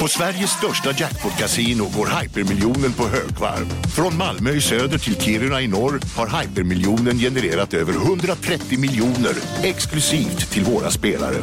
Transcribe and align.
På 0.00 0.08
Sveriges 0.08 0.50
största 0.50 0.90
jackpot-kasino 0.92 1.84
går 1.96 2.20
hypermiljonen 2.20 2.92
på 2.92 3.08
högvarv. 3.08 3.66
Från 3.96 4.16
Malmö 4.16 4.50
i 4.50 4.60
söder 4.60 4.98
till 4.98 5.20
Kiruna 5.20 5.60
i 5.60 5.68
norr 5.68 6.00
har 6.16 6.40
hypermiljonen 6.40 7.18
genererat 7.18 7.74
över 7.74 7.92
130 7.92 8.78
miljoner 8.78 9.34
exklusivt 9.62 10.50
till 10.50 10.64
våra 10.64 10.90
spelare. 10.90 11.36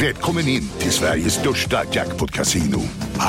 Välkommen 0.00 0.48
in 0.48 0.68
till 0.78 0.90
Sveriges 0.90 1.34
största 1.34 1.82
jackpot-kasino, 1.92 2.80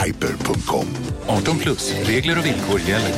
hyper.com. 0.05 0.88
18 1.28 1.57
plus, 1.57 1.93
regler 2.04 2.39
och 2.39 2.46
villkor 2.46 2.80
gäller. 2.80 3.16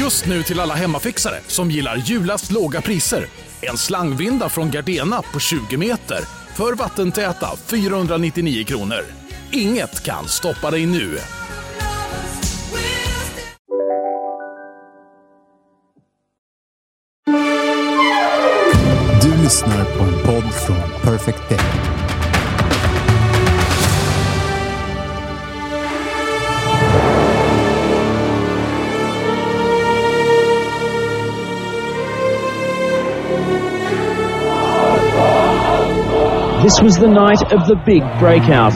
Just 0.00 0.26
nu 0.26 0.42
till 0.42 0.60
alla 0.60 0.74
hemmafixare 0.74 1.40
som 1.46 1.70
gillar 1.70 1.96
julast 1.96 2.50
låga 2.50 2.80
priser. 2.80 3.26
En 3.60 3.78
slangvinda 3.78 4.48
från 4.48 4.70
Gardena 4.70 5.22
på 5.22 5.40
20 5.40 5.76
meter 5.76 6.37
för 6.58 6.72
vattentäta 6.72 7.56
499 7.56 8.64
kronor. 8.64 9.04
Inget 9.52 10.04
kan 10.04 10.28
stoppa 10.28 10.70
dig 10.70 10.86
nu. 10.86 11.18
Du 19.22 19.42
lyssnar 19.42 19.84
på 19.84 20.04
en 20.04 20.24
podd 20.24 20.54
från 20.54 21.02
Perfect 21.02 21.48
Day. 21.48 21.77
This 36.68 36.82
was 36.82 36.98
the 36.98 37.08
night 37.08 37.40
of 37.50 37.66
the 37.66 37.76
big 37.76 38.02
breakout. 38.18 38.74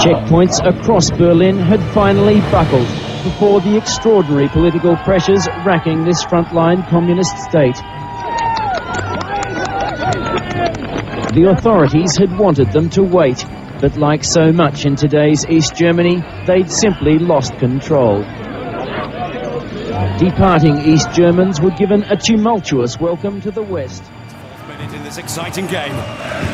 Checkpoints 0.00 0.58
across 0.64 1.10
Berlin 1.10 1.58
had 1.58 1.82
finally 1.92 2.40
buckled 2.50 2.88
before 3.24 3.60
the 3.60 3.76
extraordinary 3.76 4.48
political 4.48 4.96
pressures 4.96 5.46
racking 5.66 6.02
this 6.02 6.24
frontline 6.24 6.88
communist 6.88 7.36
state. 7.40 7.76
The 11.34 11.54
authorities 11.54 12.16
had 12.16 12.38
wanted 12.38 12.72
them 12.72 12.88
to 12.96 13.02
wait, 13.02 13.44
but 13.82 13.98
like 13.98 14.24
so 14.24 14.50
much 14.50 14.86
in 14.86 14.96
today's 14.96 15.44
East 15.46 15.76
Germany, 15.76 16.24
they'd 16.46 16.70
simply 16.70 17.18
lost 17.18 17.52
control. 17.58 18.22
Departing 20.16 20.78
East 20.86 21.12
Germans 21.12 21.60
were 21.60 21.72
given 21.72 22.02
a 22.04 22.16
tumultuous 22.16 22.98
welcome 22.98 23.42
to 23.42 23.50
the 23.50 23.62
West. 23.62 24.10
This 25.14 25.24
exciting 25.24 25.66
game. 25.66 25.94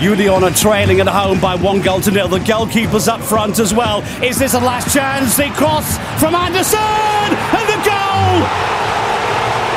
Union 0.02 0.44
are 0.44 0.50
trailing 0.50 1.00
at 1.00 1.08
home 1.08 1.40
by 1.40 1.54
one 1.54 1.80
goal 1.80 2.00
to 2.00 2.10
nil. 2.10 2.28
The 2.28 2.40
goalkeeper's 2.40 3.08
up 3.08 3.20
front 3.20 3.58
as 3.58 3.72
well. 3.72 4.02
Is 4.22 4.38
this 4.38 4.54
a 4.54 4.60
last 4.60 4.92
chance? 4.92 5.36
The 5.36 5.48
cross 5.50 5.96
from 6.20 6.34
Anderson 6.34 6.78
and 6.78 7.66
the 7.68 7.80
goal! 7.84 8.36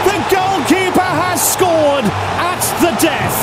The 0.10 0.20
goalkeeper 0.32 1.12
has 1.24 1.40
scored 1.40 2.06
at 2.40 2.62
the 2.82 2.92
death. 3.00 3.38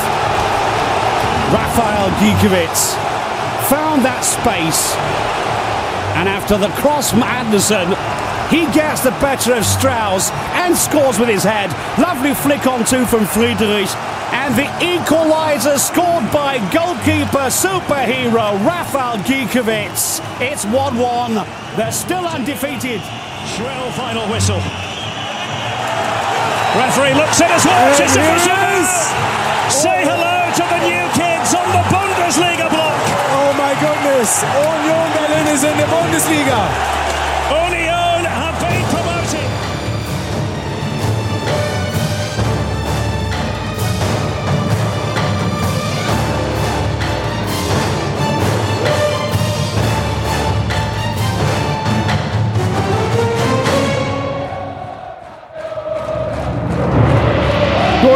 Rafael 1.53 2.11
Gikiewicz 2.21 2.95
found 3.69 4.05
that 4.05 4.23
space, 4.23 4.95
and 6.17 6.29
after 6.29 6.59
the 6.59 6.69
cross 6.81 7.11
from 7.11 7.23
Anderson, 7.23 7.89
he 8.51 8.67
gets 8.75 9.03
the 9.03 9.15
better 9.23 9.55
of 9.55 9.65
Strauss 9.65 10.31
and 10.59 10.77
scores 10.77 11.19
with 11.19 11.29
his 11.29 11.45
head. 11.45 11.71
Lovely 11.99 12.35
flick 12.35 12.67
on 12.67 12.85
two 12.85 13.07
from 13.07 13.25
Friedrich. 13.25 13.89
And 14.51 14.59
the 14.59 14.71
equaliser 14.83 15.79
scored 15.79 16.27
by 16.35 16.59
goalkeeper 16.75 17.55
superhero 17.55 18.59
Rafael 18.67 19.23
Gikiewicz. 19.23 20.19
It's 20.43 20.65
1-1. 20.65 21.47
They're 21.77 21.93
still 21.93 22.27
undefeated. 22.27 22.99
Shrill 23.47 23.91
final 23.95 24.27
whistle. 24.27 24.59
Referee 26.75 27.15
looks 27.15 27.39
in 27.39 27.47
as 27.47 27.63
well. 27.63 27.95
It's 27.95 28.11
official. 28.11 28.91
Say 29.71 30.03
oh. 30.03 30.19
hello 30.19 30.39
to 30.59 30.65
the 30.67 30.81
new 30.83 31.07
kids 31.15 31.55
on 31.55 31.71
the 31.71 31.85
Bundesliga 31.87 32.67
block. 32.75 32.99
Oh 33.31 33.55
my 33.55 33.79
goodness. 33.79 34.43
Union 34.43 35.07
Berlin 35.15 35.47
is 35.47 35.63
in 35.63 35.77
the 35.79 35.87
Bundesliga. 35.87 37.10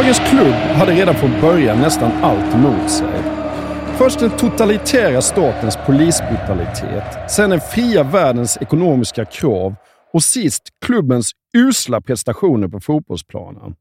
Dagens 0.05 0.29
klubb 0.29 0.53
hade 0.53 0.91
redan 0.91 1.15
från 1.15 1.41
början 1.41 1.81
nästan 1.81 2.11
allt 2.11 2.55
emot 2.55 2.91
sig. 2.91 3.23
Först 3.97 4.19
den 4.19 4.29
totalitära 4.29 5.21
statens 5.21 5.77
polisbrutalitet, 5.85 7.31
sen 7.31 7.49
den 7.49 7.61
fria 7.61 8.03
världens 8.03 8.57
ekonomiska 8.61 9.25
krav 9.25 9.75
och 10.13 10.23
sist 10.23 10.63
klubbens 10.85 11.31
usla 11.57 12.01
prestationer 12.01 12.67
på 12.67 12.79
fotbollsplanen. 12.79 13.75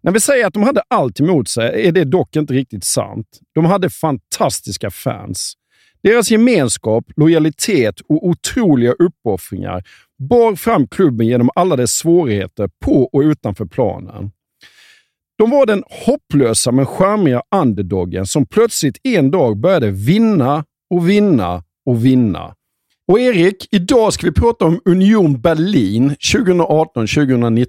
När 0.00 0.12
vi 0.12 0.20
säger 0.20 0.46
att 0.46 0.54
de 0.54 0.62
hade 0.62 0.82
allt 0.90 1.20
emot 1.20 1.48
sig 1.48 1.88
är 1.88 1.92
det 1.92 2.04
dock 2.04 2.36
inte 2.36 2.54
riktigt 2.54 2.84
sant. 2.84 3.26
De 3.54 3.64
hade 3.64 3.90
fantastiska 3.90 4.90
fans. 4.90 5.54
Deras 6.02 6.30
gemenskap, 6.30 7.04
lojalitet 7.16 8.00
och 8.08 8.26
otroliga 8.26 8.92
uppoffringar 8.92 9.84
bar 10.18 10.54
fram 10.54 10.86
klubben 10.86 11.26
genom 11.26 11.50
alla 11.54 11.76
dess 11.76 11.92
svårigheter 11.92 12.70
på 12.84 13.02
och 13.12 13.20
utanför 13.20 13.64
planen. 13.64 14.30
De 15.42 15.50
var 15.50 15.66
den 15.66 15.84
hopplösa 16.06 16.72
men 16.72 16.86
charmiga 16.86 17.42
underdoggen 17.54 18.26
som 18.26 18.46
plötsligt 18.46 18.98
en 19.02 19.30
dag 19.30 19.56
började 19.56 19.90
vinna 19.90 20.64
och 20.94 21.08
vinna 21.08 21.62
och 21.86 22.04
vinna. 22.04 22.54
Och 23.08 23.20
Erik, 23.20 23.68
idag 23.70 24.12
ska 24.12 24.26
vi 24.26 24.32
prata 24.32 24.64
om 24.64 24.80
Union 24.84 25.40
Berlin 25.40 26.16
2018-2019. 26.34 27.66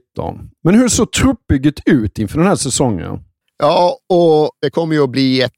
Men 0.63 0.75
hur 0.75 0.87
såg 0.87 1.11
truppbygget 1.11 1.75
ut 1.85 2.19
inför 2.19 2.37
den 2.37 2.47
här 2.47 2.55
säsongen? 2.55 3.19
Ja, 3.57 3.97
och 4.09 4.51
det 4.61 4.69
kommer 4.69 4.95
ju 4.95 5.03
att 5.03 5.09
bli 5.09 5.41
ett, 5.41 5.51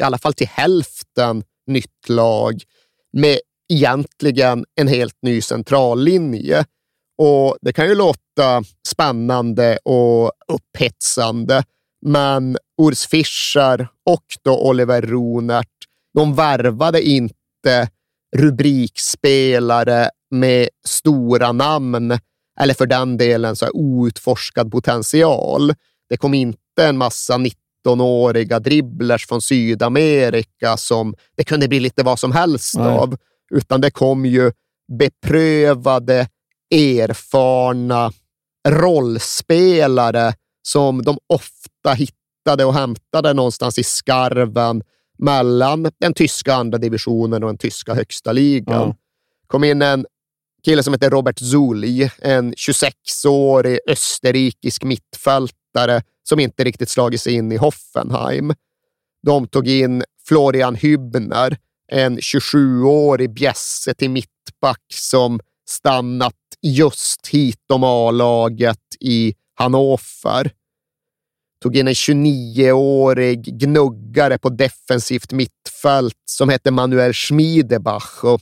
i 0.00 0.02
alla 0.02 0.18
fall 0.18 0.34
till 0.34 0.48
hälften, 0.48 1.42
nytt 1.66 2.08
lag 2.08 2.62
med 3.12 3.38
egentligen 3.72 4.64
en 4.80 4.88
helt 4.88 5.16
ny 5.22 5.40
centrallinje. 5.40 6.64
Och 7.24 7.56
Det 7.60 7.72
kan 7.72 7.88
ju 7.88 7.94
låta 7.94 8.62
spännande 8.88 9.78
och 9.84 10.32
upphetsande, 10.48 11.64
men 12.06 12.56
Urs 12.82 13.06
Fischer 13.06 13.88
och 14.10 14.24
då 14.42 14.68
Oliver 14.68 15.02
Runert, 15.02 15.68
de 16.14 16.34
värvade 16.34 17.02
inte 17.02 17.88
rubrikspelare 18.36 20.08
med 20.30 20.68
stora 20.86 21.52
namn 21.52 22.18
eller 22.60 22.74
för 22.74 22.86
den 22.86 23.16
delen 23.16 23.56
så 23.56 23.64
här 23.64 23.76
outforskad 23.76 24.72
potential. 24.72 25.74
Det 26.08 26.16
kom 26.16 26.34
inte 26.34 26.58
en 26.80 26.98
massa 26.98 27.38
19-åriga 27.38 28.58
dribblers 28.58 29.26
från 29.26 29.42
Sydamerika 29.42 30.76
som 30.76 31.14
det 31.36 31.44
kunde 31.44 31.68
bli 31.68 31.80
lite 31.80 32.02
vad 32.02 32.18
som 32.18 32.32
helst 32.32 32.74
Nej. 32.78 32.86
av, 32.86 33.16
utan 33.54 33.80
det 33.80 33.90
kom 33.90 34.26
ju 34.26 34.52
beprövade, 34.98 36.28
erfarna 36.72 38.12
rollspelare 38.68 40.34
som 40.62 41.02
de 41.02 41.18
ofta 41.26 41.92
hittade 41.92 42.64
och 42.64 42.74
hämtade 42.74 43.32
någonstans 43.32 43.78
i 43.78 43.84
skarven 43.84 44.82
mellan 45.18 45.90
den 46.00 46.14
tyska 46.14 46.54
andra 46.54 46.78
divisionen 46.78 47.42
och 47.42 47.48
den 47.48 47.58
tyska 47.58 47.94
högsta 47.94 48.32
ligan. 48.32 48.88
Ja. 48.88 48.96
kom 49.46 49.64
in 49.64 49.82
en 49.82 50.06
kille 50.64 50.82
som 50.82 50.94
heter 50.94 51.10
Robert 51.10 51.38
Zuli, 51.38 52.10
en 52.18 52.54
26-årig 52.54 53.78
österrikisk 53.86 54.84
mittfältare 54.84 56.02
som 56.22 56.40
inte 56.40 56.64
riktigt 56.64 56.88
slagit 56.88 57.20
sig 57.20 57.32
in 57.34 57.52
i 57.52 57.56
Hoffenheim. 57.56 58.54
De 59.22 59.48
tog 59.48 59.68
in 59.68 60.04
Florian 60.28 60.76
Hübner, 60.76 61.56
en 61.88 62.18
27-årig 62.18 63.34
bjässe 63.34 63.94
till 63.94 64.10
mittback 64.10 64.82
som 64.94 65.40
stannat 65.72 66.34
just 66.62 67.26
hitom 67.26 67.84
A-laget 67.84 68.96
i 69.00 69.34
Hannover. 69.54 70.50
Tog 71.62 71.76
in 71.76 71.88
en 71.88 71.94
29-årig 71.94 73.60
gnuggare 73.60 74.38
på 74.38 74.48
defensivt 74.48 75.32
mittfält 75.32 76.22
som 76.24 76.48
hette 76.48 76.70
Manuel 76.70 77.12
Schmiedebach. 77.12 78.24
Och 78.24 78.40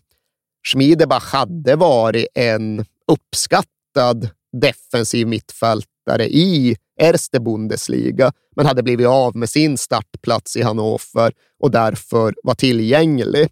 Schmiedebach 0.67 1.33
hade 1.33 1.77
varit 1.77 2.27
en 2.35 2.85
uppskattad 3.13 4.29
defensiv 4.53 5.27
mittfältare 5.27 6.29
i 6.29 6.77
Erste 7.01 7.41
Bundesliga, 7.41 8.33
men 8.57 8.67
hade 8.67 8.83
blivit 8.83 9.07
av 9.07 9.37
med 9.37 9.51
sin 9.51 9.79
startplats 9.79 10.57
i 10.57 10.63
Hannover 10.63 11.33
och 11.61 11.71
därför 11.71 12.35
var 12.43 12.55
tillgänglig. 12.55 13.49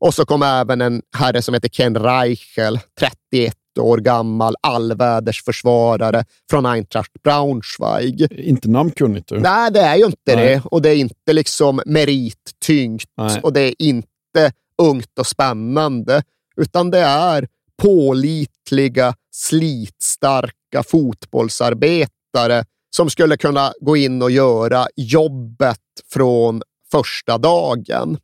Och 0.00 0.14
så 0.14 0.24
kom 0.24 0.42
även 0.42 0.80
en 0.80 1.02
herre 1.16 1.42
som 1.42 1.54
heter 1.54 1.68
Ken 1.68 1.98
Reichel, 1.98 2.78
31 2.98 3.54
år 3.78 3.98
gammal 3.98 4.54
allvädersförsvarare 4.60 6.24
från 6.50 6.66
Eintracht 6.66 7.12
Braunschweig. 7.22 8.32
Inte 8.32 8.68
namnkunnigt 8.68 9.28
du. 9.28 9.40
Nej, 9.40 9.70
det 9.72 9.80
är 9.80 9.96
ju 9.96 10.04
inte 10.04 10.36
Nej. 10.36 10.36
det. 10.36 10.62
Och 10.64 10.82
det 10.82 10.88
är 10.90 10.96
inte 10.96 11.32
liksom 11.32 11.82
merittyngt 11.86 13.10
Nej. 13.16 13.40
och 13.42 13.52
det 13.52 13.60
är 13.60 13.74
inte 13.78 14.52
ungt 14.78 15.18
och 15.18 15.26
spännande, 15.26 16.22
utan 16.56 16.90
det 16.90 16.98
är 16.98 17.48
pålitliga, 17.82 19.14
slitstarka 19.30 20.82
fotbollsarbetare 20.86 22.64
som 22.96 23.10
skulle 23.10 23.36
kunna 23.36 23.72
gå 23.80 23.96
in 23.96 24.22
och 24.22 24.30
göra 24.30 24.86
jobbet 24.96 25.80
från 26.12 26.62
första 26.92 27.38
dagen. 27.38 28.18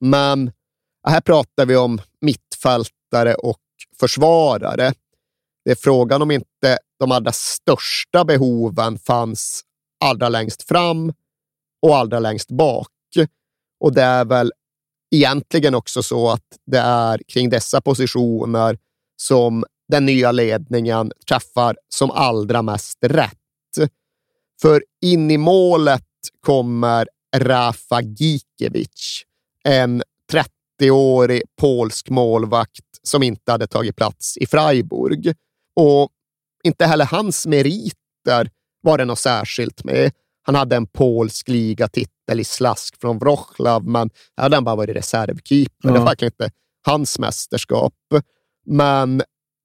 Men 0.00 0.50
här 1.10 1.20
pratar 1.20 1.66
vi 1.66 1.76
om 1.76 2.00
mittfältare 2.20 3.34
och 3.34 3.60
försvarare. 4.00 4.92
Det 5.64 5.70
är 5.70 5.74
frågan 5.76 6.22
om 6.22 6.30
inte 6.30 6.78
de 6.98 7.12
allra 7.12 7.32
största 7.32 8.24
behoven 8.24 8.98
fanns 8.98 9.62
allra 10.04 10.28
längst 10.28 10.62
fram 10.62 11.12
och 11.82 11.96
allra 11.96 12.18
längst 12.18 12.50
bak. 12.50 12.88
Och 13.80 13.92
det 13.92 14.02
är 14.02 14.24
väl 14.24 14.52
egentligen 15.14 15.74
också 15.74 16.02
så 16.02 16.30
att 16.30 16.46
det 16.66 16.78
är 16.78 17.20
kring 17.28 17.50
dessa 17.50 17.80
positioner 17.80 18.78
som 19.16 19.64
den 19.88 20.06
nya 20.06 20.32
ledningen 20.32 21.12
träffar 21.28 21.76
som 21.88 22.10
allra 22.10 22.62
mest 22.62 22.98
rätt. 23.00 23.34
För 24.60 24.84
in 25.02 25.30
i 25.30 25.38
målet 25.38 26.04
kommer 26.40 27.08
Rafa 27.36 28.00
Gikiewicz, 28.02 29.22
en 29.64 30.02
30-årig 30.80 31.42
polsk 31.60 32.10
målvakt 32.10 32.84
som 33.02 33.22
inte 33.22 33.52
hade 33.52 33.66
tagit 33.66 33.96
plats 33.96 34.36
i 34.36 34.46
Freiburg. 34.46 35.34
Och 35.76 36.08
inte 36.64 36.86
heller 36.86 37.04
hans 37.04 37.46
meriter 37.46 38.50
var 38.82 38.98
det 38.98 39.04
något 39.04 39.18
särskilt 39.18 39.84
med. 39.84 40.12
Han 40.42 40.54
hade 40.54 40.76
en 40.76 40.86
polsk 40.86 41.48
ligatitel 41.48 42.40
i 42.40 42.44
slask 42.44 43.00
från 43.00 43.18
Wroclaw, 43.18 43.90
men 43.90 44.10
hade 44.36 44.56
han 44.56 44.64
bara 44.64 44.76
varit 44.76 44.96
reservkeeper. 44.96 45.88
Ja. 45.88 45.92
Det 45.92 45.98
var 45.98 46.06
verkligen 46.06 46.32
inte 46.32 46.50
hans 46.86 47.18
mästerskap. 47.18 47.94
Men 48.66 49.22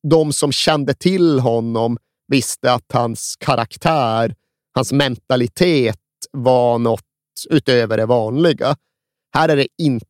de 0.10 0.34
som 0.34 0.52
kände 0.52 0.94
till 0.94 1.40
honom 1.40 1.98
visste 2.28 2.74
att 2.74 2.92
hans 2.94 3.36
karaktär, 3.40 4.36
hans 4.76 4.92
mentalitet 4.92 6.00
var 6.32 6.80
något 6.80 7.02
utöver 7.50 7.98
det 7.98 8.06
vanliga. 8.06 8.76
Här 9.34 9.50
är 9.50 9.56
det 9.56 9.68
inte 9.78 10.06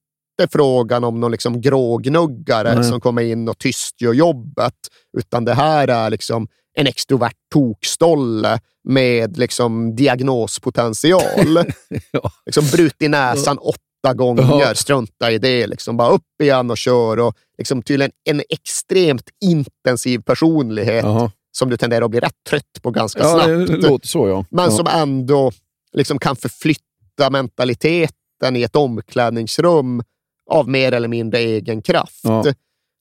frågan 0.51 1.03
om 1.03 1.19
någon 1.19 1.31
liksom 1.31 1.61
grågnuggare 1.61 2.75
Nej. 2.75 2.83
som 2.83 3.01
kommer 3.01 3.21
in 3.21 3.49
och 3.49 3.57
tyst 3.57 4.01
gör 4.01 4.13
jobbet, 4.13 4.73
utan 5.17 5.45
det 5.45 5.53
här 5.53 5.87
är 5.87 6.09
liksom 6.09 6.47
en 6.75 6.87
extrovert 6.87 7.35
tokstolle 7.53 8.59
med 8.83 9.37
liksom 9.37 9.95
diagnospotential. 9.95 11.21
ja. 12.11 12.31
liksom 12.45 12.65
brutit 12.71 13.09
näsan 13.09 13.57
ja. 13.61 13.69
åtta 13.69 14.13
gånger, 14.13 14.59
ja. 14.59 14.75
strunta 14.75 15.31
i 15.31 15.37
det. 15.37 15.67
Liksom 15.67 15.97
bara 15.97 16.09
upp 16.09 16.41
igen 16.43 16.71
och 16.71 16.77
kör. 16.77 17.19
Och 17.19 17.35
liksom 17.57 17.81
tydligen 17.81 18.11
en 18.29 18.41
extremt 18.49 19.29
intensiv 19.45 20.19
personlighet 20.19 21.05
Aha. 21.05 21.31
som 21.51 21.69
du 21.69 21.77
tenderar 21.77 22.05
att 22.05 22.11
bli 22.11 22.19
rätt 22.19 22.43
trött 22.49 22.81
på 22.81 22.91
ganska 22.91 23.19
ja, 23.19 23.33
snabbt. 23.33 23.67
Det 23.67 23.89
låter 23.89 24.07
så, 24.07 24.27
ja. 24.27 24.45
Men 24.49 24.71
som 24.71 24.87
ändå 24.87 25.51
liksom 25.93 26.19
kan 26.19 26.35
förflytta 26.35 27.29
mentaliteten 27.29 28.55
i 28.55 28.63
ett 28.63 28.75
omklädningsrum 28.75 30.03
av 30.49 30.69
mer 30.69 30.91
eller 30.91 31.07
mindre 31.07 31.39
egen 31.39 31.81
kraft. 31.81 32.21
Ja. 32.23 32.45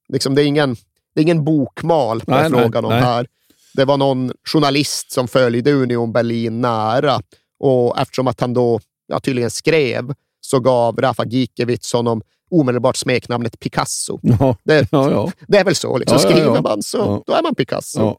Liksom, 0.09 0.35
det, 0.35 0.43
är 0.43 0.47
ingen, 0.47 0.77
det 1.15 1.21
är 1.21 1.23
ingen 1.23 1.45
bokmal 1.45 2.21
på 2.21 2.31
nej, 2.31 2.51
frågan 2.51 2.85
nej, 2.85 2.97
om 2.97 3.03
här. 3.03 3.27
Det 3.75 3.85
var 3.85 3.97
någon 3.97 4.33
journalist 4.45 5.13
som 5.13 5.29
följde 5.29 5.73
Union 5.73 6.13
Berlin 6.13 6.61
nära 6.61 7.23
och 7.59 7.99
eftersom 7.99 8.27
att 8.27 8.41
han 8.41 8.55
då 8.55 8.81
ja, 9.07 9.21
tydligen 9.21 9.51
skrev 9.51 10.15
så 10.41 10.61
gav 10.61 10.97
Rafa 11.01 11.25
Gikiewicz 11.25 11.93
honom 11.93 12.23
omedelbart 12.51 12.97
smeknamnet 12.97 13.61
Picasso. 13.61 14.19
Ja, 14.23 14.57
det, 14.65 14.89
ja, 14.91 15.11
ja. 15.11 15.33
det 15.49 15.59
är 15.59 15.65
väl 15.65 15.75
så. 15.75 15.99
Liksom. 15.99 16.19
Skriver 16.19 16.63
man 16.63 16.83
så 16.83 17.23
då 17.27 17.33
är 17.33 17.43
man 17.43 17.55
Picasso. 17.55 18.17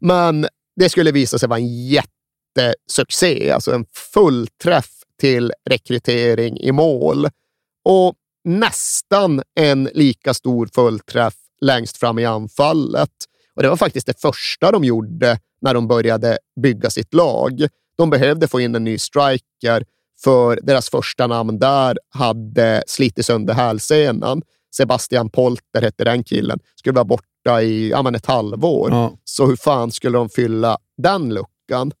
Men 0.00 0.46
det 0.76 0.88
skulle 0.88 1.12
visa 1.12 1.38
sig 1.38 1.48
vara 1.48 1.58
en 1.58 1.86
jättesuccé, 1.86 3.50
alltså 3.50 3.74
en 3.74 3.84
fullträff 4.14 4.90
till 5.20 5.52
rekrytering 5.70 6.58
i 6.58 6.72
mål. 6.72 7.28
Och 7.84 8.14
nästan 8.44 9.42
en 9.60 9.88
lika 9.94 10.34
stor 10.34 10.68
fullträff 10.74 11.34
längst 11.60 11.96
fram 11.96 12.18
i 12.18 12.24
anfallet. 12.24 13.10
Och 13.54 13.62
Det 13.62 13.68
var 13.68 13.76
faktiskt 13.76 14.06
det 14.06 14.20
första 14.20 14.72
de 14.72 14.84
gjorde 14.84 15.38
när 15.60 15.74
de 15.74 15.88
började 15.88 16.38
bygga 16.62 16.90
sitt 16.90 17.14
lag. 17.14 17.66
De 17.96 18.10
behövde 18.10 18.48
få 18.48 18.60
in 18.60 18.74
en 18.74 18.84
ny 18.84 18.98
striker, 18.98 19.84
för 20.24 20.58
deras 20.62 20.90
första 20.90 21.26
namn 21.26 21.58
där 21.58 21.98
hade 22.08 22.82
slitit 22.86 23.26
sönder 23.26 23.54
hälsenan. 23.54 24.42
Sebastian 24.74 25.30
Polter 25.30 25.82
hette 25.82 26.04
den 26.04 26.24
killen. 26.24 26.58
Skulle 26.74 26.94
vara 26.94 27.04
borta 27.04 27.62
i 27.62 27.90
ja, 27.90 28.14
ett 28.14 28.26
halvår. 28.26 28.90
Ja. 28.90 29.12
Så 29.24 29.46
hur 29.46 29.56
fan 29.56 29.92
skulle 29.92 30.18
de 30.18 30.28
fylla 30.28 30.78
den 30.96 31.34
luckan? 31.34 31.92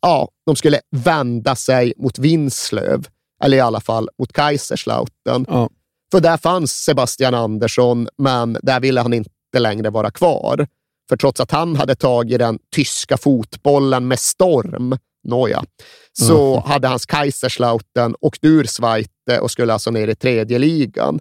Ja, 0.00 0.28
de 0.46 0.56
skulle 0.56 0.80
vända 0.90 1.56
sig 1.56 1.92
mot 1.96 2.18
Vinslöv, 2.18 3.06
eller 3.44 3.56
i 3.56 3.60
alla 3.60 3.80
fall 3.80 4.08
mot 4.18 4.32
Kaiserslautern. 4.32 5.44
Ja. 5.48 5.68
För 6.12 6.20
där 6.20 6.36
fanns 6.36 6.72
Sebastian 6.72 7.34
Andersson, 7.34 8.08
men 8.18 8.56
där 8.62 8.80
ville 8.80 9.00
han 9.00 9.12
inte 9.12 9.28
längre 9.58 9.90
vara 9.90 10.10
kvar. 10.10 10.66
För 11.08 11.16
trots 11.16 11.40
att 11.40 11.50
han 11.50 11.76
hade 11.76 11.94
tagit 11.94 12.38
den 12.38 12.58
tyska 12.74 13.16
fotbollen 13.16 14.08
med 14.08 14.18
storm, 14.20 14.98
nåja, 15.24 15.64
så 16.12 16.52
mm. 16.52 16.62
hade 16.62 16.88
hans 16.88 17.06
Kaiserslautern 17.06 18.14
åkt 18.20 18.44
ur 18.44 18.64
Zweite 18.64 19.40
och 19.40 19.50
skulle 19.50 19.72
alltså 19.72 19.90
ner 19.90 20.08
i 20.08 20.14
tredje 20.14 20.58
ligan. 20.58 21.20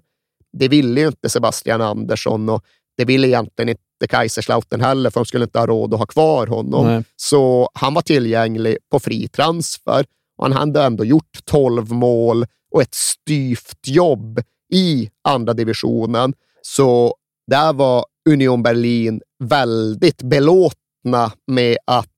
Det 0.57 0.67
ville 0.67 1.01
ju 1.01 1.07
inte 1.07 1.29
Sebastian 1.29 1.81
Andersson 1.81 2.49
och 2.49 2.63
det 2.97 3.05
ville 3.05 3.27
egentligen 3.27 3.69
inte 3.69 4.07
Kaiserslautern 4.09 4.81
heller, 4.81 5.09
för 5.09 5.19
de 5.19 5.25
skulle 5.25 5.43
inte 5.43 5.59
ha 5.59 5.65
råd 5.65 5.93
att 5.93 5.99
ha 5.99 6.05
kvar 6.05 6.47
honom. 6.47 6.85
Nej. 6.85 7.03
Så 7.15 7.69
han 7.73 7.93
var 7.93 8.01
tillgänglig 8.01 8.77
på 8.91 8.99
fri 8.99 9.27
transfer 9.27 10.05
och 10.43 10.49
han 10.49 10.57
hade 10.57 10.83
ändå 10.83 11.05
gjort 11.05 11.45
12 11.45 11.91
mål 11.91 12.45
och 12.71 12.81
ett 12.81 12.93
styvt 12.95 13.87
jobb 13.87 14.41
i 14.73 15.09
andra 15.23 15.53
divisionen. 15.53 16.33
Så 16.61 17.15
där 17.47 17.73
var 17.73 18.05
Union 18.29 18.63
Berlin 18.63 19.21
väldigt 19.43 20.21
belåtna 20.21 21.31
med 21.47 21.77
att 21.85 22.09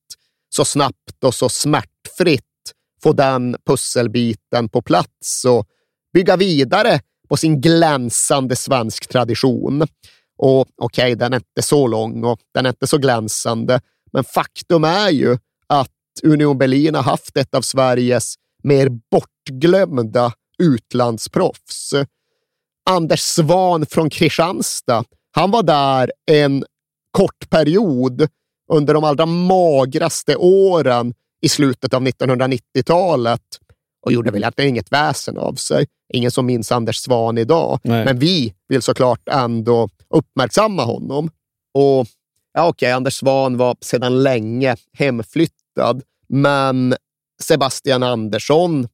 så 0.56 0.66
snabbt 0.66 1.24
och 1.24 1.36
så 1.36 1.50
smärtfritt 1.50 2.44
få 3.04 3.14
den 3.14 3.56
pusselbiten 3.66 4.70
på 4.70 4.82
plats 4.82 5.46
och 5.46 5.68
bygga 6.14 6.38
vidare 6.38 7.00
på 7.30 7.38
sin 7.38 7.62
glänsande 7.62 8.56
svensk 8.56 9.08
tradition. 9.08 9.88
Och 10.38 10.68
okej, 10.82 11.04
okay, 11.04 11.16
den 11.16 11.34
är 11.34 11.38
inte 11.38 11.62
så 11.62 11.88
lång 11.88 12.24
och 12.24 12.40
den 12.54 12.66
är 12.66 12.70
inte 12.70 12.88
så 12.88 12.98
glänsande, 12.98 13.82
men 14.12 14.24
faktum 14.24 14.84
är 14.84 15.10
ju 15.10 15.38
Union 16.24 16.58
Berlin 16.58 16.96
har 16.96 17.04
haft 17.04 17.38
ett 17.38 17.56
av 17.56 17.62
Sveriges 17.62 18.36
mer 18.64 18.90
bortglömda 19.12 20.34
utlandsproffs. 20.60 21.94
Anders 22.90 23.22
Svan 23.22 23.86
från 23.86 24.10
Kristianstad. 24.10 25.04
Han 25.32 25.52
var 25.52 25.64
där 25.64 26.12
en 26.32 26.66
kort 27.12 27.50
period 27.50 28.28
under 28.72 28.94
de 28.94 29.04
allra 29.04 29.26
magraste 29.26 30.36
åren 30.36 31.14
i 31.42 31.50
slutet 31.50 31.94
av 31.94 32.02
1990-talet 32.08 33.42
och 34.06 34.12
gjorde 34.12 34.32
väl 34.32 34.42
egentligen 34.42 34.70
inget 34.70 34.92
väsen 34.92 35.38
av 35.38 35.54
sig. 35.54 35.86
Ingen 36.14 36.32
som 36.32 36.46
minns 36.46 36.72
Anders 36.72 36.98
Svan 36.98 37.38
idag, 37.38 37.80
Nej. 37.84 38.06
men 38.06 38.20
vi 38.20 38.54
vill 38.68 38.82
såklart 38.82 39.30
ändå 39.30 39.90
uppmärksamma 40.10 40.84
honom. 40.84 41.30
Och 41.74 42.08
ja, 42.54 42.68
okej, 42.68 42.70
okay, 42.70 42.92
Anders 42.92 43.14
Svan 43.14 43.58
var 43.58 43.76
sedan 43.82 44.24
länge 44.24 44.76
hemflyttad, 44.94 45.65
men 46.28 46.96
Sebastian 47.42 48.04
Andersson 48.04 48.88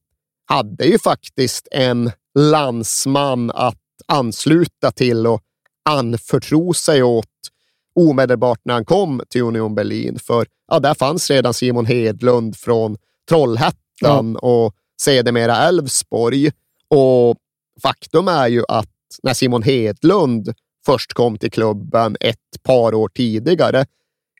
hade 0.46 0.84
ju 0.84 0.98
faktiskt 0.98 1.68
en 1.70 2.10
landsman 2.38 3.50
att 3.50 3.78
ansluta 4.06 4.90
till 4.90 5.26
och 5.26 5.42
anförtro 5.84 6.74
sig 6.74 7.02
åt 7.02 7.26
omedelbart 7.94 8.60
när 8.64 8.74
han 8.74 8.84
kom 8.84 9.22
till 9.28 9.42
Union 9.42 9.74
Berlin. 9.74 10.18
För 10.18 10.46
ja, 10.68 10.78
där 10.78 10.94
fanns 10.94 11.30
redan 11.30 11.54
Simon 11.54 11.86
Hedlund 11.86 12.56
från 12.56 12.96
Trollhättan 13.28 14.36
ja. 14.42 14.48
och 14.48 14.74
sedermera 15.00 15.56
Älvsborg. 15.56 16.50
Och 16.88 17.36
faktum 17.82 18.28
är 18.28 18.48
ju 18.48 18.64
att 18.68 18.88
när 19.22 19.34
Simon 19.34 19.62
Hedlund 19.62 20.54
först 20.86 21.12
kom 21.12 21.38
till 21.38 21.50
klubben 21.50 22.16
ett 22.20 22.62
par 22.62 22.94
år 22.94 23.08
tidigare, 23.08 23.86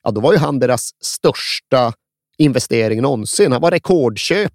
ja, 0.03 0.11
då 0.11 0.21
var 0.21 0.33
ju 0.33 0.39
han 0.39 0.59
deras 0.59 0.91
största 1.01 1.93
investering 2.39 3.03
någonsin. 3.03 3.53
Han 3.53 3.61
var 3.61 3.71
rekordköpet. 3.71 4.53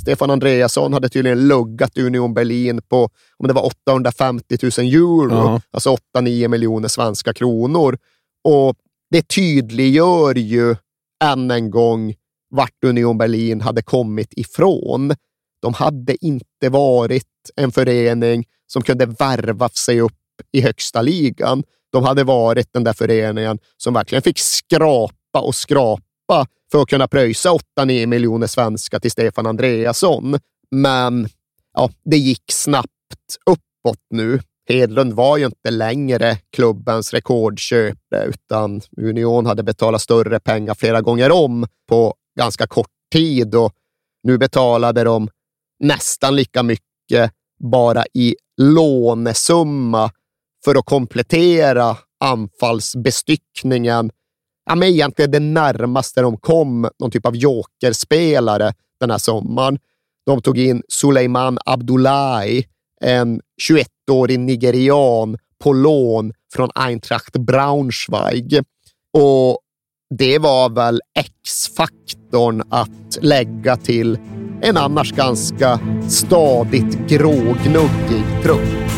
Stefan 0.00 0.30
Andreasson 0.30 0.92
hade 0.92 1.08
tydligen 1.08 1.48
luggat 1.48 1.98
Union 1.98 2.34
Berlin 2.34 2.80
på 2.88 3.08
om 3.36 3.46
det 3.48 3.52
var 3.52 3.66
850 3.66 4.56
000 4.62 4.70
euro, 4.86 5.30
Ja. 5.32 5.60
alltså 5.70 5.96
8-9 6.16 6.48
miljoner 6.48 6.88
svenska 6.88 7.32
kronor. 7.34 7.98
Och 8.44 8.76
det 9.10 9.28
tydliggör 9.28 10.34
ju 10.34 10.76
än 11.24 11.50
en 11.50 11.70
gång 11.70 12.14
vart 12.50 12.84
Union 12.86 13.18
Berlin 13.18 13.60
hade 13.60 13.82
kommit 13.82 14.32
ifrån. 14.36 15.14
De 15.62 15.74
hade 15.74 16.24
inte 16.26 16.68
varit 16.68 17.24
en 17.56 17.72
förening 17.72 18.44
som 18.66 18.82
kunde 18.82 19.06
värva 19.06 19.68
sig 19.68 20.00
upp 20.00 20.12
i 20.52 20.60
högsta 20.60 21.02
ligan. 21.02 21.62
De 21.92 22.04
hade 22.04 22.24
varit 22.24 22.72
den 22.72 22.84
där 22.84 22.92
föreningen 22.92 23.58
som 23.76 23.94
verkligen 23.94 24.22
fick 24.22 24.38
skrapa 24.38 25.40
och 25.40 25.54
skrapa 25.54 26.02
för 26.72 26.82
att 26.82 26.88
kunna 26.88 27.08
pröjsa 27.08 27.50
8-9 27.80 28.06
miljoner 28.06 28.46
svenskar 28.46 28.98
till 28.98 29.10
Stefan 29.10 29.46
Andreasson. 29.46 30.38
Men 30.70 31.28
ja, 31.74 31.90
det 32.04 32.16
gick 32.16 32.52
snabbt 32.52 32.90
uppåt 33.46 34.06
nu. 34.10 34.40
Hedlund 34.68 35.12
var 35.12 35.36
ju 35.36 35.46
inte 35.46 35.70
längre 35.70 36.38
klubbens 36.52 37.12
rekordköp, 37.12 37.98
utan 38.26 38.80
Union 38.96 39.46
hade 39.46 39.62
betalat 39.62 40.02
större 40.02 40.40
pengar 40.40 40.74
flera 40.74 41.00
gånger 41.00 41.32
om 41.32 41.66
på 41.88 42.14
ganska 42.38 42.66
kort 42.66 42.90
tid 43.12 43.54
och 43.54 43.72
nu 44.22 44.38
betalade 44.38 45.04
de 45.04 45.28
nästan 45.78 46.36
lika 46.36 46.62
mycket 46.62 47.32
bara 47.58 48.04
i 48.14 48.36
lånesumma 48.56 50.10
för 50.64 50.74
att 50.74 50.84
komplettera 50.84 51.96
anfallsbestyckningen. 52.20 54.10
Ja, 54.68 54.74
men 54.74 54.88
egentligen 54.88 55.30
det 55.30 55.40
närmaste 55.40 56.20
de 56.20 56.36
kom 56.36 56.88
någon 56.98 57.10
typ 57.10 57.26
av 57.26 57.36
jokerspelare 57.36 58.72
den 59.00 59.10
här 59.10 59.18
sommaren. 59.18 59.78
De 60.26 60.42
tog 60.42 60.58
in 60.58 60.82
Suleiman 60.88 61.58
Abdullahi, 61.64 62.64
en 63.00 63.40
21-årig 63.68 64.40
nigerian 64.40 65.38
på 65.64 65.72
lån 65.72 66.32
från 66.54 66.70
Eintracht 66.74 67.36
Braunschweig. 67.36 68.62
Och 69.18 69.58
det 70.18 70.38
var 70.38 70.68
väl 70.70 71.00
X-faktorn 71.18 72.62
att 72.70 73.18
lägga 73.20 73.76
till 73.76 74.18
en 74.62 74.76
annars 74.76 75.12
ganska 75.12 75.80
stadigt 76.08 77.08
grågnuggig 77.08 78.24
trupp. 78.42 78.97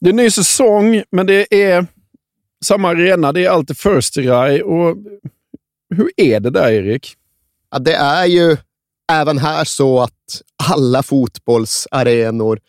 Det 0.00 0.08
är 0.08 0.10
en 0.10 0.16
ny 0.16 0.30
säsong, 0.30 1.02
men 1.10 1.26
det 1.26 1.54
är 1.54 1.86
samma 2.64 2.88
arena. 2.88 3.32
Det 3.32 3.44
är 3.44 3.50
alltid 3.50 3.78
First 3.78 4.16
Rai. 4.16 4.62
Och 4.62 4.96
hur 5.94 6.10
är 6.16 6.40
det 6.40 6.50
där, 6.50 6.70
Erik? 6.70 7.16
Ja, 7.70 7.78
det 7.78 7.94
är 7.94 8.26
ju 8.26 8.56
även 9.12 9.38
här 9.38 9.64
så 9.64 10.00
att 10.00 10.42
alla 10.70 11.02
fotbollsarenor 11.02 12.60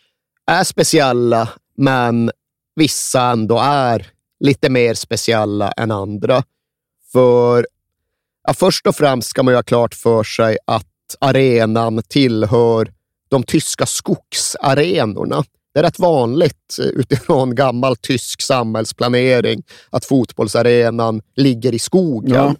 är 0.52 0.64
speciella, 0.64 1.50
men 1.78 2.32
vissa 2.76 3.22
ändå 3.22 3.60
är 3.60 4.08
lite 4.40 4.70
mer 4.70 4.94
speciella 4.94 5.72
än 5.72 5.92
andra. 5.92 6.44
För 7.12 7.68
ja, 8.48 8.54
först 8.54 8.88
och 8.88 8.96
främst 8.96 9.30
ska 9.30 9.44
man 9.44 9.52
ju 9.52 9.56
ha 9.56 9.64
klart 9.64 9.94
för 9.96 10.24
sig 10.24 10.58
att 10.66 10.86
arenan 11.20 12.04
tillhör 12.08 12.94
de 13.30 13.44
tyska 13.44 13.86
skogsarenorna. 13.86 15.44
Det 15.74 15.80
är 15.80 15.84
rätt 15.84 16.00
vanligt 16.00 16.78
eh, 16.80 16.86
utifrån 16.86 17.56
gammal 17.56 17.96
tysk 17.96 18.42
samhällsplanering 18.42 19.64
att 19.90 20.06
fotbollsarenan 20.06 21.22
ligger 21.36 21.74
i 21.74 21.80
skogen. 21.80 22.36
Ja. 22.36 22.56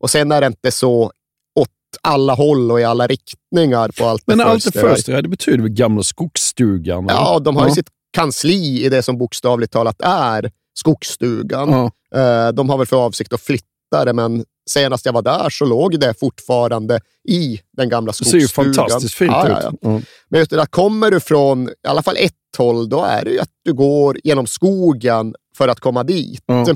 Och 0.00 0.10
sen 0.10 0.32
är 0.32 0.40
det 0.40 0.46
inte 0.46 0.70
så 0.70 1.12
åt 1.60 1.68
alla 2.02 2.34
håll 2.34 2.70
och 2.70 2.80
i 2.80 2.84
alla 2.84 3.06
riktningar 3.06 3.88
på 3.98 4.04
allt 4.06 4.22
Men 4.26 4.40
allt 4.40 4.76
Rai, 4.76 5.22
det 5.22 5.28
betyder 5.28 5.58
väl 5.58 5.68
gamla 5.72 6.02
skogsstugan? 6.02 7.04
eller? 7.04 7.14
Ja, 7.20 7.38
de 7.38 7.56
har 7.56 7.64
ju 7.64 7.70
Ja. 7.70 7.74
sitt 7.74 7.88
kansli 8.12 8.84
i 8.84 8.88
det 8.88 9.02
som 9.02 9.18
bokstavligt 9.18 9.72
talat 9.72 10.00
är 10.02 10.50
skogsstugan. 10.74 11.70
Ja. 11.70 11.90
Eh, 12.20 12.52
De 12.52 12.70
har 12.70 12.78
väl 12.78 12.86
för 12.86 12.96
avsikt 13.04 13.32
att 13.32 13.40
flytta 13.40 14.04
det, 14.04 14.12
men 14.12 14.44
senast 14.70 15.06
jag 15.06 15.12
var 15.12 15.22
där 15.22 15.50
så 15.50 15.64
låg 15.64 16.00
det 16.00 16.20
fortfarande 16.20 17.00
i 17.28 17.60
den 17.76 17.88
gamla 17.88 18.12
Det 18.18 18.24
ser 18.24 18.38
ju 18.38 18.48
skogsstugan. 18.48 18.74
fantastiskt 18.74 19.14
fint 19.14 19.30
Ja, 19.32 19.46
ut. 19.48 19.52
ja, 19.62 19.70
ja. 19.82 19.90
Ja. 19.90 20.00
Men 20.28 20.38
just 20.40 20.50
det 20.50 20.56
där, 20.56 20.66
kommer 20.66 21.10
du 21.10 21.20
från 21.20 21.68
i 21.68 21.72
alla 21.88 22.02
fall 22.02 22.16
ett 22.18 22.32
håll, 22.56 22.88
då 22.88 23.04
är 23.04 23.24
det 23.24 23.30
ju 23.30 23.40
att 23.40 23.50
du 23.64 23.72
går 23.72 24.18
genom 24.24 24.46
skogen 24.46 25.34
för 25.56 25.68
att 25.68 25.80
komma 25.80 26.02
dit. 26.02 26.42
Ja. 26.46 26.66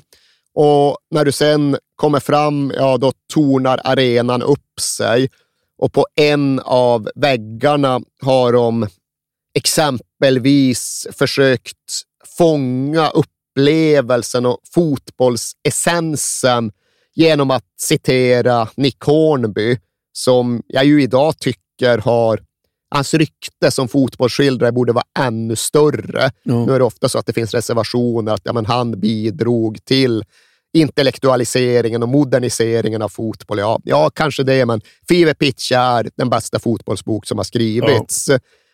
Och 0.55 0.99
när 1.11 1.25
du 1.25 1.33
sen 1.33 1.77
kommer 1.97 2.21
fram, 2.21 2.73
ja 2.77 2.99
då 2.99 3.13
tornar 3.35 3.81
arenan 3.85 4.43
upp 4.43 4.81
sig. 4.81 5.29
och 5.79 5.93
på 5.93 6.07
en 6.15 6.61
av 6.65 7.11
väggarna 7.15 8.01
har 8.23 8.53
de 8.53 8.87
exempelvis 9.55 11.07
försökt 11.13 12.03
fånga 12.39 13.11
upplevelsen 13.11 14.47
och 14.47 14.59
fotbollsessensen 14.75 16.73
genom 17.15 17.51
att 17.51 17.65
citera 17.81 18.69
Nick 18.77 19.01
Hornby, 19.01 19.79
som 20.13 20.63
jag 20.67 20.85
ju 20.85 21.03
idag 21.03 21.39
tycker 21.39 21.99
har 21.99 22.41
Hans 22.91 23.15
rykte 23.15 23.71
som 23.71 23.89
fotbollsskildrare 23.89 24.73
borde 24.73 24.93
vara 24.93 25.05
ännu 25.19 25.57
större. 25.57 26.31
Ja. 26.43 26.67
Nu 26.67 26.73
är 26.73 26.79
det 26.79 26.85
ofta 26.85 27.09
så 27.09 27.19
att 27.19 27.27
det 27.27 27.33
finns 27.33 27.55
reservationer, 27.55 28.33
att 28.33 28.41
ja, 28.45 28.53
men 28.53 28.67
han 28.67 29.01
bidrog 29.01 29.85
till 29.85 30.25
intellektualiseringen 30.73 32.03
och 32.03 32.09
moderniseringen 32.09 33.03
av 33.03 33.09
fotboll. 33.09 33.59
Ja, 33.59 33.81
ja 33.85 34.11
kanske 34.11 34.43
det, 34.43 34.67
men 34.67 34.81
Fever 35.09 35.35
Pitch 35.35 35.73
är 35.73 36.11
den 36.17 36.31
bästa 36.31 36.59
fotbollsbok 36.59 37.27
som 37.27 37.39
har 37.39 37.45
skrivits. 37.45 38.29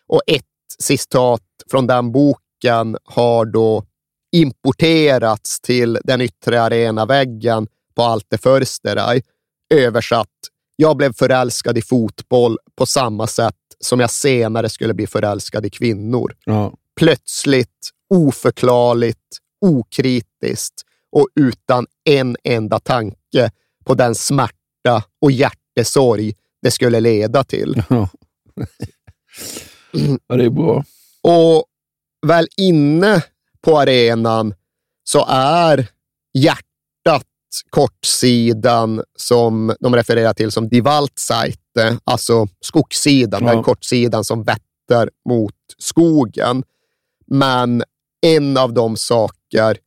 Och 0.07 0.21
ett 0.27 0.43
citat 0.79 1.41
från 1.71 1.87
den 1.87 2.11
boken 2.11 2.97
har 3.03 3.45
då 3.45 3.83
importerats 4.31 5.61
till 5.61 5.99
den 6.03 6.21
yttre 6.21 6.61
arenaväggen 6.61 7.67
på 7.95 8.03
Alte 8.03 8.37
Försterei. 8.37 9.21
Översatt, 9.73 10.29
jag 10.75 10.97
blev 10.97 11.13
förälskad 11.13 11.77
i 11.77 11.81
fotboll 11.81 12.57
på 12.75 12.85
samma 12.85 13.27
sätt 13.27 13.55
som 13.85 13.99
jag 13.99 14.11
senare 14.11 14.69
skulle 14.69 14.93
bli 14.93 15.07
förälskad 15.07 15.65
i 15.65 15.69
kvinnor. 15.69 16.35
Ja. 16.45 16.73
Plötsligt, 16.95 17.89
oförklarligt, 18.09 19.37
okritiskt 19.61 20.81
och 21.11 21.27
utan 21.35 21.87
en 22.03 22.37
enda 22.43 22.79
tanke 22.79 23.51
på 23.85 23.93
den 23.93 24.15
smärta 24.15 25.03
och 25.21 25.31
hjärtesorg 25.31 26.33
det 26.61 26.71
skulle 26.71 26.99
leda 26.99 27.43
till. 27.43 27.83
Ja. 27.89 28.09
ja, 30.27 30.35
det 30.35 30.45
är 30.45 30.49
bra. 30.49 30.83
Och 31.21 31.65
väl 32.27 32.47
inne 32.57 33.23
på 33.61 33.79
arenan 33.79 34.53
så 35.03 35.25
är 35.29 35.87
hjärtat 36.33 37.25
kortsidan 37.69 39.03
som 39.15 39.75
de 39.79 39.95
refererar 39.95 40.33
till 40.33 40.51
som 40.51 40.69
Die 40.69 40.81
Waldseite, 41.75 41.99
alltså 42.03 42.47
skogssidan, 42.61 43.43
Ja. 43.45 43.53
den 43.53 43.63
kortsidan 43.63 44.23
som 44.23 44.43
vetter 44.43 45.09
mot 45.29 45.53
skogen. 45.77 46.63
Men 47.27 47.83
en 48.21 48.57
av 48.57 48.73
de 48.73 48.97
saker, 48.97 49.77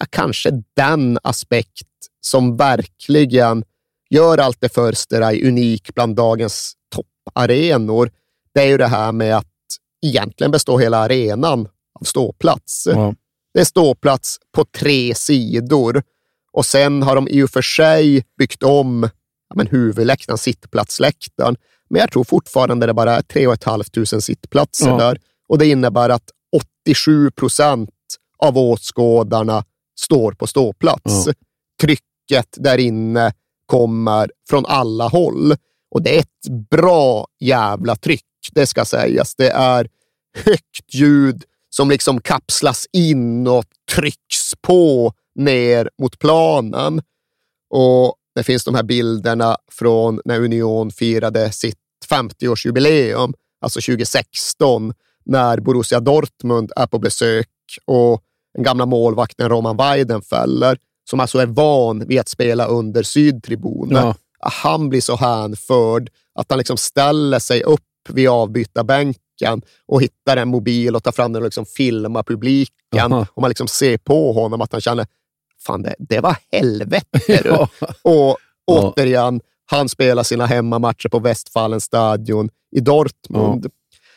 ja, 0.00 0.06
kanske 0.10 0.50
den 0.76 1.18
aspekt 1.22 1.86
som 2.20 2.56
verkligen 2.56 3.64
gör 4.10 4.38
allt 4.38 4.60
det 4.60 4.68
Försterei 4.68 5.48
unik 5.48 5.94
bland 5.94 6.16
dagens 6.16 6.72
topparenor, 6.94 8.10
det 8.54 8.60
är 8.60 8.66
ju 8.66 8.76
det 8.78 8.86
här 8.86 9.12
med 9.12 9.36
att 9.36 9.46
egentligen 10.06 10.50
består 10.50 10.78
hela 10.78 10.98
arenan 10.98 11.68
av 12.00 12.04
ståplats. 12.04 12.88
Ja. 12.90 13.14
Det 13.54 13.60
är 13.60 13.64
ståplats 13.64 14.38
på 14.52 14.64
tre 14.64 15.14
sidor 15.14 16.02
och 16.52 16.66
sen 16.66 17.02
har 17.02 17.14
de 17.14 17.28
i 17.28 17.42
och 17.42 17.50
för 17.50 17.62
sig 17.62 18.24
byggt 18.38 18.62
om 18.62 19.08
men 19.56 19.66
huvudläktaren, 19.66 20.38
sittplatsläktaren. 20.38 21.56
Men 21.90 22.00
jag 22.00 22.12
tror 22.12 22.24
fortfarande 22.24 22.86
det 22.86 22.94
bara 22.94 23.16
är 23.16 23.22
3 23.22 23.56
500 23.64 24.20
sittplatser 24.20 24.88
Ja. 24.88 24.96
där 24.96 25.18
och 25.48 25.58
det 25.58 25.66
innebär 25.66 26.08
att 26.10 26.30
87 26.86 27.30
procent 27.30 27.90
av 28.38 28.58
åskådarna 28.58 29.64
står 30.00 30.32
på 30.32 30.46
ståplats. 30.46 31.26
Ja. 31.26 31.32
Trycket 31.80 32.48
där 32.56 32.78
inne 32.78 33.32
kommer 33.66 34.30
från 34.50 34.66
alla 34.66 35.08
håll 35.08 35.54
och 35.90 36.02
det 36.02 36.16
är 36.16 36.20
ett 36.20 36.68
bra 36.70 37.26
jävla 37.40 37.96
tryck, 37.96 38.24
det 38.52 38.66
ska 38.66 38.84
sägas. 38.84 39.34
Det 39.34 39.50
är 39.50 39.88
högt 40.44 40.94
ljud 40.94 41.44
som 41.70 41.90
liksom 41.90 42.20
kapslas 42.20 42.86
in 42.92 43.46
och 43.46 43.64
trycks 43.94 44.52
på 44.62 45.12
ner 45.34 45.90
mot 46.02 46.18
planen. 46.18 47.02
Och 47.70 48.14
det 48.34 48.42
finns 48.42 48.64
de 48.64 48.74
här 48.74 48.82
bilderna 48.82 49.56
från 49.70 50.20
när 50.24 50.40
Union 50.40 50.90
firade 50.90 51.52
sitt 51.52 51.78
50-årsjubileum, 52.10 53.32
alltså 53.60 53.80
2016, 53.80 54.94
när 55.24 55.60
Borussia 55.60 56.00
Dortmund 56.00 56.72
är 56.76 56.86
på 56.86 56.98
besök 56.98 57.48
och 57.84 58.22
den 58.54 58.64
gamla 58.64 58.86
målvakten 58.86 59.48
Roman 59.48 59.76
Weidenfeller, 59.76 60.78
som 61.10 61.20
alltså 61.20 61.38
är 61.38 61.46
van 61.46 62.06
vid 62.06 62.20
att 62.20 62.28
spela 62.28 62.66
under 62.66 63.02
sydtribunen, 63.02 64.04
Ja. 64.06 64.14
han 64.40 64.88
blir 64.88 65.00
så 65.00 65.16
hänförd 65.16 66.10
att 66.34 66.46
han 66.48 66.58
liksom 66.58 66.76
ställer 66.76 67.38
sig 67.38 67.62
upp 67.62 67.80
vid 68.08 68.28
avbytarbänken 68.28 69.62
och 69.86 70.02
hittar 70.02 70.36
en 70.36 70.48
mobil 70.48 70.96
och 70.96 71.02
tar 71.02 71.12
fram 71.12 71.32
den 71.32 71.42
och 71.42 71.46
liksom 71.46 71.66
filmar 71.66 72.22
publiken. 72.22 72.74
Jaha. 72.90 73.26
Och 73.34 73.42
man 73.42 73.48
liksom 73.50 73.68
ser 73.68 73.98
på 73.98 74.32
honom 74.32 74.60
att 74.60 74.72
han 74.72 74.80
känner, 74.80 75.06
fan 75.66 75.82
det, 75.82 75.94
det 75.98 76.20
var 76.20 76.36
helvete. 76.52 77.06
du." 77.26 77.42
Ja. 77.44 77.68
Och 78.02 78.36
återigen, 78.66 79.40
han 79.66 79.88
spelar 79.88 80.22
sina 80.22 80.46
hemmamatcher 80.46 81.08
på 81.08 81.18
Westfalenstadion 81.18 82.48
i 82.76 82.80
Dortmund. 82.80 83.66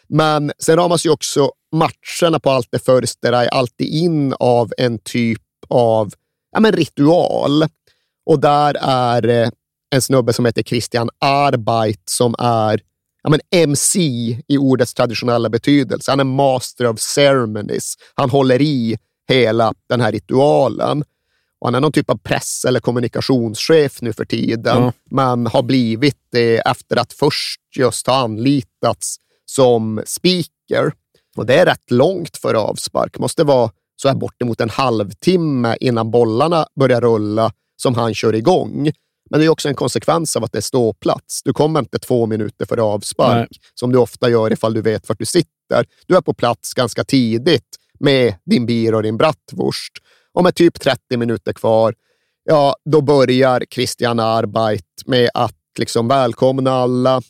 Men 0.10 0.51
sen 0.60 0.75
ramas 0.75 1.05
ju 1.05 1.10
också 1.10 1.51
matcherna 1.71 2.39
på 2.39 2.49
Alte 2.49 2.79
Försterei 2.79 3.47
alltid 3.51 3.88
in 3.88 4.33
av 4.39 4.71
en 4.77 4.99
typ 4.99 5.41
av 5.67 6.13
ja, 6.51 6.60
men 6.60 6.71
ritual. 6.71 7.63
Och 8.25 8.39
där 8.39 8.77
är 8.81 9.27
eh, 9.27 9.49
en 9.95 10.01
snubbe 10.01 10.33
som 10.33 10.45
heter 10.45 10.63
Christian 10.63 11.10
Arbeit 11.19 12.01
som 12.05 12.36
är 12.39 12.81
ja, 13.23 13.29
men 13.29 13.39
MC 13.51 13.99
i 14.47 14.57
ordets 14.57 14.93
traditionella 14.93 15.49
betydelse. 15.49 16.12
Han 16.12 16.19
är 16.19 16.23
master 16.23 16.88
of 16.88 16.99
ceremonies. 16.99 17.93
Han 18.15 18.29
håller 18.29 18.62
i 18.62 18.97
hela 19.29 19.73
den 19.89 20.01
här 20.01 20.12
ritualen. 20.12 21.03
Och 21.60 21.67
han 21.67 21.76
är 21.76 21.80
någon 21.80 21.91
typ 21.91 22.10
av 22.10 22.17
press 22.17 22.65
eller 22.65 22.80
kommunikationschef 22.80 24.02
nu 24.02 24.13
för 24.13 24.26
tiden, 24.26 24.84
Ja. 24.84 24.93
men 25.12 25.48
har 25.48 25.63
blivit 25.63 26.17
det 26.32 26.58
efter 26.58 26.98
att 26.98 27.13
först 27.13 27.62
just 27.78 28.08
ha 28.08 28.15
anlitats 28.15 29.15
som 29.46 30.02
speaker. 30.06 30.91
Och 31.38 31.46
det 31.46 31.56
är 31.56 31.65
rätt 31.65 31.91
långt 31.91 32.38
för 32.38 32.54
avspark. 32.54 33.17
Måste 33.20 33.43
vara 33.43 33.72
så 34.02 34.08
här 34.08 34.15
bortemot 34.15 34.62
en 34.62 34.70
halvtimme 34.70 35.78
innan 35.80 36.12
bollarna 36.12 36.67
börjar 36.80 37.02
rulla 37.02 37.52
som 37.82 37.96
han 37.96 38.13
kör 38.13 38.36
igång. 38.36 38.91
Men 39.30 39.39
det 39.39 39.46
är 39.46 39.50
också 39.50 39.70
en 39.70 39.76
konsekvens 39.76 40.36
av 40.36 40.43
att 40.43 40.52
det 40.52 40.60
är 40.60 40.62
ståplats. 40.62 41.43
Du 41.43 41.54
kommer 41.54 41.80
inte 41.80 42.00
två 42.00 42.26
minuter 42.26 42.65
före 42.65 42.82
avspark, 42.82 43.36
Nej. 43.52 43.60
som 43.74 43.91
du 43.91 43.98
ofta 43.98 44.30
gör 44.30 44.54
ifall 44.54 44.74
du 44.74 44.82
vet 44.82 45.10
vart 45.10 45.20
du 45.20 45.26
sitter. 45.26 45.86
Du 46.08 46.17
är 46.17 46.22
på 46.22 46.34
plats 46.34 46.74
ganska 46.74 47.04
tidigt 47.04 47.76
med 48.00 48.36
din 48.46 48.65
bir 48.65 48.96
och 48.96 49.04
din 49.04 49.17
bratwurst. 49.17 49.93
Och 50.38 50.43
med 50.43 50.56
typ 50.56 50.80
30 50.80 51.17
minuter 51.17 51.54
kvar, 51.54 51.93
ja, 52.43 52.76
då 52.86 53.02
börjar 53.02 53.63
Christian 53.71 54.19
Arbeit 54.19 54.84
med 55.06 55.30
att 55.34 55.56
liksom 55.80 56.08
välkomna 56.08 56.71
alla, 56.71 57.21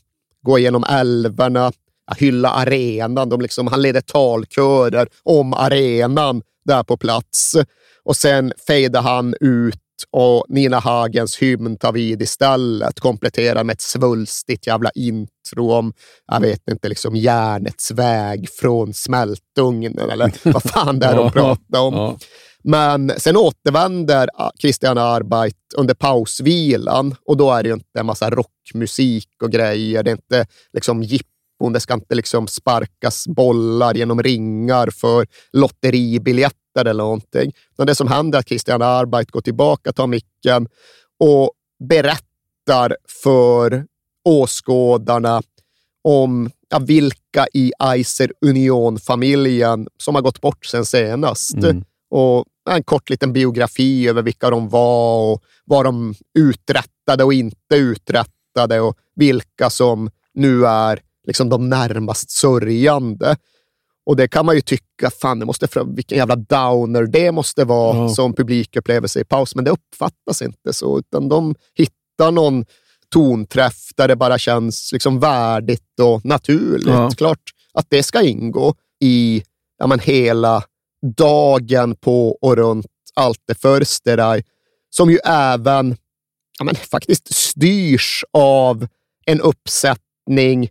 gå 0.42 0.60
igenom 0.60 0.84
älvorna, 0.84 1.72
ja, 2.08 2.16
hylla 2.18 2.50
arenan. 2.50 3.30
De 3.30 3.42
liksom, 3.42 3.68
han 3.68 3.82
leder 3.82 4.02
talkörer 4.02 5.08
om 5.24 5.54
arenan 5.54 6.42
där 6.66 6.84
på 6.84 6.98
plats. 6.98 7.56
Och 8.04 8.16
sen 8.16 8.54
fejdar 8.68 9.02
han 9.02 9.36
ut 9.40 9.80
och 10.12 10.46
Nina 10.50 10.80
Hagens 10.80 11.38
hymn 11.38 11.78
tar 11.78 11.92
vid 11.92 12.22
istället, 12.22 13.00
kompletterar 13.00 13.64
med 13.64 13.74
ett 13.74 13.82
svulstigt 13.82 14.68
jävla 14.68 14.90
intro 14.96 15.72
om, 15.72 15.94
jag 16.28 16.40
vet 16.40 16.70
inte, 16.72 16.90
liksom 16.90 17.16
järnets 17.16 17.92
väg 17.92 18.50
från 18.50 18.94
smältugnen 18.94 20.10
eller 20.12 20.52
vad 20.52 20.64
fan 20.64 21.00
det 21.00 21.06
är 21.06 21.16
de 21.16 21.32
pratar 21.32 21.80
om. 21.80 22.18
Men 22.70 23.12
sen 23.18 23.38
återvänder 23.38 24.30
Christian 24.60 24.98
Arbeit 24.98 25.56
under 25.78 25.94
pausvilan 25.94 27.16
och 27.26 27.38
då 27.38 27.52
är 27.52 27.64
det 27.64 27.70
ju 27.70 27.74
inte 27.74 28.00
en 28.00 28.06
massa 28.06 28.30
rockmusik 28.30 29.30
och 29.44 29.52
grejer. 29.52 30.04
Det 30.04 30.12
är 30.12 30.16
inte 30.16 30.46
liksom 30.74 31.04
jippon, 31.04 31.74
det 31.74 31.80
ska 31.80 31.94
inte 31.94 32.16
liksom 32.16 32.48
sparkas 32.48 33.28
bollar 33.28 33.94
genom 33.94 34.24
ringar 34.24 34.90
för 34.90 35.28
lotteribiljetter 35.54 36.86
eller 36.86 37.04
någonting. 37.04 37.54
Utan 37.74 37.88
det 37.88 37.96
som 37.96 38.08
händer 38.08 38.38
är 38.38 38.40
att 38.40 38.48
Christian 38.48 38.82
Arbeit 38.82 39.32
går 39.32 39.42
tillbaka, 39.42 39.94
tar 39.94 40.08
micken 40.08 40.68
och 41.20 41.52
berättar 41.90 42.98
för 43.24 43.86
åskådarna 44.26 45.42
om 46.04 46.50
ja, 46.70 46.80
vilka 46.80 47.48
i 47.54 47.72
Eiser 47.80 48.32
Union-familjen 48.42 49.88
som 49.98 50.16
har 50.16 50.22
gått 50.22 50.42
bort 50.42 50.66
sen 50.66 50.86
senast. 50.86 51.56
Mm. 51.56 51.84
Och 52.10 52.46
en 52.76 52.84
kort 52.84 53.10
liten 53.10 53.34
biografi 53.34 54.08
över 54.08 54.22
vilka 54.22 54.50
de 54.50 54.70
var 54.70 55.32
och 55.34 55.44
vad 55.66 55.86
de 55.86 56.16
uträttade 56.40 57.24
och 57.24 57.34
inte 57.34 57.76
uträttade 57.76 58.80
och 58.80 58.98
vilka 59.16 59.70
som 59.70 60.10
nu 60.34 60.66
är 60.66 61.00
liksom 61.28 61.50
de 61.50 61.70
närmast 61.70 62.32
sörjande. 62.32 63.38
Och 64.06 64.16
det 64.16 64.28
kan 64.28 64.46
man 64.46 64.56
ju 64.56 64.62
tycka, 64.62 65.10
fan, 65.22 65.40
det 65.40 65.46
måste, 65.46 65.68
vilken 65.96 66.18
jävla 66.18 66.36
downer 66.36 67.04
det 67.04 67.32
måste 67.32 67.66
vara 67.66 67.98
Ja. 67.98 68.10
som 68.10 68.34
publikupplevelse 68.34 69.20
i 69.20 69.24
paus, 69.24 69.56
men 69.56 69.66
det 69.66 69.72
uppfattas 69.72 70.42
inte 70.42 70.74
så, 70.74 71.00
utan 71.00 71.30
de 71.30 71.56
hittar 71.76 72.32
någon 72.32 72.66
tonträff 73.10 73.90
där 73.96 74.08
det 74.08 74.16
bara 74.16 74.38
känns 74.38 74.90
liksom 74.94 75.20
värdigt 75.20 76.00
och 76.02 76.26
naturligt. 76.26 76.88
Ja. 76.88 77.10
Klart 77.18 77.42
att 77.74 77.86
det 77.90 78.04
ska 78.04 78.22
ingå 78.22 78.76
i 79.00 79.44
ja, 79.78 79.88
men 79.88 80.00
hela 80.00 80.64
dagen 81.18 81.96
på 81.96 82.38
och 82.42 82.56
runt 82.56 82.86
Alte 83.16 83.56
Försteraj, 83.56 84.44
som 84.90 85.12
ju 85.12 85.18
även 85.26 85.98
ja, 86.60 86.66
men 86.66 86.76
faktiskt 86.76 87.34
styrs 87.34 88.24
av 88.34 88.88
en 89.26 89.42
uppsättning, 89.42 90.70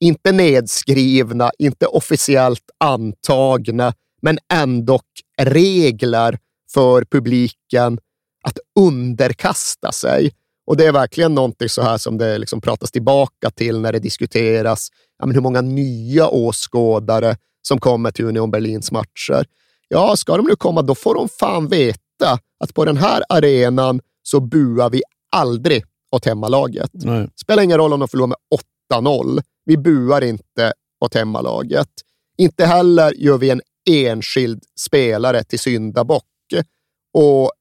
inte 0.00 0.32
nedskrivna, 0.32 1.50
inte 1.58 1.86
officiellt 1.86 2.70
antagna, 2.78 3.94
men 4.22 4.38
ändå 4.52 5.00
regler 5.42 6.38
för 6.74 7.04
publiken 7.04 7.98
att 8.44 8.58
underkasta 8.78 9.92
sig. 9.92 10.32
Och 10.66 10.76
det 10.76 10.86
är 10.86 10.92
verkligen 10.92 11.34
någonting 11.34 11.68
så 11.68 11.82
här 11.82 11.98
som 11.98 12.18
det 12.18 12.38
liksom 12.38 12.60
pratas 12.60 12.90
tillbaka 12.90 13.50
till 13.50 13.80
när 13.80 13.92
det 13.92 13.98
diskuteras 13.98 14.88
ja, 15.18 15.26
men 15.26 15.34
hur 15.34 15.42
många 15.42 15.60
nya 15.60 16.28
åskådare 16.28 17.36
som 17.62 17.80
kommer 17.80 18.10
till 18.10 18.24
Union 18.24 18.50
Berlins 18.50 18.92
matcher. 18.92 19.46
Ja, 19.88 20.16
ska 20.16 20.36
de 20.36 20.46
nu 20.46 20.56
komma, 20.56 20.82
då 20.82 20.94
får 20.94 21.14
de 21.14 21.28
fan 21.28 21.68
veta 21.68 22.38
att 22.60 22.74
på 22.74 22.84
den 22.84 22.96
här 22.96 23.22
arenan 23.28 24.00
så 24.22 24.40
buar 24.40 24.90
vi 24.90 25.02
aldrig 25.32 25.84
åt 26.10 26.24
hemmalaget. 26.24 26.90
Nej. 26.92 27.28
Spelar 27.36 27.62
ingen 27.62 27.78
roll 27.78 27.92
om 27.92 28.00
de 28.00 28.08
förlorar 28.08 28.28
med 28.28 28.36
8-0. 28.92 29.42
Vi 29.64 29.76
buar 29.76 30.24
inte 30.24 30.72
åt 31.00 31.14
hemmalaget. 31.14 31.88
Inte 32.38 32.66
heller 32.66 33.12
gör 33.16 33.38
vi 33.38 33.50
en 33.50 33.60
enskild 33.90 34.64
spelare 34.80 35.44
till 35.44 35.58
syndabock. 35.58 36.24
Och 37.12 37.52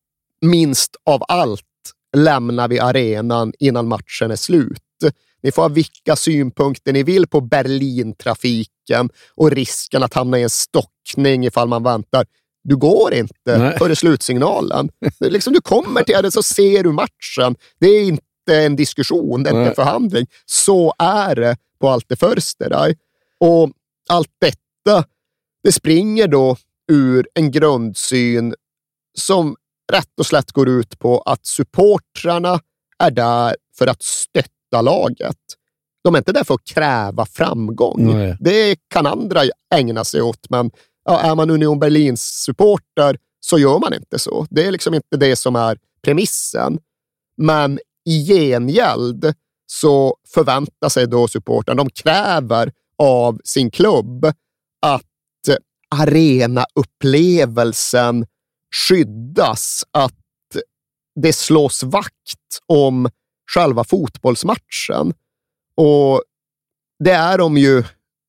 minst 0.41 0.95
av 1.03 1.23
allt 1.27 1.63
lämnar 2.17 2.67
vi 2.67 2.79
arenan 2.79 3.53
innan 3.59 3.87
matchen 3.87 4.31
är 4.31 4.35
slut. 4.35 4.81
Ni 5.43 5.51
får 5.51 5.61
ha 5.61 5.69
vilka 5.69 6.15
synpunkter 6.15 6.93
ni 6.93 7.03
vill 7.03 7.27
på 7.27 7.41
Berlintrafiken 8.87 9.09
och 9.35 9.51
risken 9.51 10.03
att 10.03 10.13
hamna 10.13 10.39
i 10.39 10.43
en 10.43 10.49
stockning 10.49 11.45
ifall 11.45 11.67
man 11.67 11.83
väntar. 11.83 12.25
Du 12.63 12.75
går 12.75 13.13
inte 13.13 13.57
Nej. 13.57 13.77
före 13.77 13.95
slutsignalen. 13.95 14.89
Det 15.19 15.29
liksom, 15.29 15.53
du 15.53 15.61
kommer 15.61 16.03
till 16.03 16.19
det 16.21 16.31
så 16.31 16.43
ser 16.43 16.83
du 16.83 16.91
matchen. 16.91 17.55
Det 17.79 17.87
är 17.87 18.03
inte 18.03 18.55
en 18.55 18.75
diskussion, 18.75 19.43
det 19.43 19.49
är 19.49 19.51
inte 19.51 19.59
Nej. 19.59 19.69
en 19.69 19.75
förhandling. 19.75 20.27
Så 20.45 20.93
är 20.99 21.35
det 21.35 21.57
på 21.79 21.89
Alte 21.89 22.15
Försterei. 22.15 22.95
Och 23.39 23.71
allt 24.09 24.31
detta, 24.41 25.03
det 25.63 25.71
springer 25.71 26.27
då 26.27 26.57
ur 26.91 27.27
en 27.33 27.51
grundsyn 27.51 28.55
som 29.17 29.55
rätt 29.91 30.19
och 30.19 30.25
slätt 30.25 30.51
går 30.51 30.69
ut 30.69 30.99
på 30.99 31.19
att 31.19 31.45
supportrarna 31.45 32.59
är 32.99 33.11
där 33.11 33.55
för 33.77 33.87
att 33.87 34.03
stötta 34.03 34.81
laget. 34.81 35.37
De 36.07 36.15
är 36.15 36.17
inte 36.17 36.31
där 36.31 36.43
för 36.43 36.53
att 36.53 36.63
kräva 36.63 37.25
framgång. 37.25 38.17
Nej. 38.17 38.37
Det 38.39 38.75
kan 38.87 39.05
andra 39.05 39.41
ägna 39.75 40.03
sig 40.03 40.21
åt, 40.21 40.49
men 40.49 40.71
ja, 41.05 41.19
är 41.19 41.35
man 41.35 41.49
Union 41.49 41.79
Berlins 41.79 42.21
supporter 42.21 43.17
så 43.39 43.59
gör 43.59 43.79
man 43.79 43.93
inte 43.93 44.19
så. 44.19 44.47
Det 44.49 44.65
är 44.65 44.71
liksom 44.71 44.93
inte 44.93 45.17
det 45.17 45.35
som 45.35 45.55
är 45.55 45.77
premissen. 46.03 46.79
Men 47.37 47.79
i 48.09 48.25
gengäld 48.25 49.33
så 49.65 50.15
förväntar 50.33 50.89
sig 50.89 51.07
då 51.07 51.27
supportrarna, 51.27 51.83
de 51.83 51.89
kräver 51.89 52.71
av 53.03 53.39
sin 53.43 53.71
klubb 53.71 54.25
att 54.81 55.03
arenaupplevelsen 55.95 58.25
skyddas, 58.75 59.83
att 59.91 60.13
det 61.21 61.33
slås 61.33 61.83
vakt 61.83 62.59
om 62.65 63.09
själva 63.53 63.83
fotbollsmatchen. 63.83 65.13
Och 65.77 66.23
det 67.03 67.11
är 67.11 67.37
de 67.37 67.57
ju 67.57 67.83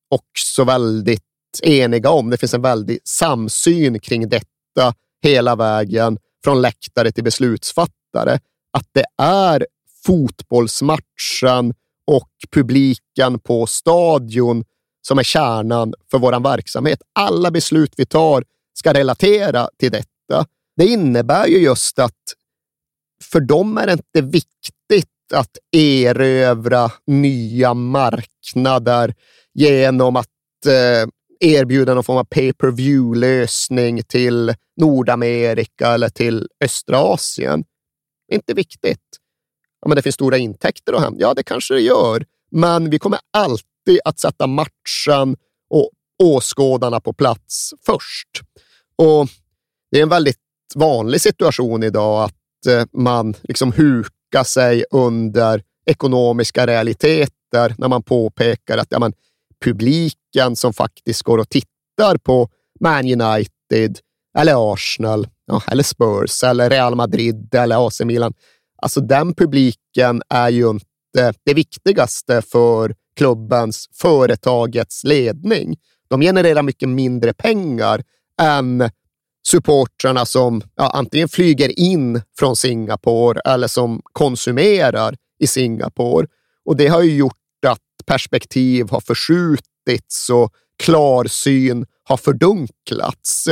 också 0.09 0.63
väldigt 0.63 1.23
eniga 1.63 2.09
om. 2.09 2.29
Det 2.29 2.37
finns 2.37 2.53
en 2.53 2.61
väldig 2.61 2.99
samsyn 3.03 3.99
kring 3.99 4.29
detta 4.29 4.93
hela 5.23 5.55
vägen 5.55 6.17
från 6.43 6.61
läktare 6.61 7.11
till 7.11 7.23
beslutsfattare. 7.23 8.39
Att 8.77 8.87
det 8.91 9.05
är 9.17 9.65
fotbollsmatchen 10.05 11.73
och 12.07 12.29
publiken 12.51 13.39
på 13.39 13.67
stadion 13.67 14.63
som 15.07 15.19
är 15.19 15.23
kärnan 15.23 15.93
för 16.11 16.19
vår 16.19 16.39
verksamhet. 16.39 17.01
Alla 17.13 17.51
beslut 17.51 17.93
vi 17.97 18.05
tar 18.05 18.43
ska 18.73 18.93
relatera 18.93 19.69
till 19.79 19.91
detta. 19.91 20.45
Det 20.75 20.85
innebär 20.85 21.47
ju 21.47 21.57
just 21.57 21.99
att 21.99 22.15
för 23.23 23.39
dem 23.39 23.77
är 23.77 23.85
det 23.85 23.93
inte 23.93 24.21
viktigt 24.21 24.75
att 25.33 25.57
erövra 25.71 26.91
nya 27.07 27.73
marknader 27.73 29.13
genom 29.53 30.15
att 30.15 30.27
eh, 30.65 31.09
erbjuda 31.39 31.93
någon 31.93 32.03
form 32.03 32.17
av 32.17 32.23
pay-per-view-lösning 32.23 34.03
till 34.03 34.53
Nordamerika 34.77 35.87
eller 35.87 36.09
till 36.09 36.47
östra 36.63 36.97
Asien. 36.97 37.63
Inte 38.31 38.53
viktigt. 38.53 39.07
Ja, 39.81 39.87
men 39.87 39.95
det 39.95 40.01
finns 40.01 40.15
stora 40.15 40.37
intäkter 40.37 40.93
att 40.93 41.01
hämta. 41.01 41.21
Ja, 41.21 41.33
det 41.33 41.43
kanske 41.43 41.73
det 41.73 41.81
gör, 41.81 42.25
men 42.51 42.89
vi 42.89 42.99
kommer 42.99 43.19
alltid 43.33 43.99
att 44.05 44.19
sätta 44.19 44.47
matchen 44.47 45.37
och 45.69 45.89
åskådarna 46.23 46.99
på 46.99 47.13
plats 47.13 47.73
först. 47.85 48.41
Och 48.95 49.27
Det 49.91 49.99
är 49.99 50.03
en 50.03 50.09
väldigt 50.09 50.37
vanlig 50.75 51.21
situation 51.21 51.83
idag 51.83 52.23
att 52.23 52.65
eh, 52.67 52.85
man 52.93 53.35
liksom 53.43 53.71
hukar 53.71 54.18
sig 54.43 54.85
under 54.91 55.63
ekonomiska 55.85 56.67
realiteter 56.67 57.75
när 57.77 57.87
man 57.87 58.03
påpekar 58.03 58.77
att 58.77 58.87
ja, 58.89 58.99
men, 58.99 59.13
publiken 59.65 60.55
som 60.55 60.73
faktiskt 60.73 61.21
går 61.21 61.37
och 61.37 61.49
tittar 61.49 62.17
på 62.23 62.49
Man 62.79 63.21
United, 63.21 63.99
eller 64.37 64.73
Arsenal, 64.73 65.27
ja, 65.45 65.61
eller 65.71 65.83
Spurs, 65.83 66.43
eller 66.43 66.69
Real 66.69 66.95
Madrid 66.95 67.55
eller 67.55 67.87
AC 67.87 68.01
Milan. 68.01 68.33
Alltså 68.81 69.01
den 69.01 69.33
publiken 69.33 70.21
är 70.29 70.49
ju 70.49 70.69
inte 70.69 71.33
det 71.45 71.53
viktigaste 71.53 72.41
för 72.41 72.95
klubbens, 73.15 73.89
företagets 73.93 75.03
ledning. 75.03 75.77
De 76.07 76.21
genererar 76.21 76.63
mycket 76.63 76.89
mindre 76.89 77.33
pengar 77.33 78.03
än 78.41 78.89
supportrarna 79.49 80.25
som 80.25 80.61
ja, 80.75 80.89
antingen 80.89 81.29
flyger 81.29 81.79
in 81.79 82.21
från 82.39 82.55
Singapore 82.55 83.39
eller 83.45 83.67
som 83.67 84.01
konsumerar 84.13 85.15
i 85.39 85.47
Singapore. 85.47 86.27
Och 86.65 86.77
det 86.77 86.87
har 86.87 87.01
ju 87.01 87.15
gjort 87.15 87.35
att 87.67 88.05
perspektiv 88.05 88.89
har 88.89 88.99
förskjutits 89.01 90.29
och 90.29 90.53
klarsyn 90.83 91.85
har 92.03 92.17
fördunklats. 92.17 93.47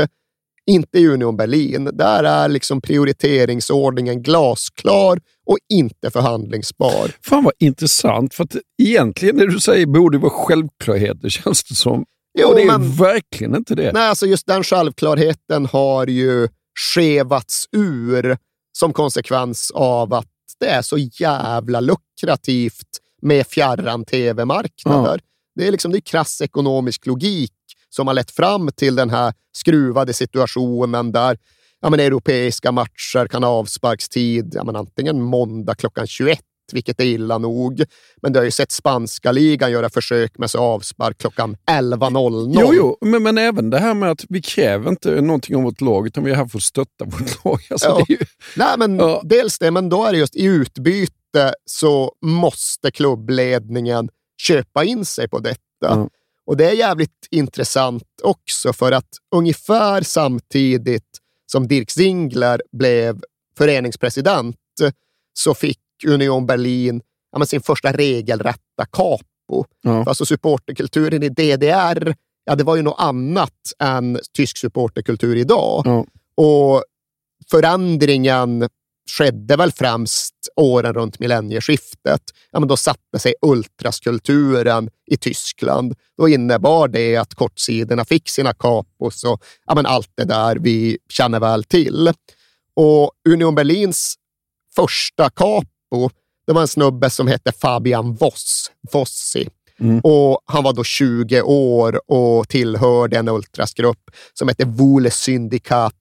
Inte 0.65 0.99
i 0.99 1.07
Union 1.07 1.37
Berlin. 1.37 1.89
Där 1.93 2.23
är 2.23 2.49
liksom 2.49 2.81
prioriteringsordningen 2.81 4.23
glasklar 4.23 5.19
och 5.45 5.57
inte 5.73 6.11
förhandlingsbar. 6.11 7.11
Fan 7.21 7.43
vad 7.43 7.53
intressant, 7.59 8.33
för 8.33 8.43
att 8.43 8.55
egentligen 8.83 9.37
det 9.37 9.47
du 9.51 9.59
säger 9.59 9.85
borde 9.85 10.17
vara 10.17 10.31
självklarheter 10.31 11.29
känns 11.43 11.63
det 11.63 11.75
som. 11.75 12.05
Jo, 12.39 12.53
det 12.53 12.61
är 12.61 12.65
men- 12.67 12.91
verkligen 12.91 13.55
inte 13.55 13.75
det. 13.75 13.91
Nej, 13.93 14.09
alltså 14.09 14.25
just 14.25 14.47
den 14.47 14.63
självklarheten 14.63 15.65
har 15.65 16.07
ju 16.07 16.47
skevats 16.93 17.65
ur 17.71 18.37
som 18.77 18.93
konsekvens 18.93 19.71
av 19.75 20.13
att 20.13 20.27
det 20.59 20.67
är 20.67 20.81
så 20.81 20.97
jävla 20.97 21.79
lukrativt 21.79 22.87
med 23.21 23.47
fjärran 23.47 24.05
tv-marknader. 24.05 25.19
Det 25.55 25.67
är 25.67 25.71
liksom 25.71 25.91
det 25.91 25.97
är 25.97 26.01
krass 26.01 26.41
ekonomisk 26.41 27.05
logik 27.05 27.51
som 27.89 28.07
har 28.07 28.13
lett 28.13 28.31
fram 28.31 28.69
till 28.75 28.95
den 28.95 29.09
här 29.09 29.33
skruvade 29.57 30.13
situationen 30.13 31.11
där 31.11 31.37
ja, 31.81 31.89
men 31.89 31.99
europeiska 31.99 32.71
matcher 32.71 33.27
kan 33.27 33.43
ha 33.43 33.49
avsparkstid 33.49 34.51
ja, 34.55 34.63
men 34.63 34.75
antingen 34.75 35.21
måndag 35.21 35.75
klockan 35.75 36.07
21, 36.07 36.39
vilket 36.73 36.99
är 36.99 37.05
illa 37.05 37.37
nog. 37.37 37.83
Men 38.21 38.33
du 38.33 38.39
har 38.39 38.43
ju 38.43 38.51
sett 38.51 38.71
spanska 38.71 39.31
ligan 39.31 39.71
göra 39.71 39.89
försök 39.89 40.37
med 40.37 40.51
så 40.51 40.59
avspark 40.59 41.17
klockan 41.17 41.57
11.00. 41.71 42.55
Jo, 42.59 42.73
jo, 42.73 42.97
men, 43.01 43.23
men 43.23 43.37
även 43.37 43.69
det 43.69 43.79
här 43.79 43.93
med 43.93 44.11
att 44.11 44.25
vi 44.29 44.41
kräver 44.41 44.89
inte 44.89 45.21
någonting 45.21 45.55
av 45.55 45.61
vårt 45.63 45.81
lag, 45.81 46.07
utan 46.07 46.23
vi 46.23 46.31
är 46.31 46.35
här 46.35 46.45
för 46.45 46.57
att 46.57 46.63
stötta 46.63 47.05
vårt 47.05 47.45
lag. 47.45 47.59
Alltså, 47.69 47.87
Ja. 47.87 48.05
ju, 48.09 48.17
Nej, 48.55 48.77
men 48.77 49.01
dels 49.23 49.59
det, 49.59 49.71
men 49.71 49.89
då 49.89 50.05
är 50.05 50.11
det 50.11 50.17
just 50.17 50.35
i 50.35 50.43
utbyte 50.43 51.53
så 51.65 52.11
måste 52.25 52.91
klubbledningen 52.91 54.09
köpa 54.37 54.83
in 54.83 55.05
sig 55.05 55.27
på 55.29 55.39
detta. 55.39 55.59
Och 56.45 56.57
det 56.57 56.65
är 56.65 56.73
jävligt 56.73 57.27
intressant 57.31 58.03
också 58.23 58.73
för 58.73 58.91
att 58.91 59.09
ungefär 59.35 60.01
samtidigt 60.01 61.03
som 61.51 61.67
Dirk 61.67 61.91
Zingler 61.91 62.61
blev 62.71 63.21
föreningspresident 63.57 64.55
så 65.33 65.53
fick 65.53 65.79
Union 66.05 66.45
Berlin 66.45 67.01
ja, 67.31 67.45
sin 67.45 67.61
första 67.61 67.91
regelrätta 67.91 68.85
capo. 68.91 69.65
Ja. 69.81 70.03
Alltså 70.07 70.25
supporterkulturen 70.25 71.23
i 71.23 71.29
DDR, 71.29 72.15
ja, 72.45 72.55
det 72.55 72.63
var 72.63 72.75
ju 72.75 72.81
något 72.81 72.99
annat 72.99 73.73
än 73.79 74.19
tysk 74.33 74.57
supporterkultur 74.57 75.35
idag. 75.35 76.05
Och 76.35 76.83
förändringen 77.51 78.69
skedde 79.17 79.55
väl 79.55 79.71
främst 79.71 80.33
åren 80.55 80.93
runt 80.93 81.19
millennieskiftet. 81.19 82.21
Ja, 82.51 82.59
men 82.59 82.67
då 82.67 82.77
satte 82.77 83.19
sig 83.19 83.33
ultraskulturen 83.41 84.89
i 85.05 85.17
Tyskland. 85.17 85.95
Då 86.17 86.29
innebar 86.29 86.87
det 86.87 87.17
att 87.17 87.35
kortsidorna 87.35 88.05
fick 88.05 88.29
sina 88.29 88.53
kapos 88.53 89.23
och 89.23 89.43
ja, 89.65 89.75
men 89.75 89.85
allt 89.85 90.11
det 90.15 90.25
där 90.25 90.55
vi 90.55 90.97
känner 91.09 91.39
väl 91.39 91.63
till. 91.63 92.11
Och 92.73 93.11
Union 93.29 93.55
Berlins 93.55 94.15
första 94.75 95.29
capo, 95.91 96.09
det 96.47 96.53
var 96.53 96.61
en 96.61 96.67
snubbe 96.67 97.09
som 97.09 97.27
hette 97.27 97.51
Fabian 97.51 98.13
Voss, 98.13 98.71
Vossi. 98.91 99.49
Mm. 99.79 99.99
Och 99.99 100.41
Han 100.45 100.63
var 100.63 100.73
då 100.73 100.83
20 100.83 101.41
år 101.41 102.11
och 102.11 102.49
tillhörde 102.49 103.17
en 103.17 103.27
ultrasgrupp 103.29 104.11
som 104.33 104.47
hette 104.47 104.65
Vole 104.65 105.11
Syndikat 105.11 105.93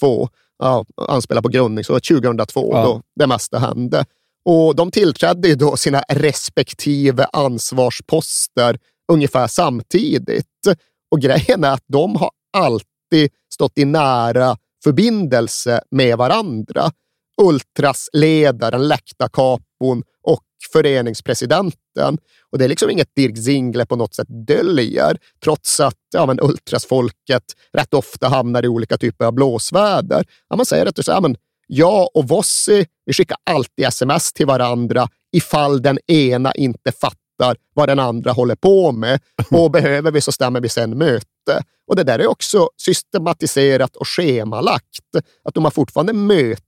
02. 0.00 0.28
Ja, 0.58 0.84
anspelar 1.08 1.42
på 1.42 1.48
grundningsåret 1.48 2.04
2002, 2.04 2.70
ja. 2.72 2.82
då 2.82 3.02
det 3.16 3.26
mesta 3.26 3.58
hände. 3.58 4.04
Och 4.44 4.76
De 4.76 4.90
tillträdde 4.90 5.48
ju 5.48 5.54
då 5.54 5.76
sina 5.76 6.02
respektive 6.08 7.24
ansvarsposter 7.32 8.78
ungefär 9.12 9.46
samtidigt. 9.46 10.46
Och 11.10 11.20
grejen 11.20 11.64
är 11.64 11.70
att 11.72 11.84
de 11.86 12.16
har 12.16 12.30
alltid 12.56 13.30
stått 13.54 13.78
i 13.78 13.84
nära 13.84 14.56
förbindelse 14.84 15.80
med 15.90 16.18
varandra. 16.18 16.90
Ultrasledaren, 17.42 18.88
läktarkapon 18.88 20.02
och 20.22 20.44
föreningspresidenten. 20.72 22.18
Och 22.50 22.58
det 22.58 22.64
är 22.64 22.68
liksom 22.68 22.90
inget 22.90 23.14
Dirk 23.16 23.38
Zingle 23.38 23.86
på 23.86 23.96
något 23.96 24.14
sätt 24.14 24.28
döljer, 24.46 25.18
trots 25.44 25.80
att 25.80 25.94
ja, 26.14 26.26
men 26.26 26.40
ultrasfolket 26.40 27.44
rätt 27.72 27.94
ofta 27.94 28.28
hamnar 28.28 28.64
i 28.64 28.68
olika 28.68 28.96
typer 28.96 29.24
av 29.24 29.32
blåsväder. 29.32 30.24
Ja, 30.48 30.56
man 30.56 30.66
säger 30.66 30.86
att 30.86 31.06
ja, 31.06 31.20
men 31.20 31.36
jag 31.66 32.08
och 32.14 32.28
Vossi 32.28 32.86
vi 33.06 33.12
skickar 33.12 33.36
alltid 33.50 33.86
sms 33.86 34.32
till 34.32 34.46
varandra 34.46 35.08
ifall 35.32 35.82
den 35.82 35.98
ena 36.06 36.52
inte 36.52 36.92
fattar 36.92 37.56
vad 37.74 37.88
den 37.88 37.98
andra 37.98 38.32
håller 38.32 38.54
på 38.54 38.92
med. 38.92 39.20
Och 39.50 39.70
behöver 39.70 40.10
vi 40.10 40.20
så 40.20 40.32
stämmer 40.32 40.60
vi 40.60 40.68
sen 40.68 40.98
möte. 40.98 41.62
Och 41.86 41.96
det 41.96 42.04
där 42.04 42.18
är 42.18 42.26
också 42.26 42.68
systematiserat 42.76 43.96
och 43.96 44.08
schemalagt. 44.08 44.84
Att 45.44 45.54
de 45.54 45.64
har 45.64 45.70
fortfarande 45.70 46.12
möten 46.12 46.63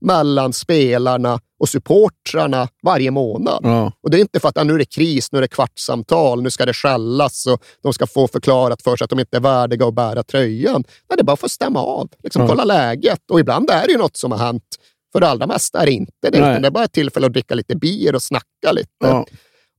mellan 0.00 0.52
spelarna 0.52 1.40
och 1.58 1.68
supportrarna 1.68 2.68
varje 2.82 3.10
månad. 3.10 3.60
Ja. 3.62 3.92
Och 4.02 4.10
Det 4.10 4.18
är 4.18 4.20
inte 4.20 4.40
för 4.40 4.48
att 4.48 4.58
ah, 4.58 4.64
nu 4.64 4.74
är 4.74 4.78
det 4.78 4.84
kris, 4.84 5.32
nu 5.32 5.38
är 5.38 5.42
det 5.42 5.48
kvartssamtal, 5.48 6.42
nu 6.42 6.50
ska 6.50 6.66
det 6.66 6.72
skällas 6.72 7.46
och 7.46 7.62
de 7.82 7.92
ska 7.92 8.06
få 8.06 8.28
förklarat 8.28 8.82
för 8.82 8.96
sig 8.96 9.04
att 9.04 9.10
de 9.10 9.18
inte 9.20 9.36
är 9.36 9.40
värdiga 9.40 9.86
att 9.86 9.94
bära 9.94 10.22
tröjan. 10.22 10.84
Nej, 11.08 11.16
det 11.16 11.20
är 11.20 11.24
bara 11.24 11.36
för 11.36 11.46
att 11.46 11.52
stämma 11.52 11.80
av, 11.80 12.08
liksom, 12.22 12.42
ja. 12.42 12.48
kolla 12.48 12.64
läget. 12.64 13.30
Och 13.30 13.40
ibland 13.40 13.70
är 13.70 13.86
det 13.86 13.92
ju 13.92 13.98
något 13.98 14.16
som 14.16 14.32
har 14.32 14.38
hänt. 14.38 14.64
För 15.12 15.20
det 15.20 15.28
allra 15.28 15.46
mesta 15.46 15.82
är 15.82 15.86
det 15.86 15.92
inte 15.92 16.30
det. 16.30 16.38
Det 16.38 16.66
är 16.66 16.70
bara 16.70 16.84
ett 16.84 16.92
tillfälle 16.92 17.26
att 17.26 17.32
dricka 17.32 17.54
lite 17.54 17.76
bier 17.76 18.14
och 18.14 18.22
snacka 18.22 18.72
lite. 18.72 18.88
Ja. 18.98 19.26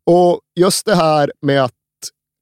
Och 0.05 0.39
just 0.55 0.85
det 0.85 0.95
här 0.95 1.31
med 1.41 1.63
att 1.63 1.73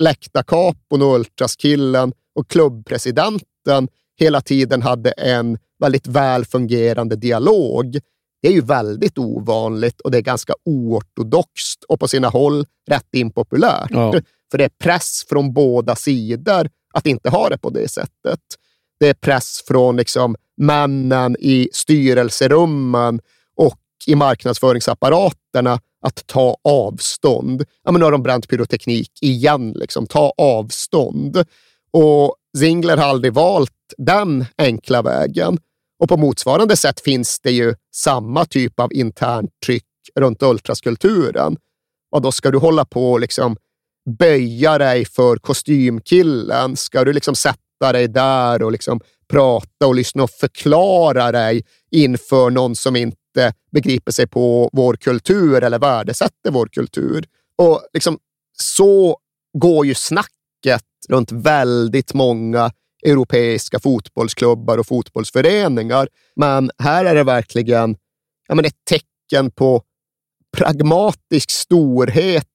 läktarkapon 0.04 1.02
och 1.02 1.16
ultraskillen 1.16 2.14
och 2.36 2.48
klubbpresidenten 2.48 3.88
hela 4.20 4.42
tiden 4.42 4.82
hade 4.82 5.12
en 5.12 5.58
väldigt 5.80 6.08
väl 6.08 6.46
fungerande 6.46 7.16
dialog. 7.16 8.00
Det 8.42 8.48
är 8.48 8.52
ju 8.52 8.62
väldigt 8.62 9.18
ovanligt 9.18 10.02
och 10.02 10.12
det 10.12 10.18
är 10.18 10.22
ganska 10.22 10.54
oortodoxt 10.66 11.84
och 11.88 12.00
på 12.00 12.08
sina 12.08 12.30
håll 12.30 12.66
rätt 12.90 13.08
impopulärt. 13.14 13.92
Ja. 13.92 14.14
För 14.52 14.58
det 14.58 14.64
är 14.64 14.72
press 14.84 15.26
från 15.30 15.54
båda 15.54 15.96
sidor 15.96 16.70
att 16.94 17.08
inte 17.08 17.30
ha 17.30 17.50
det 17.50 17.58
på 17.58 17.70
det 17.70 17.92
sättet. 17.92 18.40
Det 19.00 19.10
är 19.10 19.14
press 19.14 19.64
från 19.68 19.98
liksom 19.98 20.36
männen 20.58 21.36
i 21.40 21.70
styrelserummen 21.74 23.20
och 23.56 23.80
i 24.08 24.16
marknadsföringsapparaterna 24.16 25.80
att 26.02 26.28
ta 26.28 26.58
avstånd. 26.64 27.66
Ja, 27.84 27.92
men 27.92 28.00
nu 28.00 28.06
har 28.06 28.12
de 28.12 28.24
bränt 28.24 28.48
pyroteknik 28.48 29.12
igen. 29.22 29.72
Liksom. 29.72 30.08
Ta 30.08 30.34
avstånd. 30.38 31.46
Och 31.92 32.36
Zingler 32.58 32.98
har 32.98 33.08
aldrig 33.10 33.34
valt 33.34 33.72
den 33.98 34.46
enkla 34.58 35.02
vägen. 35.02 35.58
Och 36.00 36.10
på 36.10 36.18
motsvarande 36.18 36.78
sätt 36.78 37.00
finns 37.00 37.40
det 37.40 37.52
ju 37.52 37.76
samma 37.96 38.46
typ 38.46 38.80
av 38.80 38.94
internt 38.94 39.52
tryck 39.66 39.84
runt 40.16 40.44
ultraskulturen. 40.44 41.58
Och 42.12 42.22
då 42.22 42.32
ska 42.32 42.52
du 42.52 42.58
hålla 42.58 42.86
på 42.86 43.12
och 43.12 43.20
liksom 43.20 43.58
böja 44.20 44.78
dig 44.78 45.06
för 45.06 45.38
kostymkillen? 45.38 46.76
Ska 46.76 47.04
du 47.04 47.14
liksom 47.14 47.36
sätta 47.36 47.92
dig 47.92 48.08
där 48.08 48.64
och 48.64 48.72
liksom 48.72 49.00
prata 49.28 49.88
och 49.88 49.96
lyssna 49.96 50.24
och 50.24 50.30
förklara 50.30 51.32
dig 51.32 51.66
inför 51.92 52.50
någon 52.50 52.76
som 52.76 52.96
inte 52.96 53.54
begriper 53.72 54.12
sig 54.12 54.28
på 54.28 54.70
vår 54.74 54.96
kultur 54.96 55.64
eller 55.64 55.80
värdesätter 55.80 56.52
vår 56.52 56.68
kultur? 56.68 57.26
Och 57.58 57.88
liksom, 57.94 58.20
så 58.58 59.18
går 59.58 59.86
ju 59.86 59.94
snacket 59.94 60.84
runt 61.10 61.32
väldigt 61.32 62.14
många 62.14 62.72
europeiska 63.06 63.80
fotbollsklubbar 63.80 64.78
och 64.78 64.88
fotbollsföreningar. 64.88 66.08
Men 66.36 66.72
här 66.78 67.06
är 67.06 67.16
det 67.16 67.24
verkligen 67.24 67.98
ja, 68.48 68.56
men 68.56 68.66
ett 68.66 68.86
tecken 68.90 69.52
på 69.52 69.84
pragmatisk 70.58 71.52
storhet 71.52 72.48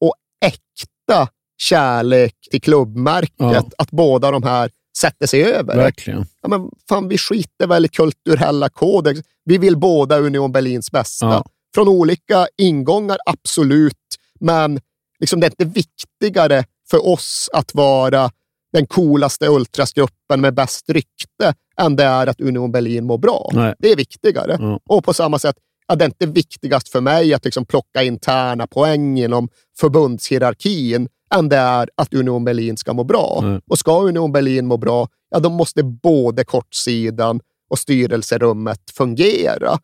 och 0.00 0.14
äkta 0.44 1.28
kärlek 1.58 2.34
till 2.50 2.60
klubbmärket. 2.60 3.34
Ja. 3.38 3.64
Att 3.78 3.90
båda 3.90 4.30
de 4.30 4.42
här 4.42 4.70
sätter 4.98 5.26
sig 5.26 5.44
över. 5.44 5.76
Verkligen. 5.76 6.26
Ja, 6.42 6.48
men 6.48 6.70
fan, 6.88 7.08
vi 7.08 7.18
skiter 7.18 7.66
väl 7.66 7.84
i 7.84 7.88
kulturella 7.88 8.68
kodex. 8.68 9.20
Vi 9.44 9.58
vill 9.58 9.76
båda 9.76 10.18
Union 10.18 10.52
Berlins 10.52 10.90
bästa. 10.90 11.26
Ja. 11.26 11.44
Från 11.74 11.88
olika 11.88 12.48
ingångar, 12.58 13.18
absolut. 13.26 13.94
Men 14.40 14.80
liksom, 15.18 15.40
det 15.40 15.46
är 15.46 15.50
inte 15.50 15.64
viktigare 15.64 16.64
för 16.90 17.06
oss 17.06 17.50
att 17.52 17.74
vara 17.74 18.30
den 18.76 18.86
coolaste 18.86 19.48
ultrasgruppen 19.48 20.40
med 20.40 20.54
bäst 20.54 20.90
rykte 20.90 21.54
än 21.80 21.96
det 21.96 22.04
är 22.04 22.26
att 22.26 22.40
Union 22.40 22.72
Berlin 22.72 23.06
mår 23.06 23.18
bra. 23.18 23.50
Nej. 23.52 23.74
Det 23.78 23.92
är 23.92 23.96
viktigare. 23.96 24.54
Mm. 24.54 24.78
Och 24.88 25.04
på 25.04 25.14
samma 25.14 25.38
sätt, 25.38 25.56
ja, 25.88 25.94
det 25.94 26.04
är 26.04 26.06
inte 26.06 26.26
viktigast 26.26 26.88
för 26.88 27.00
mig 27.00 27.34
att 27.34 27.44
liksom 27.44 27.66
plocka 27.66 28.02
interna 28.02 28.66
poäng 28.66 29.18
inom 29.18 29.48
förbundshierarkin 29.78 31.08
än 31.34 31.48
det 31.48 31.56
är 31.56 31.90
att 31.94 32.14
Union 32.14 32.44
Berlin 32.44 32.76
ska 32.76 32.92
må 32.92 33.04
bra. 33.04 33.40
Mm. 33.42 33.60
Och 33.70 33.78
ska 33.78 34.00
Union 34.00 34.32
Berlin 34.32 34.66
må 34.66 34.76
bra, 34.76 35.08
ja, 35.30 35.38
då 35.38 35.50
måste 35.50 35.82
både 35.82 36.44
kortsidan 36.44 37.40
och 37.70 37.78
styrelserummet 37.78 38.80
fungera. 38.96 39.78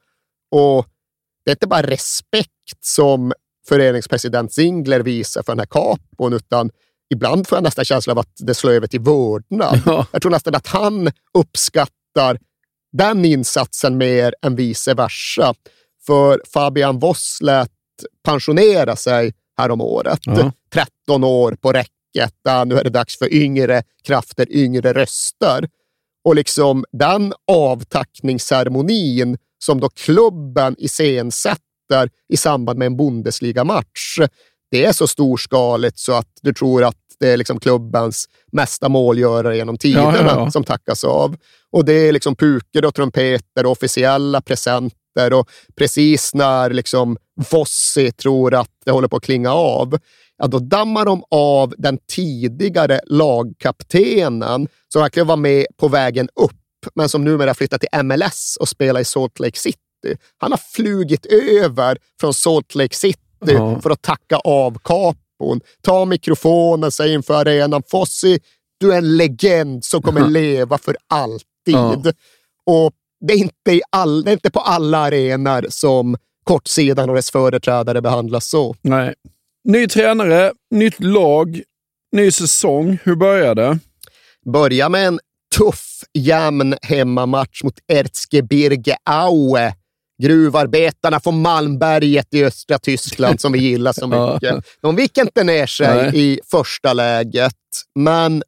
Och 0.50 0.86
det 1.44 1.50
är 1.50 1.54
inte 1.54 1.66
bara 1.66 1.82
respekt 1.82 2.78
som 2.80 3.32
föreningspresident 3.68 4.52
Zingler 4.52 5.00
visar 5.00 5.42
för 5.42 5.52
den 5.52 5.58
här 5.58 5.66
kapon, 5.66 6.32
utan 6.32 6.70
ibland 7.12 7.48
får 7.48 7.56
jag 7.56 7.62
nästan 7.62 7.84
känslan 7.84 8.18
av 8.18 8.20
att 8.20 8.32
det 8.38 8.54
slår 8.54 8.70
över 8.70 8.86
till 8.86 9.00
vördnad. 9.00 9.80
Ja. 9.86 10.06
Jag 10.12 10.22
tror 10.22 10.32
nästan 10.32 10.54
att 10.54 10.66
han 10.66 11.10
uppskattar 11.34 12.38
den 12.92 13.24
insatsen 13.24 13.96
mer 13.96 14.34
än 14.42 14.56
vice 14.56 14.94
versa. 14.94 15.54
För 16.06 16.40
Fabian 16.52 16.98
Voss 16.98 17.38
lät 17.42 17.70
pensionera 18.24 18.96
sig 18.96 19.34
häromåret. 19.58 20.20
Ja. 20.22 20.52
13 20.72 21.24
år 21.24 21.56
på 21.60 21.72
räcket. 21.72 22.34
Nu 22.66 22.78
är 22.78 22.84
det 22.84 22.90
dags 22.90 23.18
för 23.18 23.34
yngre 23.34 23.82
krafter, 24.04 24.52
yngre 24.52 24.92
röster. 24.92 25.68
Och 26.24 26.34
liksom 26.34 26.84
den 26.92 27.34
avtackningsceremonin 27.52 29.38
som 29.64 29.80
då 29.80 29.88
klubben 29.88 30.76
iscensätter 30.78 32.10
i 32.28 32.36
samband 32.36 32.78
med 32.78 32.86
en 32.86 32.96
Bundesliga-match, 32.96 34.18
det 34.70 34.84
är 34.84 34.92
så 34.92 35.06
storskaligt 35.06 35.98
så 35.98 36.12
att 36.12 36.28
du 36.42 36.54
tror 36.54 36.84
att 36.84 37.01
det 37.22 37.28
är 37.28 37.36
liksom 37.36 37.60
klubbens 37.60 38.28
mesta 38.52 38.88
målgörare 38.88 39.56
genom 39.56 39.78
tiderna 39.78 40.16
ja, 40.16 40.24
ja, 40.26 40.50
som 40.50 40.64
tackas 40.64 41.04
av. 41.04 41.36
Och 41.72 41.84
det 41.84 41.92
är 41.92 42.12
liksom 42.12 42.36
puker 42.36 42.84
och 42.84 42.94
trumpeter 42.94 43.66
och 43.66 43.72
officiella 43.72 44.40
presenter 44.40 45.32
och 45.32 45.48
precis 45.76 46.34
när 46.34 46.70
liksom 46.70 47.16
Vossi 47.50 48.12
tror 48.12 48.54
att 48.54 48.70
det 48.84 48.90
håller 48.90 49.08
på 49.08 49.16
att 49.16 49.22
klinga 49.22 49.52
av, 49.52 49.98
ja, 50.38 50.46
då 50.46 50.58
dammar 50.58 51.04
de 51.04 51.24
av 51.30 51.74
den 51.78 51.98
tidigare 52.08 53.00
lagkaptenen 53.06 54.68
som 54.88 55.02
verkligen 55.02 55.26
var 55.26 55.36
med 55.36 55.66
på 55.76 55.88
vägen 55.88 56.28
upp, 56.34 56.86
men 56.94 57.08
som 57.08 57.24
numera 57.24 57.54
flyttat 57.54 57.80
till 57.80 58.04
MLS 58.04 58.56
och 58.60 58.68
spelar 58.68 59.00
i 59.00 59.04
Salt 59.04 59.40
Lake 59.40 59.58
City. 59.58 59.78
Han 60.38 60.50
har 60.52 60.60
flugit 60.72 61.26
över 61.26 61.98
från 62.20 62.34
Salt 62.34 62.74
Lake 62.74 62.96
City 62.96 63.18
ja. 63.40 63.80
för 63.80 63.90
att 63.90 64.02
tacka 64.02 64.36
av 64.36 64.78
kapon. 65.42 65.60
Ta 65.82 66.04
mikrofonen, 66.04 66.90
säg 66.90 67.12
inför 67.12 67.34
arenan. 67.34 67.82
Fossi, 67.90 68.40
du 68.80 68.92
är 68.92 68.98
en 68.98 69.16
legend 69.16 69.84
som 69.84 70.02
kommer 70.02 70.28
leva 70.28 70.78
för 70.78 70.96
alltid. 71.08 72.14
Och 72.66 72.92
det 73.26 73.34
är, 73.34 73.38
inte 73.38 73.80
all, 73.90 74.24
det 74.24 74.30
är 74.30 74.32
inte 74.32 74.50
på 74.50 74.60
alla 74.60 74.98
arenor 74.98 75.66
som 75.68 76.16
kortsidan 76.44 77.10
och 77.10 77.16
dess 77.16 77.30
företrädare 77.30 78.00
behandlas 78.00 78.46
så. 78.46 78.76
Nej. 78.82 79.14
Ny 79.64 79.88
tränare, 79.88 80.52
nytt 80.70 81.00
lag, 81.00 81.62
ny 82.12 82.30
säsong. 82.30 82.98
Hur 83.04 83.16
börjar 83.16 83.54
det? 83.54 83.78
Börja 84.52 84.88
med 84.88 85.06
en 85.06 85.20
tuff, 85.56 86.04
jämn 86.14 86.74
hemmamatch 86.82 87.62
mot 87.62 87.78
Erzgebirge 87.88 88.96
Aue 89.04 89.74
gruvarbetarna 90.22 91.20
från 91.20 91.42
Malmberget 91.42 92.34
i 92.34 92.44
östra 92.44 92.78
Tyskland 92.78 93.40
som 93.40 93.52
vi 93.52 93.58
gillar 93.58 93.92
så 93.92 94.06
mycket. 94.32 94.64
De 94.80 94.98
gick 94.98 95.18
inte 95.18 95.44
ner 95.44 95.66
sig 95.66 95.96
Nej. 95.96 96.20
i 96.20 96.40
första 96.50 96.92
läget, 96.92 97.54
men 97.94 98.42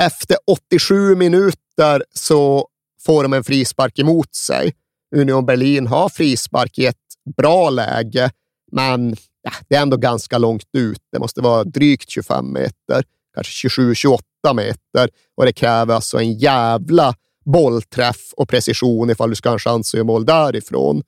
efter 0.00 0.36
87 0.46 1.14
minuter 1.14 2.04
så 2.14 2.68
får 3.06 3.22
de 3.22 3.32
en 3.32 3.44
frispark 3.44 3.98
emot 3.98 4.34
sig. 4.34 4.72
Union 5.16 5.46
Berlin 5.46 5.86
har 5.86 6.08
frispark 6.08 6.78
i 6.78 6.86
ett 6.86 6.96
bra 7.36 7.70
läge, 7.70 8.30
men 8.72 9.16
ja, 9.42 9.52
det 9.68 9.76
är 9.76 9.82
ändå 9.82 9.96
ganska 9.96 10.38
långt 10.38 10.68
ut. 10.72 11.02
Det 11.12 11.18
måste 11.18 11.40
vara 11.40 11.64
drygt 11.64 12.10
25 12.10 12.52
meter, 12.52 13.04
kanske 13.34 13.68
27-28 13.68 14.18
meter 14.54 15.08
och 15.36 15.44
det 15.44 15.52
kräver 15.52 15.94
alltså 15.94 16.18
en 16.18 16.32
jävla 16.32 17.14
bollträff 17.44 18.32
och 18.36 18.48
precision 18.48 19.10
ifall 19.10 19.30
du 19.30 19.36
ska 19.36 19.48
ha 19.48 19.54
en 19.54 19.58
chans 19.58 19.94
att 19.94 19.98
göra 19.98 20.04
mål 20.04 20.26
därifrån. 20.26 21.02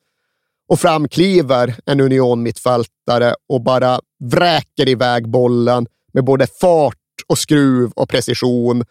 Och 0.69 0.81
fram 0.81 1.09
kliver 1.09 1.75
en 1.87 2.01
Union-mittfältare 2.01 3.35
och 3.49 3.63
bara 3.63 4.01
vräker 4.25 4.89
iväg 4.89 5.29
bollen 5.29 5.87
med 6.13 6.25
både 6.25 6.47
fart 6.47 6.97
och 7.27 7.39
skruv 7.39 7.91
och 7.95 8.09
precision 8.09 8.85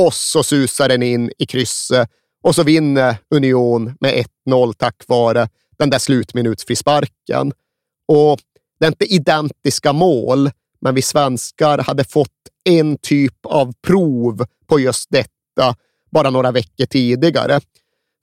och 0.00 0.14
så 0.14 0.42
susar 0.42 0.88
den 0.88 1.02
in 1.02 1.32
i 1.38 1.46
krysset 1.46 2.08
och 2.42 2.54
så 2.54 2.62
vinner 2.62 3.16
Union 3.30 3.94
med 4.00 4.26
1-0 4.48 4.72
tack 4.78 5.04
vare 5.06 5.48
den 5.78 5.90
där 5.90 5.98
slutminutsfrisparken. 5.98 7.52
Och 8.08 8.40
det 8.78 8.86
är 8.86 8.88
inte 8.88 9.14
identiska 9.14 9.92
mål, 9.92 10.50
men 10.80 10.94
vi 10.94 11.02
svenskar 11.02 11.78
hade 11.78 12.04
fått 12.04 12.28
en 12.64 12.98
typ 12.98 13.46
av 13.46 13.72
prov 13.86 14.46
på 14.66 14.80
just 14.80 15.10
detta 15.10 15.76
bara 16.16 16.30
några 16.30 16.52
veckor 16.52 16.86
tidigare. 16.86 17.60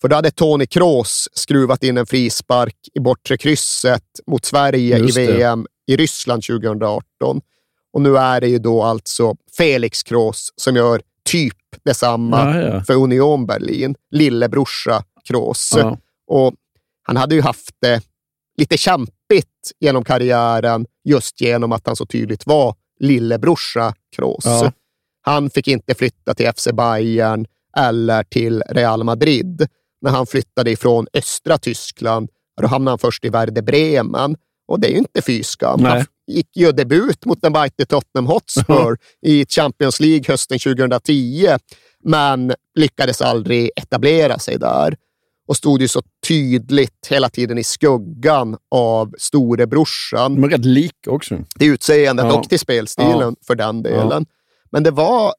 För 0.02 0.08
då 0.08 0.16
hade 0.16 0.32
Tony 0.32 0.66
Kroos 0.66 1.30
skruvat 1.34 1.84
in 1.84 1.98
en 1.98 2.06
frispark 2.06 2.76
i 2.94 3.00
bortre 3.00 3.38
krysset 3.38 4.04
mot 4.28 4.46
Sverige 4.46 4.98
Just 4.98 5.18
i 5.18 5.26
det. 5.26 5.34
VM 5.34 5.68
i 5.88 5.96
Ryssland 5.96 6.44
2018. 6.44 7.42
Och 7.94 8.02
nu 8.02 8.18
är 8.18 8.42
det 8.42 8.48
ju 8.48 8.60
då 8.60 8.84
alltså 8.84 9.36
Felix 9.58 10.04
Kroos 10.04 10.54
som 10.56 10.76
gör 10.76 11.02
typ 11.26 11.58
detsamma 11.86 12.56
Ja, 12.56 12.62
ja. 12.62 12.84
för 12.84 12.94
Union 12.94 13.46
Berlin, 13.46 13.96
lillebrorsa 14.12 15.04
Kroos. 15.28 15.74
Ja. 15.78 15.98
Och 16.28 16.54
han 17.04 17.18
hade 17.18 17.36
ju 17.36 17.42
haft 17.42 17.76
det 17.82 18.02
lite 18.58 18.78
kämpigt 18.78 19.72
genom 19.80 20.04
karriären 20.04 20.86
just 21.04 21.42
genom 21.42 21.72
att 21.72 21.88
han 21.88 21.96
så 21.96 22.06
tydligt 22.06 22.48
var 22.48 22.76
lillebrorsa 23.00 23.94
Kroos. 24.16 24.46
Han 25.22 25.50
fick 25.50 25.68
inte 25.68 25.96
flytta 25.96 26.34
till 26.34 26.52
FC 26.54 26.68
Bayern 26.74 27.46
eller 27.78 28.24
till 28.24 28.64
Real 28.70 29.04
Madrid. 29.04 29.68
När 30.02 30.12
han 30.12 30.26
flyttade 30.26 30.72
ifrån 30.72 31.08
östra 31.14 31.58
Tyskland, 31.58 32.30
då 32.62 32.68
hamnade 32.68 32.92
han 32.92 33.00
först 33.00 33.26
i 33.26 33.30
Werder 33.30 33.62
Bremen. 33.62 34.36
Och 34.68 34.80
det 34.80 34.88
är 34.88 34.92
ju 34.92 34.98
inte 34.98 35.22
fy 35.22 35.44
skam. 35.44 35.84
Han 35.86 36.06
gick 36.28 36.58
ju 36.58 36.72
debut 36.72 37.26
mot 37.26 37.42
den 37.42 37.52
Mighty 37.54 37.86
Tottenham 37.86 38.28
Hotspur 38.28 38.98
i 39.22 39.46
Champions 39.46 40.00
League 40.00 40.24
hösten 40.28 40.60
2010, 40.60 41.48
men 42.04 42.54
lyckades 42.76 43.22
aldrig 43.22 43.72
etablera 43.76 44.40
sig 44.40 44.58
där 44.60 44.96
och 45.48 45.58
stod 45.58 45.82
ju 45.82 45.88
så 45.88 46.02
tydligt 46.28 47.08
hela 47.10 47.30
tiden 47.30 47.58
i 47.58 47.64
skuggan 47.64 48.58
av 48.72 49.14
storebrorsan. 49.18 50.36
De 50.36 50.44
är 50.44 50.50
rätt 50.50 50.66
lika 50.66 51.12
också. 51.12 51.38
Till 51.60 51.70
utseendet 51.74 52.26
Ja. 52.26 52.34
och 52.40 52.50
till 52.50 52.60
spelstilen 52.60 53.20
Ja. 53.20 53.36
för 53.48 53.56
den 53.56 53.84
delen. 53.84 54.26
Men 54.72 54.84
det 54.84 54.92
var 54.92 55.34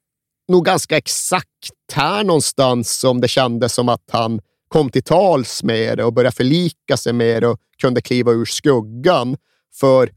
nog 0.49 0.65
ganska 0.65 0.97
exakt 0.97 1.49
här 1.93 2.25
någonstans 2.25 2.99
som 2.99 3.21
det 3.21 3.29
kändes 3.29 3.73
som 3.75 3.89
att 3.89 4.05
han 4.11 4.41
kom 4.69 4.91
till 4.91 5.03
tals 5.03 5.63
med 5.63 5.99
det 5.99 6.05
och 6.05 6.13
började 6.13 6.37
förlika 6.37 6.97
sig 6.97 7.13
med 7.13 7.43
det 7.43 7.49
och 7.49 7.61
kunde 7.81 8.01
kliva 8.01 8.33
ur 8.33 8.45
skuggan. 8.45 9.37
För 9.75 10.11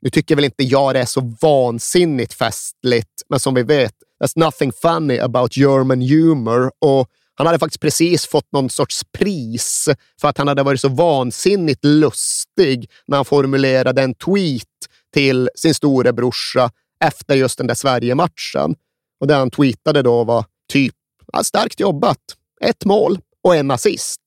nu 0.00 0.10
tycker 0.10 0.36
väl 0.36 0.44
inte 0.44 0.64
jag 0.64 0.94
det 0.94 1.00
är 1.00 1.04
så 1.04 1.36
vansinnigt 1.40 2.34
festligt, 2.34 3.22
men 3.28 3.40
som 3.40 3.54
vi 3.54 3.62
vet, 3.62 3.92
there's 4.22 4.32
nothing 4.36 4.72
funny 4.72 5.18
about 5.18 5.56
German 5.56 6.02
humor. 6.02 6.70
Och 6.78 7.08
han 7.34 7.46
hade 7.46 7.58
faktiskt 7.58 7.80
precis 7.80 8.26
fått 8.26 8.52
någon 8.52 8.70
sorts 8.70 9.02
pris 9.18 9.88
för 10.20 10.28
att 10.28 10.38
han 10.38 10.48
hade 10.48 10.62
varit 10.62 10.80
så 10.80 10.88
vansinnigt 10.88 11.84
lustig 11.84 12.90
när 13.06 13.16
han 13.16 13.24
formulerade 13.24 14.02
en 14.02 14.14
tweet 14.14 14.64
till 15.14 15.50
sin 15.54 15.74
storebrorsa 15.74 16.70
efter 17.04 17.34
just 17.34 17.58
den 17.58 17.66
där 17.66 17.74
Sverige-matchen. 17.74 18.74
Och 19.20 19.26
det 19.26 19.34
han 19.34 19.50
tweetade 19.50 20.02
då 20.02 20.24
var 20.24 20.44
typ, 20.72 20.94
ja, 21.32 21.44
starkt 21.44 21.80
jobbat, 21.80 22.18
ett 22.60 22.84
mål 22.84 23.18
och 23.44 23.56
en 23.56 23.70
assist. 23.70 24.20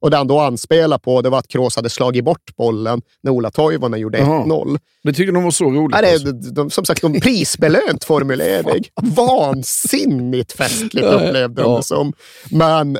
Och 0.00 0.10
det 0.10 0.16
han 0.16 0.26
då 0.26 0.40
anspelade 0.40 1.02
på 1.02 1.22
det 1.22 1.28
var 1.30 1.38
att 1.38 1.48
Kroos 1.48 1.76
hade 1.76 1.90
slagit 1.90 2.24
bort 2.24 2.56
bollen 2.56 3.02
när 3.22 3.30
Ola 3.32 3.50
Toivonen 3.50 4.00
gjorde 4.00 4.18
Jaha. 4.18 4.44
1-0. 4.44 4.78
Det 5.02 5.12
tyckte 5.12 5.32
de 5.32 5.44
var 5.44 5.50
så 5.50 5.64
roligt. 5.64 5.96
Ja, 5.96 6.02
det 6.02 6.12
alltså. 6.12 6.32
de, 6.32 6.50
de, 6.54 6.70
som 6.70 6.84
sagt, 6.84 7.04
en 7.04 7.20
prisbelönt 7.20 8.04
formulering. 8.04 8.84
Vansinnigt 9.02 10.52
festligt 10.52 11.06
upplevde 11.06 11.62
de 11.62 11.70
Ja. 11.70 11.76
det 11.76 11.82
som. 11.82 12.12
Men 12.50 12.98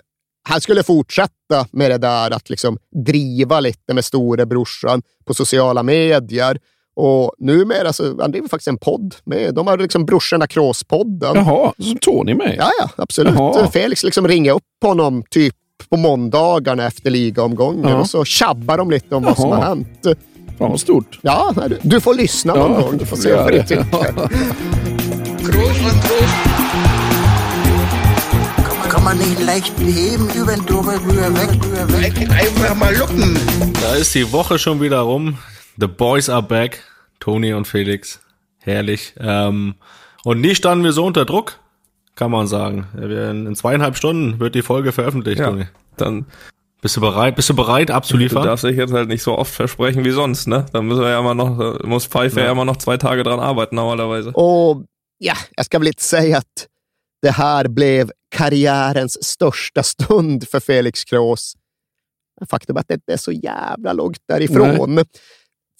han 0.48 0.61
skulle 0.61 0.82
fortsätta 0.82 1.66
med 1.70 1.90
det 1.90 1.98
där 1.98 2.30
att 2.30 2.50
liksom 2.50 2.78
driva 3.04 3.61
lite 3.61 3.94
med 3.94 4.04
storebrorsan 4.04 5.02
på 5.24 5.35
sociala 5.35 5.82
medier. 5.82 6.59
Och 6.96 7.32
numera 7.38 7.92
så 7.92 8.16
han 8.20 8.30
driver 8.30 8.48
faktiskt 8.48 8.68
en 8.68 8.78
podd. 8.78 9.14
Med, 9.24 9.54
de 9.54 9.66
har 9.66 9.78
liksom 9.78 10.04
Brorsorna 10.06 10.46
Kroos-podden. 10.46 11.35
Jaha, 11.37 11.72
så 11.78 11.94
Tony 12.00 12.35
med? 12.35 12.54
Ja, 12.59 12.70
ja, 12.80 12.88
absolut. 12.96 13.35
Jaha. 13.35 13.70
Felix 13.70 14.02
liksom 14.04 14.28
ringer 14.28 14.52
upp 14.52 14.62
honom 14.85 15.22
typ 15.30 15.54
på 15.90 15.96
måndagarna 15.96 16.87
efter 16.87 17.11
ligaomgången 17.11 17.88
Ja. 17.88 17.96
och 17.96 18.11
så 18.11 18.24
tjabbar 18.24 18.78
de 18.78 18.90
lite 18.90 19.14
om 19.14 19.22
vad 19.22 19.37
som 19.37 19.50
Jaha. 19.50 19.59
har 19.61 19.66
hänt. 19.66 19.88
Fan 20.59 20.70
vad 20.70 20.80
stort. 20.80 21.18
Ja, 21.22 21.54
du- 21.68 21.78
du 21.82 22.00
får 22.00 22.14
lyssna 22.14 22.54
någon 22.54 22.72
Ja, 22.72 22.80
gång. 22.80 22.90
Du 22.92 22.98
det 22.98 23.06
får 23.06 23.16
se 23.16 23.35
vad 23.35 23.52
du 23.52 23.62
tycker. 23.62 23.87
Man 29.04 29.18
nicht 29.18 29.40
leicht 29.46 29.76
beheben, 29.76 30.28
über 30.35 30.52
den 30.56 30.66
drüber, 30.66 30.94
rüber, 30.98 31.30
weg, 31.35 31.50
rüber, 31.62 32.02
weg. 32.02 32.12
Einfach 32.28 32.74
mal 32.74 32.92
lucken. 32.98 33.38
Da 33.82 33.94
ist 33.94 34.12
die 34.16 34.32
Woche 34.32 34.59
schon 34.59 34.80
wieder 34.80 34.98
rum. 35.02 35.37
The 35.78 35.86
boys 35.86 36.28
are 36.28 36.42
back. 36.42 36.82
Toni 37.20 37.52
und 37.52 37.66
Felix. 37.66 38.20
Herrlich. 38.58 39.14
Ähm, 39.18 39.74
und 40.24 40.40
nie 40.40 40.54
standen 40.54 40.84
wir 40.84 40.92
so 40.92 41.04
unter 41.04 41.24
Druck, 41.24 41.58
kann 42.14 42.30
man 42.30 42.46
sagen. 42.46 42.88
Wir, 42.94 43.30
in 43.30 43.54
zweieinhalb 43.54 43.96
Stunden 43.96 44.40
wird 44.40 44.54
die 44.54 44.62
Folge 44.62 44.92
veröffentlicht, 44.92 45.38
Ja, 45.40 45.46
Toni. 45.50 45.66
Dann 45.96 46.26
Bist 46.82 46.96
du 46.96 47.00
bereit? 47.00 47.36
Bist 47.36 47.48
du 47.48 47.54
bereit 47.54 47.88
du 47.88 47.94
abzuliefern? 47.94 48.44
darfst 48.44 48.64
dich 48.64 48.76
jetzt 48.76 48.92
halt 48.92 49.08
nicht 49.08 49.22
so 49.22 49.36
oft 49.38 49.52
versprechen 49.52 50.04
wie 50.04 50.10
sonst, 50.10 50.46
ne? 50.46 50.66
Dann 50.72 50.86
müssen 50.86 51.00
wir 51.02 51.10
ja 51.10 51.20
immer 51.20 51.34
noch, 51.34 51.58
äh, 51.80 51.86
muss 51.86 52.06
Pfeife 52.06 52.40
ja. 52.40 52.46
Ja. 52.46 52.52
immer 52.52 52.64
noch 52.64 52.76
zwei 52.76 52.96
Tage 52.96 53.22
dran 53.22 53.40
arbeiten 53.40 53.76
normalerweise. 53.76 54.30
Och 54.34 54.84
ja, 55.18 55.34
jag 55.56 55.66
ska 55.66 55.78
väl 55.78 55.88
inte 55.88 56.02
säga 56.04 56.38
att 56.38 56.66
det 57.22 57.30
här 57.30 57.68
blev 57.68 58.10
karriärens 58.30 59.24
största 59.24 59.82
stund 59.82 60.48
för 60.48 60.60
Felix 60.60 61.04
Kroos. 61.04 61.54
Faktum 62.50 62.76
är 62.76 62.80
att 62.80 62.88
det 62.88 62.94
inte 62.94 63.12
är 63.12 63.16
så 63.16 63.32
jävla 63.32 63.92
långt 63.92 64.18
därifrån. 64.28 65.04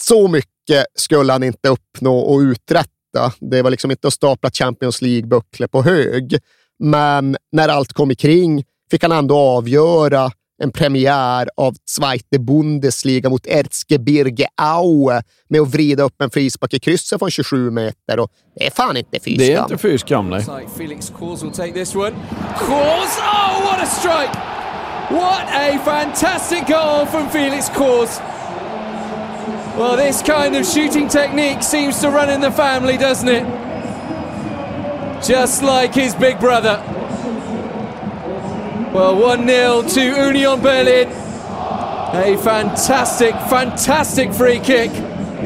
Så 0.03 0.29
mycket 0.29 0.87
skulle 0.95 1.33
han 1.33 1.43
inte 1.43 1.69
uppnå 1.69 2.19
och 2.19 2.39
uträtta. 2.39 3.33
Det 3.41 3.63
var 3.63 3.71
liksom 3.71 3.91
inte 3.91 4.09
att 4.09 4.15
stapla 4.15 4.51
Champions 4.51 5.03
League-bucklor 5.03 5.67
på 5.67 5.83
hög. 5.83 6.39
Men 6.79 7.37
när 7.53 7.69
allt 7.69 7.93
kom 7.93 8.11
ikring 8.11 8.65
fick 8.91 9.03
han 9.03 9.13
ändå 9.13 9.37
avgöra 9.37 10.31
en 10.63 10.73
premiär 10.73 11.49
av 11.57 11.75
Zweite 11.91 12.39
Bundesliga 12.39 13.29
mot 13.29 13.47
Erzgebirge 13.47 14.47
Aue 14.57 15.23
med 15.49 15.61
att 15.61 15.69
vrida 15.69 16.03
upp 16.03 16.23
en 16.23 16.31
frispark 16.31 16.75
i 16.75 16.79
krysset 16.79 17.19
från 17.19 17.31
27 17.31 17.71
meter. 17.71 18.19
Och 18.21 18.31
det 18.55 18.67
är 18.67 18.71
fan 18.71 18.97
inte 18.97 19.21
fy 19.21 19.37
Det 19.37 19.53
är 19.53 19.63
inte 19.63 19.79
fy 19.79 19.99
skam, 19.99 20.31
nej. 20.31 20.41
Like 20.41 20.71
Felix 20.77 21.13
Kors 21.19 21.43
will 21.43 21.51
take 21.51 21.73
this 21.73 21.95
one. 21.95 22.13
Kors! 22.59 23.19
Oh, 23.19 23.65
what 23.65 23.83
a 23.83 23.87
strike! 23.87 24.39
What 25.11 25.47
a 25.49 25.79
fantastic 25.85 26.67
goal 26.69 27.07
from 27.07 27.29
Felix 27.29 27.69
Kors. 27.69 28.21
Well, 29.77 29.97
this 29.97 30.23
kind 30.23 30.57
of 30.57 30.67
shooting 30.67 31.09
technique 31.09 31.63
seems 31.63 32.01
to 32.01 32.09
run 32.11 32.31
in 32.31 32.41
the 32.41 32.51
family, 32.51 32.97
doesn't 32.97 33.29
it? 33.29 33.45
Just 35.23 35.63
like 35.63 35.95
his 35.95 36.15
big 36.15 36.39
brother. 36.41 36.81
Well, 38.95 39.15
1-0 39.17 39.95
to 39.95 40.01
Union 40.01 40.63
Berlin. 40.63 41.09
A 42.13 42.39
fantastic, 42.39 43.35
fantastic 43.51 44.33
free 44.33 44.59
kick 44.59 44.91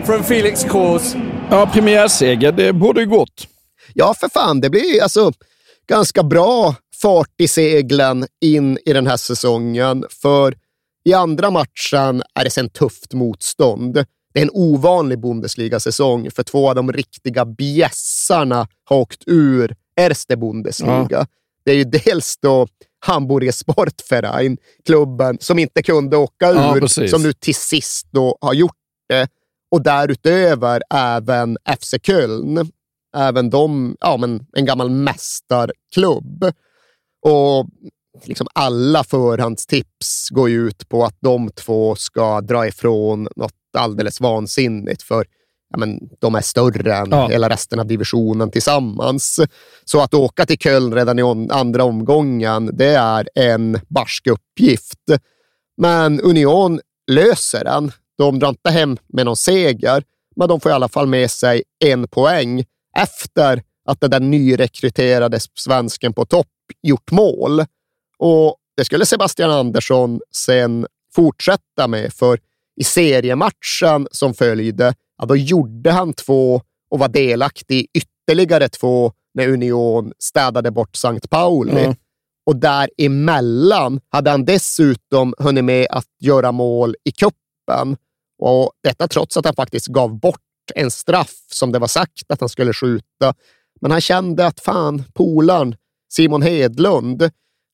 from 0.05 0.23
Felix 0.23 0.65
Kors. 0.65 1.15
Ja, 1.51 1.71
premiärseger, 1.73 2.53
det 2.53 2.73
borde 2.73 3.01
ju 3.01 3.07
gått. 3.07 3.47
Ja, 3.95 4.15
för 4.15 4.29
fan. 4.29 4.61
Det 4.61 4.71
blir 4.71 5.03
alltså 5.03 5.33
ganska 5.89 6.23
bra 6.23 6.75
fart 7.03 7.35
i 7.39 7.49
seglen 7.49 8.27
in 8.41 8.79
i 8.87 8.93
den 8.93 9.07
här 9.07 9.17
säsongen. 9.17 10.05
För 10.23 10.55
i 11.05 11.15
andra 11.15 11.51
matchen 11.51 12.23
är 12.35 12.45
det 12.45 12.51
sen 12.51 12.69
tufft 12.71 13.13
motstånd. 13.13 14.05
Det 14.33 14.41
är 14.41 14.43
en 14.43 14.51
ovanlig 14.53 15.21
Bundesliga-säsong 15.21 16.31
för 16.31 16.43
två 16.43 16.69
av 16.69 16.75
de 16.75 16.93
riktiga 16.93 17.45
bjässarna 17.45 18.69
har 18.85 18.97
åkt 18.97 19.23
ur 19.27 19.75
Erste 19.97 20.37
Bundesliga. 20.37 21.27
Det 21.65 21.71
är 21.71 21.77
ju 21.77 21.85
dels 21.85 22.37
då 22.43 22.67
Hamburger 23.07 23.53
Sportverein, 23.53 24.57
klubben 24.87 25.39
som 25.41 25.59
inte 25.59 25.83
kunde 25.83 26.17
åka 26.17 26.53
Ja, 26.53 26.77
ur, 26.77 26.81
precis. 26.81 27.11
som 27.11 27.23
nu 27.23 27.33
till 27.33 27.55
sist 27.55 28.07
då 28.11 28.39
har 28.41 28.55
gjort 28.55 28.77
det. 29.09 29.29
Och 29.71 29.83
därutöver 29.83 30.83
även 30.95 31.59
FC 31.81 31.95
Köln. 32.03 32.71
Även 33.17 33.51
de, 33.51 33.97
ja, 34.01 34.17
men 34.17 34.47
en 34.53 34.65
gammal 34.65 34.91
mästarklubb. 34.91 36.45
Och 37.27 37.67
liksom 38.25 38.47
alla 38.55 39.05
förhandstips 39.05 40.29
går 40.31 40.49
ju 40.51 40.69
ut 40.69 40.89
på 40.89 41.05
att 41.05 41.17
de 41.21 41.51
två 41.51 41.95
ska 41.95 42.41
dra 42.41 42.67
ifrån 42.67 43.29
något 43.37 43.55
alldeles 43.79 44.21
vansinnigt. 44.21 45.03
För 45.03 45.25
ja, 45.71 45.79
men, 45.79 46.01
de 46.19 46.35
är 46.35 46.41
större 46.41 46.95
än 46.97 47.09
Ja. 47.11 47.29
hela 47.29 47.49
resten 47.49 47.81
av 47.81 47.87
divisionen 47.87 48.51
tillsammans. 48.51 49.41
Så 49.85 50.01
att 50.01 50.15
åka 50.15 50.47
till 50.47 50.59
Köln 50.59 50.95
redan 50.95 51.19
i 51.19 51.49
andra 51.51 51.85
omgången, 51.85 52.71
det 52.73 52.95
är 52.95 53.29
en 53.35 53.81
barsk 53.89 54.27
uppgift. 54.27 54.99
Men 55.77 56.21
Union 56.21 56.81
löser 57.11 57.65
den. 57.65 57.93
De 58.19 58.39
drar 58.39 58.49
inte 58.49 58.71
hem 58.71 58.97
med 59.09 59.25
någon 59.27 59.37
seger, 59.37 60.05
men 60.37 60.49
de 60.49 60.61
får 60.61 60.73
i 60.73 60.75
alla 60.75 60.89
fall 60.89 61.07
med 61.07 61.31
sig 61.31 61.63
en 61.85 62.09
poäng 62.09 62.65
efter 62.97 63.63
att 63.85 64.01
den 64.01 64.11
där 64.11 64.21
nyrekryterade 64.21 65.39
svensken 65.55 66.13
på 66.13 66.25
topp 66.25 66.47
gjort 66.83 67.11
mål. 67.11 67.65
Och 68.19 68.57
det 68.77 68.85
skulle 68.85 69.07
Sebastian 69.07 69.51
Andersson 69.51 70.21
sen 70.35 70.87
fortsätta 71.15 71.89
med, 71.89 72.13
för 72.13 72.39
i 72.81 72.85
seriematchen 72.85 74.09
som 74.11 74.35
följde, 74.35 74.95
ja, 75.19 75.27
då 75.27 75.37
gjorde 75.37 75.91
han 75.91 76.13
två 76.13 76.63
och 76.91 76.99
var 76.99 77.09
delaktig 77.09 77.81
i 77.81 77.87
ytterligare 77.95 78.69
två 78.69 79.13
när 79.35 79.49
Union 79.49 80.13
städade 80.19 80.71
bort 80.71 80.97
Sankt 80.97 81.31
Pauli. 81.31 81.83
Ja. 81.83 81.95
Och 82.47 82.57
däremellan 82.57 84.01
hade 84.09 84.31
han 84.31 84.45
dessutom 84.45 85.35
hunnit 85.39 85.65
med 85.65 85.87
att 85.91 86.07
göra 86.21 86.53
mål 86.53 86.95
i 87.05 87.11
kuppen. 87.13 87.97
Och 88.43 88.73
detta 88.83 89.09
trots 89.09 89.37
att 89.37 89.45
han 89.45 89.55
faktiskt 89.55 89.87
gav 89.87 90.21
bort 90.21 90.41
en 90.75 90.91
straff 90.91 91.37
som 91.53 91.73
det 91.73 91.79
var 91.79 91.89
sagt 91.89 92.23
att 92.29 92.41
han 92.41 92.49
skulle 92.49 92.73
skjuta. 92.73 93.35
Men 93.81 93.91
han 93.91 94.01
kände 94.01 94.47
att 94.47 94.61
fan, 94.61 95.05
polaren 95.15 95.75
Simon 96.13 96.43
Hedlund, 96.43 97.31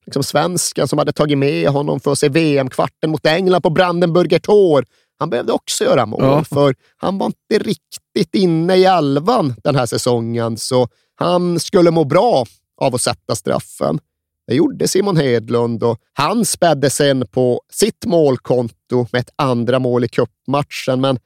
liksom 0.07 0.23
svensken 0.23 0.87
som 0.87 0.99
hade 0.99 1.11
tagit 1.11 1.37
med 1.37 1.69
honom 1.69 1.99
för 1.99 2.11
att 2.11 2.19
se 2.19 2.29
VM-kvarten 2.29 3.09
mot 3.11 3.25
England 3.25 3.61
på 3.61 3.69
Brandenburger 3.69 4.39
Tor, 4.39 4.85
han 5.19 5.29
behövde 5.29 5.53
också 5.53 5.83
göra 5.83 6.05
mål, 6.05 6.23
Ja. 6.23 6.43
för 6.43 6.75
han 6.97 7.17
var 7.17 7.25
inte 7.25 7.69
riktigt 7.69 8.35
inne 8.35 8.75
i 8.75 8.85
elvan 8.85 9.55
den 9.63 9.75
här 9.75 9.85
säsongen, 9.85 10.57
så 10.57 10.87
han 11.15 11.59
skulle 11.59 11.91
må 11.91 12.03
bra 12.03 12.45
av 12.81 12.95
att 12.95 13.01
sätta 13.01 13.35
straffen. 13.35 13.99
Det 14.47 14.55
gjorde 14.55 14.87
Simon 14.87 15.17
Hedlund 15.17 15.83
och 15.83 15.97
han 16.13 16.45
spädde 16.45 16.89
sen 16.89 17.27
på 17.27 17.61
sitt 17.73 18.05
målkonto 18.05 19.07
med 19.11 19.19
ett 19.21 19.29
andra 19.35 19.79
mål 19.79 20.03
i 20.03 20.07
cupmatchen. 20.07 21.01
Men 21.01 21.19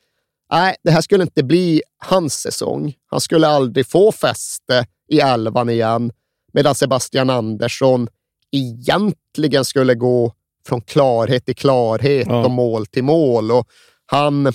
nej, 0.51 0.75
det 0.83 0.91
här 0.91 1.01
skulle 1.01 1.23
inte 1.23 1.43
bli 1.43 1.81
hans 1.97 2.33
säsong. 2.33 2.93
Han 3.11 3.21
skulle 3.21 3.47
aldrig 3.47 3.87
få 3.87 4.11
fäste 4.11 4.85
i 5.09 5.19
elvan 5.19 5.69
igen, 5.69 6.11
medan 6.53 6.75
Sebastian 6.75 7.29
Andersson 7.29 8.07
egentligen 8.51 9.65
skulle 9.65 9.95
gå 9.95 10.33
från 10.67 10.81
klarhet 10.81 11.45
till 11.45 11.55
klarhet 11.55 12.27
Ja. 12.29 12.45
och 12.45 12.51
mål 12.51 12.85
till 12.85 13.03
mål. 13.03 13.51
Och 13.51 13.67
han 14.05 14.53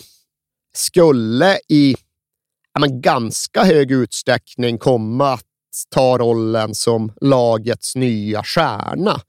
skulle 0.77 1.59
i 1.69 1.97
ja, 2.75 2.81
men 2.81 3.01
ganska 3.01 3.65
hög 3.65 3.91
utsträckning 3.93 4.79
komma 4.79 5.33
att 5.33 5.43
ta 5.91 6.19
rollen 6.19 6.75
som 6.75 7.13
lagets 7.21 7.97
nya 7.97 8.43
stjärna. 8.43 9.21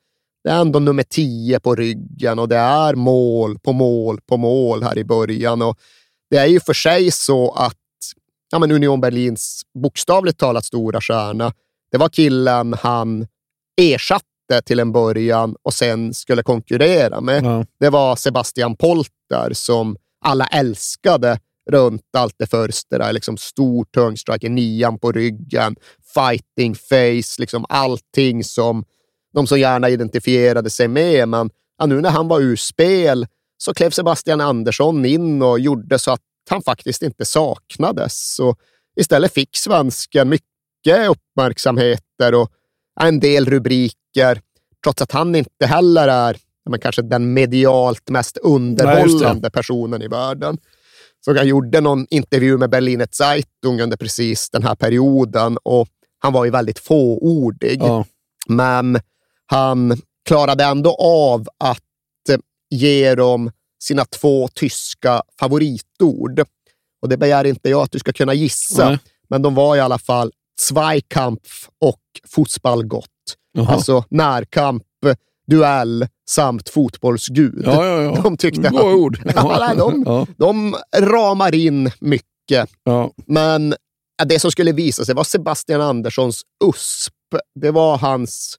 Det 0.44 0.50
är 0.50 0.62
ändå 0.62 0.80
nummer 0.80 1.04
10 1.04 1.60
på 1.60 1.76
ryggen 1.76 2.40
och 2.40 2.48
det 2.50 2.58
är 2.58 2.96
mål 2.96 3.60
på 3.60 3.74
mål 3.74 4.20
på 4.22 4.38
mål 4.38 4.84
här 4.84 4.98
i 4.98 5.04
början. 5.04 5.62
Och 5.62 5.78
det 6.30 6.38
är 6.38 6.46
ju 6.46 6.60
för 6.60 6.74
sig 6.74 7.12
så 7.12 7.52
att 7.52 7.76
ja, 8.52 8.60
men 8.60 8.72
Union 8.72 9.02
Berlins 9.02 9.62
bokstavligt 9.84 10.40
talat 10.40 10.66
stora 10.66 11.02
stjärna, 11.02 11.54
det 11.92 11.98
var 11.98 12.10
killen 12.10 12.74
han 12.74 13.28
ersatte 13.82 14.26
till 14.66 14.80
en 14.80 14.92
början 14.92 15.56
och 15.64 15.74
sen 15.74 16.14
skulle 16.14 16.44
konkurrera 16.44 17.22
med. 17.22 17.46
Ja. 17.46 17.66
Det 17.80 17.90
var 17.90 18.16
Sebastian 18.16 18.76
Polter 18.76 19.54
som 19.54 19.98
alla 20.26 20.46
älskade 20.46 21.40
runt 21.70 22.02
allt 22.18 22.36
det 22.38 22.48
första. 22.48 23.12
Liksom 23.12 23.38
stor, 23.38 23.86
tung 23.86 24.18
striker, 24.18 24.50
nian 24.50 25.00
på 25.00 25.12
ryggen, 25.12 25.76
fighting 26.14 26.76
face, 26.76 27.40
liksom 27.40 27.66
allting 27.70 28.44
som 28.44 28.84
de 29.34 29.48
så 29.48 29.58
gärna 29.58 29.90
identifierade 29.90 30.70
sig 30.70 30.88
med. 30.88 31.30
Men 31.30 31.50
ja, 31.78 31.86
nu 31.86 32.02
när 32.02 32.10
han 32.10 32.28
var 32.28 32.42
ur 32.42 32.56
spel 32.56 33.28
så 33.58 33.74
klev 33.74 33.90
Sebastian 33.90 34.42
Andersson 34.42 35.06
in 35.06 35.42
och 35.42 35.60
gjorde 35.60 36.00
så 36.00 36.12
att 36.12 36.22
han 36.50 36.62
faktiskt 36.62 37.02
inte 37.02 37.26
saknades. 37.26 38.36
Så 38.36 38.56
istället 39.00 39.34
fick 39.34 39.58
svensken 39.58 40.30
mycket 40.30 41.10
uppmärksamheter 41.10 42.36
och 42.36 42.52
en 43.00 43.20
del 43.20 43.46
rubriker, 43.46 44.42
trots 44.84 45.02
att 45.02 45.12
han 45.12 45.36
inte 45.36 45.66
heller 45.66 46.08
är 46.08 46.38
men 46.70 46.80
kanske 46.80 47.02
den 47.02 47.34
medialt 47.34 48.10
mest 48.10 48.38
underhållande 48.38 49.50
personen 49.50 50.02
i 50.02 50.08
världen. 50.08 50.58
Så 51.26 51.32
jag 51.36 51.46
gjorde 51.46 51.82
någon 51.82 52.06
intervju 52.10 52.58
med 52.58 52.70
Berliner 52.70 53.08
Zeitung 53.12 53.82
under 53.82 53.98
precis 53.98 54.50
den 54.50 54.64
här 54.64 54.76
perioden 54.76 55.58
och 55.64 55.88
han 56.20 56.34
var 56.34 56.46
ju 56.46 56.52
väldigt 56.52 56.80
fåordig. 56.80 57.82
Ja. 57.82 58.06
Men 58.48 59.00
han 59.46 60.02
klarade 60.26 60.64
ändå 60.64 60.96
av 61.00 61.48
att 61.58 61.80
eh, 62.30 62.38
ge 62.70 63.16
dem 63.16 63.52
sina 63.80 64.06
två 64.06 64.48
tyska 64.48 65.22
favoritord. 65.40 66.44
Och 67.02 67.10
det 67.10 67.18
begär 67.18 67.44
inte 67.44 67.70
jag 67.70 67.82
att 67.82 67.92
du 67.92 68.00
ska 68.00 68.14
kunna 68.14 68.34
gissa, 68.34 68.90
Nej. 68.90 69.00
men 69.30 69.42
de 69.42 69.56
var 69.56 69.76
i 69.76 69.80
alla 69.80 69.98
fall 69.98 70.32
Zweikampf 70.62 71.70
och 71.82 72.02
Fußballgott. 72.36 73.06
Jaha. 73.54 73.74
Alltså 73.74 74.04
närkamp, 74.10 74.84
duell 75.48 76.08
samt 76.30 76.70
fotbollsgud. 76.70 77.64
Ja, 77.66 77.86
ja, 77.86 78.02
ja. 78.02 78.22
De 78.22 78.38
tyckte 78.38 78.70
Bra 78.70 78.94
ord. 78.94 79.22
Ja, 79.36 79.74
de, 79.76 80.04
Ja. 80.06 80.28
de 80.38 80.76
ramar 80.98 81.56
in 81.56 81.92
mycket. 82.00 82.70
Ja. 82.84 83.12
Men 83.28 83.76
det 84.26 84.40
som 84.40 84.52
skulle 84.52 84.72
visa 84.72 85.06
sig 85.06 85.16
var 85.16 85.24
Sebastian 85.24 85.82
Anderssons 85.82 86.42
USP. 86.66 87.14
Det 87.60 87.72
var 87.72 87.98
hans 87.98 88.56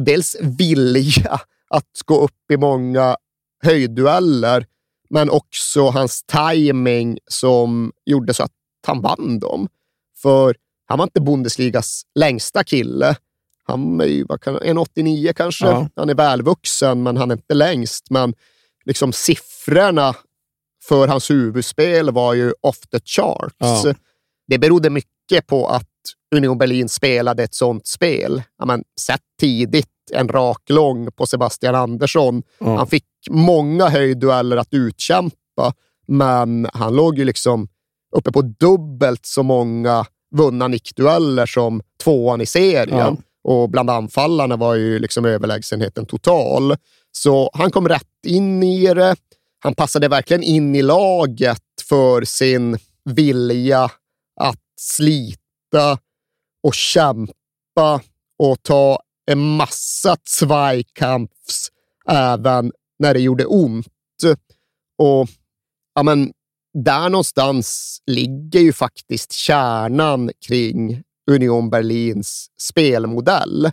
dels 0.00 0.36
vilja 0.40 1.40
att 1.70 1.90
gå 2.04 2.20
upp 2.20 2.50
i 2.52 2.56
många 2.56 3.16
höjddueller, 3.62 4.66
men 5.10 5.30
också 5.30 5.88
hans 5.90 6.22
timing 6.22 7.18
som 7.30 7.92
gjorde 8.06 8.34
så 8.34 8.42
att 8.42 8.52
han 8.86 9.00
vann 9.00 9.38
dem. 9.38 9.68
För 10.22 10.56
han 10.86 10.98
var 10.98 11.04
inte 11.04 11.20
Bundesligas 11.20 12.02
längsta 12.14 12.64
kille. 12.64 13.16
Han 13.64 14.00
är 14.00 14.04
ju 14.04 14.24
vad 14.24 14.40
kan, 14.40 14.58
1,89 14.58 15.32
kanske. 15.32 15.66
Ja. 15.66 15.88
Han 15.96 16.10
är 16.10 16.14
välvuxen, 16.14 17.02
men 17.02 17.16
han 17.16 17.30
är 17.30 17.34
inte 17.34 17.54
längst. 17.54 18.10
Men 18.10 18.34
liksom 18.84 19.12
siffrorna 19.12 20.14
för 20.84 21.08
hans 21.08 21.30
huvudspel 21.30 22.10
var 22.10 22.34
ju 22.34 22.52
off 22.60 22.80
the 22.80 23.00
charts. 23.04 23.54
Ja. 23.58 23.94
Det 24.46 24.58
berodde 24.58 24.90
mycket 24.90 25.46
på 25.46 25.68
att 25.68 25.88
Union 26.36 26.58
Berlin 26.58 26.88
spelade 26.88 27.42
ett 27.42 27.54
sånt 27.54 27.86
spel. 27.86 28.42
Ja, 28.58 28.64
men, 28.64 28.84
sett 29.00 29.22
tidigt 29.40 29.88
en 30.12 30.28
rak 30.28 30.62
lång 30.68 31.12
på 31.12 31.26
Sebastian 31.26 31.74
Andersson. 31.74 32.42
Ja. 32.58 32.76
Han 32.76 32.86
fick 32.86 33.04
många 33.30 33.88
höjddueller 33.88 34.56
att 34.56 34.68
utkämpa, 34.72 35.74
men 36.06 36.68
han 36.72 36.96
låg 36.96 37.18
ju 37.18 37.24
liksom 37.24 37.68
uppe 38.16 38.32
på 38.32 38.42
dubbelt 38.42 39.26
så 39.26 39.42
många 39.42 40.06
vunna 40.36 40.68
nickdueller 40.68 41.46
som 41.46 41.82
tvåan 42.04 42.40
i 42.40 42.46
serien. 42.46 42.98
Ja. 42.98 43.16
Och 43.44 43.70
bland 43.70 43.90
anfallarna 43.90 44.56
var 44.56 44.74
ju 44.74 44.98
liksom 44.98 45.24
överlägsenheten 45.24 46.06
total. 46.06 46.76
Så 47.12 47.50
han 47.52 47.70
kom 47.70 47.88
rätt 47.88 48.26
in 48.26 48.62
i 48.62 48.94
det. 48.94 49.16
Han 49.58 49.74
passade 49.74 50.08
verkligen 50.08 50.42
in 50.42 50.74
i 50.74 50.82
laget 50.82 51.62
för 51.88 52.24
sin 52.24 52.78
vilja 53.04 53.90
att 54.40 54.60
slita 54.80 55.98
och 56.62 56.74
kämpa 56.74 58.00
och 58.38 58.62
ta 58.62 59.00
en 59.30 59.56
massa 59.56 60.16
Zweikampfs 60.24 61.68
även 62.08 62.72
när 62.98 63.14
det 63.14 63.20
gjorde 63.20 63.44
ont. 63.44 63.86
Och 64.98 65.28
ja, 65.94 66.02
men, 66.02 66.32
där 66.84 67.08
någonstans 67.08 67.98
ligger 68.06 68.60
ju 68.60 68.72
faktiskt 68.72 69.32
kärnan 69.32 70.30
kring 70.46 71.02
Union 71.30 71.70
Berlins 71.70 72.46
spelmodell. 72.60 73.70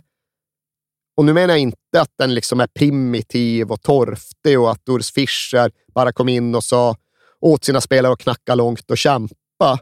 Och 1.16 1.24
nu 1.24 1.32
menar 1.32 1.48
jag 1.54 1.58
inte 1.58 2.00
att 2.00 2.10
den 2.18 2.34
liksom 2.34 2.60
är 2.60 2.66
primitiv 2.66 3.72
och 3.72 3.82
torftig 3.82 4.60
och 4.60 4.70
att 4.70 4.88
Urs 4.88 5.12
Fischer 5.12 5.70
bara 5.94 6.12
kom 6.12 6.28
in 6.28 6.54
och 6.54 6.64
sa 6.64 6.96
åt 7.40 7.64
sina 7.64 7.80
spelare 7.80 8.12
att 8.12 8.18
knacka 8.18 8.54
långt 8.54 8.90
och 8.90 8.98
kämpa. 8.98 9.78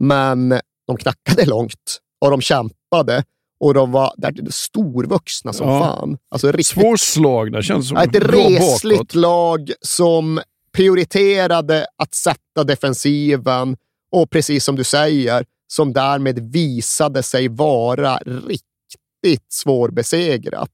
Men 0.00 0.48
de 0.86 0.96
knackade 0.96 1.44
långt 1.46 1.98
och 2.20 2.30
de 2.30 2.40
kämpade 2.40 3.24
och 3.60 3.74
de 3.74 3.92
var 3.92 4.14
där, 4.16 4.34
storvuxna 4.50 5.52
som 5.52 5.68
Ja. 5.68 5.80
fan. 5.80 6.18
Alltså 6.30 6.52
riktigt 6.52 6.66
Svårslagna 6.66 7.62
känns 7.62 7.88
som. 7.88 7.96
Ett 7.96 8.14
resligt 8.14 8.98
bakåt. 8.98 9.14
lag 9.14 9.70
som 9.80 10.40
prioriterade 10.78 11.86
att 11.96 12.14
sätta 12.14 12.64
defensiven 12.64 13.76
och 14.12 14.30
precis 14.30 14.64
som 14.64 14.76
du 14.76 14.84
säger, 14.84 15.44
som 15.72 15.92
därmed 15.92 16.52
visade 16.52 17.22
sig 17.22 17.48
vara 17.48 18.16
riktigt 18.16 19.52
svårbesegrat. 19.52 20.70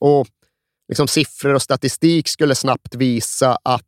Och 0.00 0.26
liksom 0.88 1.08
siffror 1.08 1.54
och 1.54 1.62
statistik 1.62 2.28
skulle 2.28 2.54
snabbt 2.54 2.94
visa 2.94 3.58
att 3.62 3.82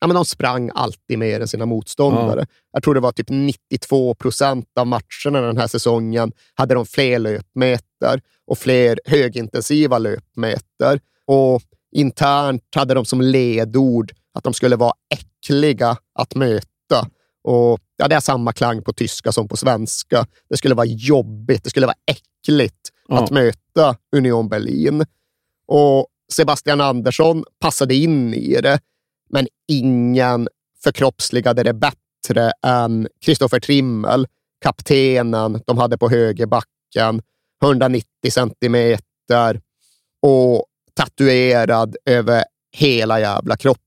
ja, 0.00 0.06
men 0.06 0.14
de 0.14 0.24
sprang 0.24 0.70
alltid 0.74 1.18
mer 1.18 1.40
än 1.40 1.48
sina 1.48 1.66
motståndare. 1.66 2.46
Jag 2.72 2.82
tror 2.82 2.94
det 2.94 3.00
var 3.00 3.12
typ 3.12 3.30
92 3.30 4.14
procent 4.14 4.66
av 4.80 4.86
matcherna 4.86 5.40
den 5.40 5.56
här 5.56 5.66
säsongen 5.68 6.32
hade 6.54 6.74
de 6.74 6.86
fler 6.86 7.18
löpmeter 7.18 8.20
och 8.46 8.58
fler 8.58 8.98
högintensiva 9.04 9.98
löpmeter. 9.98 11.00
Och 11.26 11.62
internt 11.92 12.62
hade 12.76 12.94
de 12.94 13.04
som 13.04 13.20
ledord 13.20 14.12
att 14.34 14.44
de 14.44 14.54
skulle 14.54 14.76
vara 14.76 14.92
äckliga 15.14 15.96
att 16.14 16.34
möta. 16.34 17.08
Och 17.44 17.80
ja, 17.96 18.08
Det 18.08 18.14
är 18.14 18.20
samma 18.20 18.52
klang 18.52 18.82
på 18.82 18.92
tyska 18.92 19.32
som 19.32 19.48
på 19.48 19.56
svenska. 19.56 20.26
Det 20.48 20.56
skulle 20.56 20.74
vara 20.74 20.86
jobbigt, 20.86 21.64
det 21.64 21.70
skulle 21.70 21.86
vara 21.86 21.96
äckligt 22.06 22.88
Ja. 23.08 23.24
att 23.24 23.30
möta 23.30 23.96
Union 24.16 24.48
Berlin. 24.48 25.04
Och 25.66 26.06
Sebastian 26.32 26.80
Andersson 26.80 27.44
passade 27.60 27.94
in 27.94 28.34
i 28.34 28.60
det, 28.60 28.80
men 29.30 29.46
ingen 29.68 30.48
förkroppsligade 30.84 31.62
det 31.62 31.72
bättre 31.74 32.52
än 32.66 33.08
Kristoffer 33.24 33.60
Trimmel, 33.60 34.26
kaptenen 34.64 35.60
de 35.66 35.78
hade 35.78 35.98
på 35.98 36.08
högerbacken, 36.08 37.22
190 37.62 38.30
centimeter 38.30 39.60
och 40.22 40.64
tatuerad 40.94 41.96
över 42.04 42.44
hela 42.76 43.20
jävla 43.20 43.56
kroppen. 43.56 43.82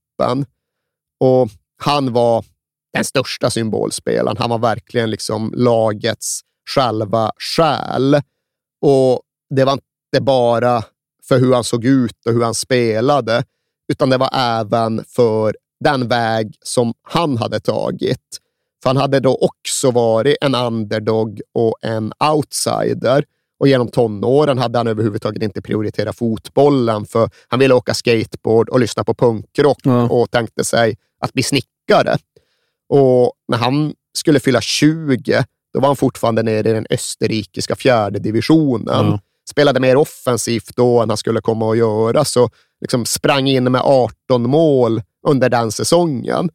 Och 1.20 1.48
han 1.82 2.12
var 2.12 2.44
den 2.92 3.04
största 3.04 3.50
symbolspelaren. 3.50 4.36
Han 4.36 4.50
var 4.50 4.58
verkligen 4.58 5.10
liksom 5.10 5.52
lagets 5.56 6.40
själva 6.74 7.32
själ. 7.56 8.14
Och 8.80 9.22
det 9.54 9.64
var 9.64 9.72
inte 9.72 10.20
bara 10.20 10.84
för 11.28 11.38
hur 11.38 11.54
han 11.54 11.64
såg 11.64 11.84
ut 11.84 12.26
och 12.26 12.32
hur 12.32 12.42
han 12.42 12.54
spelade, 12.54 13.44
utan 13.92 14.10
det 14.10 14.16
var 14.16 14.30
även 14.32 15.04
för 15.08 15.56
den 15.80 16.08
väg 16.08 16.56
som 16.62 16.94
han 17.02 17.36
hade 17.36 17.60
tagit. 17.60 18.40
För 18.82 18.90
han 18.90 18.96
hade 18.96 19.20
då 19.20 19.34
också 19.34 19.90
varit 19.90 20.36
en 20.40 20.54
underdog 20.54 21.40
och 21.52 21.76
en 21.82 22.12
outsider. 22.32 23.24
Och 23.58 23.68
genom 23.68 23.88
tonåren 23.88 24.58
hade 24.58 24.78
han 24.78 24.86
överhuvudtaget 24.86 25.42
inte 25.42 25.62
prioriterat 25.62 26.16
fotbollen, 26.16 27.06
för 27.06 27.30
han 27.48 27.60
ville 27.60 27.74
åka 27.74 27.94
skateboard 27.94 28.68
och 28.68 28.80
lyssna 28.80 29.04
på 29.04 29.14
punkrock 29.14 29.78
och 30.10 30.30
tänkte 30.30 30.64
sig 30.64 30.96
att 31.20 31.32
bli 31.32 31.42
snickare. 31.42 32.16
Och 32.88 33.32
när 33.48 33.58
han 33.58 33.94
skulle 34.18 34.40
fylla 34.40 34.60
20, 34.60 35.44
då 35.74 35.80
var 35.80 35.86
han 35.86 35.96
fortfarande 35.96 36.42
nere 36.42 36.70
i 36.70 36.72
den 36.72 36.86
österrikiska 36.90 37.76
fjärde 37.76 38.18
divisionen. 38.18 39.06
Ja. 39.06 39.20
Spelade 39.50 39.80
mer 39.80 39.96
offensivt 39.96 40.76
då 40.76 41.00
än 41.02 41.08
han 41.08 41.16
skulle 41.16 41.40
komma 41.40 41.70
att 41.70 41.78
göra, 41.78 42.24
så 42.24 42.50
liksom 42.80 43.04
sprang 43.06 43.48
in 43.48 43.72
med 43.72 43.80
18 43.84 44.42
mål 44.42 45.02
under 45.26 45.48
den 45.48 45.72
säsongen. 45.72 46.50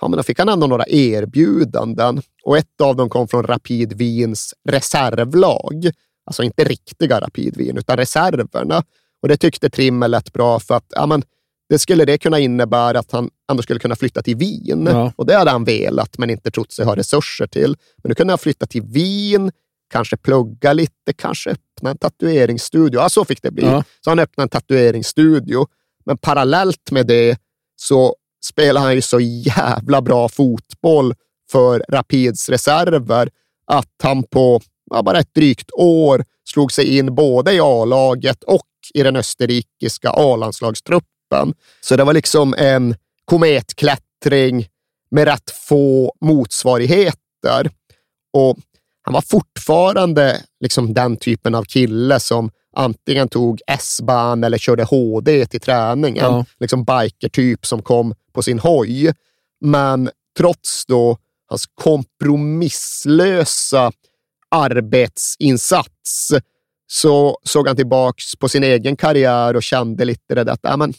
Ja, 0.00 0.08
men 0.08 0.16
då 0.16 0.22
fick 0.22 0.38
han 0.38 0.48
ändå 0.48 0.66
några 0.66 0.84
erbjudanden 0.88 2.22
och 2.44 2.58
ett 2.58 2.80
av 2.82 2.96
dem 2.96 3.08
kom 3.08 3.28
från 3.28 3.46
Rapid 3.46 3.92
Wiens 3.92 4.54
reservlag. 4.68 5.90
Alltså 6.26 6.42
inte 6.42 6.64
riktiga 6.64 7.20
Rapid 7.20 7.56
Wien, 7.56 7.78
utan 7.78 7.96
reserverna. 7.96 8.82
Och 9.22 9.28
det 9.28 9.36
tyckte 9.36 9.70
Trimmel 9.70 10.10
lät 10.10 10.32
bra 10.32 10.60
för 10.60 10.74
att 10.74 10.86
ja, 10.88 11.06
men, 11.06 11.22
det 11.68 11.78
skulle 11.78 12.04
det 12.04 12.18
kunna 12.18 12.38
innebära 12.38 12.98
att 12.98 13.12
han 13.12 13.30
ändå 13.50 13.62
skulle 13.62 13.80
kunna 13.80 13.96
flytta 13.96 14.22
till 14.22 14.36
Wien. 14.36 14.86
Ja. 14.86 15.12
Och 15.16 15.26
det 15.26 15.34
hade 15.34 15.50
han 15.50 15.64
velat, 15.64 16.18
men 16.18 16.30
inte 16.30 16.50
trott 16.50 16.72
sig 16.72 16.84
ha 16.84 16.96
resurser 16.96 17.46
till. 17.46 17.76
Men 18.02 18.08
nu 18.08 18.14
kunde 18.14 18.32
han 18.32 18.38
flytta 18.38 18.66
till 18.66 18.82
Wien, 18.82 19.52
kanske 19.90 20.16
plugga 20.16 20.72
lite, 20.72 21.12
kanske 21.16 21.50
öppna 21.50 21.90
en 21.90 21.98
tatueringsstudio. 21.98 23.00
Ja, 23.00 23.08
så 23.08 23.24
fick 23.24 23.42
det 23.42 23.50
bli. 23.50 23.64
Ja. 23.64 23.84
Så 24.00 24.10
han 24.10 24.18
öppnade 24.18 24.44
en 24.44 24.48
tatueringsstudio. 24.48 25.66
Men 26.04 26.18
parallellt 26.18 26.90
med 26.90 27.06
det 27.06 27.38
så 27.76 28.16
spelar 28.44 28.80
han 28.80 28.94
ju 28.94 29.02
så 29.02 29.20
jävla 29.20 30.02
bra 30.02 30.28
fotboll 30.28 31.14
för 31.50 31.84
Rapids 31.88 32.48
reserver 32.48 33.30
att 33.66 33.94
han 34.02 34.22
på 34.22 34.60
ja, 34.94 35.02
bara 35.02 35.18
ett 35.18 35.34
drygt 35.34 35.70
år 35.72 36.24
slog 36.44 36.72
sig 36.72 36.98
in 36.98 37.14
både 37.14 37.52
i 37.52 37.60
A-laget 37.60 38.44
och 38.44 38.66
i 38.94 39.02
den 39.02 39.16
österrikiska 39.16 40.10
A-landslagstruppen. 40.10 41.54
Så 41.80 41.96
det 41.96 42.04
var 42.04 42.12
liksom 42.12 42.54
en 42.58 42.96
kometklättring 43.24 44.68
med 45.10 45.24
rätt 45.24 45.50
få 45.50 46.14
motsvarigheter. 46.20 47.70
Och 48.32 48.58
han 49.02 49.14
var 49.14 49.20
fortfarande 49.20 50.40
liksom 50.60 50.94
den 50.94 51.16
typen 51.16 51.54
av 51.54 51.64
kille 51.64 52.20
som 52.20 52.50
antingen 52.76 53.28
tog 53.28 53.60
S-bahn 53.66 54.44
eller 54.44 54.58
körde 54.58 54.84
HD 54.84 55.46
till 55.46 55.60
träningen. 55.60 56.24
Ja. 56.24 56.44
Liksom 56.60 56.84
biker-typ 56.84 57.66
som 57.66 57.82
kom 57.82 58.14
på 58.32 58.42
sin 58.42 58.58
hoj. 58.58 59.14
Men 59.60 60.10
trots 60.38 60.86
då 60.86 61.18
hans 61.48 61.66
kompromisslösa 61.74 63.92
arbetsinsats 64.54 66.32
så 66.86 67.38
såg 67.42 67.66
han 67.66 67.76
tillbaks 67.76 68.36
på 68.36 68.48
sin 68.48 68.64
egen 68.64 68.96
karriär 68.96 69.56
och 69.56 69.62
kände 69.62 70.04
lite 70.04 70.34
det 70.34 70.44
där 70.44 70.52
att 70.52 70.64
äh, 70.64 70.76
men, 70.76 70.94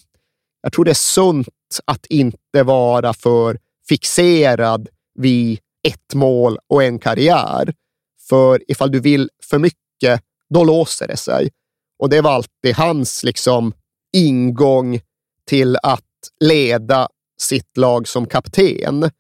jag 0.61 0.73
tror 0.73 0.85
det 0.85 0.91
är 0.91 0.93
sunt 0.93 1.47
att 1.85 2.05
inte 2.05 2.63
vara 2.63 3.13
för 3.13 3.59
fixerad 3.89 4.89
vid 5.19 5.59
ett 5.87 6.13
mål 6.13 6.57
och 6.67 6.83
en 6.83 6.99
karriär. 6.99 7.73
För 8.29 8.71
ifall 8.71 8.91
du 8.91 8.99
vill 8.99 9.29
för 9.43 9.59
mycket, 9.59 10.21
då 10.49 10.63
låser 10.63 11.07
det 11.07 11.17
sig. 11.17 11.49
Och 11.99 12.09
det 12.09 12.21
var 12.21 12.31
alltid 12.31 12.75
hans 12.75 13.23
liksom, 13.23 13.73
ingång 14.13 14.99
till 15.47 15.77
att 15.83 16.01
leda 16.39 17.07
sitt 17.41 17.77
lag 17.77 18.07
som 18.07 18.25
kapten. 18.25 19.11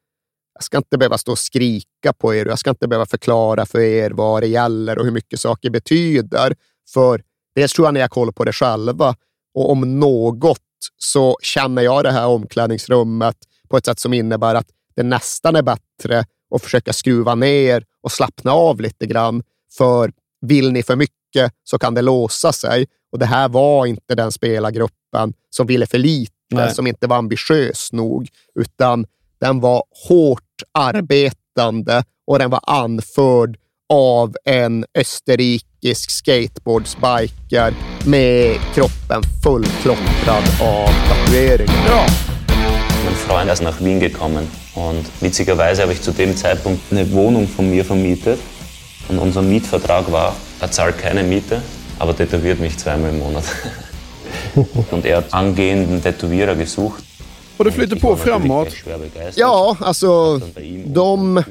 Jag 0.55 0.63
ska 0.63 0.77
inte 0.77 0.97
behöva 0.97 1.17
stå 1.17 1.31
och 1.31 1.39
skrika 1.39 2.13
på 2.17 2.35
er 2.35 2.45
och 2.45 2.51
jag 2.51 2.59
ska 2.59 2.69
inte 2.69 2.87
behöva 2.87 3.05
förklara 3.05 3.65
för 3.65 3.79
er 3.79 4.11
vad 4.11 4.43
det 4.43 4.47
gäller 4.47 4.97
och 4.97 5.05
hur 5.05 5.11
mycket 5.11 5.39
saker 5.39 5.69
betyder. 5.69 6.55
För 6.93 7.21
dels 7.55 7.73
tror 7.73 7.87
jag 7.87 7.93
ni 7.93 7.99
har 7.99 8.07
koll 8.07 8.33
på 8.33 8.43
det 8.43 8.53
själva 8.53 9.15
och 9.53 9.71
om 9.71 9.99
något 9.99 10.59
så 10.97 11.37
känner 11.41 11.81
jag 11.81 12.03
det 12.03 12.11
här 12.11 12.27
omklädningsrummet 12.27 13.35
på 13.69 13.77
ett 13.77 13.85
sätt 13.85 13.99
som 13.99 14.13
innebär 14.13 14.55
att 14.55 14.67
det 14.95 15.03
nästan 15.03 15.55
är 15.55 15.61
bättre 15.61 16.25
att 16.55 16.61
försöka 16.61 16.93
skruva 16.93 17.35
ner 17.35 17.85
och 18.01 18.11
slappna 18.11 18.51
av 18.51 18.81
lite 18.81 19.05
grann. 19.05 19.43
För 19.77 20.11
vill 20.41 20.71
ni 20.71 20.83
för 20.83 20.95
mycket 20.95 21.53
så 21.63 21.79
kan 21.79 21.93
det 21.93 22.01
låsa 22.01 22.53
sig. 22.53 22.87
Och 23.11 23.19
det 23.19 23.25
här 23.25 23.49
var 23.49 23.85
inte 23.85 24.15
den 24.15 24.31
spelargruppen 24.31 25.33
som 25.49 25.67
ville 25.67 25.87
för 25.87 25.97
lite, 25.97 26.33
Nej. 26.51 26.73
som 26.73 26.87
inte 26.87 27.07
var 27.07 27.17
ambitiös 27.17 27.91
nog, 27.91 28.29
utan 28.59 29.05
den 29.39 29.59
var 29.59 29.83
hårt 30.07 30.41
arbetande 30.71 32.03
och 32.27 32.39
den 32.39 32.49
var 32.49 32.61
anförd 32.63 33.57
av 33.89 34.35
en 34.45 34.85
österrikisk 34.93 36.11
skateboardsbiker 36.11 37.73
med 38.05 38.57
kroppen 38.73 39.23
fullklottrad 39.43 40.43
av 40.61 40.89
tatueringar. 41.09 41.85
Ja. 41.87 42.05
Mein 43.05 43.15
Freund 43.15 43.51
ist 43.51 43.61
nach 43.61 43.79
Wien 43.81 43.99
gekommen 43.99 44.47
und 44.75 45.05
witzigerweise 45.21 45.81
habe 45.81 45.93
ich 45.93 46.01
zu 46.01 46.11
dem 46.11 46.35
Zeitpunkt 46.35 46.81
eine 46.91 47.11
Wohnung 47.11 47.47
von 47.47 47.69
mir 47.69 47.85
vermietet 47.85 48.39
und 49.07 49.19
unser 49.19 49.41
Mietvertrag 49.41 50.11
war, 50.11 50.35
er 50.59 50.71
zahlt 50.71 50.97
keine 50.97 51.23
Miete, 51.23 51.61
aber 51.99 52.15
tätowiert 52.15 52.59
mich 52.59 52.77
zweimal 52.77 53.11
im 53.11 53.19
Monat. 53.19 53.43
und 54.91 55.05
er 55.05 55.17
hat 55.17 55.33
angehenden 55.33 56.01
Tätowierer 56.01 56.55
gesucht. 56.55 57.03
Och 57.57 57.65
det 57.65 57.71
flyter 57.71 57.95
på 57.95 58.15
framåt. 58.15 58.75
Ja, 59.35 59.77
alltså 59.79 60.41
de 60.85 61.43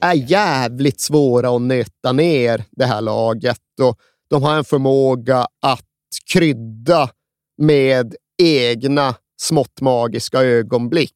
är 0.00 0.14
jävligt 0.14 1.00
svåra 1.00 1.56
att 1.56 1.62
nöta 1.62 2.12
ner 2.12 2.64
det 2.70 2.84
här 2.84 3.00
laget 3.00 3.60
och 3.82 3.98
de 4.30 4.42
har 4.42 4.56
en 4.56 4.64
förmåga 4.64 5.46
att 5.62 5.86
krydda 6.32 7.10
med 7.58 8.14
egna 8.42 9.14
smått 9.40 9.80
magiska 9.80 10.40
ögonblick. 10.40 11.14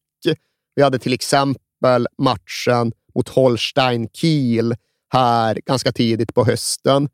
Vi 0.74 0.82
hade 0.82 0.98
till 0.98 1.12
exempel 1.12 2.06
matchen 2.18 2.92
mot 3.14 3.28
Holstein 3.28 4.08
Kiel 4.12 4.74
här 5.12 5.58
ganska 5.66 5.92
tidigt 5.92 6.34
på 6.34 6.44
hösten. 6.44 7.08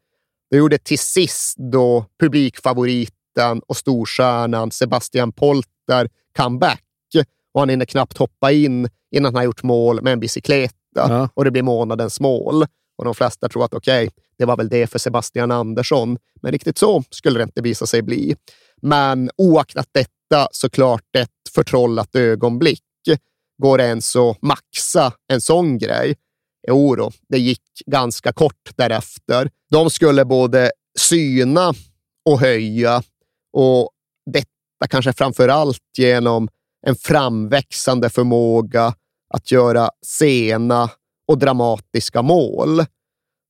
Det 0.51 0.57
gjorde 0.57 0.79
till 0.79 0.99
sist 0.99 1.57
då 1.73 2.05
publikfavoriten 2.21 3.61
och 3.67 3.77
storstjärnan 3.77 4.71
Sebastian 4.71 5.33
Polter 5.33 6.09
comeback 6.37 6.83
och 7.55 7.61
han 7.61 7.69
hinner 7.69 7.85
knappt 7.85 8.19
hoppa 8.19 8.53
in 8.53 8.89
innan 9.15 9.25
han 9.25 9.35
har 9.35 9.43
gjort 9.43 9.63
mål 9.63 10.03
med 10.03 10.13
en 10.13 10.21
bicykleta 10.21 10.75
Ja. 10.95 11.29
och 11.35 11.45
det 11.45 11.51
blir 11.51 11.63
månadens 11.63 12.21
mål. 12.21 12.67
och 12.99 13.05
de 13.05 13.15
flesta 13.15 13.49
tror 13.49 13.65
att 13.65 13.75
okej, 13.75 14.07
okay, 14.07 14.11
det 14.39 14.45
var 14.45 14.57
väl 14.57 14.69
det 14.69 14.87
för 14.87 14.99
Sebastian 14.99 15.51
Andersson. 15.51 16.19
Men 16.43 16.53
riktigt 16.53 16.79
så 16.79 17.03
skulle 17.11 17.39
det 17.39 17.43
inte 17.43 17.63
visa 17.63 17.87
sig 17.87 18.03
bli. 18.03 18.37
Men 18.83 19.31
oaktat 19.37 19.89
detta 19.93 20.49
såklart 20.53 21.17
ett 21.19 21.31
förtrollat 21.55 22.17
ögonblick. 22.17 22.83
Går 23.63 23.79
det 23.79 23.85
ens 23.85 24.17
att 24.17 24.43
maxa 24.43 25.13
en 25.33 25.41
sån 25.41 25.79
grej? 25.79 26.15
Jo 26.69 26.97
då, 26.97 27.11
det 27.29 27.39
gick 27.39 27.63
ganska 27.87 28.33
kort 28.33 28.71
därefter. 28.77 29.51
De 29.71 29.91
skulle 29.91 30.25
både 30.25 30.71
syna 30.99 31.75
och 32.25 32.41
höja 32.41 33.03
och 33.53 33.91
detta 34.33 34.87
kanske 34.91 35.13
framför 35.13 35.49
allt 35.49 35.83
genom 35.99 36.49
en 36.87 36.95
framväxande 36.95 38.11
förmåga 38.11 38.95
att 39.35 39.53
göra 39.53 39.91
sena 40.07 40.91
och 41.29 41.39
dramatiska 41.39 42.23
mål. 42.23 42.85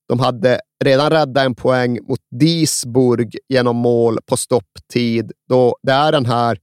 De 0.08 0.20
hade 0.20 0.60
redan 0.84 1.10
räddat 1.10 1.44
en 1.44 1.54
poäng 1.54 1.98
mot 2.08 2.20
Disburg 2.40 3.36
genom 3.48 3.76
mål 3.76 4.18
på 4.26 4.36
stopptid, 4.36 5.32
då 5.48 5.76
det 5.82 5.92
är 5.92 6.12
den 6.12 6.26
här 6.26 6.58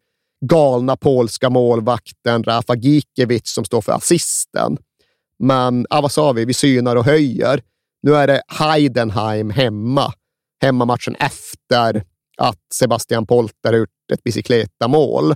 galna 0.46 0.98
polska 0.98 1.50
målvakten 1.50 2.44
Rafa 2.44 2.76
Gikiewicz 2.76 3.54
som 3.54 3.66
står 3.66 3.82
för 3.82 3.92
assisten. 3.92 4.78
Men 5.40 5.86
ja, 5.90 6.02
vad 6.02 6.12
sa 6.12 6.32
vi? 6.32 6.46
Vi 6.46 6.54
synar 6.54 6.96
och 6.96 7.06
höjer. 7.06 7.62
Nu 8.02 8.16
är 8.16 8.28
det 8.28 8.42
Heidenheim 8.48 9.50
hemma. 9.50 10.14
Hemmamatchen 10.62 11.16
efter 11.16 12.04
att 12.38 12.60
Sebastian 12.74 13.26
Polter 13.26 13.74
gjort 13.74 13.90
ett 14.14 14.24
bicykletamål. 14.24 15.36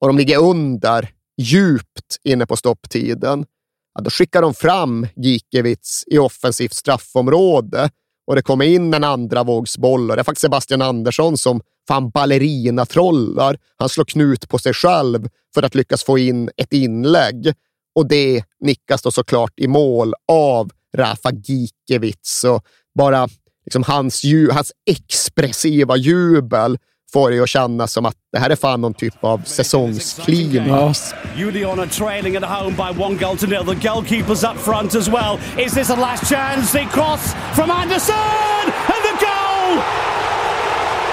Och 0.00 0.06
de 0.06 0.18
ligger 0.18 0.38
under 0.38 1.10
djupt 1.40 2.16
inne 2.24 2.46
på 2.46 2.56
stopptiden. 2.56 3.46
Ja, 3.94 4.00
då 4.00 4.10
skickar 4.10 4.42
de 4.42 4.54
fram 4.54 5.06
Gikiewicz 5.16 6.04
i 6.06 6.18
offensivt 6.18 6.74
straffområde 6.74 7.90
och 8.26 8.36
det 8.36 8.42
kommer 8.42 8.64
in 8.64 8.94
en 8.94 9.04
andra 9.04 9.44
vågsboll. 9.44 10.10
Och 10.10 10.16
det 10.16 10.22
är 10.22 10.24
faktiskt 10.24 10.42
Sebastian 10.42 10.82
Andersson 10.82 11.38
som 11.38 11.60
fan 11.88 12.10
ballerina-trollar. 12.10 13.58
Han 13.76 13.88
slår 13.88 14.04
knut 14.04 14.48
på 14.48 14.58
sig 14.58 14.74
själv 14.74 15.28
för 15.54 15.62
att 15.62 15.74
lyckas 15.74 16.04
få 16.04 16.18
in 16.18 16.50
ett 16.56 16.72
inlägg. 16.72 17.52
Och 17.94 18.08
det 18.08 18.44
nickas 18.60 19.02
då 19.02 19.10
såklart 19.10 19.52
i 19.56 19.68
mål 19.68 20.14
av 20.28 20.70
Rafa 20.96 21.30
Gikiewicz. 21.32 22.44
Och 22.44 22.64
bara 22.94 23.28
liksom 23.64 23.82
hans, 23.82 24.22
hans 24.52 24.72
expressiva 24.90 25.96
jubel 25.96 26.78
får 27.12 27.30
det 27.30 27.40
att 27.40 27.48
kännas 27.48 27.92
som 27.92 28.06
att 28.06 28.14
det 28.32 28.38
här 28.38 28.50
är 28.50 28.56
fan 28.56 28.80
någon 28.80 28.94
typ 28.94 29.24
av 29.24 29.42
säsongsklimax. 29.44 31.14
Juliana 31.36 31.86
trailing 31.86 32.36
at 32.36 32.44
home 32.44 32.70
by 32.76 33.02
one 33.02 33.16
goal 33.16 33.36
to 33.36 33.46
nil. 33.46 33.64
The 33.64 33.88
goalkeeper's 33.88 34.44
up 34.50 34.58
front 34.58 34.94
as 34.94 35.08
well. 35.08 35.38
Is 35.58 35.72
this 35.74 35.90
a 35.90 35.96
last 35.96 36.28
chance? 36.30 36.72
The 36.72 36.84
cross 36.84 37.34
from 37.54 37.70
Anderson 37.70 38.64
and 38.94 39.02
the 39.10 39.16
goal! 39.26 39.82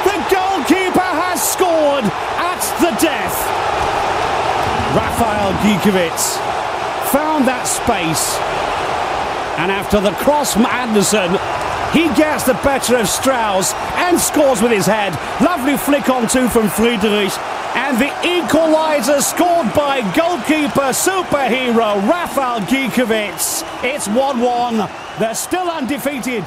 The 0.09 0.17
goalkeeper 0.35 1.09
has 1.23 1.41
scored 1.53 2.05
at 2.37 2.61
the 2.79 2.91
death. 3.05 3.37
Rafael 4.95 5.53
Gikiewicz 5.63 6.37
found 7.11 7.47
that 7.47 7.67
space 7.67 8.37
and 9.57 9.71
after 9.71 9.99
the 9.99 10.11
cross 10.11 10.53
from 10.53 10.65
Anderson 10.65 11.31
He 11.93 12.07
gets 12.15 12.43
the 12.43 12.53
better 12.63 12.97
of 12.97 13.07
Strauss 13.07 13.73
and 13.95 14.19
scores 14.19 14.61
with 14.61 14.71
his 14.71 14.85
head. 14.85 15.13
Lovely 15.41 15.77
flick 15.77 16.09
on 16.09 16.27
two 16.27 16.49
from 16.49 16.69
Friedrich. 16.69 17.31
And 17.75 17.97
the 17.97 18.11
equaliser 18.23 19.21
scored 19.21 19.73
by 19.73 20.01
goalkeeper 20.15 20.93
superhero 20.93 22.01
Rafael 22.07 22.59
Gikiewicz. 22.61 23.63
It's 23.83 24.07
1-1. 24.07 24.89
They're 25.19 25.35
still 25.35 25.69
undefeated. 25.69 26.43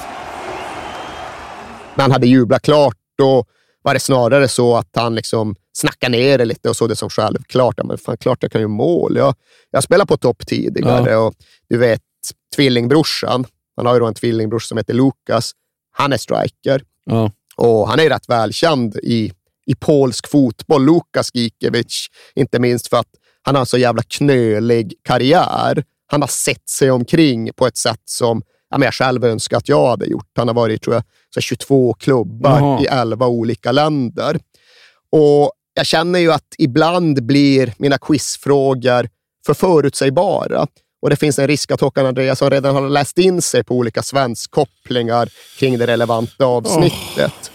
Han 1.97 2.11
hade 2.13 2.27
jublat 2.27 2.63
klart 2.63 2.97
då 3.19 3.45
var 3.83 3.95
det 3.95 4.01
snarare 4.01 4.49
så 4.49 4.77
att 4.77 4.89
han 4.97 5.15
liksom 5.15 5.57
snackade 5.73 6.17
ner 6.17 6.39
det 6.39 6.45
lite 6.45 6.69
och 6.69 6.77
såg 6.77 6.89
det 6.89 6.97
som 6.97 7.11
självklart. 7.11 7.75
Ja, 7.77 7.85
men 7.85 7.99
fan, 7.99 8.17
klart 8.17 8.39
jag 8.41 8.53
kan 8.53 8.61
ju 8.61 8.69
mål. 8.69 9.17
Jag, 9.17 9.35
jag 9.71 9.83
spelade 9.83 10.09
på 10.09 10.17
topp 10.17 10.47
tidigare 10.47 11.11
ja. 11.11 11.19
och 11.19 11.35
du 11.69 11.79
vet, 11.79 12.01
tvillingbrorsan, 12.57 13.45
han 13.81 13.87
har 13.87 13.95
ju 13.95 14.01
då 14.01 14.07
en 14.07 14.15
tvillingbror 14.15 14.59
som 14.59 14.79
heter 14.79 14.95
Lukas. 14.95 15.53
Han 15.93 16.13
är 16.13 16.17
striker 16.17 16.83
ja. 17.05 17.33
och 17.57 17.89
han 17.89 18.01
är 18.01 18.09
rätt 18.09 18.29
välkänd 18.29 18.97
i, 18.97 19.33
i 19.67 19.75
polsk 19.75 20.29
fotboll. 20.29 20.87
Lukas 20.87 21.35
Gikiewicz, 21.35 22.07
inte 22.35 22.59
minst 22.59 22.89
för 22.89 22.97
att 22.97 23.07
han 23.43 23.55
har 23.55 23.61
en 23.61 23.67
så 23.67 23.79
jävla 23.79 24.03
knölig 24.03 24.95
karriär. 25.03 25.85
Han 26.07 26.21
har 26.21 26.29
sett 26.29 26.69
sig 26.69 26.91
omkring 26.91 27.51
på 27.57 27.67
ett 27.67 27.77
sätt 27.77 28.03
som 28.05 28.43
ja, 28.71 28.79
men 28.79 28.85
jag 28.87 28.95
själv 28.95 29.25
önskar 29.25 29.57
att 29.57 29.69
jag 29.69 29.89
hade 29.89 30.07
gjort. 30.07 30.31
Han 30.37 30.49
har 30.49 30.55
varit 30.55 30.83
tror 30.83 30.95
jag, 30.95 31.05
så 31.35 31.41
22 31.41 31.95
klubbar 31.95 32.61
Jaha. 32.61 32.83
i 32.83 32.87
11 32.87 33.27
olika 33.27 33.73
länder. 33.73 34.39
Och 35.13 35.53
Jag 35.75 35.87
känner 35.87 36.19
ju 36.19 36.33
att 36.33 36.55
ibland 36.59 37.27
blir 37.27 37.75
mina 37.79 37.99
quizfrågor 37.99 39.09
för 39.47 39.55
förutsägbara. 39.55 40.67
Och 41.03 41.11
det 41.11 41.17
finns 41.17 41.39
en 41.39 41.47
risk 41.47 41.71
att 41.71 41.81
Håkan 41.81 42.07
Andreasson 42.07 42.51
redan 42.51 42.75
har 42.75 42.89
läst 42.89 43.19
in 43.19 43.43
sig 43.43 43.65
på 43.65 43.75
olika 43.75 44.03
svenskkopplingar 44.03 45.29
kring 45.59 45.79
det 45.79 45.87
relevanta 45.87 46.45
avsnittet. 46.45 47.33
Oh. 47.33 47.51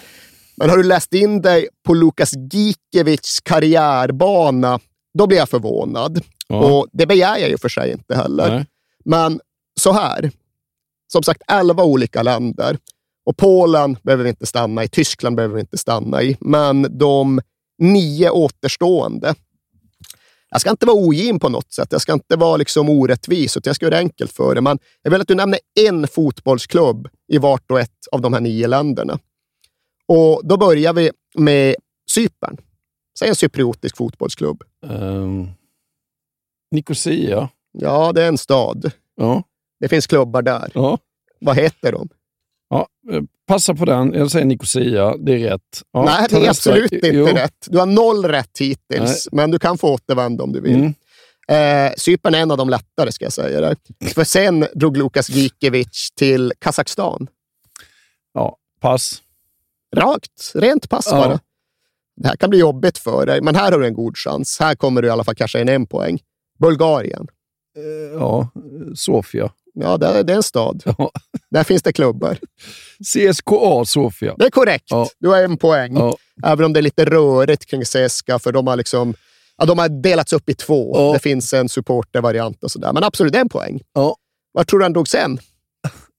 Men 0.57 0.69
har 0.69 0.77
du 0.77 0.83
läst 0.83 1.13
in 1.13 1.41
dig 1.41 1.67
på 1.85 1.93
Lukas 1.93 2.33
Gikiewicz 2.51 3.39
karriärbana, 3.43 4.79
då 5.17 5.27
blir 5.27 5.37
jag 5.37 5.49
förvånad. 5.49 6.21
Oh. 6.49 6.57
Och 6.57 6.87
det 6.91 7.05
begär 7.05 7.37
jag 7.37 7.49
ju 7.49 7.57
för 7.57 7.69
sig 7.69 7.91
inte 7.91 8.15
heller. 8.15 8.49
Nej. 8.49 8.65
Men 9.05 9.39
så 9.79 9.91
här. 9.91 10.31
Som 11.11 11.23
sagt, 11.23 11.41
elva 11.47 11.83
olika 11.83 12.23
länder. 12.23 12.77
Och 13.25 13.37
Polen 13.37 13.97
behöver 14.03 14.23
vi 14.23 14.29
inte 14.29 14.45
stanna 14.45 14.83
i, 14.83 14.87
Tyskland 14.87 15.35
behöver 15.35 15.55
vi 15.55 15.61
inte 15.61 15.77
stanna 15.77 16.23
i, 16.23 16.37
men 16.39 16.97
de 16.97 17.41
nio 17.77 18.29
återstående 18.29 19.35
jag 20.55 20.61
ska 20.61 20.69
inte 20.69 20.85
vara 20.85 20.97
ogin 20.97 21.39
på 21.39 21.49
något 21.49 21.73
sätt. 21.73 21.87
Jag 21.91 22.01
ska 22.01 22.13
inte 22.13 22.35
vara 22.35 22.57
liksom 22.57 22.89
orättvis, 22.89 23.57
utan 23.57 23.69
jag 23.69 23.75
ska 23.75 23.85
göra 23.85 23.95
det 23.95 23.99
enkelt 23.99 24.31
för 24.31 24.55
dig. 24.55 24.63
Men 24.63 24.79
jag 25.01 25.11
vill 25.11 25.21
att 25.21 25.27
du 25.27 25.35
nämner 25.35 25.59
en 25.79 26.07
fotbollsklubb 26.07 27.09
i 27.27 27.37
vart 27.37 27.71
och 27.71 27.79
ett 27.79 28.07
av 28.11 28.21
de 28.21 28.33
här 28.33 28.39
nio 28.39 28.67
länderna. 28.67 29.19
Och 30.07 30.41
Då 30.43 30.57
börjar 30.57 30.93
vi 30.93 31.11
med 31.37 31.75
Cypern. 32.11 32.57
Säg 33.19 33.29
en 33.29 33.35
cypriotisk 33.35 33.97
fotbollsklubb. 33.97 34.63
Um, 34.85 35.49
Nicosia. 36.71 37.49
Ja, 37.71 38.11
det 38.11 38.23
är 38.23 38.27
en 38.27 38.37
stad. 38.37 38.91
Ja. 39.15 39.43
Det 39.79 39.87
finns 39.87 40.07
klubbar 40.07 40.41
där. 40.41 40.71
Ja. 40.73 40.97
Vad 41.39 41.55
heter 41.55 41.91
de? 41.91 42.09
Ja, 42.69 42.87
eh, 43.11 43.21
passa 43.47 43.75
på 43.75 43.85
den. 43.85 44.13
Jag 44.13 44.31
säger 44.31 44.45
Nicosia. 44.45 45.17
Det 45.17 45.33
är 45.33 45.49
rätt. 45.49 45.81
Ja, 45.91 46.03
Nej, 46.05 46.27
det 46.29 46.45
är 46.45 46.49
absolut 46.49 46.91
inte 46.91 47.07
jo. 47.07 47.25
rätt. 47.25 47.67
Du 47.69 47.77
har 47.77 47.85
noll 47.85 48.25
rätt 48.25 48.57
hittills, 48.59 49.27
Nej. 49.31 49.41
men 49.41 49.51
du 49.51 49.59
kan 49.59 49.77
få 49.77 49.93
återvända 49.93 50.43
om 50.43 50.51
du 50.51 50.61
vill. 50.61 50.75
Mm. 50.75 50.93
Eh, 51.47 51.93
Cypern 51.97 52.35
är 52.35 52.39
en 52.39 52.51
av 52.51 52.57
de 52.57 52.69
lättare, 52.69 53.11
ska 53.11 53.25
jag 53.25 53.33
säga. 53.33 53.61
Där. 53.61 53.75
För 54.13 54.23
sen 54.23 54.67
drog 54.73 54.97
Lukas 54.97 55.29
Gikiewicz 55.29 56.11
till 56.11 56.53
Kazakstan. 56.59 57.27
Ja, 58.33 58.57
pass. 58.79 59.21
Rakt. 59.95 60.51
Rent 60.55 60.89
pass 60.89 61.07
ja. 61.11 61.17
bara. 61.17 61.39
Det 62.15 62.27
här 62.27 62.35
kan 62.35 62.49
bli 62.49 62.59
jobbigt 62.59 62.97
för 62.97 63.25
dig, 63.25 63.41
men 63.41 63.55
här 63.55 63.71
har 63.71 63.79
du 63.79 63.85
en 63.87 63.93
god 63.93 64.17
chans. 64.17 64.57
Här 64.59 64.75
kommer 64.75 65.01
du 65.01 65.07
i 65.07 65.11
alla 65.11 65.23
fall 65.23 65.35
casha 65.35 65.59
in 65.59 65.69
en 65.69 65.87
poäng. 65.87 66.19
Bulgarien. 66.59 67.27
Eh, 67.77 68.13
ja, 68.19 68.49
Sofia. 68.95 69.51
Ja, 69.75 69.97
det, 69.97 70.07
är 70.07 70.29
en 70.29 70.43
stad. 70.43 70.83
Ja. 70.97 71.11
Där 71.51 71.63
finns 71.63 71.83
det 71.83 71.93
klubbar. 71.93 72.37
CSKA 73.03 73.85
Sofia. 73.85 74.35
Det 74.37 74.45
är 74.45 74.49
korrekt. 74.49 74.85
Ja. 74.87 75.09
Du 75.19 75.29
har 75.29 75.43
en 75.43 75.57
poäng. 75.57 75.97
Ja. 75.97 76.17
Även 76.43 76.65
om 76.65 76.73
det 76.73 76.79
är 76.79 76.81
lite 76.81 77.05
rörigt 77.05 77.65
kring 77.65 77.81
CSKA, 77.81 78.39
för 78.39 78.51
de 78.51 78.67
har, 78.67 78.75
liksom, 78.75 79.13
ja, 79.57 79.65
de 79.65 79.79
har 79.79 79.89
delats 79.89 80.33
upp 80.33 80.49
i 80.49 80.53
två. 80.53 80.97
Ja. 80.97 81.13
Det 81.13 81.19
finns 81.19 81.53
en 81.53 81.69
supportervariant 81.69 82.63
och 82.63 82.71
sådär. 82.71 82.93
Men 82.93 83.03
absolut, 83.03 83.33
det 83.33 83.39
är 83.39 83.41
en 83.41 83.49
poäng. 83.49 83.81
Ja. 83.93 84.15
Var 84.51 84.63
tror 84.63 84.79
du 84.79 84.85
han 84.85 84.93
dog 84.93 85.07
sen? 85.07 85.39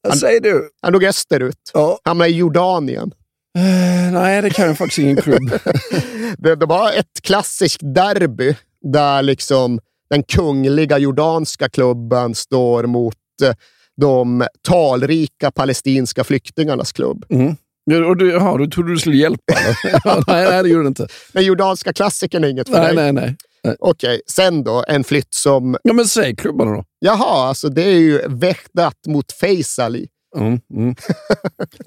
Vad 0.02 0.18
säger 0.18 0.40
du? 0.40 0.70
Han 0.82 0.92
dog 0.92 1.04
österut. 1.04 1.70
Ja. 1.74 1.98
Hamnade 2.04 2.30
i 2.30 2.36
Jordanien. 2.36 3.12
Uh, 3.59 4.12
nej, 4.12 4.42
det 4.42 4.50
kan 4.50 4.66
jag 4.66 4.78
faktiskt 4.78 4.98
ingen 4.98 5.16
klubb. 5.16 5.50
det, 6.38 6.54
det 6.54 6.66
var 6.66 6.92
ett 6.92 7.22
klassiskt 7.22 7.80
derby 7.94 8.54
där 8.92 9.22
liksom 9.22 9.80
den 10.11 10.22
kungliga 10.22 10.98
jordanska 10.98 11.68
klubben 11.68 12.34
står 12.34 12.86
mot 12.86 13.16
de 14.01 14.47
talrika 14.62 15.51
palestinska 15.51 16.24
flyktingarnas 16.24 16.93
klubb. 16.93 17.24
Mm. 17.30 17.57
Och 18.09 18.16
du, 18.16 18.30
jaha, 18.30 18.59
du 18.59 18.66
trodde 18.66 18.91
du 18.91 18.99
skulle 18.99 19.16
hjälpa? 19.16 19.55
nej, 20.26 20.45
nej, 20.51 20.62
det 20.62 20.68
gjorde 20.68 20.84
du 20.84 20.89
inte. 20.89 21.09
Men 21.32 21.45
jordanska 21.45 21.93
klassikern 21.93 22.45
är 22.45 22.49
inget 22.49 22.68
för 22.68 22.78
nej, 22.80 22.87
dig? 22.87 22.97
Nej, 22.97 23.12
nej. 23.12 23.37
nej. 23.64 23.76
Okej, 23.80 24.20
sen 24.26 24.64
då 24.64 24.84
en 24.89 25.05
flytt 25.05 25.34
som... 25.34 25.76
Ja, 25.82 25.93
men 25.93 26.07
säg 26.07 26.37
klubbarna 26.37 26.72
då. 26.72 26.84
Jaha, 26.99 27.49
alltså 27.49 27.68
det 27.68 27.82
är 27.82 27.99
ju 27.99 28.22
Vehdat 28.28 29.07
mot 29.07 29.32
Faisali. 29.32 30.09
Mm, 30.37 30.61
mm. 30.74 30.95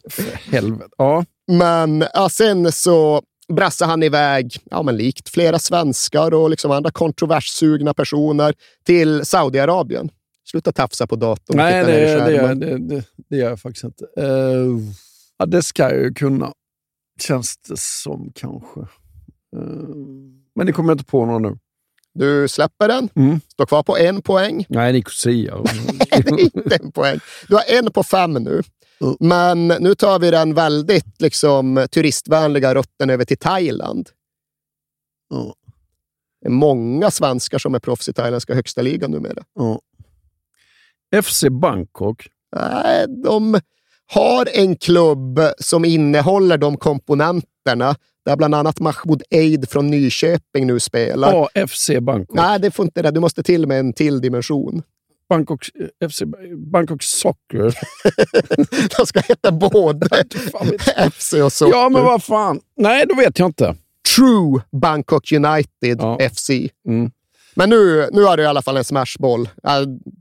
för 0.09 0.51
helvete. 0.51 0.89
Ja. 0.97 1.25
Men 1.51 2.05
ja, 2.13 2.29
sen 2.29 2.71
så 2.71 3.21
brassade 3.53 3.91
han 3.91 4.03
iväg, 4.03 4.57
ja, 4.71 4.83
men 4.83 4.97
likt 4.97 5.29
flera 5.29 5.59
svenskar 5.59 6.33
och 6.33 6.49
liksom 6.49 6.71
andra 6.71 6.91
kontroverssugna 6.91 7.93
personer, 7.93 8.53
till 8.85 9.25
Saudiarabien 9.25 10.09
Sluta 10.51 10.71
tafsa 10.71 11.07
på 11.07 11.15
datorn. 11.15 11.57
Nej, 11.57 11.85
det, 11.85 11.91
det, 11.91 12.19
skärmen. 12.19 12.35
gör- 12.35 12.55
det, 12.55 12.77
det, 12.95 13.03
det 13.29 13.37
gör 13.37 13.49
jag 13.49 13.59
faktiskt 13.59 13.83
inte. 13.83 14.05
Eh, 14.17 14.25
ja, 15.37 15.45
det 15.45 15.63
ska 15.63 15.83
jag 15.83 15.93
ju 15.93 16.13
kunna, 16.13 16.53
känns 17.21 17.57
det 17.57 17.79
som 17.79 18.31
kanske. 18.35 18.79
Eh, 19.55 19.59
men 20.55 20.65
det 20.65 20.71
kommer 20.73 20.89
jag 20.89 20.95
inte 20.95 21.11
på 21.11 21.25
någon 21.25 21.41
nu. 21.41 21.57
Du 22.13 22.47
släpper 22.47 22.87
den. 22.87 23.09
Mm. 23.15 23.39
Står 23.51 23.65
kvar 23.65 23.83
på 23.83 23.97
en 23.97 24.21
poäng. 24.21 24.65
Nej, 24.69 24.93
Nicosia. 24.93 25.57
inte 26.43 26.75
en 26.81 26.91
poäng. 26.91 27.19
Du 27.47 27.55
har 27.55 27.63
en 27.67 27.91
på 27.91 28.03
fem 28.03 28.33
nu. 28.33 28.61
Men 29.19 29.67
nu 29.67 29.95
tar 29.95 30.19
vi 30.19 30.31
den 30.31 30.53
väldigt 30.53 31.21
liksom, 31.21 31.87
turistvänliga 31.91 32.75
rutten 32.75 33.09
över 33.09 33.25
till 33.25 33.37
Thailand. 33.37 34.09
Det 36.41 36.47
är 36.47 36.51
många 36.51 37.11
svenskar 37.11 37.57
som 37.57 37.75
är 37.75 37.79
proffs 37.79 38.09
i 38.09 38.13
thailändska 38.13 38.53
högsta 38.55 38.81
ligan 38.81 39.11
numera. 39.11 39.43
Ja. 39.55 39.81
FC 41.21 41.43
Bangkok. 41.51 42.27
Nej, 42.55 43.05
de 43.23 43.59
har 44.11 44.47
en 44.53 44.75
klubb 44.75 45.39
som 45.59 45.85
innehåller 45.85 46.57
de 46.57 46.77
komponenterna, 46.77 47.95
där 48.25 48.35
bland 48.35 48.55
annat 48.55 48.79
Mahmoud 48.79 49.23
Eid 49.29 49.69
från 49.69 49.87
Nyköping 49.87 50.67
nu 50.67 50.79
spelar. 50.79 51.47
AFC 51.55 51.89
Bangkok. 52.01 52.35
Nej, 52.35 52.59
det 52.59 52.71
får 52.71 52.85
inte 52.85 53.01
det. 53.01 53.11
Du 53.11 53.19
måste 53.19 53.43
till 53.43 53.67
med 53.67 53.79
en 53.79 53.93
till 53.93 54.21
dimension. 54.21 54.81
Bangkok, 55.29 55.69
FC, 56.11 56.23
Bangkok 56.71 57.03
Soccer. 57.03 57.75
De 58.97 59.05
ska 59.05 59.19
heta 59.19 59.51
både 59.51 60.07
FC 61.13 61.33
och 61.33 61.53
Soccer. 61.53 61.77
Ja, 61.77 61.89
men 61.89 62.03
vad 62.03 62.23
fan. 62.23 62.59
Nej, 62.77 63.05
då 63.09 63.15
vet 63.15 63.39
jag 63.39 63.49
inte. 63.49 63.75
True 64.15 64.61
Bangkok 64.71 65.31
United 65.31 66.01
FC. 66.33 66.49
Mm. 66.87 67.11
Men 67.55 67.69
nu, 67.69 68.09
nu 68.11 68.23
har 68.23 68.37
du 68.37 68.43
i 68.43 68.45
alla 68.45 68.61
fall 68.61 68.77
en 68.77 68.83
smashboll. 68.83 69.49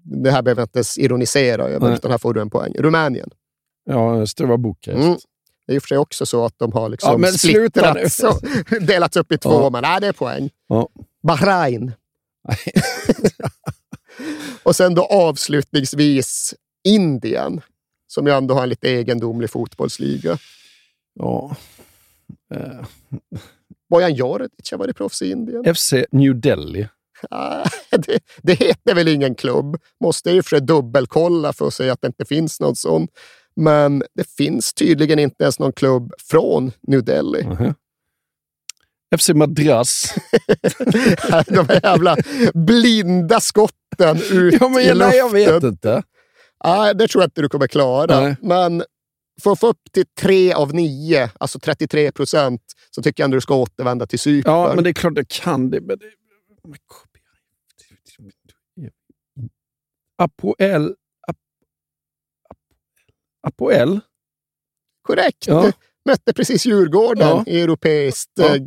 Det 0.03 0.31
här 0.31 0.43
behöver 0.43 0.63
jag 0.63 0.69
inte 0.79 1.01
ironisera 1.01 1.63
över, 1.65 1.87
Nej. 1.89 1.97
utan 1.97 2.11
här 2.11 2.19
får 2.19 2.35
du 2.35 2.41
en 2.41 2.51
poäng. 2.51 2.73
Rumänien. 2.79 3.31
Ja, 3.85 4.27
Stora 4.27 4.57
Bukarest. 4.59 5.05
Mm. 5.05 5.19
Det 5.67 5.73
är 5.73 5.77
i 5.77 5.79
och 5.79 5.83
för 5.83 5.89
sig 5.89 5.99
också 5.99 6.27
så 6.27 6.45
att 6.45 6.55
de 6.59 6.73
har 6.73 6.89
liksom 6.89 7.13
Ja, 7.13 7.19
men 7.19 7.33
splittrats 7.33 8.21
och 8.25 8.41
delats 8.81 9.17
upp 9.17 9.33
i 9.33 9.39
två, 9.39 9.51
Ja. 9.53 9.71
men 9.71 9.83
nej, 9.83 10.01
det 10.01 10.07
är 10.07 10.13
poäng. 10.13 10.51
Ja. 10.69 10.89
Bahrain. 11.23 11.93
och 14.63 14.77
sen 14.77 14.95
då 14.95 15.05
avslutningsvis 15.05 16.55
Indien, 16.85 17.61
som 18.07 18.27
ju 18.27 18.33
ändå 18.33 18.55
har 18.55 18.63
en 18.63 18.69
lite 18.69 18.89
egendomlig 18.89 19.51
fotbollsliga. 19.51 20.39
Ja. 21.15 21.57
Eh, 22.55 22.87
Bojan 23.91 24.15
Djordjic 24.15 24.71
har 24.71 24.79
varit 24.79 24.97
proffs 24.97 25.23
i 25.23 25.31
Indien. 25.31 25.75
FC 25.75 25.95
New 26.11 26.41
Delhi. 26.41 26.89
Det, 27.91 28.19
det 28.43 28.55
heter 28.55 28.95
väl 28.95 29.09
ingen 29.09 29.35
klubb. 29.35 29.77
Måste 30.05 30.31
ju 30.31 30.43
för 30.43 30.49
sig 30.51 30.61
dubbelkolla 30.61 31.53
för 31.53 31.67
att 31.67 31.75
se 31.75 31.91
att 31.91 32.01
det 32.01 32.07
inte 32.07 32.25
finns 32.25 32.61
någon 32.61 32.77
sån. 32.77 33.09
Men 33.57 34.03
det 34.15 34.29
finns 34.37 34.75
tydligen 34.75 35.19
inte 35.19 35.45
ens 35.45 35.59
någon 35.59 35.73
klubb 35.73 36.13
från 36.19 36.73
New 36.83 37.05
Delhi. 37.05 37.47
FC 39.19 39.29
Madras. 39.35 40.15
De 41.47 41.69
här 41.69 41.81
jävla 41.83 42.17
blinda 42.55 43.41
skotten 43.41 44.17
ut 44.33 44.55
Ja, 44.61 44.69
men 44.69 44.81
i 44.81 44.87
jag- 44.87 44.97
luften. 44.97 45.09
nej, 45.09 45.19
jag 45.19 45.31
vet 45.33 45.63
inte. 45.63 46.03
Nej, 46.65 46.95
det 46.95 47.09
tror 47.09 47.23
jag 47.23 47.27
inte 47.27 47.41
du 47.43 47.49
kommer 47.49 47.67
klara. 47.67 48.21
Nej. 48.21 48.37
Men 48.43 48.83
för 49.43 49.53
att 49.53 49.61
få 49.61 49.67
upp 49.67 49.93
till 49.93 50.05
tre 50.21 50.53
av 50.53 50.75
nio, 50.75 51.31
alltså 51.41 51.59
33 51.59 52.13
procent, 52.13 52.63
så 52.91 53.03
tycker 53.03 53.23
jag 53.23 53.25
ändå 53.25 53.35
du 53.37 53.41
ska 53.41 53.55
återvända 53.55 54.07
till 54.07 54.19
Cypern. 54.19 54.53
Ja, 54.55 54.73
men 54.75 54.85
det 54.85 54.91
är 54.91 54.95
klart 54.95 55.13
jag 55.17 55.29
kan 55.29 55.71
det. 55.71 55.81
Men 55.81 55.99
det 55.99 56.05
Apoel. 60.23 60.87
Ap, 61.29 61.37
Ap, 62.51 62.57
Apoel? 63.47 64.01
Korrekt. 65.03 65.47
Ja. 65.47 65.73
Mötte 66.05 66.33
precis 66.33 66.67
Djurgården 66.67 67.29
Ja. 67.29 67.45
i 67.47 67.61
europeiskt 67.61 68.31
Ja. 68.35 68.57
eh, 68.57 68.63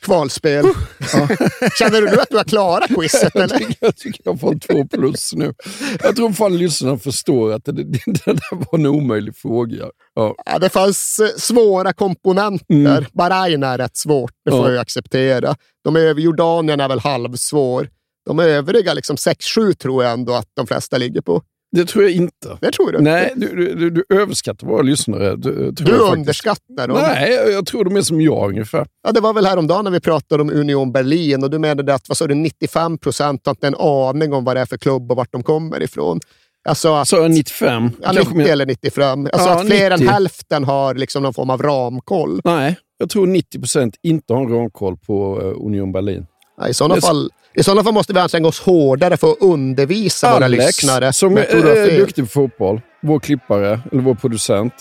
kvalspel. 0.00 0.64
Känner 1.78 2.00
du 2.00 2.06
nu 2.10 2.20
att 2.20 2.30
du 2.30 2.36
har 2.36 2.44
klarat 2.44 2.88
quizet? 2.94 3.30
jag, 3.34 3.42
eller? 3.44 3.58
tycker, 3.58 3.76
jag 3.80 3.96
tycker 3.96 4.20
jag 4.24 4.40
får 4.40 4.54
två 4.58 4.86
plus 4.98 5.32
nu. 5.34 5.54
Jag 6.02 6.16
tror 6.16 6.32
fan 6.32 6.56
lyssnarna 6.58 6.98
förstår 6.98 7.52
att 7.52 7.64
det, 7.64 7.72
det, 7.72 7.82
det 8.06 8.24
där 8.24 8.56
var 8.70 8.78
en 8.78 8.86
omöjlig 8.86 9.36
fråga. 9.36 9.90
Ja. 10.14 10.34
Ja, 10.46 10.58
det 10.58 10.68
fanns 10.68 11.18
eh, 11.18 11.28
svåra 11.36 11.92
komponenter. 11.92 13.06
Bahrain 13.12 13.62
är 13.62 13.78
rätt 13.78 13.96
svårt, 13.96 14.32
det 14.44 14.50
får 14.50 14.58
Mm. 14.58 14.68
Ja. 14.70 14.74
jag 14.74 14.82
acceptera. 14.82 15.56
De 15.84 15.96
över 15.96 16.20
Jordanien 16.20 16.80
är 16.80 16.88
väl 16.88 17.00
halvsvår. 17.00 17.88
De 18.26 18.38
övriga, 18.38 18.94
liksom 18.94 19.16
6-7, 19.16 19.74
tror 19.74 20.04
jag 20.04 20.12
ändå 20.12 20.32
att 20.34 20.46
de 20.56 20.66
flesta 20.66 20.98
ligger 20.98 21.20
på. 21.20 21.42
Det 21.76 21.84
tror 21.84 22.04
jag 22.04 22.12
inte. 22.12 22.58
Det 22.60 22.70
tror 22.72 22.92
du 22.92 23.00
Nej, 23.00 23.32
du, 23.36 23.74
du, 23.74 23.90
du 23.90 24.04
överskattar 24.14 24.66
våra 24.66 24.82
lyssnare. 24.82 25.36
Du, 25.36 25.70
Du 25.70 25.90
jag 25.92 26.12
underskattar 26.12 26.88
dem. 26.88 26.98
Nej, 27.02 27.32
jag, 27.32 27.50
jag 27.52 27.66
tror 27.66 27.84
de 27.84 27.96
är 27.96 28.02
som 28.02 28.20
jag 28.20 28.48
ungefär. 28.50 28.86
Ja, 29.02 29.12
det 29.12 29.20
var 29.20 29.32
väl 29.32 29.46
häromdagen 29.46 29.84
när 29.84 29.90
vi 29.92 30.00
pratade 30.00 30.42
om 30.42 30.50
Union 30.50 30.92
Berlin 30.92 31.44
och 31.44 31.50
du 31.50 31.58
menade 31.58 31.94
att 31.94 32.08
vad 32.08 32.16
sa 32.16 32.26
du, 32.26 32.34
95 32.34 32.98
procent 32.98 33.46
har 33.46 33.50
inte 33.50 33.66
en 33.66 33.74
aning 33.74 34.32
om 34.32 34.44
vad 34.44 34.56
det 34.56 34.60
är 34.60 34.66
för 34.66 34.76
klubb 34.78 35.10
och 35.10 35.16
vart 35.16 35.32
de 35.32 35.42
kommer 35.42 35.82
ifrån. 35.82 36.20
Alltså 36.68 36.94
att, 36.94 37.08
Så 37.08 37.16
jag 37.16 37.30
95? 37.30 37.90
ja, 38.02 38.04
Kanske 38.04 38.22
90 38.22 38.36
mer- 38.36 38.52
eller 38.52 38.66
95. 38.66 39.26
Alltså 39.32 39.48
Ja, 39.48 39.60
att 39.60 39.66
fler 39.66 39.90
90. 39.90 40.06
än 40.06 40.12
hälften 40.12 40.64
har 40.64 40.94
liksom 40.94 41.22
någon 41.22 41.34
form 41.34 41.50
av 41.50 41.62
ramkoll. 41.62 42.40
Nej, 42.44 42.76
jag 42.98 43.10
tror 43.10 43.26
90 43.26 43.58
procent 43.58 43.96
inte 44.02 44.32
har 44.34 44.40
en 44.42 44.48
ramkoll 44.52 44.96
på 44.96 45.40
eh, 45.42 45.66
Union 45.66 45.92
Berlin. 45.92 46.26
Ja, 46.60 46.68
I 46.68 46.74
sådana 46.74 47.00
fall 47.00 47.30
I 47.54 47.62
sådana 47.62 47.84
fall 47.84 47.92
måste 47.94 48.12
vi 48.12 48.18
anstränga 48.20 48.48
oss 48.48 48.60
hårdare 48.60 49.16
för 49.16 49.30
att 49.32 49.40
undervisa 49.40 50.34
våra 50.34 50.44
Alex, 50.44 50.66
lyssnare. 50.66 51.12
som 51.12 51.36
är, 51.36 51.40
är 51.42 51.86
fel. 51.88 51.98
duktig 52.00 52.24
på 52.24 52.30
fotboll, 52.30 52.80
vår 53.02 53.18
klippare, 53.20 53.80
eller 53.92 54.02
vår 54.02 54.14
producent, 54.14 54.72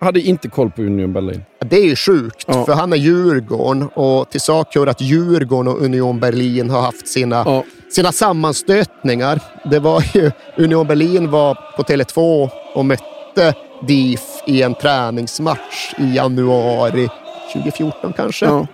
hade 0.00 0.20
inte 0.20 0.48
koll 0.48 0.70
på 0.70 0.82
Union 0.82 1.12
Berlin. 1.12 1.42
Det 1.70 1.76
är 1.76 1.84
ju 1.84 1.96
sjukt, 1.96 2.44
Ja. 2.46 2.64
för 2.64 2.72
han 2.72 2.92
är 2.92 2.96
Djurgården 2.96 3.82
och 3.94 4.30
till 4.30 4.40
sak 4.40 4.74
hör 4.74 4.86
att 4.86 5.00
Djurgården 5.00 5.72
och 5.72 5.82
Union 5.82 6.20
Berlin 6.20 6.70
har 6.70 6.80
haft 6.80 7.08
sina, 7.08 7.62
sina 7.92 8.12
sammanstötningar. 8.12 9.40
Det 9.70 9.78
var 9.78 10.04
ju, 10.14 10.30
Union 10.56 10.86
Berlin 10.86 11.30
var 11.30 11.54
på 11.76 11.82
Tele2 11.82 12.48
och 12.74 12.84
mötte 12.84 13.54
DIF 13.86 14.20
i 14.46 14.62
en 14.62 14.74
träningsmatch 14.74 15.94
i 15.98 16.14
januari 16.16 17.08
2014 17.52 18.12
kanske. 18.16 18.44
Ja. 18.46 18.66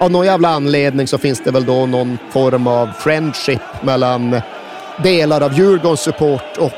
Av 0.00 0.10
någon 0.10 0.26
jävla 0.26 0.48
anledning 0.48 1.06
så 1.06 1.18
finns 1.18 1.40
det 1.40 1.50
väl 1.50 1.64
då 1.64 1.86
någon 1.86 2.18
form 2.30 2.66
av 2.66 2.88
friendship 2.98 3.82
mellan 3.82 4.40
delar 5.02 5.40
av 5.40 5.52
Djurgårdens 5.52 6.00
support 6.00 6.56
och 6.58 6.72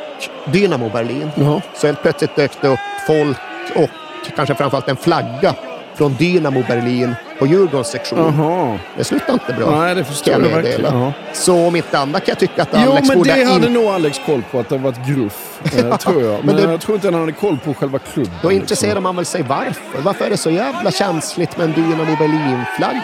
Dynamo 0.53 0.91
Berlin. 0.91 1.31
Så 1.75 1.87
helt 1.87 2.03
plötsligt 2.03 2.37
dök 2.37 2.61
det 2.61 2.69
upp 2.69 2.79
folk 3.07 3.37
och 3.77 3.91
kanske 4.37 4.55
framförallt 4.55 4.89
en 4.89 4.97
flagga 4.97 5.55
från 5.95 6.15
Dynamo 6.15 6.65
Berlin 6.69 7.15
på 7.39 7.47
Djurgårdens 7.47 7.89
sektion. 7.89 8.35
Jaha. 8.39 8.79
Det 8.97 9.05
slutade 9.05 9.33
inte 9.33 9.53
bra. 9.53 9.81
Nej, 9.81 9.95
det 9.95 10.05
förstår 10.05 10.33
jag 10.33 10.41
verkligen. 10.41 11.13
Så 11.33 11.67
om 11.67 11.77
inte 11.77 11.99
annat 11.99 12.25
kan 12.25 12.33
jag 12.33 12.39
tycka 12.39 12.63
att 12.63 12.69
Jo, 12.73 12.91
Alex 12.93 13.09
men 13.09 13.19
borde 13.19 13.35
det 13.35 13.45
hade 13.45 13.67
in- 13.67 13.73
nog 13.73 13.85
Alex 13.87 14.21
koll 14.27 14.43
på, 14.51 14.61
att 14.61 14.69
det 14.69 14.79
var 14.79 14.91
ett 14.91 15.07
gruff. 15.07 15.45
Eh, 15.79 15.97
tror 15.97 16.23
jag. 16.23 16.33
men 16.45 16.47
Men, 16.47 16.57
det- 16.57 16.71
jag 16.73 16.81
tror 16.81 16.95
inte 16.95 17.07
han 17.11 17.21
hade 17.21 17.33
koll 17.33 17.59
på 17.65 17.75
själva 17.75 17.99
klubben. 17.99 18.33
Då 18.43 18.49
liksom. 18.49 18.63
intresserar 18.63 19.01
man 19.01 19.17
väl 19.17 19.25
sig 19.25 19.43
varför. 19.43 20.03
Varför 20.03 20.25
är 20.25 20.31
det 20.31 20.37
så 20.37 20.51
jävla 20.51 20.91
känsligt 20.91 21.59
med 21.59 21.65
en 21.67 21.73
Dynamo 21.73 22.17
Berlin-flagga? 22.19 23.03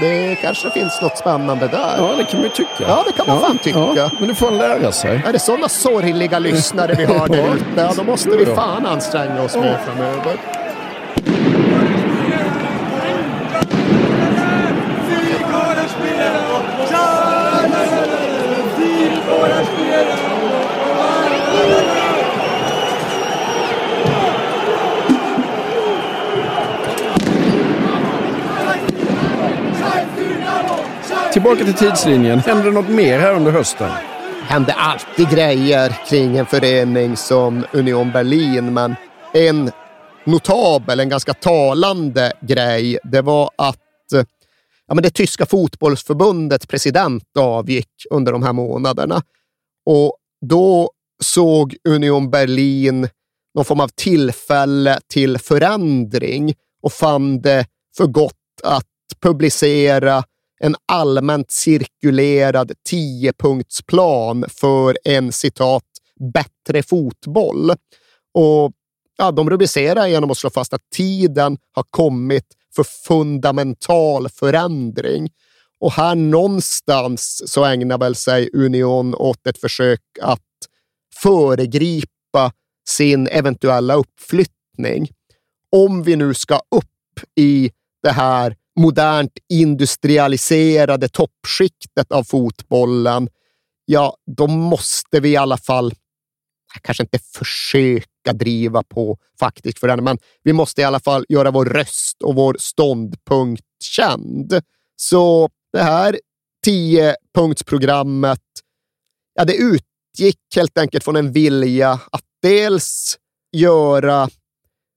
Det 0.00 0.34
kanske 0.42 0.70
finns 0.70 1.02
något 1.02 1.18
spännande 1.18 1.66
där. 1.68 1.94
Ja, 1.98 2.14
det 2.18 2.24
kan 2.24 2.40
man 2.40 2.42
ju 2.42 2.48
tycka. 2.48 2.68
Ja, 2.88 3.04
det 3.06 3.12
kan 3.12 3.26
man 3.26 3.36
Ja, 3.40 3.46
fan 3.46 3.58
tycka. 3.58 3.78
ja, 3.96 4.10
men 4.18 4.28
det 4.28 4.34
får 4.34 4.46
han 4.46 4.56
lära 4.58 4.92
sig. 4.92 5.22
Är 5.26 5.32
det 5.32 5.38
sådana 5.38 5.68
sorgliga 5.68 6.38
lyssnare 6.38 6.94
vi 6.94 7.04
har 7.04 7.28
där 7.28 7.54
ute? 7.54 7.64
Ja, 7.76 7.92
då 7.96 8.04
måste 8.04 8.28
Jo 8.32 8.36
vi 8.38 8.46
fan 8.46 8.86
anstränga 8.86 9.42
oss 9.42 9.56
mer 9.56 9.78
framöver. 9.86 10.36
Tillbaka 31.34 31.64
till 31.64 31.74
tidslinjen. 31.74 32.38
Hände 32.38 32.64
det 32.64 32.70
något 32.70 32.88
mer 32.88 33.18
här 33.18 33.34
under 33.34 33.52
hösten? 33.52 33.90
hände 34.48 34.72
alltid 34.72 35.30
grejer 35.30 35.96
kring 36.08 36.36
en 36.36 36.46
förening 36.46 37.16
som 37.16 37.66
Union 37.72 38.12
Berlin, 38.12 38.74
men 38.74 38.94
en 39.32 39.70
notabel, 40.24 41.00
en 41.00 41.08
ganska 41.08 41.34
talande 41.34 42.32
grej, 42.40 42.98
det 43.04 43.22
var 43.22 43.50
att 43.56 43.78
ja, 44.86 44.94
men 44.94 45.02
det 45.02 45.10
tyska 45.10 45.46
fotbollsförbundets 45.46 46.66
president 46.66 47.36
avgick 47.38 47.90
under 48.10 48.32
de 48.32 48.42
här 48.42 48.52
månaderna. 48.52 49.22
Och 49.86 50.16
då 50.46 50.90
såg 51.22 51.76
Union 51.88 52.30
Berlin 52.30 53.08
någon 53.54 53.64
form 53.64 53.80
av 53.80 53.88
tillfälle 53.88 55.00
till 55.08 55.38
förändring 55.38 56.54
och 56.82 56.92
fann 56.92 57.40
det 57.40 57.66
för 57.96 58.06
gott 58.06 58.34
att 58.62 58.86
publicera 59.22 60.24
en 60.64 60.76
allmänt 60.86 61.50
cirkulerad 61.50 62.72
tiopunktsplan 62.88 64.44
för 64.48 64.98
en 65.04 65.32
citat 65.32 65.84
bättre 66.32 66.82
fotboll. 66.82 67.70
Och 68.34 68.72
ja, 69.18 69.30
de 69.30 69.50
rubricerar 69.50 70.06
genom 70.06 70.30
att 70.30 70.38
slå 70.38 70.50
fast 70.50 70.72
att 70.72 70.90
tiden 70.94 71.58
har 71.72 71.84
kommit 71.90 72.44
för 72.76 72.84
fundamental 72.84 74.28
förändring. 74.28 75.30
Och 75.80 75.92
här 75.92 76.14
någonstans 76.14 77.42
så 77.52 77.64
ägnar 77.64 77.98
väl 77.98 78.14
sig 78.14 78.50
Union 78.52 79.14
åt 79.14 79.46
ett 79.46 79.58
försök 79.58 80.00
att 80.22 80.40
föregripa 81.22 82.52
sin 82.88 83.26
eventuella 83.26 83.94
uppflyttning. 83.94 85.08
Om 85.72 86.02
vi 86.02 86.16
nu 86.16 86.34
ska 86.34 86.54
upp 86.54 87.20
i 87.36 87.70
det 88.02 88.10
här 88.10 88.56
modernt 88.76 89.38
industrialiserade 89.48 91.08
toppskiktet 91.08 92.12
av 92.12 92.24
fotbollen, 92.24 93.28
ja, 93.84 94.16
då 94.36 94.46
måste 94.46 95.20
vi 95.20 95.28
i 95.28 95.36
alla 95.36 95.56
fall, 95.56 95.94
kanske 96.82 97.02
inte 97.02 97.18
försöka 97.18 98.32
driva 98.32 98.82
på 98.82 99.18
faktiskt 99.40 99.78
för 99.78 99.88
den, 99.88 100.04
men 100.04 100.18
vi 100.42 100.52
måste 100.52 100.80
i 100.80 100.84
alla 100.84 101.00
fall 101.00 101.24
göra 101.28 101.50
vår 101.50 101.64
röst 101.64 102.22
och 102.22 102.34
vår 102.34 102.56
ståndpunkt 102.58 103.64
känd. 103.82 104.60
Så 104.96 105.50
det 105.72 105.82
här 105.82 106.18
tiopunktsprogrammet, 106.64 108.40
ja, 109.34 109.44
det 109.44 109.54
utgick 109.54 110.40
helt 110.56 110.78
enkelt 110.78 111.04
från 111.04 111.16
en 111.16 111.32
vilja 111.32 111.92
att 111.92 112.24
dels 112.42 113.18
göra 113.52 114.28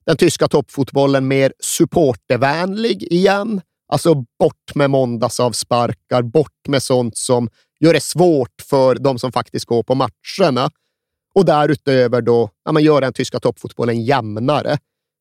den 0.08 0.18
tyska 0.18 0.47
toppfotbollen 0.47 1.28
mer 1.28 1.53
supportervänlig 1.60 3.03
igen. 3.03 3.62
Alltså 3.93 4.16
bort 4.16 4.76
med 4.76 4.89
måndagsavsparkar, 4.89 6.22
bort 6.22 6.68
med 6.68 6.84
sånt 6.84 7.18
som 7.18 7.49
gör 7.80 7.93
det 7.93 8.03
svårt 8.03 8.62
för 8.70 8.95
de 8.95 9.20
som 9.20 9.32
faktiskt 9.32 9.66
går 9.66 9.84
på 9.84 9.95
matcherna. 9.95 10.72
Och 11.36 11.45
därutöver 11.45 12.22
då 12.22 12.49
ja, 12.66 12.72
man 12.72 12.84
göra 12.84 12.99
den 12.99 13.14
tyska 13.14 13.39
toppfotbollen 13.39 14.03
jämnare. 14.03 14.78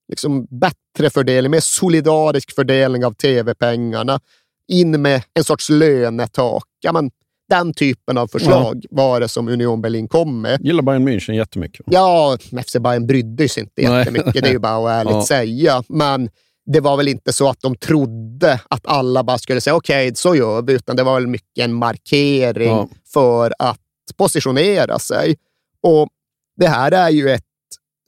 Liksom 0.09 0.47
bättre 0.61 1.11
fördelning, 1.11 1.51
mer 1.51 1.61
solidarisk 1.61 2.55
fördelning 2.55 3.05
av 3.05 3.13
tv-pengarna. 3.13 4.21
In 4.69 5.03
med 5.03 5.23
en 5.35 5.45
sorts 5.45 5.69
lönetak. 5.69 6.65
Ja, 6.81 6.93
men 6.93 7.11
den 7.49 7.75
typen 7.75 8.19
av 8.19 8.29
förslag 8.29 8.81
ja. 8.83 8.89
var 8.91 9.21
det 9.21 9.29
som 9.29 9.49
Union 9.49 9.83
Berlin 9.83 10.09
kom 10.09 10.41
med. 10.41 10.61
Gillar 10.61 10.83
Bayern 10.83 11.09
München 11.09 11.33
jättemycket. 11.33 11.87
Ja, 11.87 12.39
FC 12.67 12.77
Bayern 12.81 13.07
brydde 13.07 13.49
sig 13.49 13.63
inte 13.63 13.83
jättemycket, 13.83 14.35
Nej. 14.35 14.43
det 14.43 14.49
är 14.49 14.53
ju 14.53 14.59
bara 14.59 14.77
att 14.77 15.07
ärligt 15.07 15.15
ja. 15.15 15.27
säga. 15.27 15.83
Men 15.89 16.31
det 16.67 16.81
var 16.81 16.97
väl 16.97 17.09
inte 17.09 17.33
så 17.33 17.49
att 17.49 17.61
de 17.61 17.77
trodde 17.77 18.61
att 18.71 18.87
alla 18.87 19.25
bara 19.25 19.39
skulle 19.39 19.61
säga 19.61 19.75
okej, 19.75 20.07
okay, 20.07 20.15
så 20.15 20.35
gör 20.35 20.63
vi, 20.63 20.73
utan 20.73 20.97
det 20.97 21.03
var 21.03 21.15
väl 21.15 21.27
mycket 21.27 21.65
en 21.65 21.75
markering 21.75 22.69
ja. 22.69 22.89
för 23.13 23.55
att 23.59 23.81
positionera 24.17 24.99
sig. 24.99 25.37
Och 25.83 26.09
det 26.57 26.69
här 26.69 26.93
är 26.93 27.11
ju 27.11 27.31
ett 27.31 27.43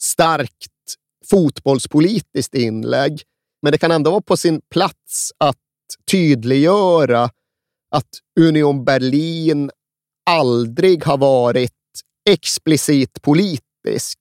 starkt 0.03 0.72
fotbollspolitiskt 1.30 2.55
inlägg, 2.55 3.22
men 3.62 3.72
det 3.72 3.78
kan 3.78 3.91
ändå 3.91 4.11
vara 4.11 4.20
på 4.20 4.36
sin 4.36 4.61
plats 4.70 5.32
att 5.39 5.57
tydliggöra 6.11 7.30
att 7.91 8.09
Union 8.41 8.84
Berlin 8.84 9.70
aldrig 10.30 11.05
har 11.05 11.18
varit 11.18 11.72
explicit 12.30 13.22
politisk. 13.22 14.18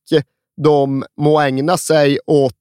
De 0.62 1.06
må 1.22 1.40
ägna 1.40 1.78
sig 1.78 2.20
åt 2.26 2.54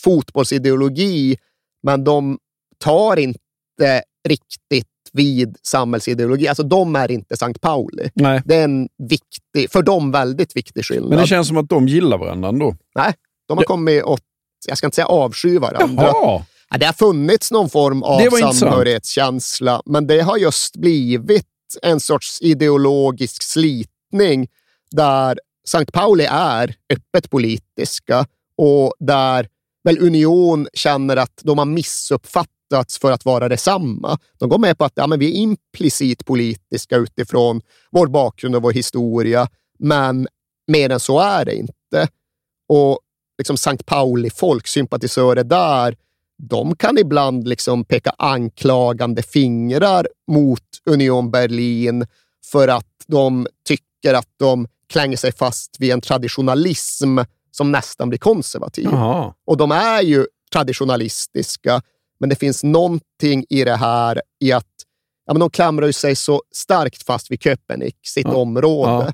fotbollsideologi, 0.00 1.36
men 1.82 2.04
de 2.04 2.38
tar 2.78 3.16
inte 3.16 4.02
riktigt 4.28 4.88
vid 5.12 5.56
samhällsideologi. 5.62 6.48
Alltså 6.48 6.62
de 6.62 6.96
är 6.96 7.10
inte 7.10 7.36
Sankt 7.36 7.60
Pauli. 7.60 8.10
Nej. 8.14 8.42
Det 8.44 8.54
är 8.54 8.64
en 8.64 8.88
viktig, 9.08 9.70
för 9.70 9.82
dem 9.82 10.10
väldigt 10.10 10.56
viktig 10.56 10.84
skillnad. 10.84 11.10
Men 11.10 11.18
det 11.18 11.26
känns 11.26 11.48
som 11.48 11.56
att 11.56 11.68
de 11.68 11.88
gillar 11.88 12.18
varandra 12.18 12.48
ändå. 12.48 12.76
Nej, 12.94 13.14
de 13.48 13.58
har 13.58 13.64
ja. 13.64 13.66
kommit 13.66 14.02
åt, 14.02 14.20
jag 14.66 14.78
ska 14.78 14.86
inte 14.86 14.94
säga 14.94 15.06
avsky 15.06 15.58
varandra. 15.58 16.02
Jaha. 16.04 16.42
Ja, 16.74 16.78
det 16.78 16.86
har 16.86 16.92
funnits 16.92 17.50
någon 17.50 17.70
form 17.70 18.02
av 18.02 18.20
samhörighetskänsla, 18.30 19.82
men 19.86 20.06
det 20.06 20.20
har 20.20 20.36
just 20.36 20.76
blivit 20.76 21.46
en 21.82 22.00
sorts 22.00 22.42
ideologisk 22.42 23.42
slitning 23.42 24.48
där 24.90 25.38
Sankt 25.68 25.92
Pauli 25.92 26.24
är 26.30 26.74
öppet 26.92 27.30
politiska 27.30 28.26
och 28.56 28.94
där 28.98 29.48
väl 29.84 29.98
Union 29.98 30.68
känner 30.72 31.16
att 31.16 31.40
de 31.42 31.58
har 31.58 31.64
missuppfattats 31.64 32.98
för 32.98 33.12
att 33.12 33.24
vara 33.24 33.48
detsamma. 33.48 34.18
De 34.38 34.48
går 34.48 34.58
med 34.58 34.78
på 34.78 34.84
att 34.84 34.92
ja, 34.94 35.06
men 35.06 35.18
vi 35.18 35.26
är 35.26 35.34
implicit 35.34 36.24
politiska 36.24 36.96
utifrån 36.96 37.60
vår 37.90 38.06
bakgrund 38.06 38.56
och 38.56 38.62
vår 38.62 38.72
historia, 38.72 39.48
men 39.78 40.28
mer 40.66 40.90
än 40.90 41.00
så 41.00 41.20
är 41.20 41.44
det 41.44 41.54
inte. 41.54 42.08
Och 42.68 42.98
liksom 43.38 43.56
Sankt 43.56 43.86
Pauli-folk, 43.86 44.66
sympatisörer 44.66 45.44
där, 45.44 45.96
de 46.38 46.76
kan 46.76 46.98
ibland 46.98 47.48
liksom 47.48 47.84
peka 47.84 48.14
anklagande 48.18 49.22
fingrar 49.22 50.08
mot 50.30 50.60
Union 50.90 51.30
Berlin 51.30 52.06
för 52.52 52.68
att 52.68 52.86
de 53.06 53.46
tycker 53.66 54.14
att 54.14 54.28
de 54.38 54.68
klänger 54.88 55.16
sig 55.16 55.32
fast 55.32 55.76
vid 55.80 55.92
en 55.92 56.00
traditionalism 56.00 57.18
som 57.50 57.72
nästan 57.72 58.08
blir 58.08 58.18
konservativ. 58.18 58.88
Aha. 58.88 59.34
Och 59.46 59.56
de 59.56 59.70
är 59.70 60.02
ju 60.02 60.26
traditionalistiska, 60.52 61.82
men 62.20 62.28
det 62.28 62.36
finns 62.36 62.64
någonting 62.64 63.44
i 63.48 63.64
det 63.64 63.76
här 63.76 64.22
i 64.40 64.52
att 64.52 64.66
ja, 65.26 65.32
men 65.32 65.40
de 65.40 65.50
klamrar 65.50 65.92
sig 65.92 66.16
så 66.16 66.42
starkt 66.54 67.06
fast 67.06 67.30
vid 67.30 67.42
Köpenick, 67.42 67.96
sitt 68.02 68.26
ja. 68.26 68.34
område. 68.34 68.92
Ja. 68.92 69.12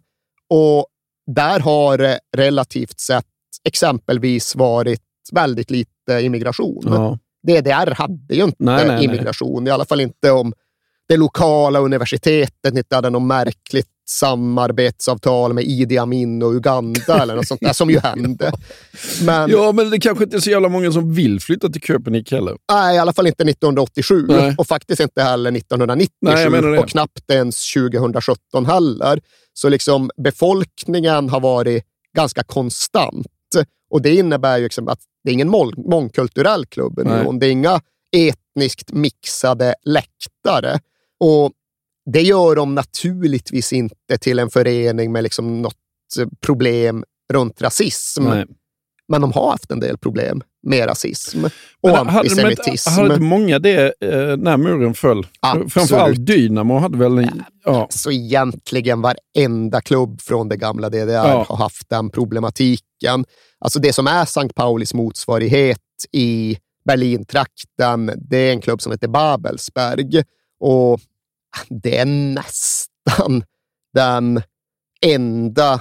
Och 0.57 0.87
där 1.35 1.61
har 1.61 1.99
det 1.99 2.21
relativt 2.37 3.01
sett 3.01 3.27
exempelvis 3.65 4.57
varit 4.57 5.03
väldigt 5.33 5.71
lite 5.71 5.91
immigration. 6.19 6.83
Ja. 6.87 7.19
DDR 7.47 7.95
hade 7.95 8.35
ju 8.35 8.45
inte 8.45 8.57
nej, 8.59 8.89
nej, 8.89 9.05
immigration, 9.05 9.65
nej. 9.65 9.71
i 9.71 9.75
alla 9.75 9.85
fall 9.85 10.01
inte 10.01 10.31
om 10.31 10.53
det 11.09 11.17
lokala 11.17 11.79
universitetet 11.79 12.77
inte 12.77 12.97
hade 12.97 13.11
något 13.11 13.23
märkligt 13.23 13.87
samarbetsavtal 14.11 15.53
med 15.53 15.65
Idi 15.65 15.99
Amin 15.99 16.43
och 16.43 16.51
Uganda 16.53 17.23
eller 17.23 17.37
något 17.37 17.47
sånt 17.47 17.61
där 17.61 17.73
som 17.73 17.91
ju 17.91 17.99
hände. 18.03 18.53
Men, 19.23 19.51
ja, 19.51 19.73
men 19.73 19.91
det 19.91 20.01
kanske 20.01 20.25
inte 20.25 20.37
är 20.37 20.41
så 20.41 20.51
jävla 20.51 20.69
många 20.69 20.93
som 20.93 21.15
vill 21.15 21.41
flytta 21.41 21.69
till 21.69 21.81
Köpenick 21.83 22.33
heller. 22.33 22.57
Nej, 22.73 22.97
i 22.97 22.99
alla 22.99 23.13
fall 23.13 23.27
inte 23.27 23.43
1987 23.43 24.27
nej. 24.29 24.55
och 24.59 24.67
faktiskt 24.67 25.01
inte 25.01 25.23
heller 25.23 25.57
1997 25.57 26.61
nej, 26.61 26.79
och 26.79 26.89
knappt 26.89 27.31
ens 27.31 27.73
2017 27.73 28.67
heller. 28.67 29.21
Så 29.55 29.69
liksom 29.69 30.11
befolkningen 30.17 31.29
har 31.29 31.41
varit 31.41 31.85
ganska 32.17 32.43
konstant 32.43 33.27
och 33.91 34.03
det 34.03 34.15
innebär 34.15 34.59
ju 34.59 34.65
liksom 34.65 34.89
att 34.89 35.01
det 35.25 35.31
är 35.31 35.35
ingen 35.35 35.49
mångkulturell 35.77 36.67
klubb. 36.67 37.01
Det 37.41 37.47
är 37.47 37.51
inga 37.51 37.81
etniskt 38.17 38.93
mixade 38.93 39.75
läktare. 39.83 40.81
Och 41.21 41.53
det 42.13 42.23
gör 42.23 42.57
de 42.57 42.75
naturligtvis 42.75 43.73
inte 43.73 44.19
till 44.21 44.39
en 44.39 44.51
förening 44.51 45.13
med 45.13 45.23
liksom 45.23 45.63
något 45.63 45.77
problem 46.41 47.05
runt 47.33 47.63
rasism. 47.63 48.25
Nej. 48.25 48.47
Men 49.11 49.21
de 49.21 49.33
har 49.33 49.51
haft 49.51 49.71
en 49.71 49.81
del 49.81 49.99
problem 49.99 50.43
med 50.63 50.89
rasism 50.89 51.45
och 51.81 51.91
Men 51.91 52.09
antisemitism. 52.09 52.91
Hade 52.91 53.15
inte 53.15 53.21
många 53.21 53.59
det 53.59 53.95
eh, 54.01 54.37
när 54.37 54.57
muren 54.57 54.95
föll? 54.95 55.27
Absolut. 55.41 55.73
Framförallt 55.73 56.27
Dynamo 56.27 56.79
hade 56.79 56.99
väl... 56.99 57.31
Ja. 57.65 57.87
Så 57.91 58.11
egentligen 58.11 59.03
varenda 59.03 59.81
klubb 59.81 60.21
från 60.21 60.49
det 60.49 60.57
gamla 60.57 60.91
DDR 60.91 61.09
ja. 61.09 61.45
har 61.49 61.57
haft 61.57 61.89
den 61.89 62.11
problematiken. 62.11 63.25
Alltså 63.59 63.79
det 63.79 63.93
som 63.93 64.07
är 64.07 64.23
St. 64.23 64.49
Paulis 64.55 64.95
motsvarighet 64.95 65.79
i 66.13 66.59
Berlintrakten, 66.85 68.13
det 68.17 68.37
är 68.37 68.53
en 68.53 68.61
klubb 68.61 68.83
som 68.83 68.93
heter 68.93 69.09
Babelsberg. 69.09 70.23
Och 70.61 71.01
det 71.69 71.99
är 71.99 72.07
nästan 72.07 73.45
den 73.95 74.43
enda 75.07 75.81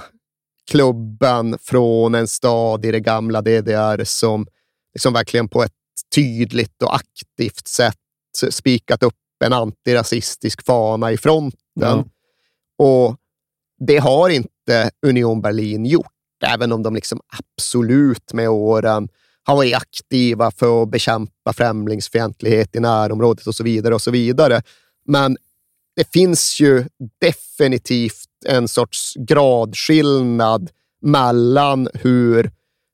klubben 0.70 1.58
från 1.62 2.14
en 2.14 2.28
stad 2.28 2.84
i 2.84 2.90
det 2.90 3.00
gamla 3.00 3.42
DDR 3.42 4.04
som 4.04 4.46
liksom 4.94 5.12
verkligen 5.12 5.48
på 5.48 5.62
ett 5.62 5.72
tydligt 6.14 6.82
och 6.82 6.94
aktivt 6.94 7.68
sätt 7.68 7.96
spikat 8.50 9.02
upp 9.02 9.14
en 9.44 9.52
antirasistisk 9.52 10.64
fana 10.66 11.12
i 11.12 11.16
fronten. 11.16 11.92
Mm. 11.92 12.04
Och 12.78 13.16
det 13.86 13.98
har 13.98 14.28
inte 14.28 14.90
Union 15.06 15.40
Berlin 15.40 15.86
gjort, 15.86 16.06
även 16.46 16.72
om 16.72 16.82
de 16.82 16.94
liksom 16.94 17.20
absolut 17.38 18.32
med 18.32 18.48
åren 18.48 19.08
har 19.42 19.56
varit 19.56 19.74
aktiva 19.74 20.50
för 20.50 20.82
att 20.82 20.90
bekämpa 20.90 21.52
främlingsfientlighet 21.52 22.76
i 22.76 22.80
närområdet 22.80 23.46
och 23.46 23.54
så 23.54 23.64
vidare. 23.64 23.94
och 23.94 24.02
så 24.02 24.10
vidare. 24.10 24.62
Men 25.06 25.36
det 25.96 26.12
finns 26.12 26.60
ju 26.60 26.84
definitivt 27.20 28.26
en 28.46 28.68
sorts 28.68 29.14
gradskillnad 29.14 30.70
mellan 31.02 31.88
hur 31.94 32.50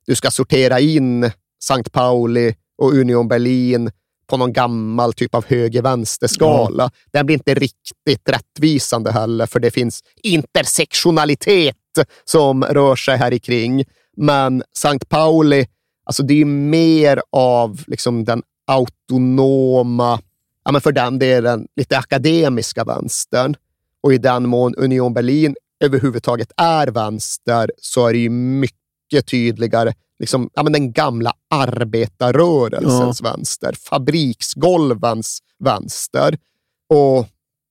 du 0.07 0.15
ska 0.15 0.31
sortera 0.31 0.81
in 0.81 1.31
Sankt 1.63 1.93
Pauli 1.93 2.55
och 2.79 2.93
Union 2.93 3.29
Berlin 3.29 3.91
på 4.27 4.37
någon 4.37 4.53
gammal 4.53 5.13
typ 5.13 5.35
av 5.35 5.45
höger-vänster-skala. 5.47 6.83
Ja. 6.83 6.91
Den 7.13 7.27
blir 7.27 7.35
inte 7.35 7.55
riktigt 7.55 8.29
rättvisande 8.29 9.13
heller, 9.13 9.47
för 9.47 9.61
det 9.61 9.71
finns 9.71 10.03
intersektionalitet 10.23 11.77
som 12.25 12.65
rör 12.65 12.97
sig 12.97 13.17
här 13.17 13.33
i 13.33 13.39
kring. 13.39 13.85
Men 14.17 14.63
Sankt 14.77 15.09
Pauli, 15.09 15.67
alltså 16.05 16.23
det 16.23 16.41
är 16.41 16.45
mer 16.45 17.23
av 17.33 17.83
liksom 17.87 18.25
den 18.25 18.43
autonoma, 18.67 20.21
ja 20.67 20.73
men 20.73 20.81
för 20.81 20.93
den 20.93 21.19
delen 21.19 21.67
lite 21.77 21.99
akademiska 21.99 22.85
vänstern. 22.85 23.57
Och 24.03 24.15
i 24.15 24.19
den 24.19 24.49
mån 24.49 24.75
Union 24.75 25.15
Berlin 25.15 25.57
överhuvudtaget 25.85 26.53
är 26.57 26.87
vänster 26.87 27.71
så 27.79 28.07
är 28.07 28.13
det 28.13 28.19
ju 28.19 28.31
mycket 28.31 29.27
tydligare 29.27 29.95
liksom, 30.19 30.51
ja, 30.55 30.63
men 30.63 30.73
den 30.73 30.93
gamla 30.93 31.33
arbetarrörelsens 31.51 33.21
ja. 33.23 33.31
vänster, 33.31 33.73
fabriksgolvens 33.73 35.39
vänster. 35.59 36.39
Och 36.89 37.27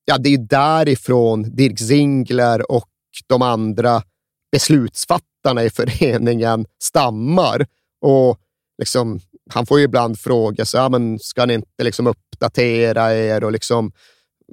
ja, 0.05 0.17
det 0.17 0.33
är 0.33 0.37
därifrån 0.37 1.55
Dirk 1.55 1.79
Zingler 1.79 2.71
och 2.71 2.89
de 3.27 3.41
andra 3.41 4.03
beslutsfattarna 4.51 5.63
i 5.63 5.69
föreningen 5.69 6.65
stammar. 6.81 7.67
Och 8.01 8.39
liksom, 8.77 9.19
han 9.49 9.65
får 9.65 9.79
ju 9.79 9.85
ibland 9.85 10.19
fråga 10.19 10.65
sig, 10.65 10.79
ja, 10.79 10.89
men 10.89 11.19
ska 11.19 11.45
ni 11.45 11.53
inte 11.53 11.83
liksom 11.83 12.07
uppdatera 12.07 13.15
er 13.15 13.43
och 13.43 13.51
liksom 13.51 13.91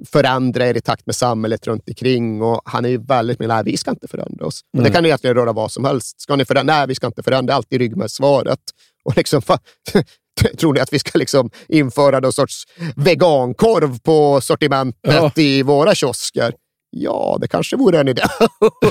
förändra 0.05 0.67
er 0.67 0.77
i 0.77 0.81
takt 0.81 1.05
med 1.05 1.15
samhället 1.15 1.67
runt 1.67 1.83
omkring. 1.87 2.41
Och 2.41 2.61
han 2.65 2.85
är 2.85 2.89
ju 2.89 2.97
väldigt 2.97 3.39
med, 3.39 3.47
nej, 3.47 3.63
vi 3.65 3.77
ska 3.77 3.91
inte 3.91 4.07
förändra 4.07 4.45
oss. 4.45 4.61
Och 4.77 4.83
det 4.83 4.89
kan 4.89 5.03
ju 5.03 5.07
egentligen 5.07 5.35
röra 5.35 5.53
vad 5.53 5.71
som 5.71 5.85
helst. 5.85 6.21
Ska 6.21 6.35
ni 6.35 6.45
förändra? 6.45 6.73
Nej, 6.75 6.87
vi 6.87 6.95
ska 6.95 7.07
inte 7.07 7.23
förändra. 7.23 7.51
Det 7.51 7.53
är 7.53 7.55
alltid 7.55 7.79
ryggmärgssvaret. 7.79 8.59
Och 9.05 9.17
liksom, 9.17 9.41
tror 10.59 10.73
ni 10.73 10.79
att 10.79 10.93
vi 10.93 10.99
ska 10.99 11.19
liksom 11.19 11.49
införa 11.67 12.19
någon 12.19 12.33
sorts 12.33 12.63
vegankorv 12.95 13.99
på 13.99 14.41
sortimentet 14.41 15.13
ja. 15.13 15.31
i 15.35 15.63
våra 15.63 15.95
kiosker? 15.95 16.53
Ja, 16.95 17.37
det 17.41 17.47
kanske 17.47 17.75
vore 17.75 17.99
en 17.99 18.07
idé. 18.07 18.21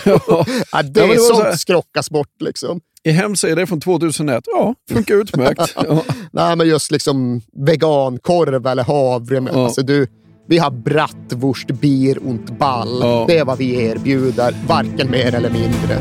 ja. 0.04 0.44
ja, 0.72 0.82
det, 0.82 1.00
ja, 1.00 1.06
det 1.06 1.18
sånt 1.18 1.52
så 1.52 1.58
skrockas 1.58 2.10
bort. 2.10 2.40
Liksom. 2.40 2.80
I 3.04 3.10
hemsidan 3.10 3.66
från 3.66 3.80
2001, 3.80 4.44
ja, 4.46 4.74
funkar 4.90 5.14
utmärkt. 5.14 5.74
ja. 5.88 6.02
Nej, 6.32 6.56
men 6.56 6.68
just 6.68 6.90
liksom 6.90 7.40
vegankorv 7.66 8.66
eller 8.66 8.84
havre. 8.84 9.50
Ja. 9.52 9.64
Alltså, 9.64 9.82
du, 9.82 10.06
vi 10.48 10.58
har 10.58 10.70
bratwurst, 10.70 11.68
bier 11.70 12.18
und 12.18 12.58
ball. 12.58 12.98
Ja. 13.00 13.24
Det 13.28 13.38
är 13.38 13.44
vad 13.44 13.58
vi 13.58 13.84
erbjuder, 13.84 14.54
varken 14.66 15.10
mer 15.10 15.34
eller 15.34 15.50
mindre. 15.50 15.98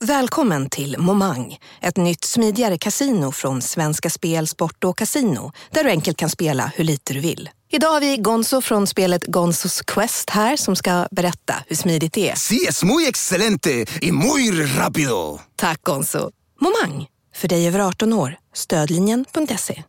Välkommen 0.00 0.70
till 0.70 0.98
Momang, 0.98 1.58
ett 1.80 1.96
nytt 1.96 2.24
smidigare 2.24 2.78
kasino 2.78 3.32
från 3.32 3.62
Svenska 3.62 4.10
Spel, 4.10 4.46
Sport 4.48 4.84
och 4.84 4.98
Casino 4.98 5.52
där 5.70 5.84
du 5.84 5.90
enkelt 5.90 6.16
kan 6.16 6.30
spela 6.30 6.72
hur 6.76 6.84
lite 6.84 7.14
du 7.14 7.20
vill. 7.20 7.50
Idag 7.70 7.90
har 7.90 8.00
vi 8.00 8.16
Gonzo 8.16 8.60
från 8.60 8.86
spelet 8.86 9.26
Gonzos 9.26 9.82
Quest 9.82 10.30
här 10.30 10.56
som 10.56 10.76
ska 10.76 11.08
berätta 11.10 11.54
hur 11.66 11.76
smidigt 11.76 12.12
det 12.12 12.30
är. 12.30 12.34
Sí, 12.34 12.66
es 12.68 12.84
muy 12.84 13.06
excelente 13.08 13.86
y 14.00 14.12
muy 14.12 14.50
rápido! 14.76 15.40
Tack 15.56 15.82
Gonzo. 15.82 16.30
Momang, 16.60 17.06
för 17.36 17.48
dig 17.48 17.66
över 17.68 17.80
18 17.80 18.12
år. 18.12 18.36
Stödlinjen.se. 18.54 19.82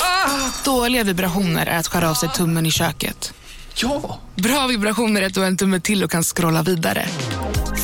Ah, 0.00 0.50
dåliga 0.64 1.04
vibrationer 1.04 1.66
är 1.66 1.78
att 1.78 1.86
skära 1.86 2.10
av 2.10 2.14
sig 2.14 2.28
tummen 2.28 2.66
i 2.66 2.70
köket. 2.70 3.32
Ja! 3.76 4.20
Bra 4.36 4.66
vibrationer 4.66 5.22
är 5.22 5.26
att 5.26 5.34
du 5.34 5.40
har 5.40 5.46
en 5.46 5.56
tumme 5.56 5.80
till 5.80 6.04
och 6.04 6.10
kan 6.10 6.22
scrolla 6.22 6.62
vidare. 6.62 7.08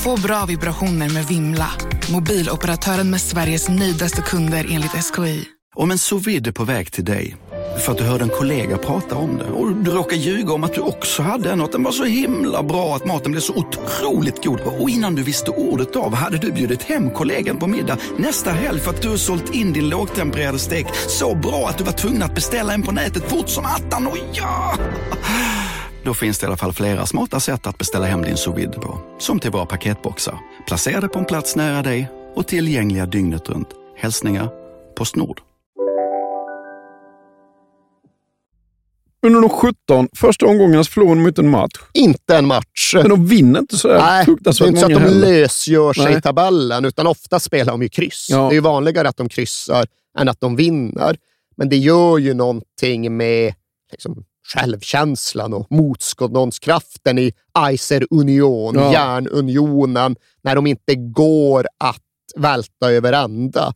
Få 0.05 0.20
bra 0.20 0.46
vibrationer 0.46 1.11
med 1.11 1.24
Vimla. 1.24 1.70
Mobiloperatören 2.12 3.11
med 3.11 3.20
Sveriges 3.20 3.68
nöjdaste 3.68 4.22
kunder 4.22 4.66
enligt 4.70 4.90
SKI. 4.90 5.44
Om 5.74 5.90
en 5.90 5.98
sous 5.98 6.26
är 6.26 6.53
på 6.53 6.64
väg 6.64 6.92
till 6.92 7.05
dig 7.05 7.36
för 7.84 7.92
att 7.92 7.98
du 7.98 8.05
hörde 8.05 8.24
en 8.24 8.30
kollega 8.30 8.78
prata 8.78 9.16
om 9.16 9.38
det 9.38 9.44
och 9.44 9.76
du 9.76 9.90
råkade 9.90 10.16
ljuga 10.16 10.53
om 10.53 10.64
att 10.64 10.74
du 10.74 10.80
också 10.80 11.22
hade 11.22 11.51
en 11.51 11.61
och 11.61 11.66
att 11.66 11.72
den 11.72 11.82
var 11.82 11.92
så 11.92 12.05
himla 12.05 12.62
bra 12.62 12.96
att 12.96 13.07
maten 13.07 13.32
blev 13.32 13.40
så 13.40 13.55
otroligt 13.55 14.44
god. 14.44 14.61
Och 14.61 14.90
innan 14.90 15.14
du 15.14 15.22
visste 15.22 15.51
ordet 15.51 15.96
av 15.96 16.14
hade 16.14 16.38
du 16.38 16.53
bjudit 16.53 16.82
hem 16.82 17.11
kollegan 17.11 17.57
på 17.57 17.66
middag 17.66 17.98
nästa 18.18 18.51
helg 18.51 18.80
för 18.80 18.90
att 18.90 19.03
du 19.03 19.18
sålt 19.18 19.55
in 19.55 19.72
din 19.72 19.88
lågtempererade 19.88 20.59
stek 20.59 20.86
så 21.09 21.34
bra 21.34 21.68
att 21.68 21.78
du 21.78 21.84
var 21.84 21.92
tvungen 21.92 22.22
att 22.22 22.34
beställa 22.34 22.74
en 22.74 22.82
på 22.82 22.92
nätet 22.92 23.30
fort 23.30 23.48
som 23.48 23.64
attan. 23.64 24.07
Och 24.07 24.18
ja! 24.32 24.74
Då 26.05 26.14
finns 26.14 26.38
det 26.38 26.44
i 26.44 26.46
alla 26.46 26.57
fall 26.57 26.72
flera 26.72 27.07
smarta 27.07 27.40
sätt 27.40 27.66
att 27.66 27.78
beställa 27.78 28.07
hem 28.07 28.22
din 28.22 28.36
sous 28.36 28.74
på. 28.76 28.98
Som 29.18 29.38
till 29.40 29.51
våra 29.51 29.66
paketboxar, 29.66 30.38
placerade 30.66 31.09
på 31.09 31.18
en 31.18 31.24
plats 31.24 31.57
nära 31.57 31.82
dig 31.82 32.09
och 32.34 32.46
tillgängliga 32.46 33.07
dygnet 33.07 33.48
runt. 33.48 33.68
Hälsningar 33.96 34.48
Postnord. 34.96 35.40
Under 39.22 39.40
de 39.40 39.51
17 39.51 40.09
första 40.16 40.46
omgångarna 40.46 40.84
förlorar 40.84 41.14
de 41.14 41.26
inte 41.28 41.40
en 41.40 41.51
match. 41.51 41.72
Inte 41.94 42.36
en 42.36 42.46
match. 42.46 42.94
Men 42.94 43.09
de 43.09 43.26
vinner 43.26 43.61
inte 43.61 43.76
sådär 43.76 43.98
Nej, 43.98 44.24
fruktansvärt 44.24 44.68
många 44.68 44.88
Det 44.88 44.92
är 44.92 44.96
inte 44.96 45.01
så 45.01 45.07
att 45.09 45.12
de 45.12 45.26
heller. 45.26 45.40
lösgör 45.40 45.92
sig 45.92 46.05
Nej. 46.05 46.18
i 46.18 46.20
tabellen, 46.20 46.84
utan 46.84 47.07
ofta 47.07 47.40
spelar 47.40 47.72
de 47.72 47.82
ju 47.82 47.88
kryss. 47.88 48.26
Ja. 48.30 48.38
Det 48.38 48.53
är 48.53 48.55
ju 48.55 48.61
vanligare 48.61 49.09
att 49.09 49.16
de 49.16 49.28
kryssar 49.28 49.86
än 50.18 50.28
att 50.28 50.40
de 50.40 50.57
vinner. 50.57 51.16
Men 51.57 51.68
det 51.68 51.76
gör 51.76 52.18
ju 52.18 52.34
någonting 52.34 53.16
med 53.16 53.55
liksom, 53.92 54.24
självkänslan 54.55 55.55
och 55.55 55.66
motståndskraften 55.70 57.18
i 57.18 57.32
Eiser 57.59 58.07
Union, 58.11 58.74
ja. 58.74 58.92
järnunionen, 58.92 60.16
när 60.42 60.55
de 60.55 60.66
inte 60.66 60.94
går 60.94 61.66
att 61.78 62.03
välta 62.36 62.92
över 62.92 63.12
ända. 63.12 63.74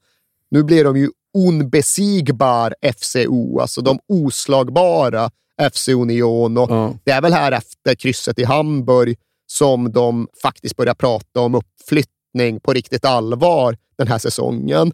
Nu 0.50 0.62
blir 0.62 0.84
de 0.84 0.96
ju 0.96 1.10
onbesigbar 1.34 2.74
FCO, 2.98 3.60
alltså 3.60 3.80
de 3.80 3.98
oslagbara 4.08 5.30
FC 5.72 5.88
Union. 5.88 6.58
Och 6.58 6.70
ja. 6.70 6.94
Det 7.04 7.10
är 7.10 7.22
väl 7.22 7.32
här 7.32 7.52
efter 7.52 7.94
krysset 7.94 8.38
i 8.38 8.44
Hamburg 8.44 9.16
som 9.46 9.92
de 9.92 10.28
faktiskt 10.42 10.76
börjar 10.76 10.94
prata 10.94 11.40
om 11.40 11.54
uppflyttning 11.54 12.60
på 12.60 12.72
riktigt 12.72 13.04
allvar 13.04 13.76
den 13.98 14.08
här 14.08 14.18
säsongen. 14.18 14.92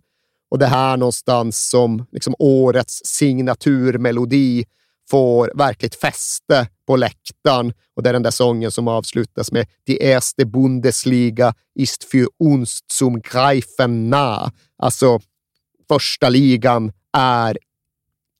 Och 0.50 0.58
det 0.58 0.66
här 0.66 0.96
någonstans 0.96 1.68
som 1.68 2.06
liksom 2.12 2.34
årets 2.38 3.00
signaturmelodi 3.04 4.64
får 5.10 5.50
verkligt 5.54 5.94
fäste 5.94 6.68
på 6.86 6.96
läktaren. 6.96 7.72
Och 7.96 8.02
det 8.02 8.08
är 8.08 8.12
den 8.12 8.22
där 8.22 8.30
sången 8.30 8.70
som 8.70 8.88
avslutas 8.88 9.52
med 9.52 9.66
Die 9.86 10.04
erste 10.04 10.44
Bundesliga 10.46 11.54
ist 11.74 12.04
für 12.04 12.26
uns 12.44 12.80
zum 12.98 13.20
Greifen 13.20 14.10
nah. 14.10 14.50
Alltså, 14.78 15.20
första 15.88 16.28
ligan 16.28 16.92
är 17.12 17.58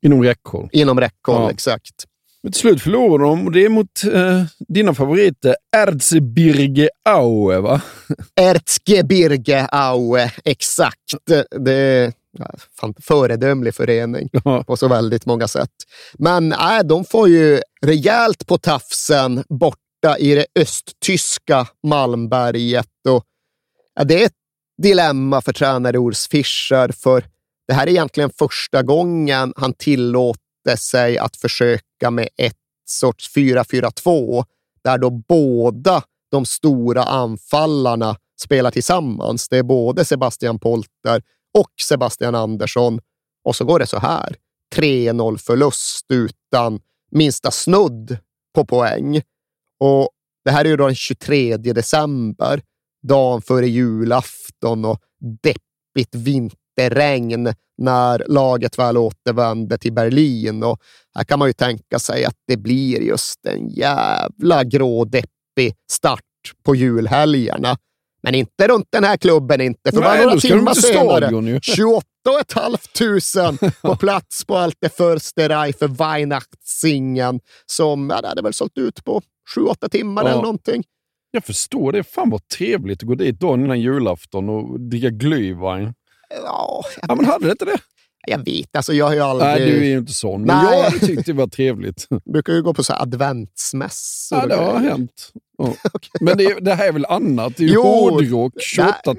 inom 0.03 0.23
räckhåll. 0.23 0.69
Inom 0.73 1.01
räckhåll, 1.01 1.43
ja. 1.43 1.51
exakt. 1.51 2.07
Men 2.43 2.53
till 2.53 2.61
slut 2.61 2.83
förlorar 2.83 3.25
de 3.25 3.47
och 3.47 3.53
det 3.53 3.65
är 3.65 3.69
mot 3.69 4.05
eh, 4.05 4.45
dina 4.69 4.95
favoriter 4.95 5.57
Erzgebirge 5.77 6.89
Aue, 7.05 7.61
va? 7.61 7.81
Erzgebirge 8.37 9.67
Aue, 9.73 10.33
exakt. 10.45 11.15
Det 11.51 12.13
föredömlig 13.01 13.75
förening 13.75 14.29
ja. 14.33 14.65
på 14.65 14.77
så 14.77 14.89
väldigt 14.89 15.27
många 15.27 15.49
sätt. 15.49 15.71
Men 16.19 16.53
äh, 16.53 16.81
de 16.85 17.05
får 17.05 17.29
ju 17.29 17.61
rejält 17.83 18.47
på 18.47 18.59
tafsen 18.59 19.45
borta 19.49 20.19
i 20.19 20.35
det 20.35 20.47
östtyska 20.55 21.67
Malmberget. 21.83 22.87
Och, 23.09 23.25
ja, 23.95 24.05
det 24.05 24.23
är 24.23 24.27
ett 24.27 24.33
dilemma 24.83 25.41
för 25.41 25.53
tränare 25.53 25.99
Urs 25.99 26.29
Fischer, 26.29 26.93
för 26.93 27.25
det 27.69 27.75
här 27.75 27.87
är 27.87 27.91
egentligen 27.91 28.31
första 28.39 28.83
gången 28.83 29.53
han 29.57 29.75
tillåter 29.75 30.77
sig 30.77 31.19
att 31.19 31.37
försöka 31.37 32.11
med 32.11 32.29
ett 32.37 32.57
sorts 32.89 33.37
4-4-2, 33.37 34.45
där 34.85 34.99
då 34.99 35.11
båda 35.11 36.03
de 36.31 36.47
stora 36.47 37.03
anfallarna 37.03 38.17
spelar 38.41 38.71
tillsammans. 38.71 39.49
Det 39.49 39.59
är 39.59 39.63
både 39.63 40.05
Sebastian 40.05 40.59
Polter 40.59 41.23
och 41.59 41.71
Sebastian 41.83 42.35
Andersson. 42.35 43.01
Och 43.45 43.57
så 43.57 43.65
går 43.65 43.79
det 43.79 43.87
så 43.87 43.99
här. 43.99 44.37
3-0 44.77 45.37
förlust 45.37 46.07
utan 46.09 46.81
minsta 47.11 47.51
snudd 47.51 48.19
på 48.55 48.65
poäng. 48.65 49.23
Och 49.81 50.09
Det 50.45 50.51
här 50.51 50.65
är 50.65 50.69
ju 50.69 50.77
då 50.77 50.87
den 50.87 50.95
23 50.95 51.57
december, 51.57 52.63
dagen 53.03 53.43
före 53.43 53.69
julafton 53.69 54.85
och 54.85 54.99
deppigt 55.43 56.15
vinterregn 56.15 57.55
när 57.79 58.25
laget 58.29 58.79
väl 58.79 58.97
återvände 58.97 59.79
till 59.79 59.93
Berlin. 59.93 60.63
Och 60.63 60.81
här 61.15 61.25
kan 61.25 61.39
man 61.39 61.49
ju 61.49 61.53
tänka 61.53 61.99
sig 61.99 62.25
att 62.25 62.37
det 62.47 62.57
blir 62.57 63.01
just 63.01 63.47
en 63.47 63.69
jävla 63.69 64.65
grå 64.65 65.05
deppig 65.05 65.75
start 65.91 66.21
på 66.63 66.75
julhelgerna. 66.75 67.77
Men 68.23 68.35
inte 68.35 68.69
runt 68.69 68.87
den 68.91 69.05
här 69.05 69.17
klubben 69.17 69.61
inte, 69.61 69.93
för 69.93 70.01
bara 70.01 70.23
några 70.23 70.37
timmar 70.37 70.75
senare. 70.75 71.61
28 71.63 72.07
500 72.55 73.73
på 73.83 73.97
plats 74.01 74.45
på 74.45 74.57
Alte 74.57 74.89
Försterei 74.89 75.73
för 75.73 75.89
Weihnachtssingen 75.89 77.41
som 77.67 78.11
ja, 78.11 78.21
det 78.21 78.29
hade 78.29 78.43
väl 78.43 78.55
sålt 78.55 78.79
ut 78.79 79.05
på 79.05 79.23
7-8 79.57 79.89
timmar 79.89 80.23
ja. 80.23 80.29
eller 80.29 80.43
någonting. 80.43 80.85
Jag 81.31 81.45
förstår 81.45 81.93
det. 81.93 82.05
Fan 82.05 82.31
vad 82.31 82.49
trevligt 82.49 83.03
att 83.03 83.09
gå 83.09 83.15
dit 83.15 83.41
dagen 83.41 83.65
innan 83.65 83.81
julafton 83.81 84.49
och 84.49 84.81
dricka 84.81 85.09
glühwein. 85.09 85.95
Ja, 86.45 86.85
ja, 87.09 87.15
men 87.15 87.25
hade 87.25 87.45
det 87.45 87.51
inte 87.51 87.65
det? 87.65 87.79
Jag 88.27 88.45
vet, 88.45 88.77
alltså 88.77 88.93
jag 88.93 89.07
har 89.07 89.15
ju 89.15 89.21
aldrig... 89.21 89.51
Nej, 89.51 89.61
du 89.61 89.81
är 89.81 89.85
ju 89.85 89.99
inte 89.99 90.13
sån. 90.13 90.43
Men 90.43 90.65
Nej. 90.65 90.79
jag 90.79 90.85
hade 90.85 91.07
tyckt 91.07 91.27
det 91.27 91.33
var 91.33 91.47
trevligt. 91.47 92.07
brukar 92.33 92.53
ju 92.53 92.63
gå 92.63 92.75
på 92.75 92.83
så 92.83 92.93
här 92.93 93.03
adventsmässor. 93.03 94.39
Ja, 94.39 94.47
det 94.47 94.55
har 94.57 94.79
hänt. 94.79 95.33
Ja. 95.59 95.75
Men 96.21 96.39
det, 96.39 96.59
det 96.61 96.75
här 96.75 96.89
är 96.89 96.93
väl 96.93 97.07
annat? 97.07 97.57
Det 97.57 97.65
är 97.65 97.69
ju 97.69 97.75
Jo, 97.75 97.83
hårdrock, 97.83 98.53
28 98.59 99.15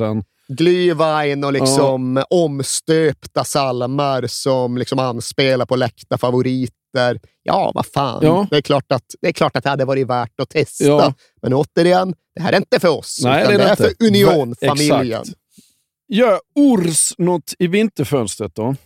000. 0.00 0.22
Glühwein 0.48 1.44
och 1.44 1.52
liksom 1.52 2.24
omstöpta 2.30 3.44
salmar 3.44 4.26
som 4.26 4.78
liksom 4.78 4.98
anspelar 4.98 5.66
på 5.66 5.76
läckta 5.76 6.18
favoriter. 6.18 7.20
Ja, 7.42 7.72
vad 7.74 7.86
fan. 7.86 8.20
Ja. 8.22 8.46
Det, 8.50 8.56
är 8.56 8.60
klart 8.60 8.92
att, 8.92 9.04
det 9.20 9.28
är 9.28 9.32
klart 9.32 9.56
att 9.56 9.64
det 9.64 9.70
hade 9.70 9.84
varit 9.84 10.06
värt 10.06 10.40
att 10.40 10.48
testa. 10.48 10.84
Ja. 10.84 11.14
Men 11.42 11.54
återigen, 11.54 12.14
det 12.34 12.42
här 12.42 12.52
är 12.52 12.56
inte 12.56 12.80
för 12.80 12.88
oss. 12.88 13.20
Nej, 13.24 13.46
det 13.46 13.54
är 13.54 13.58
det 13.58 13.64
är 13.64 13.76
för. 13.76 13.92
Union-familjen. 14.00 15.24
Gör 16.08 16.40
Urs 16.58 17.12
något 17.18 17.54
i 17.58 17.66
vinterfönstret 17.66 18.54
då? 18.54 18.76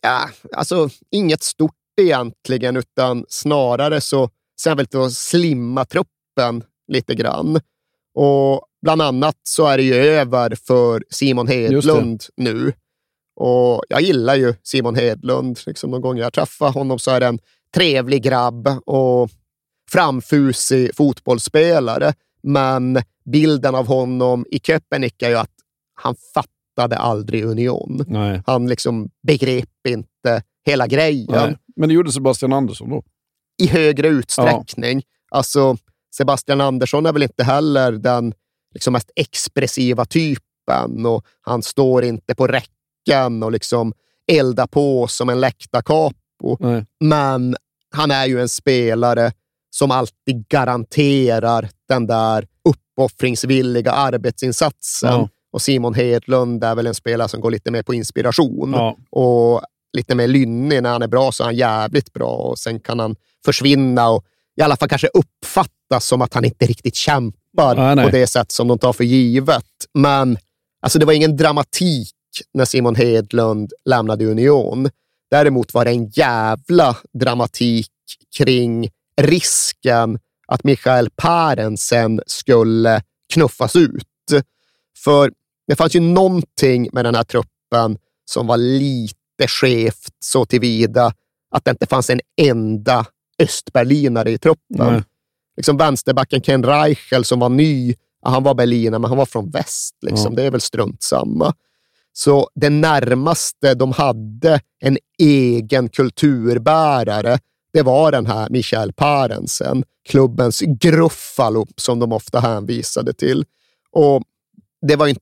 Ja, 0.00 0.30
alltså 0.52 0.88
inget 1.10 1.42
stort 1.42 1.74
egentligen, 2.00 2.76
utan 2.76 3.24
snarare 3.28 4.00
så 4.00 4.30
ser 4.60 4.70
han 4.70 4.76
väl 4.76 5.02
att 5.02 5.12
slimma 5.12 5.84
truppen 5.84 6.64
lite 6.88 7.14
grann. 7.14 7.60
Och 8.14 8.66
bland 8.82 9.02
annat 9.02 9.36
så 9.42 9.66
är 9.66 9.76
det 9.76 9.82
ju 9.82 9.94
över 9.94 10.56
för 10.66 11.04
Simon 11.10 11.48
Hedlund 11.48 12.24
nu. 12.36 12.72
Och 13.36 13.82
jag 13.88 14.00
gillar 14.00 14.34
ju 14.34 14.54
Simon 14.62 14.94
Hedlund. 14.94 15.60
Liksom 15.66 15.90
de 15.90 16.00
gånger 16.00 16.22
jag 16.22 16.32
träffar 16.32 16.72
honom 16.72 16.98
så 16.98 17.10
är 17.10 17.20
det 17.20 17.26
en 17.26 17.38
trevlig 17.74 18.22
grabb 18.22 18.68
och 18.86 19.30
framfusig 19.90 20.96
fotbollsspelare. 20.96 22.14
Men 22.42 23.02
bilden 23.24 23.74
av 23.74 23.86
honom 23.86 24.46
i 24.50 24.58
Köpenick 24.58 25.22
är 25.22 25.28
ju 25.28 25.36
att 25.36 25.50
han 25.94 26.14
fattade 26.76 26.96
aldrig 26.96 27.44
Union. 27.44 28.04
Nej. 28.08 28.42
Han 28.46 28.66
liksom 28.66 29.10
begrep 29.26 29.86
inte 29.88 30.42
hela 30.66 30.86
grejen 30.86 31.26
Nej. 31.28 31.56
Men 31.76 31.88
det 31.88 31.94
gjorde 31.94 32.12
Sebastian 32.12 32.52
Andersson 32.52 32.90
då? 32.90 33.02
i 33.58 33.66
högre 33.66 34.08
utsträckning. 34.08 35.02
Alltså, 35.30 35.76
Sebastian 36.16 36.60
Andersson 36.60 37.06
är 37.06 37.12
väl 37.12 37.22
inte 37.22 37.44
heller 37.44 37.92
den 37.92 38.34
liksom 38.74 38.92
mest 38.92 39.10
expressiva 39.16 40.04
typen 40.04 41.06
och 41.06 41.26
han 41.40 41.62
står 41.62 42.04
inte 42.04 42.34
på 42.34 42.46
räcken 42.46 43.42
och 43.42 43.52
liksom 43.52 43.92
eldar 44.32 44.66
på 44.66 45.06
som 45.06 45.28
en 45.28 45.40
läktarcapo. 45.40 46.56
Nej. 46.60 46.84
Men 47.00 47.56
han 47.94 48.10
är 48.10 48.26
ju 48.26 48.40
en 48.40 48.48
spelare 48.48 49.32
som 49.70 49.90
alltid 49.90 50.48
garanterar 50.48 51.68
den 51.88 52.06
där 52.06 52.46
uppoffringsvilliga 52.68 53.92
arbetsinsatsen. 53.92 55.12
Ja. 55.12 55.28
Och 55.56 55.62
Simon 55.62 55.94
Hedlund 55.94 56.64
är 56.64 56.74
väl 56.74 56.86
en 56.86 56.94
spelare 56.94 57.28
som 57.28 57.40
går 57.40 57.50
lite 57.50 57.70
mer 57.70 57.82
på 57.82 57.94
inspiration. 57.94 58.72
Ja. 58.72 58.96
Och 59.10 59.62
lite 59.96 60.14
mer 60.14 60.26
lynnig. 60.26 60.82
När 60.82 60.90
han 60.90 61.02
är 61.02 61.08
bra 61.08 61.32
så 61.32 61.42
är 61.42 61.44
han 61.44 61.56
jävligt 61.56 62.12
bra 62.12 62.30
och 62.30 62.58
sen 62.58 62.80
kan 62.80 62.98
han 62.98 63.16
försvinna 63.44 64.08
och 64.08 64.24
i 64.56 64.62
alla 64.62 64.76
fall 64.76 64.88
kanske 64.88 65.08
uppfattas 65.08 66.06
som 66.06 66.22
att 66.22 66.34
han 66.34 66.44
inte 66.44 66.66
riktigt 66.66 66.94
kämpar 66.94 67.94
nej. 67.94 68.04
på 68.04 68.10
det 68.10 68.26
sätt 68.26 68.52
som 68.52 68.68
de 68.68 68.78
tar 68.78 68.92
för 68.92 69.04
givet. 69.04 69.64
Men 69.94 70.38
alltså, 70.82 70.98
det 70.98 71.06
var 71.06 71.12
ingen 71.12 71.36
dramatik 71.36 72.12
när 72.54 72.64
Simon 72.64 72.94
Hedlund 72.94 73.72
lämnade 73.84 74.26
Union. 74.26 74.90
Däremot 75.30 75.74
var 75.74 75.84
det 75.84 75.90
en 75.90 76.08
jävla 76.08 76.96
dramatik 77.12 77.90
kring 78.36 78.90
risken 79.20 80.18
att 80.48 80.64
Michael 80.64 81.10
Parensen 81.16 82.20
skulle 82.26 83.02
knuffas 83.32 83.76
ut. 83.76 84.06
För 85.04 85.30
det 85.66 85.76
fanns 85.76 85.96
ju 85.96 86.00
någonting 86.00 86.88
med 86.92 87.04
den 87.04 87.14
här 87.14 87.24
truppen 87.24 87.98
som 88.24 88.46
var 88.46 88.56
lite 88.56 89.48
skevt 89.48 90.12
så 90.18 90.44
tillvida 90.44 91.12
att 91.50 91.64
det 91.64 91.70
inte 91.70 91.86
fanns 91.86 92.10
en 92.10 92.20
enda 92.40 93.06
östberlinare 93.38 94.30
i 94.30 94.38
truppen. 94.38 95.04
Liksom 95.56 95.76
vänsterbacken 95.76 96.40
Ken 96.40 96.64
Reichel 96.64 97.24
som 97.24 97.40
var 97.40 97.48
ny, 97.48 97.94
han 98.22 98.42
var 98.42 98.54
berlinare, 98.54 98.98
men 98.98 99.08
han 99.08 99.18
var 99.18 99.26
från 99.26 99.50
väst. 99.50 99.96
Liksom. 100.02 100.32
Ja. 100.32 100.36
Det 100.36 100.42
är 100.42 100.50
väl 100.50 100.60
strunt 100.60 101.02
samma. 101.02 101.54
Så 102.12 102.50
det 102.54 102.70
närmaste 102.70 103.74
de 103.74 103.92
hade 103.92 104.60
en 104.80 104.98
egen 105.18 105.88
kulturbärare, 105.88 107.38
det 107.72 107.82
var 107.82 108.12
den 108.12 108.26
här 108.26 108.50
Michael 108.50 108.92
Parensen, 108.92 109.84
klubbens 110.08 110.60
gruffalo 110.60 111.66
som 111.76 111.98
de 111.98 112.12
ofta 112.12 112.40
hänvisade 112.40 113.12
till. 113.12 113.44
Och 113.92 114.22
det 114.86 114.96
var 114.96 115.06
inte 115.06 115.20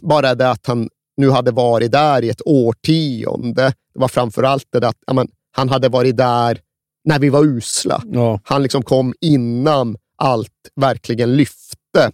bara 0.00 0.34
det 0.34 0.50
att 0.50 0.66
han 0.66 0.88
nu 1.16 1.30
hade 1.30 1.50
varit 1.50 1.92
där 1.92 2.24
i 2.24 2.28
ett 2.30 2.42
årtionde. 2.44 3.62
Det 3.94 4.00
var 4.00 4.08
framför 4.08 4.42
allt 4.42 4.66
det 4.70 4.88
att 4.88 4.98
ja, 5.06 5.12
men, 5.12 5.28
han 5.52 5.68
hade 5.68 5.88
varit 5.88 6.16
där 6.16 6.60
när 7.04 7.18
vi 7.18 7.28
var 7.28 7.44
usla. 7.44 8.02
Ja. 8.04 8.40
Han 8.44 8.62
liksom 8.62 8.82
kom 8.82 9.14
innan 9.20 9.96
allt 10.16 10.70
verkligen 10.76 11.36
lyfte. 11.36 12.10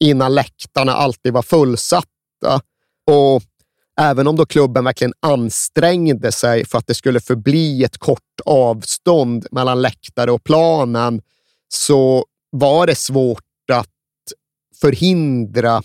Innan 0.00 0.34
läktarna 0.34 0.92
alltid 0.92 1.32
var 1.32 1.42
fullsatta. 1.42 2.60
Och 3.06 3.42
även 4.00 4.26
om 4.26 4.36
då 4.36 4.46
klubben 4.46 4.84
verkligen 4.84 5.12
ansträngde 5.20 6.32
sig 6.32 6.66
för 6.66 6.78
att 6.78 6.86
det 6.86 6.94
skulle 6.94 7.20
förbli 7.20 7.84
ett 7.84 7.98
kort 7.98 8.40
avstånd 8.44 9.46
mellan 9.50 9.82
läktare 9.82 10.30
och 10.30 10.44
planen 10.44 11.22
så 11.68 12.24
var 12.50 12.86
det 12.86 12.94
svårt 12.94 13.70
att 13.72 13.88
förhindra 14.80 15.82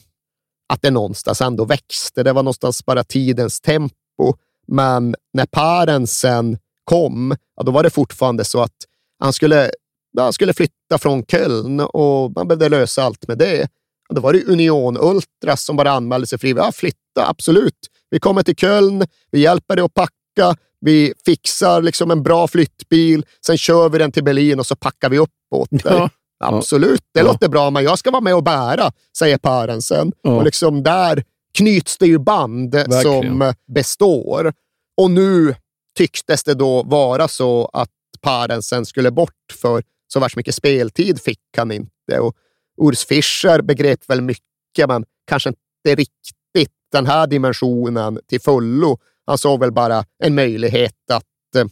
att 0.68 0.82
det 0.82 0.92
någonstans 0.92 1.42
ändå 1.42 1.66
växte. 1.66 2.24
Det 2.24 2.34
var 2.34 2.44
någonstans 2.44 2.86
bara 2.86 3.04
tidens 3.04 3.62
tempo. 3.62 4.34
Men 4.68 5.16
när 5.34 5.46
Parensen 5.46 6.58
kom, 6.84 7.36
ja, 7.56 7.64
då 7.64 7.72
var 7.72 7.84
det 7.84 7.90
fortfarande 7.90 8.44
så 8.44 8.62
att 8.62 8.76
han 9.20 9.34
skulle, 9.34 9.72
ja, 10.12 10.24
han 10.24 10.34
skulle 10.34 10.54
flytta 10.54 10.98
från 10.98 11.26
Köln 11.26 11.80
och 11.80 12.32
man 12.36 12.48
behövde 12.48 12.70
lösa 12.70 13.04
allt 13.04 13.28
med 13.28 13.38
det. 13.38 13.68
Ja, 14.10 14.16
då 14.16 14.22
var 14.22 14.34
det 14.34 14.46
Union 14.46 14.98
Ultras 14.98 15.66
som 15.66 15.76
bara 15.76 15.92
anmälde 15.92 16.28
sig 16.28 16.40
frivilligt. 16.40 16.66
Ja, 16.66 16.72
flytta, 16.72 17.28
absolut. 17.28 17.80
Vi 18.10 18.20
kommer 18.20 18.44
till 18.44 18.56
Köln, 18.56 19.06
vi 19.32 19.40
hjälper 19.40 19.76
dig 19.76 19.86
att 19.86 19.94
packa, 19.94 20.56
vi 20.80 21.14
fixar 21.26 21.82
liksom 21.82 22.12
en 22.12 22.24
bra 22.24 22.48
flyttbil, 22.48 23.26
sen 23.46 23.58
kör 23.58 23.90
vi 23.90 23.98
den 23.98 24.12
till 24.12 24.24
Berlin 24.24 24.60
och 24.60 24.66
så 24.66 24.76
packar 24.76 25.10
vi 25.10 25.18
upp 25.18 25.30
åt 25.52 25.70
dig. 25.70 25.82
Ja. 25.84 26.10
Absolut, 26.44 27.02
det 27.14 27.20
Ja. 27.20 27.26
låter 27.26 27.50
bra, 27.50 27.70
men 27.70 27.84
jag 27.84 28.00
ska 28.00 28.12
vara 28.12 28.22
med 28.22 28.36
och 28.36 28.44
bära, 28.44 28.92
säger 29.18 29.38
Parensen. 29.38 30.12
Ja. 30.22 30.32
Och 30.36 30.44
liksom 30.46 30.84
där 30.84 31.24
knyts 31.58 31.98
det 31.98 32.06
ju 32.08 32.18
band 32.20 32.76
Verkligen. 32.76 33.02
som 33.04 33.54
består. 33.74 34.54
Och 35.02 35.12
nu 35.12 35.56
tycktes 35.98 36.44
det 36.44 36.54
då 36.54 36.84
vara 36.84 37.28
så 37.28 37.70
att 37.74 37.90
Parensen 38.22 38.86
skulle 38.86 39.12
bort 39.12 39.32
för 39.62 39.84
så 40.08 40.20
värst 40.20 40.36
mycket 40.36 40.56
speltid 40.56 41.22
fick 41.22 41.40
han 41.58 41.72
inte. 41.72 42.20
Och 42.20 42.36
Urs 42.82 43.06
Fischer 43.06 43.62
begrep 43.62 44.10
väl 44.10 44.22
mycket, 44.22 44.88
men 44.88 45.06
kanske 45.28 45.50
inte 45.50 45.96
riktigt 46.02 46.72
den 46.92 47.06
här 47.06 47.28
dimensionen 47.28 48.20
till 48.28 48.42
fullo. 48.42 48.98
Han 49.26 49.38
såg 49.38 49.60
väl 49.60 49.72
bara 49.72 50.06
en 50.24 50.36
möjlighet 50.36 51.12
att 51.12 51.56
eh, 51.58 51.66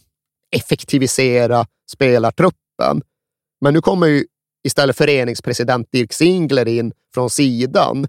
effektivisera 0.56 1.66
spelartruppen. 1.90 3.02
Men 3.60 3.74
nu 3.74 3.80
kommer 3.80 4.06
ju 4.06 4.24
istället 4.64 4.96
föreningspresident 4.96 5.92
Dirk 5.92 6.12
Singler 6.12 6.68
in 6.68 6.92
från 7.14 7.30
sidan 7.30 8.06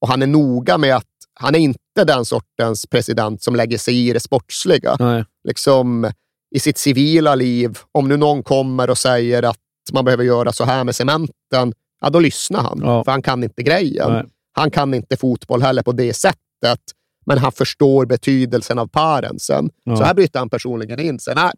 och 0.00 0.08
han 0.08 0.22
är 0.22 0.26
noga 0.26 0.78
med 0.78 0.96
att 0.96 1.06
han 1.34 1.54
är 1.54 1.58
inte 1.58 2.04
den 2.06 2.24
sortens 2.24 2.86
president 2.86 3.42
som 3.42 3.56
lägger 3.56 3.78
sig 3.78 4.08
i 4.08 4.12
det 4.12 4.20
sportsliga. 4.20 4.96
Nej. 4.98 5.24
Liksom 5.44 6.10
i 6.54 6.60
sitt 6.60 6.78
civila 6.78 7.34
liv, 7.34 7.78
om 7.92 8.08
nu 8.08 8.16
någon 8.16 8.42
kommer 8.42 8.90
och 8.90 8.98
säger 8.98 9.42
att 9.42 9.58
man 9.92 10.04
behöver 10.04 10.24
göra 10.24 10.52
så 10.52 10.64
här 10.64 10.84
med 10.84 10.94
cementen, 10.94 11.72
ja 12.00 12.10
då 12.10 12.18
lyssnar 12.18 12.60
han, 12.60 12.80
Ja. 12.84 13.04
för 13.04 13.10
han 13.12 13.22
kan 13.22 13.44
inte 13.44 13.62
grejen. 13.62 14.12
Nej. 14.12 14.24
Han 14.52 14.70
kan 14.70 14.94
inte 14.94 15.16
fotboll 15.16 15.62
heller 15.62 15.82
på 15.82 15.92
det 15.92 16.14
sättet, 16.14 16.80
men 17.26 17.38
han 17.38 17.52
förstår 17.52 18.06
betydelsen 18.06 18.78
av 18.78 18.86
parensen. 18.86 19.70
Ja. 19.84 19.96
Så 19.96 20.04
här 20.04 20.14
bryter 20.14 20.38
han 20.38 20.50
personligen 20.50 21.00
in 21.00 21.18
sig. 21.18 21.34
Nej, 21.34 21.52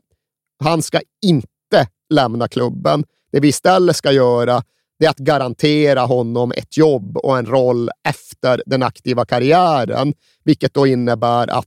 han 0.65 0.83
ska 0.83 1.01
inte 1.27 1.89
lämna 2.11 2.49
klubben. 2.49 3.05
Det 3.35 3.41
vi 3.41 3.49
istället 3.49 3.97
ska 3.97 4.13
göra 4.13 4.63
det 4.99 5.07
är 5.07 5.11
att 5.11 5.19
garantera 5.19 6.01
honom 6.01 6.53
ett 6.53 6.77
jobb 6.77 7.17
och 7.17 7.39
en 7.39 7.47
roll 7.47 7.91
efter 8.09 8.63
den 8.67 8.83
aktiva 8.83 9.25
karriären, 9.25 10.15
vilket 10.45 10.75
då 10.75 10.87
innebär 10.87 11.51
att 11.51 11.67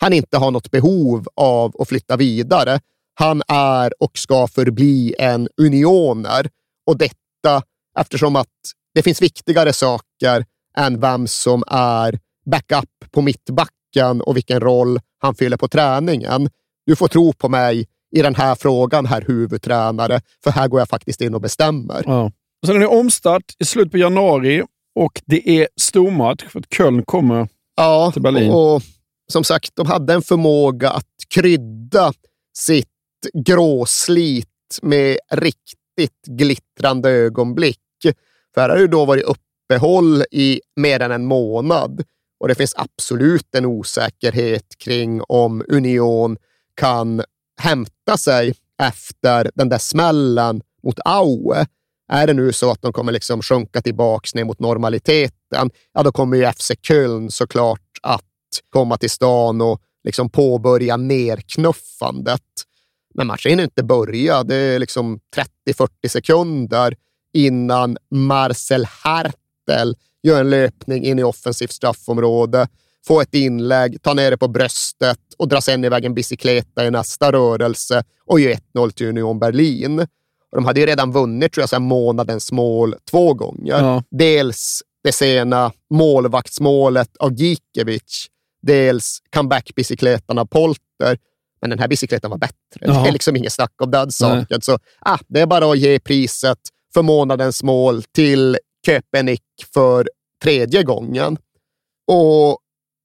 han 0.00 0.12
inte 0.12 0.38
har 0.38 0.50
något 0.50 0.70
behov 0.70 1.26
av 1.34 1.74
att 1.78 1.88
flytta 1.88 2.16
vidare. 2.16 2.80
Han 3.14 3.42
är 3.48 4.02
och 4.02 4.18
ska 4.18 4.46
förbli 4.46 5.14
en 5.18 5.48
unioner 5.56 6.48
och 6.86 6.98
detta 6.98 7.62
eftersom 7.98 8.36
att 8.36 8.48
det 8.94 9.02
finns 9.02 9.22
viktigare 9.22 9.72
saker 9.72 10.44
än 10.76 11.00
vem 11.00 11.26
som 11.26 11.64
är 11.66 12.18
backup 12.46 13.10
på 13.10 13.22
mittbacken 13.22 14.20
och 14.20 14.36
vilken 14.36 14.60
roll 14.60 15.00
han 15.18 15.34
fyller 15.34 15.56
på 15.56 15.68
träningen. 15.68 16.48
Du 16.86 16.96
får 16.96 17.08
tro 17.08 17.32
på 17.32 17.48
mig 17.48 17.86
i 18.12 18.22
den 18.22 18.34
här 18.34 18.54
frågan, 18.54 19.06
herr 19.06 19.24
huvudtränare, 19.26 20.20
för 20.44 20.50
här 20.50 20.68
går 20.68 20.80
jag 20.80 20.88
faktiskt 20.88 21.20
in 21.20 21.34
och 21.34 21.40
bestämmer. 21.40 22.02
Ja. 22.06 22.32
Sen 22.66 22.76
är 22.76 22.80
det 22.80 22.86
omstart 22.86 23.44
i 23.58 23.64
slutet 23.64 23.92
på 23.92 23.98
januari 23.98 24.62
och 24.94 25.22
det 25.26 25.48
är 25.48 25.68
stormatch 25.80 26.44
för 26.44 26.58
att 26.58 26.74
Köln 26.74 27.04
kommer 27.04 27.48
ja, 27.76 28.10
till 28.12 28.22
Berlin. 28.22 28.50
Och, 28.50 28.82
som 29.32 29.44
sagt, 29.44 29.70
de 29.74 29.86
hade 29.86 30.14
en 30.14 30.22
förmåga 30.22 30.90
att 30.90 31.06
krydda 31.34 32.12
sitt 32.56 32.88
gråslit 33.46 34.48
med 34.82 35.18
riktigt 35.30 36.26
glittrande 36.26 37.10
ögonblick. 37.10 37.78
För 38.54 38.60
här 38.60 38.68
har 38.68 38.76
det 38.76 38.86
då 38.86 39.04
varit 39.04 39.24
uppehåll 39.24 40.24
i 40.30 40.60
mer 40.76 41.00
än 41.00 41.10
en 41.10 41.24
månad 41.24 42.04
och 42.40 42.48
det 42.48 42.54
finns 42.54 42.74
absolut 42.76 43.54
en 43.54 43.66
osäkerhet 43.66 44.66
kring 44.78 45.22
om 45.28 45.64
Union 45.68 46.36
kan 46.76 47.22
hämta 47.60 48.16
sig 48.16 48.54
efter 48.82 49.50
den 49.54 49.68
där 49.68 49.78
smällen 49.78 50.62
mot 50.82 50.98
Aue. 51.04 51.66
Är 52.12 52.26
det 52.26 52.32
nu 52.32 52.52
så 52.52 52.70
att 52.70 52.82
de 52.82 52.92
kommer 52.92 53.12
liksom 53.12 53.42
sjunka 53.42 53.80
tillbaka 53.80 54.28
ner 54.34 54.44
mot 54.44 54.60
normaliteten, 54.60 55.70
ja 55.92 56.02
då 56.02 56.12
kommer 56.12 56.36
ju 56.36 56.52
FC 56.52 56.72
Köln 56.82 57.30
såklart 57.30 57.80
att 58.02 58.22
komma 58.70 58.96
till 58.96 59.10
stan 59.10 59.60
och 59.60 59.80
liksom 60.04 60.28
påbörja 60.30 60.96
nerknuffandet. 60.96 62.42
Men 63.14 63.26
matchen 63.26 63.50
hinner 63.50 63.64
inte 63.64 63.82
börja. 63.82 64.42
Det 64.42 64.54
är 64.54 64.78
liksom 64.78 65.20
30-40 65.66 66.08
sekunder 66.08 66.96
innan 67.32 67.98
Marcel 68.10 68.84
Hartel 68.84 69.96
gör 70.22 70.40
en 70.40 70.50
löpning 70.50 71.04
in 71.04 71.18
i 71.18 71.22
offensivt 71.22 71.72
straffområde, 71.72 72.68
får 73.06 73.22
ett 73.22 73.34
inlägg, 73.34 74.02
tar 74.02 74.14
ner 74.14 74.30
det 74.30 74.36
på 74.36 74.48
bröstet 74.48 75.18
och 75.38 75.48
drar 75.48 75.60
sen 75.60 75.84
iväg 75.84 76.04
en 76.04 76.14
bicykleta 76.14 76.86
i 76.86 76.90
nästa 76.90 77.32
rörelse 77.32 78.04
och 78.26 78.40
gör 78.40 78.56
1-0 78.74 78.90
till 78.90 79.06
Union 79.06 79.38
Berlin. 79.38 79.98
Och 79.98 80.56
de 80.56 80.64
hade 80.64 80.80
ju 80.80 80.86
redan 80.86 81.12
vunnit 81.12 81.52
tror 81.52 81.62
jag, 81.62 81.68
så 81.68 81.80
månadens 81.80 82.52
mål 82.52 82.94
två 83.10 83.34
gånger. 83.34 83.78
Ja. 83.78 84.02
Dels 84.10 84.82
det 85.04 85.12
sena 85.12 85.72
målvaktsmålet 85.90 87.16
av 87.16 87.32
Gikiewicz, 87.32 88.26
dels 88.62 89.18
comeback-bicykletan 89.36 90.38
av 90.38 90.44
Polter. 90.44 91.18
Men 91.60 91.70
den 91.70 91.78
här 91.78 91.88
bicykletan 91.88 92.30
var 92.30 92.38
bättre. 92.38 92.80
Ja. 92.80 93.02
Det 93.02 93.08
är 93.08 93.12
liksom 93.12 93.36
inget 93.36 93.52
snack 93.52 93.72
om 93.82 93.90
den 93.90 94.10
saken. 94.12 94.60
Så 94.60 94.78
ah, 95.00 95.18
det 95.28 95.40
är 95.40 95.46
bara 95.46 95.70
att 95.70 95.78
ge 95.78 95.98
priset 95.98 96.58
för 96.94 97.02
månadens 97.02 97.62
mål 97.62 98.02
till 98.02 98.58
Köpenick 98.86 99.42
för 99.74 100.08
tredje 100.42 100.82
gången. 100.82 101.36
Och 102.06 102.58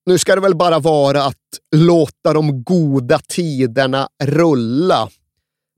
nu 0.07 0.17
ska 0.17 0.35
det 0.35 0.41
väl 0.41 0.55
bara 0.55 0.79
vara 0.79 1.23
att 1.23 1.35
låta 1.75 2.33
de 2.33 2.63
goda 2.63 3.19
tiderna 3.19 4.09
rulla. 4.23 5.09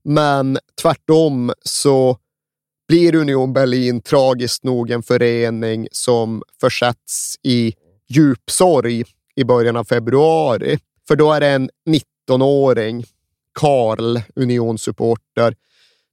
Men 0.04 0.58
tvärtom 0.82 1.54
så 1.62 2.18
blir 2.88 3.16
Union 3.16 3.54
Berlin 3.54 4.02
tragiskt 4.02 4.64
nog 4.64 4.92
en 4.92 5.04
förening 5.04 5.88
som 5.92 6.44
försätts 6.62 7.36
i 7.44 7.74
djup 8.10 8.52
sorg 8.52 9.04
i 9.36 9.44
början 9.44 9.76
av 9.76 9.84
februari. 9.84 10.80
För 11.08 11.16
då 11.16 11.34
är 11.34 11.40
det 11.40 11.48
en 11.48 11.70
19-åring, 12.30 13.06
Karl, 13.60 14.20
Unionsupporter, 14.36 15.56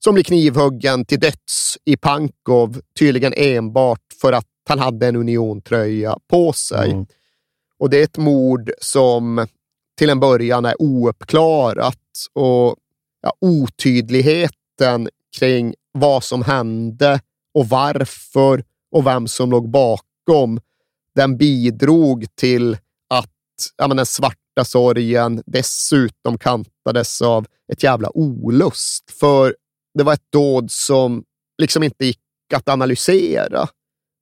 som 0.04 0.14
blir 0.14 0.24
knivhuggen 0.24 1.04
till 1.04 1.20
döds 1.20 1.78
i 1.84 1.96
Pankov, 1.96 2.80
tydligen 2.98 3.32
enbart 3.36 4.02
för 4.20 4.32
att 4.32 4.46
han 4.68 4.78
hade 4.78 5.06
en 5.06 5.16
Union-tröja 5.16 6.18
på 6.30 6.52
sig. 6.52 6.90
Mm. 6.90 7.06
Och 7.78 7.90
det 7.90 7.98
är 7.98 8.04
ett 8.04 8.18
mord 8.18 8.70
som 8.80 9.46
till 9.98 10.10
en 10.10 10.20
början 10.20 10.64
är 10.64 10.82
ouppklarat 10.82 11.98
och 12.32 12.76
ja, 13.22 13.32
otydligheten 13.40 15.08
kring 15.38 15.74
vad 15.92 16.24
som 16.24 16.42
hände 16.42 17.20
och 17.54 17.68
varför 17.68 18.64
och 18.92 19.06
vem 19.06 19.28
som 19.28 19.50
låg 19.50 19.70
bakom, 19.70 20.60
den 21.14 21.36
bidrog 21.36 22.26
till 22.34 22.76
att 23.08 23.32
ja, 23.76 23.88
men 23.88 23.96
den 23.96 24.06
svarta 24.06 24.64
sorgen 24.64 25.42
dessutom 25.46 26.38
kantades 26.38 27.22
av 27.22 27.46
ett 27.72 27.82
jävla 27.82 28.16
olust. 28.16 29.10
För 29.10 29.56
det 29.94 30.04
var 30.04 30.12
ett 30.12 30.32
dåd 30.32 30.70
som 30.70 31.24
liksom 31.58 31.82
inte 31.82 32.06
gick 32.06 32.20
att 32.54 32.68
analysera. 32.68 33.68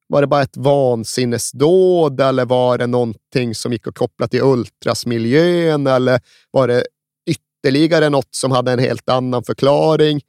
Var 0.07 0.21
det 0.21 0.27
bara 0.27 0.41
ett 0.41 0.57
vansinnesdåd 0.57 2.21
eller 2.21 2.45
var 2.45 2.77
det 2.77 2.87
någonting 2.87 3.55
som 3.55 3.73
gick 3.73 3.87
att 3.87 3.95
koppla 3.95 4.27
till 4.27 4.41
ultrasmiljön 4.41 5.87
eller 5.87 6.19
var 6.51 6.67
det 6.67 6.83
ytterligare 7.29 8.09
något 8.09 8.35
som 8.35 8.51
hade 8.51 8.71
en 8.71 8.79
helt 8.79 9.09
annan 9.09 9.43
förklaring? 9.43 10.21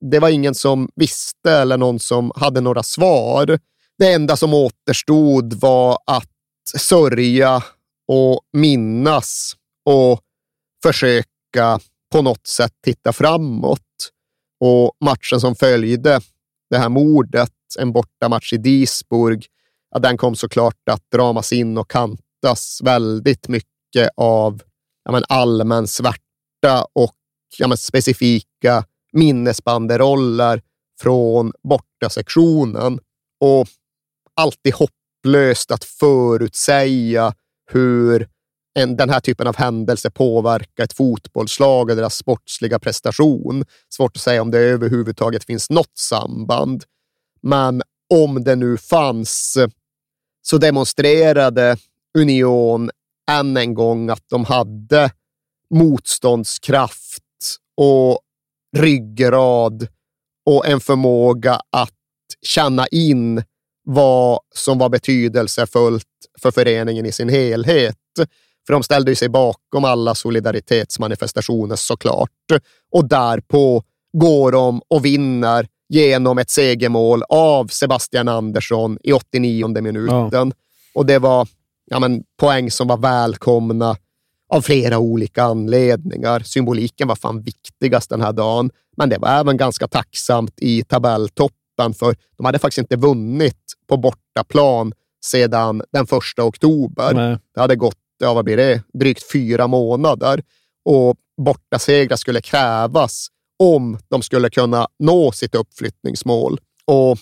Det 0.00 0.18
var 0.18 0.28
ingen 0.28 0.54
som 0.54 0.88
visste 0.96 1.52
eller 1.52 1.76
någon 1.76 1.98
som 1.98 2.32
hade 2.36 2.60
några 2.60 2.82
svar. 2.82 3.58
Det 3.98 4.12
enda 4.12 4.36
som 4.36 4.54
återstod 4.54 5.54
var 5.54 5.98
att 6.06 6.30
sörja 6.78 7.62
och 8.08 8.40
minnas 8.52 9.56
och 9.84 10.20
försöka 10.82 11.80
på 12.12 12.22
något 12.22 12.46
sätt 12.46 12.72
titta 12.84 13.12
framåt. 13.12 13.80
Och 14.60 14.96
matchen 15.04 15.40
som 15.40 15.54
följde 15.54 16.20
det 16.70 16.78
här 16.78 16.88
mordet, 16.88 17.53
en 17.78 17.92
bortamatch 17.92 18.52
i 18.52 18.56
Disburg, 18.56 19.46
ja, 19.90 19.98
den 19.98 20.16
kom 20.16 20.36
såklart 20.36 20.88
att 20.90 21.10
dramas 21.12 21.52
in 21.52 21.78
och 21.78 21.90
kantas 21.90 22.80
väldigt 22.84 23.48
mycket 23.48 24.10
av 24.16 24.62
ja, 25.04 25.12
men 25.12 25.22
allmän 25.28 25.86
svärta 25.86 26.86
och 26.92 27.16
ja, 27.58 27.68
men 27.68 27.78
specifika 27.78 28.84
minnesbanderoller 29.12 30.62
från 31.00 31.52
bortasektionen. 31.68 32.98
Och 33.40 33.66
alltid 34.34 34.74
hopplöst 34.74 35.70
att 35.70 35.84
förutsäga 35.84 37.34
hur 37.72 38.28
en, 38.78 38.96
den 38.96 39.10
här 39.10 39.20
typen 39.20 39.46
av 39.46 39.56
händelse 39.56 40.10
påverkar 40.10 40.84
ett 40.84 40.92
fotbollslag 40.92 41.90
och 41.90 41.96
deras 41.96 42.16
sportsliga 42.16 42.78
prestation. 42.78 43.64
Svårt 43.94 44.16
att 44.16 44.22
säga 44.22 44.42
om 44.42 44.50
det 44.50 44.58
överhuvudtaget 44.58 45.44
finns 45.44 45.70
något 45.70 45.98
samband. 45.98 46.84
Men 47.44 47.82
om 48.14 48.44
det 48.44 48.56
nu 48.56 48.76
fanns 48.78 49.58
så 50.42 50.58
demonstrerade 50.58 51.76
Union 52.18 52.90
än 53.30 53.56
en 53.56 53.74
gång 53.74 54.10
att 54.10 54.24
de 54.30 54.44
hade 54.44 55.10
motståndskraft 55.70 57.22
och 57.76 58.18
ryggrad 58.76 59.88
och 60.46 60.66
en 60.66 60.80
förmåga 60.80 61.60
att 61.70 61.90
känna 62.42 62.86
in 62.86 63.42
vad 63.84 64.40
som 64.54 64.78
var 64.78 64.88
betydelsefullt 64.88 66.04
för 66.38 66.50
föreningen 66.50 67.06
i 67.06 67.12
sin 67.12 67.28
helhet. 67.28 67.96
För 68.66 68.72
de 68.72 68.82
ställde 68.82 69.16
sig 69.16 69.28
bakom 69.28 69.84
alla 69.84 70.14
solidaritetsmanifestationer 70.14 71.76
såklart. 71.76 72.30
Och 72.92 73.08
därpå 73.08 73.82
går 74.18 74.52
de 74.52 74.82
och 74.88 75.04
vinner 75.04 75.68
genom 75.94 76.38
ett 76.38 76.50
segermål 76.50 77.22
av 77.28 77.66
Sebastian 77.66 78.28
Andersson 78.28 78.98
i 79.02 79.12
89 79.12 79.82
minuten. 79.82 80.28
Ja. 80.32 80.50
Och 80.94 81.06
det 81.06 81.18
var 81.18 81.48
ja, 81.86 82.00
men, 82.00 82.22
poäng 82.40 82.70
som 82.70 82.88
var 82.88 82.96
välkomna 82.96 83.96
av 84.48 84.62
flera 84.62 84.98
olika 84.98 85.42
anledningar. 85.42 86.40
Symboliken 86.40 87.08
var 87.08 87.16
fan 87.16 87.42
viktigast 87.42 88.10
den 88.10 88.20
här 88.20 88.32
dagen, 88.32 88.70
men 88.96 89.08
det 89.08 89.18
var 89.18 89.28
även 89.28 89.56
ganska 89.56 89.88
tacksamt 89.88 90.54
i 90.56 90.82
tabelltoppen, 90.82 91.94
för 91.94 92.16
de 92.36 92.46
hade 92.46 92.58
faktiskt 92.58 92.78
inte 92.78 92.96
vunnit 92.96 93.72
på 93.88 93.96
bortaplan 93.96 94.92
sedan 95.24 95.82
den 95.92 96.06
första 96.06 96.44
oktober. 96.44 97.14
Nej. 97.14 97.38
Det 97.54 97.60
hade 97.60 97.76
gått, 97.76 97.98
ja 98.18 98.34
vad 98.34 98.44
blir 98.44 98.56
det, 98.56 98.82
drygt 98.94 99.32
fyra 99.32 99.66
månader 99.66 100.42
och 100.84 101.16
bortasegrar 101.36 102.16
skulle 102.16 102.40
krävas 102.40 103.28
om 103.58 103.98
de 104.08 104.22
skulle 104.22 104.50
kunna 104.50 104.88
nå 104.98 105.32
sitt 105.32 105.54
uppflyttningsmål. 105.54 106.60
Och 106.84 107.18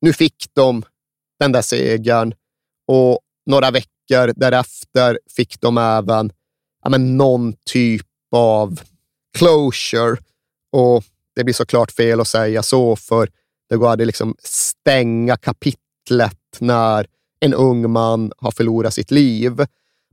nu 0.00 0.12
fick 0.12 0.46
de 0.52 0.82
den 1.38 1.52
där 1.52 1.62
segern 1.62 2.34
och 2.88 3.18
några 3.46 3.70
veckor 3.70 4.32
därefter 4.36 5.18
fick 5.36 5.60
de 5.60 5.78
även 5.78 6.32
ja, 6.82 6.90
men 6.90 7.16
någon 7.16 7.54
typ 7.66 8.06
av 8.36 8.80
closure. 9.38 10.16
Och 10.72 11.04
det 11.34 11.44
blir 11.44 11.54
såklart 11.54 11.92
fel 11.92 12.20
att 12.20 12.28
säga 12.28 12.62
så, 12.62 12.96
för 12.96 13.28
det 13.68 13.76
går 13.76 13.92
att 13.92 14.06
liksom 14.06 14.36
stänga 14.38 15.36
kapitlet 15.36 16.38
när 16.58 17.06
en 17.40 17.54
ung 17.54 17.90
man 17.90 18.32
har 18.36 18.50
förlorat 18.50 18.94
sitt 18.94 19.10
liv. 19.10 19.66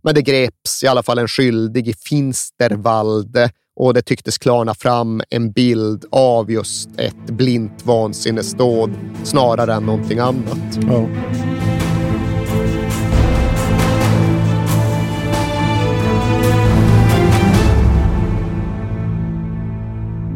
Men 0.03 0.15
det 0.15 0.21
greps 0.21 0.83
i 0.83 0.87
alla 0.87 1.03
fall 1.03 1.17
en 1.19 1.27
skyldig 1.27 1.87
i 1.87 1.93
Finstervalde 1.93 3.51
och 3.81 3.93
det 3.93 4.01
tycktes 4.01 4.37
klarna 4.37 4.73
fram 4.73 5.21
en 5.29 5.51
bild 5.51 6.05
av 6.11 6.51
just 6.51 6.99
ett 6.99 7.25
blint 7.25 7.85
vansinnesdåd 7.85 8.91
snarare 9.23 9.73
än 9.73 9.85
någonting 9.85 10.19
annat. 10.19 10.79
Ja. 10.81 11.07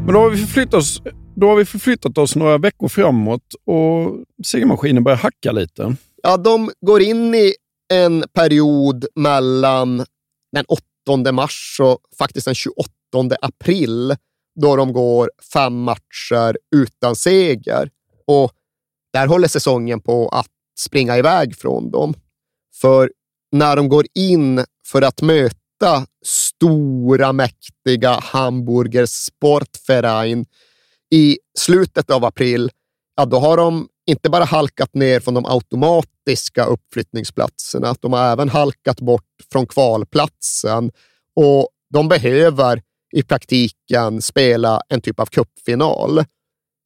Men 0.06 0.14
då 0.14 0.20
har 0.20 0.30
vi 0.30 0.38
förflyttat 0.38 0.74
oss, 0.74 1.02
då 1.36 1.48
har 1.48 1.56
vi 1.56 1.66
förflyttat 1.66 2.18
oss 2.18 2.36
några 2.36 2.58
veckor 2.58 2.88
framåt 2.88 3.54
och 3.66 4.24
segermaskinen 4.46 5.04
börjar 5.04 5.18
hacka 5.18 5.52
lite. 5.52 5.96
Ja, 6.24 6.38
de 6.38 6.72
går 6.82 7.02
in 7.02 7.36
i 7.36 7.54
en 7.94 8.24
period 8.34 9.06
mellan 9.16 9.98
den 10.52 10.66
8 11.08 11.32
mars 11.32 11.78
och 11.82 11.98
faktiskt 12.18 12.46
den 12.46 12.56
28 12.56 12.90
april 13.42 14.16
då 14.62 14.76
de 14.76 14.94
går 14.94 15.32
fem 15.54 15.82
matcher 15.82 16.58
utan 16.76 17.16
seger. 17.16 17.90
Och 18.28 18.52
där 19.14 19.28
håller 19.28 19.48
säsongen 19.48 20.02
på 20.02 20.30
att 20.30 20.48
springa 20.80 21.18
iväg 21.18 21.56
från 21.56 21.92
dem. 21.92 22.14
För 22.82 23.12
när 23.52 23.76
de 23.76 23.90
går 23.90 24.06
in 24.14 24.66
för 24.88 25.02
att 25.02 25.22
möta 25.22 26.06
stora, 26.26 27.34
mäktiga 27.34 28.20
Hamburger 28.24 29.06
Sportverein 29.06 30.46
i 31.12 31.38
slutet 31.58 32.10
av 32.10 32.26
april, 32.26 32.72
ja, 33.16 33.26
då 33.26 33.40
har 33.40 33.58
de 33.58 33.88
inte 34.08 34.30
bara 34.30 34.44
halkat 34.44 34.94
ner 34.94 35.20
från 35.20 35.34
de 35.34 35.46
automatiska 35.46 36.66
uppflyttningsplatserna, 36.66 37.96
de 38.02 38.14
har 38.14 38.32
även 38.32 38.50
halkat 38.50 39.02
bort 39.02 39.24
från 39.52 39.68
kvalplatsen 39.68 40.92
och 41.36 41.70
de 41.94 42.08
behöver 42.08 42.82
i 43.16 43.24
praktiken 43.24 44.22
spela 44.22 44.82
en 44.90 45.02
typ 45.02 45.20
av 45.20 45.26
cupfinal. 45.26 46.24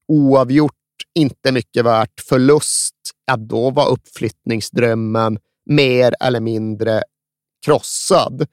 Oavgjort, 0.08 0.74
inte 1.16 1.52
mycket 1.52 1.86
värt. 1.86 2.20
Förlust, 2.30 2.96
ja 3.26 3.38
då 3.38 3.70
var 3.70 3.90
uppflyttningsdrömmen 3.90 5.40
mer 5.66 6.16
eller 6.20 6.40
mindre 6.40 7.04
krossad. 7.66 8.48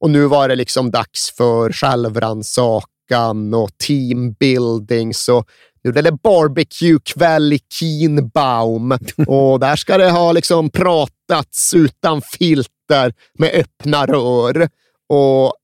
Och 0.00 0.10
nu 0.10 0.26
var 0.26 0.48
det 0.48 0.56
liksom 0.56 0.90
dags 0.90 1.30
för 1.36 1.72
självrannsakan 1.72 3.54
och 3.54 3.78
teambuilding. 3.78 5.14
Så 5.14 5.44
nu 5.84 5.90
är 5.90 6.02
det 6.02 6.12
barbecue-kväll 6.12 7.52
i 7.52 7.60
Kienbaum 7.72 8.92
och 9.26 9.60
där 9.60 9.76
ska 9.76 9.98
det 9.98 10.10
ha 10.10 10.32
liksom 10.32 10.70
pratats 10.70 11.74
utan 11.74 12.22
filter 12.22 13.14
med 13.38 13.50
öppna 13.54 14.06
rör. 14.06 14.68
Och 15.08 15.54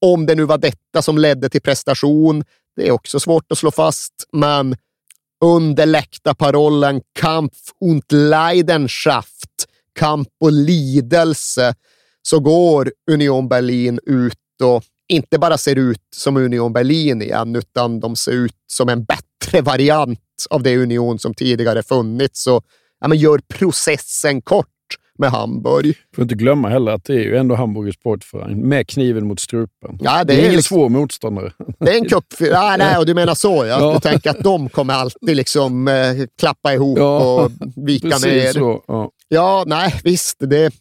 om 0.00 0.26
det 0.26 0.34
nu 0.34 0.44
var 0.44 0.58
detta 0.58 1.02
som 1.02 1.18
ledde 1.18 1.48
till 1.48 1.62
prestation, 1.62 2.44
det 2.76 2.88
är 2.88 2.92
också 2.92 3.20
svårt 3.20 3.52
att 3.52 3.58
slå 3.58 3.70
fast, 3.70 4.12
men 4.32 4.76
under 5.44 5.86
läktarparollen 5.86 7.00
Kampf 7.18 7.58
und 7.80 8.12
Leidenschaft, 8.12 9.66
kamp 9.98 10.28
och 10.40 10.52
lidelse, 10.52 11.74
så 12.22 12.40
går 12.40 12.92
Union 13.10 13.48
Berlin 13.48 14.00
ut 14.06 14.34
och 14.62 14.84
inte 15.08 15.38
bara 15.38 15.58
ser 15.58 15.76
ut 15.76 16.02
som 16.16 16.36
Union 16.36 16.72
Berlin 16.72 17.22
igen, 17.22 17.56
utan 17.56 18.00
de 18.00 18.16
ser 18.16 18.32
ut 18.32 18.56
som 18.66 18.88
en 18.88 19.04
bättre 19.04 19.60
variant 19.60 20.20
av 20.50 20.62
det 20.62 20.76
Union 20.76 21.18
som 21.18 21.34
tidigare 21.34 21.82
funnits 21.82 22.46
och 22.46 22.64
ja, 23.00 23.08
men 23.08 23.18
gör 23.18 23.40
processen 23.48 24.42
kort 24.42 24.66
med 25.20 25.30
Hamburg. 25.30 25.94
Får 26.14 26.22
inte 26.22 26.34
glömma 26.34 26.68
heller 26.68 26.92
att 26.92 27.04
det 27.04 27.14
är 27.14 27.22
ju 27.24 27.36
ändå 27.36 27.54
Hamburgers 27.54 27.94
sportförening 27.94 28.68
med 28.68 28.88
kniven 28.88 29.26
mot 29.28 29.40
strupen. 29.40 29.98
Ja, 30.00 30.18
det, 30.18 30.24
det 30.24 30.32
är, 30.32 30.36
är 30.36 30.42
ingen 30.42 30.56
liksom, 30.56 30.76
svår 30.76 30.88
motståndare. 30.88 31.52
Det 31.80 31.90
är 31.90 31.96
en 31.96 32.08
cup... 32.08 32.24
Ja, 32.40 32.76
nej, 32.78 32.98
och 32.98 33.06
du 33.06 33.14
menar 33.14 33.34
så 33.34 33.66
ja. 33.66 33.66
Ja. 33.66 33.92
Du 33.94 34.00
tänker 34.00 34.30
att 34.30 34.42
de 34.44 34.68
kommer 34.68 34.94
alltid 34.94 35.36
liksom 35.36 35.88
eh, 35.88 36.26
klappa 36.38 36.74
ihop 36.74 36.98
Ja, 36.98 37.44
och 37.44 37.50
vika 37.76 38.18
ner. 38.18 38.52
så, 38.52 38.84
ja. 38.86 39.10
Ja, 39.28 39.64
nej, 39.66 40.00
visst. 40.04 40.36
Det, 40.40 40.72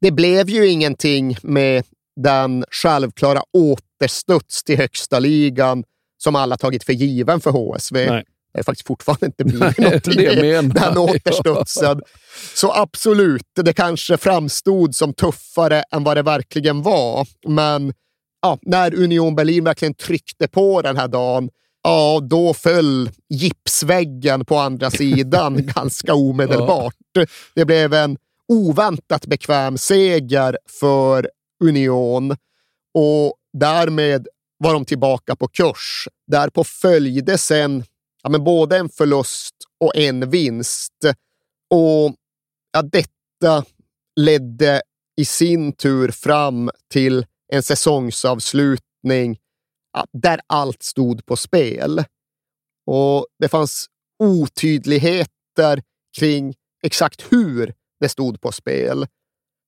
det 0.00 0.10
blev 0.10 0.48
ju 0.48 0.68
ingenting 0.68 1.36
med 1.42 1.84
den 2.16 2.64
självklara 2.70 3.40
återstuds 3.52 4.64
till 4.64 4.76
högsta 4.76 5.18
ligan 5.18 5.84
som 6.22 6.36
alla 6.36 6.56
tagit 6.56 6.84
för 6.84 6.92
given 6.92 7.40
för 7.40 7.50
HSV. 7.50 8.10
Nej. 8.10 8.24
Det 8.54 8.60
är 8.60 8.64
faktiskt 8.64 8.86
fortfarande 8.86 9.26
inte 9.26 9.44
blivit 9.44 9.60
Nej, 9.78 9.88
någonting 9.88 10.16
det 10.16 10.42
med 10.42 10.64
den 10.64 10.74
jag. 10.94 10.98
återstudsen. 10.98 12.02
Så 12.54 12.72
absolut, 12.72 13.46
det 13.54 13.72
kanske 13.72 14.16
framstod 14.16 14.94
som 14.94 15.14
tuffare 15.14 15.82
än 15.92 16.04
vad 16.04 16.16
det 16.16 16.22
verkligen 16.22 16.82
var. 16.82 17.26
Men 17.48 17.92
ja, 18.42 18.58
när 18.62 18.94
Union 18.94 19.34
Berlin 19.36 19.64
verkligen 19.64 19.94
tryckte 19.94 20.48
på 20.48 20.82
den 20.82 20.96
här 20.96 21.08
dagen, 21.08 21.50
ja, 21.82 22.20
då 22.22 22.54
föll 22.54 23.10
gipsväggen 23.28 24.44
på 24.44 24.56
andra 24.56 24.90
sidan 24.90 25.66
ganska 25.66 26.14
omedelbart. 26.14 26.94
Det 27.54 27.64
blev 27.64 27.94
en 27.94 28.16
oväntat 28.48 29.26
bekväm 29.26 29.78
seger 29.78 30.58
för 30.80 31.30
Union 31.64 32.36
och 32.94 33.34
därmed 33.52 34.26
var 34.58 34.72
de 34.72 34.84
tillbaka 34.84 35.36
på 35.36 35.48
kurs. 35.48 36.08
Därpå 36.26 36.64
följde 36.64 37.38
sen 37.38 37.84
ja, 38.24 38.30
men 38.30 38.44
både 38.44 38.78
en 38.78 38.88
förlust 38.88 39.54
och 39.80 39.96
en 39.96 40.30
vinst. 40.30 41.04
Och 41.70 42.14
ja, 42.72 42.82
detta 42.82 43.64
ledde 44.20 44.82
i 45.16 45.24
sin 45.24 45.72
tur 45.72 46.10
fram 46.10 46.70
till 46.90 47.26
en 47.52 47.62
säsongsavslutning 47.62 49.38
ja, 49.92 50.06
där 50.12 50.40
allt 50.46 50.82
stod 50.82 51.26
på 51.26 51.36
spel. 51.36 52.04
Och 52.86 53.26
det 53.38 53.48
fanns 53.48 53.86
otydligheter 54.18 55.82
kring 56.18 56.54
exakt 56.82 57.32
hur 57.32 57.74
det 58.00 58.08
stod 58.08 58.40
på 58.40 58.52
spel. 58.52 59.06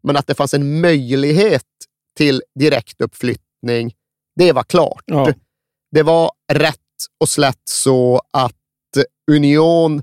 Men 0.02 0.16
att 0.16 0.26
det 0.26 0.34
fanns 0.34 0.54
en 0.54 0.80
möjlighet 0.80 1.66
till 2.16 2.42
direktuppflyttning, 2.54 3.94
det 4.36 4.52
var 4.52 4.62
klart. 4.62 5.02
Ja. 5.06 5.32
Det 5.90 6.02
var 6.02 6.30
rätt 6.52 6.80
och 7.20 7.28
slätt 7.28 7.62
så 7.64 8.20
att 8.30 8.52
Union 9.30 10.02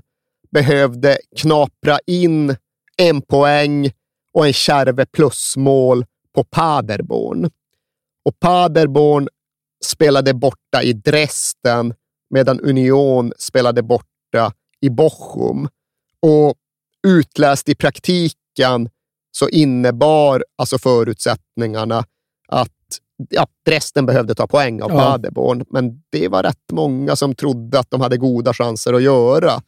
behövde 0.50 1.18
knapra 1.36 1.98
in 2.06 2.56
en 2.96 3.22
poäng 3.22 3.92
och 4.32 4.46
en 4.46 4.52
kärve 4.52 5.06
plusmål 5.06 6.04
på 6.34 6.44
Paderborn. 6.44 7.50
Och 8.24 8.40
Paderborn 8.40 9.28
spelade 9.84 10.34
borta 10.34 10.82
i 10.82 10.92
Dresden 10.92 11.94
medan 12.30 12.60
Union 12.60 13.32
spelade 13.38 13.82
borta 13.82 14.52
i 14.80 14.90
Bochum. 14.90 15.68
Och 16.20 16.54
utläst 17.06 17.68
i 17.68 17.74
praktiken 17.74 18.88
så 19.30 19.48
innebar 19.48 20.44
alltså 20.58 20.78
förutsättningarna 20.78 22.04
att 22.48 22.70
ja, 23.30 23.46
Dresden 23.66 24.06
behövde 24.06 24.34
ta 24.34 24.46
poäng 24.46 24.82
av 24.82 24.90
Ja. 24.90 24.98
Paderborn, 24.98 25.64
men 25.70 26.02
det 26.10 26.28
var 26.28 26.42
rätt 26.42 26.72
många 26.72 27.16
som 27.16 27.34
trodde 27.34 27.78
att 27.78 27.90
de 27.90 28.00
hade 28.00 28.16
goda 28.16 28.54
chanser 28.54 28.92
att 28.92 29.02
göra. 29.02 29.62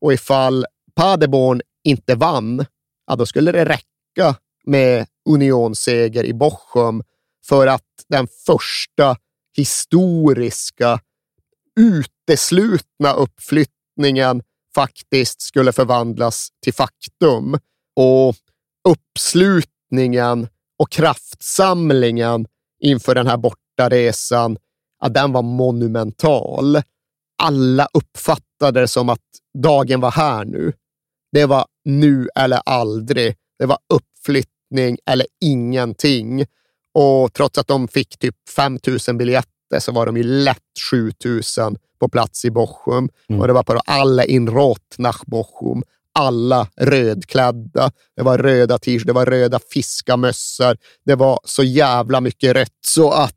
Och 0.00 0.12
ifall 0.12 0.66
Paderborn 0.94 1.60
inte 1.84 2.14
vann, 2.14 2.64
ja, 3.06 3.16
då 3.16 3.26
skulle 3.26 3.52
det 3.52 3.64
räcka 3.64 4.36
med 4.64 5.06
Unionsseger 5.28 6.24
i 6.24 6.34
Bochum 6.34 7.02
för 7.46 7.66
att 7.66 7.82
den 8.08 8.26
första 8.46 9.16
historiska 9.56 11.00
uteslutna 11.80 13.12
uppflyttningen 13.16 14.42
faktiskt 14.74 15.42
skulle 15.42 15.72
förvandlas 15.72 16.48
till 16.62 16.74
faktum. 16.74 17.58
Och 17.96 18.34
uppslutningen 18.88 20.48
och 20.78 20.90
kraftsamlingen 20.90 22.46
inför 22.82 23.14
den 23.14 23.26
här 23.26 23.36
bortaresan, 23.36 24.56
ja, 25.00 25.08
den 25.08 25.32
var 25.32 25.42
monumental. 25.42 26.82
Alla 27.42 27.88
uppfattade 27.94 28.80
det 28.80 28.88
som 28.88 29.08
att 29.08 29.20
dagen 29.58 30.00
var 30.00 30.10
här 30.10 30.44
nu. 30.44 30.72
Det 31.32 31.46
var 31.46 31.66
nu 31.84 32.28
eller 32.34 32.60
aldrig. 32.66 33.34
Det 33.58 33.66
var 33.66 33.78
uppflyttning 33.94 34.98
eller 35.06 35.26
ingenting. 35.40 36.44
Och 36.94 37.32
trots 37.32 37.58
att 37.58 37.66
de 37.66 37.88
fick 37.88 38.18
typ 38.18 38.36
5 38.56 38.78
000 39.08 39.16
biljetter 39.16 39.78
så 39.78 39.92
var 39.92 40.06
de 40.06 40.16
ju 40.16 40.22
lätt 40.22 40.58
7 40.90 41.12
000 41.24 41.76
på 42.00 42.08
plats 42.08 42.44
i 42.44 42.50
Bochum. 42.50 43.08
Och 43.40 43.46
det 43.46 43.52
var 43.52 43.62
på 43.62 43.80
alla 43.84 44.24
in 44.24 44.50
Rot 44.50 44.94
nach 44.98 45.22
Bochum. 45.26 45.82
Alla 46.14 46.68
rödklädda. 46.76 47.90
Det 48.16 48.22
var 48.22 48.38
röda 48.38 48.78
t-shirts, 48.78 49.04
det 49.04 49.12
var 49.12 49.26
röda 49.26 49.60
fiskamössor. 49.70 50.76
Det 51.04 51.14
var 51.14 51.40
så 51.44 51.62
jävla 51.62 52.20
mycket 52.20 52.54
rött 52.56 52.78
så 52.86 53.10
att 53.10 53.34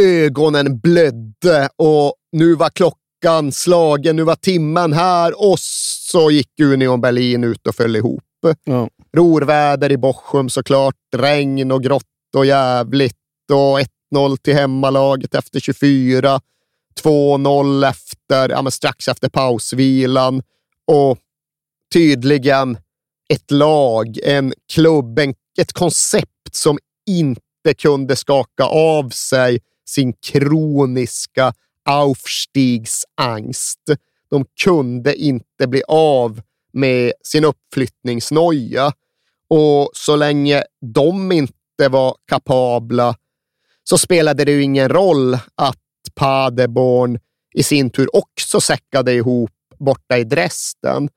ögonen 0.00 0.78
blödde 0.78 1.68
och 1.76 2.14
nu 2.32 2.54
var 2.54 2.70
klockan 2.70 3.52
slagen, 3.52 4.16
nu 4.16 4.22
var 4.22 4.36
timmen 4.36 4.92
här 4.92 5.50
och 5.50 5.58
så 5.58 6.30
gick 6.30 6.60
Union 6.60 7.00
Berlin 7.00 7.44
ut 7.44 7.66
och 7.66 7.74
föll 7.74 7.96
ihop. 7.96 8.24
Ja. 8.64 8.88
Rorväder 9.16 9.92
i 9.92 9.96
Bochum 9.96 10.48
såklart, 10.48 10.94
regn 11.16 11.72
och 11.72 11.82
grått 11.82 12.04
och 12.36 12.46
jävligt 12.46 13.16
och 13.52 13.80
1-0 14.14 14.36
till 14.36 14.54
hemmalaget 14.54 15.34
efter 15.34 15.60
24. 15.60 16.40
2-0 17.02 17.88
efter, 17.88 18.48
ja, 18.48 18.70
strax 18.70 19.08
efter 19.08 19.28
pausvilan 19.28 20.42
och 20.86 21.18
tydligen 21.92 22.78
ett 23.28 23.50
lag, 23.50 24.18
en 24.22 24.52
klubb, 24.72 25.18
en, 25.18 25.34
ett 25.58 25.72
koncept 25.72 26.54
som 26.54 26.78
inte 27.06 27.74
kunde 27.78 28.16
skaka 28.16 28.64
av 28.64 29.08
sig 29.08 29.60
sin 29.86 30.12
kroniska 30.12 31.52
Aufstiegsangst. 31.84 33.80
De 34.30 34.44
kunde 34.64 35.14
inte 35.14 35.66
bli 35.66 35.82
av 35.88 36.40
med 36.72 37.12
sin 37.22 37.44
uppflyttningsnoja 37.44 38.92
och 39.48 39.90
så 39.92 40.16
länge 40.16 40.62
de 40.94 41.32
inte 41.32 41.88
var 41.90 42.16
kapabla 42.26 43.16
så 43.84 43.98
spelade 43.98 44.44
det 44.44 44.52
ju 44.52 44.62
ingen 44.62 44.88
roll 44.88 45.34
att 45.54 45.76
Paderborn 46.14 47.18
i 47.54 47.62
sin 47.62 47.90
tur 47.90 48.16
också 48.16 48.60
säckade 48.60 49.12
ihop 49.12 49.50
borta 49.78 50.18
i 50.18 50.24
Dresden. 50.24 51.08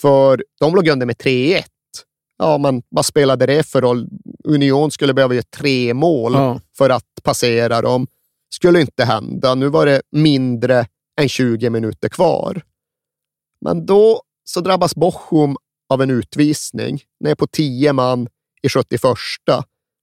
För 0.00 0.44
de 0.60 0.74
låg 0.74 0.88
under 0.88 1.06
med 1.06 1.16
3-1. 1.16 1.62
Ja, 2.38 2.58
men 2.58 2.82
vad 2.88 3.06
spelade 3.06 3.46
det 3.46 3.62
för 3.62 3.80
roll? 3.82 4.08
Union 4.44 4.90
skulle 4.90 5.14
behöva 5.14 5.34
göra 5.34 5.44
tre 5.56 5.94
mål 5.94 6.32
Ja. 6.34 6.60
för 6.76 6.90
att 6.90 7.04
passera 7.22 7.82
dem. 7.82 8.06
Skulle 8.50 8.80
inte 8.80 9.04
hända. 9.04 9.54
Nu 9.54 9.68
var 9.68 9.86
det 9.86 10.02
mindre 10.12 10.86
än 11.20 11.28
20 11.28 11.70
minuter 11.70 12.08
kvar. 12.08 12.62
Men 13.60 13.86
då 13.86 14.22
så 14.44 14.60
drabbas 14.60 14.94
Bochum 14.94 15.56
av 15.88 16.02
en 16.02 16.10
utvisning. 16.10 17.00
Ner 17.20 17.34
på 17.34 17.46
10 17.46 17.92
man 17.92 18.28
i 18.62 18.68
71. 18.68 19.00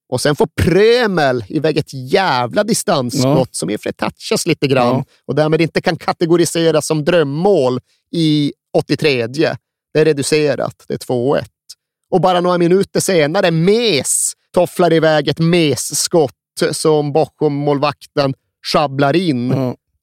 Och 0.09 0.22
sen 0.22 0.35
får 0.35 0.47
Prömel 0.61 1.43
iväg 1.47 1.77
ett 1.77 1.93
jävla 1.93 2.63
distansskott 2.63 3.23
Ja. 3.23 3.45
som 3.51 3.69
sig 3.84 3.93
touchas 3.93 4.47
lite 4.47 4.68
grann 4.68 4.88
Ja. 4.95 5.03
och 5.26 5.35
därmed 5.35 5.61
inte 5.61 5.81
kan 5.81 5.97
kategoriseras 5.97 6.85
som 6.88 7.05
drömmål 7.05 7.80
i 8.11 8.53
83. 8.73 9.27
Det 9.93 9.99
är 9.99 10.05
reducerat. 10.05 10.85
Det 10.88 10.93
är 10.93 10.97
2-1. 10.97 11.43
Och 12.11 12.22
bara 12.22 12.41
några 12.41 12.57
minuter 12.57 12.99
senare, 12.99 13.51
Mes 13.51 14.34
tofflar 14.53 14.93
iväg 14.93 15.27
ett 15.27 15.39
Mes-skott 15.39 16.34
som 16.72 17.13
Bochum-målvakten 17.13 18.34
sjabblar 18.73 19.15
in. 19.15 19.51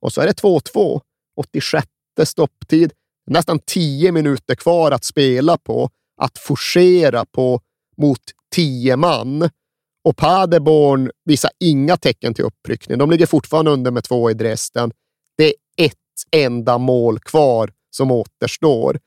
Och 0.01 0.12
så 0.12 0.20
är 0.20 0.27
det 0.27 0.43
2-2. 0.43 1.01
86 1.36 1.89
stopptid. 2.24 2.93
Nästan 3.27 3.59
10 3.66 4.12
minuter 4.12 4.55
kvar 4.55 4.90
att 4.90 5.05
spela 5.05 5.59
på. 5.59 5.90
Att 6.20 6.39
forcera 6.39 7.24
på 7.24 7.60
mot 7.97 8.20
10 8.55 8.97
man. 8.97 9.51
Och 10.05 10.16
Paderborn 10.16 11.10
visar 11.24 11.51
inga 11.60 11.97
tecken 11.97 12.35
till 12.35 12.44
uppryckning. 12.44 12.98
De 12.98 13.10
ligger 13.10 13.27
fortfarande 13.27 13.70
under 13.70 13.90
med 13.90 14.05
två 14.05 14.31
i 14.31 14.35
Dresden. 14.35 14.93
Det 15.36 15.44
är 15.44 15.55
ett 15.86 15.94
enda 16.31 16.78
mål 16.78 17.19
kvar 17.19 17.73
som 17.90 18.10
återstår. 18.10 18.98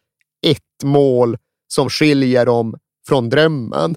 Ett 0.82 0.88
mål 0.88 1.38
som 1.68 1.90
skiljer 1.90 2.46
dem 2.46 2.76
från 3.08 3.30
drömmen. 3.30 3.96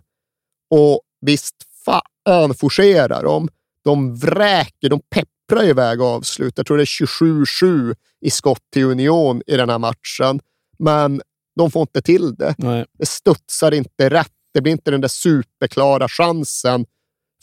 Och 0.70 1.00
visst 1.20 1.54
fan 1.84 2.54
forcerar 2.54 3.22
de. 3.22 3.48
De 3.84 4.16
vräker, 4.16 4.88
de 4.88 5.00
pepprar 5.10 5.64
iväg 5.64 6.00
avslut. 6.00 6.52
Jag 6.56 6.66
tror 6.66 6.76
det 6.76 6.82
är 6.82 7.06
27-7 7.06 7.94
i 8.20 8.30
skott 8.30 8.62
till 8.72 8.84
Union 8.84 9.42
i 9.46 9.56
den 9.56 9.68
här 9.68 9.78
matchen. 9.78 10.40
Men 10.78 11.22
de 11.56 11.70
får 11.70 11.82
inte 11.82 12.02
till 12.02 12.34
det. 12.34 12.54
Nej. 12.58 12.84
Det 12.98 13.06
studsar 13.06 13.74
inte 13.74 14.10
rätt. 14.10 14.32
Det 14.54 14.60
blir 14.60 14.72
inte 14.72 14.90
den 14.90 15.00
där 15.00 15.08
superklara 15.08 16.08
chansen 16.08 16.86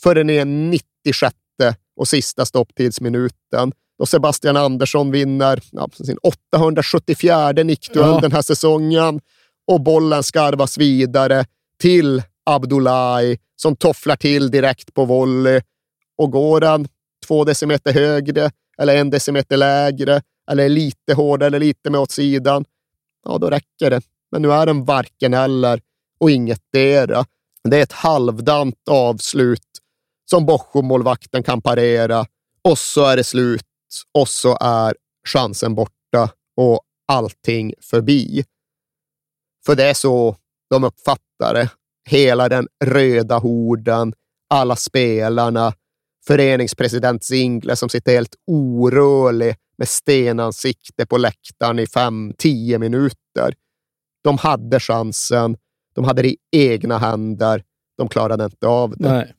förrän 0.02 0.30
i 0.30 0.38
den 0.38 0.70
96 0.70 1.36
och 1.96 2.08
sista 2.08 2.46
stopptidsminuten. 2.46 3.72
Då 4.02 4.06
Sebastian 4.06 4.56
Andersson 4.56 5.10
vinner 5.10 5.60
ja, 5.70 5.88
sin 6.04 6.18
874 6.22 7.52
nickduell 7.52 8.08
Ja. 8.08 8.20
den 8.20 8.32
här 8.32 8.42
säsongen 8.42 9.20
och 9.66 9.80
bollen 9.80 10.22
skarvas 10.22 10.78
vidare 10.78 11.44
till 11.80 12.22
Abdullahi 12.44 13.38
som 13.56 13.76
tofflar 13.76 14.16
till 14.16 14.50
direkt 14.50 14.94
på 14.94 15.04
volley. 15.04 15.60
Och 16.18 16.30
går 16.30 16.60
den 16.60 16.88
två 17.26 17.44
decimeter 17.44 17.92
högre 17.92 18.50
eller 18.78 18.96
en 18.96 19.10
decimeter 19.10 19.56
lägre 19.56 20.22
eller 20.50 20.68
lite 20.68 21.14
hårdare 21.14 21.46
eller 21.46 21.60
lite 21.60 21.90
mer 21.90 21.98
åt 21.98 22.10
sidan, 22.10 22.64
ja 23.24 23.38
då 23.38 23.50
räcker 23.50 23.90
det. 23.90 24.00
Men 24.32 24.42
nu 24.42 24.52
är 24.52 24.66
den 24.66 24.84
varken 24.84 25.34
eller 25.34 25.80
och 26.20 26.30
ingetdera. 26.30 27.24
Det 27.68 27.78
är 27.78 27.82
ett 27.82 27.92
halvdant 27.92 28.88
avslut 28.90 29.68
som 30.30 30.46
Bochum-målvakten 30.46 31.42
kan 31.42 31.62
parera 31.62 32.26
och 32.62 32.78
så 32.78 33.04
är 33.04 33.16
det 33.16 33.24
slut 33.24 33.64
och 34.12 34.28
så 34.28 34.58
är 34.60 34.94
chansen 35.28 35.74
borta 35.74 36.30
och 36.56 36.80
allting 37.08 37.74
förbi. 37.80 38.44
För 39.66 39.74
det 39.74 39.84
är 39.84 39.94
så 39.94 40.36
de 40.70 40.84
uppfattar 40.84 41.54
det. 41.54 41.70
Hela 42.08 42.48
den 42.48 42.68
röda 42.84 43.38
horden, 43.38 44.14
alla 44.50 44.76
spelarna, 44.76 45.72
föreningspresident 46.26 47.24
Zingle 47.24 47.76
som 47.76 47.88
sitter 47.88 48.12
helt 48.12 48.34
orörlig 48.46 49.56
med 49.78 49.88
stenansikte 49.88 51.06
på 51.06 51.18
läktaren 51.18 51.78
i 51.78 51.86
fem, 51.86 52.32
tio 52.38 52.78
minuter. 52.78 53.54
De 54.24 54.38
hade 54.38 54.80
chansen. 54.80 55.56
De 55.94 56.04
hade 56.04 56.22
det 56.22 56.28
i 56.28 56.36
egna 56.50 56.98
händer. 56.98 57.64
De 57.96 58.08
klarade 58.08 58.44
inte 58.44 58.66
av 58.66 58.96
det. 58.96 59.08
Nej. 59.12 59.34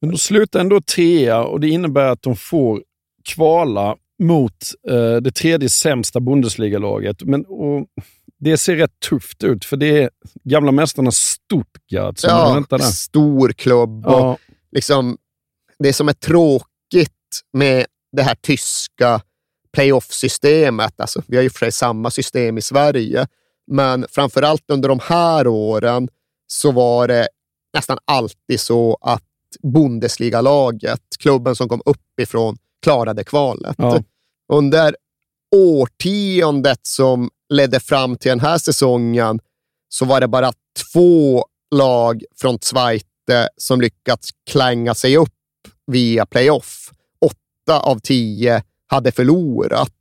Men 0.00 0.10
de 0.10 0.18
slutar 0.18 0.60
ändå 0.60 0.80
trea 0.80 1.44
och 1.44 1.60
det 1.60 1.68
innebär 1.68 2.08
att 2.08 2.22
de 2.22 2.36
får 2.36 2.82
kvala 3.26 3.96
mot 4.22 4.56
eh, 4.88 5.16
det 5.16 5.30
tredje 5.30 5.68
sämsta 5.68 6.20
Bundesliga-laget. 6.20 7.22
Men, 7.22 7.44
och 7.46 7.86
det 8.38 8.56
ser 8.56 8.76
rätt 8.76 9.00
tufft 9.08 9.44
ut, 9.44 9.64
för 9.64 9.76
det 9.76 10.02
är 10.02 10.10
gamla 10.44 10.72
mästarna 10.72 11.10
Stuttgart 11.10 12.18
som 12.18 12.30
ja, 12.30 12.54
väntar 12.54 12.78
där. 12.78 12.84
stor 12.84 13.52
klubb. 13.52 14.04
Ja. 14.06 14.30
Och 14.32 14.38
liksom, 14.72 15.16
det 15.78 15.92
som 15.92 16.08
är 16.08 16.12
tråkigt 16.12 17.12
med 17.52 17.86
det 18.16 18.22
här 18.22 18.34
tyska 18.34 19.20
playoff-systemet, 19.72 21.00
alltså, 21.00 21.22
vi 21.26 21.36
har 21.36 21.42
ju 21.42 21.50
för 21.50 21.58
sig 21.58 21.72
samma 21.72 22.10
system 22.10 22.58
i 22.58 22.62
Sverige, 22.62 23.26
men 23.66 24.06
framför 24.10 24.42
allt 24.42 24.70
under 24.70 24.88
de 24.88 25.00
här 25.02 25.46
åren 25.46 26.08
så 26.46 26.72
var 26.72 27.08
det 27.08 27.28
nästan 27.74 27.98
alltid 28.04 28.60
så 28.60 28.98
att 29.00 29.22
Bundesliga-laget, 29.62 31.00
klubben 31.18 31.56
som 31.56 31.68
kom 31.68 31.82
uppifrån, 31.84 32.56
klarade 32.86 33.24
kvalet. 33.24 33.76
Ja. 33.78 34.02
Under 34.52 34.96
årtiondet 35.54 36.80
som 36.82 37.30
ledde 37.48 37.80
fram 37.80 38.16
till 38.16 38.28
den 38.28 38.40
här 38.40 38.58
säsongen 38.58 39.40
så 39.88 40.04
var 40.04 40.20
det 40.20 40.28
bara 40.28 40.52
två 40.92 41.44
lag 41.70 42.22
från 42.36 42.58
Zweite 42.60 43.48
som 43.56 43.80
lyckats 43.80 44.30
klänga 44.50 44.94
sig 44.94 45.16
upp 45.16 45.34
via 45.86 46.26
playoff. 46.26 46.90
Åtta 47.20 47.80
av 47.80 47.98
tio 47.98 48.62
hade 48.86 49.12
förlorat. 49.12 49.92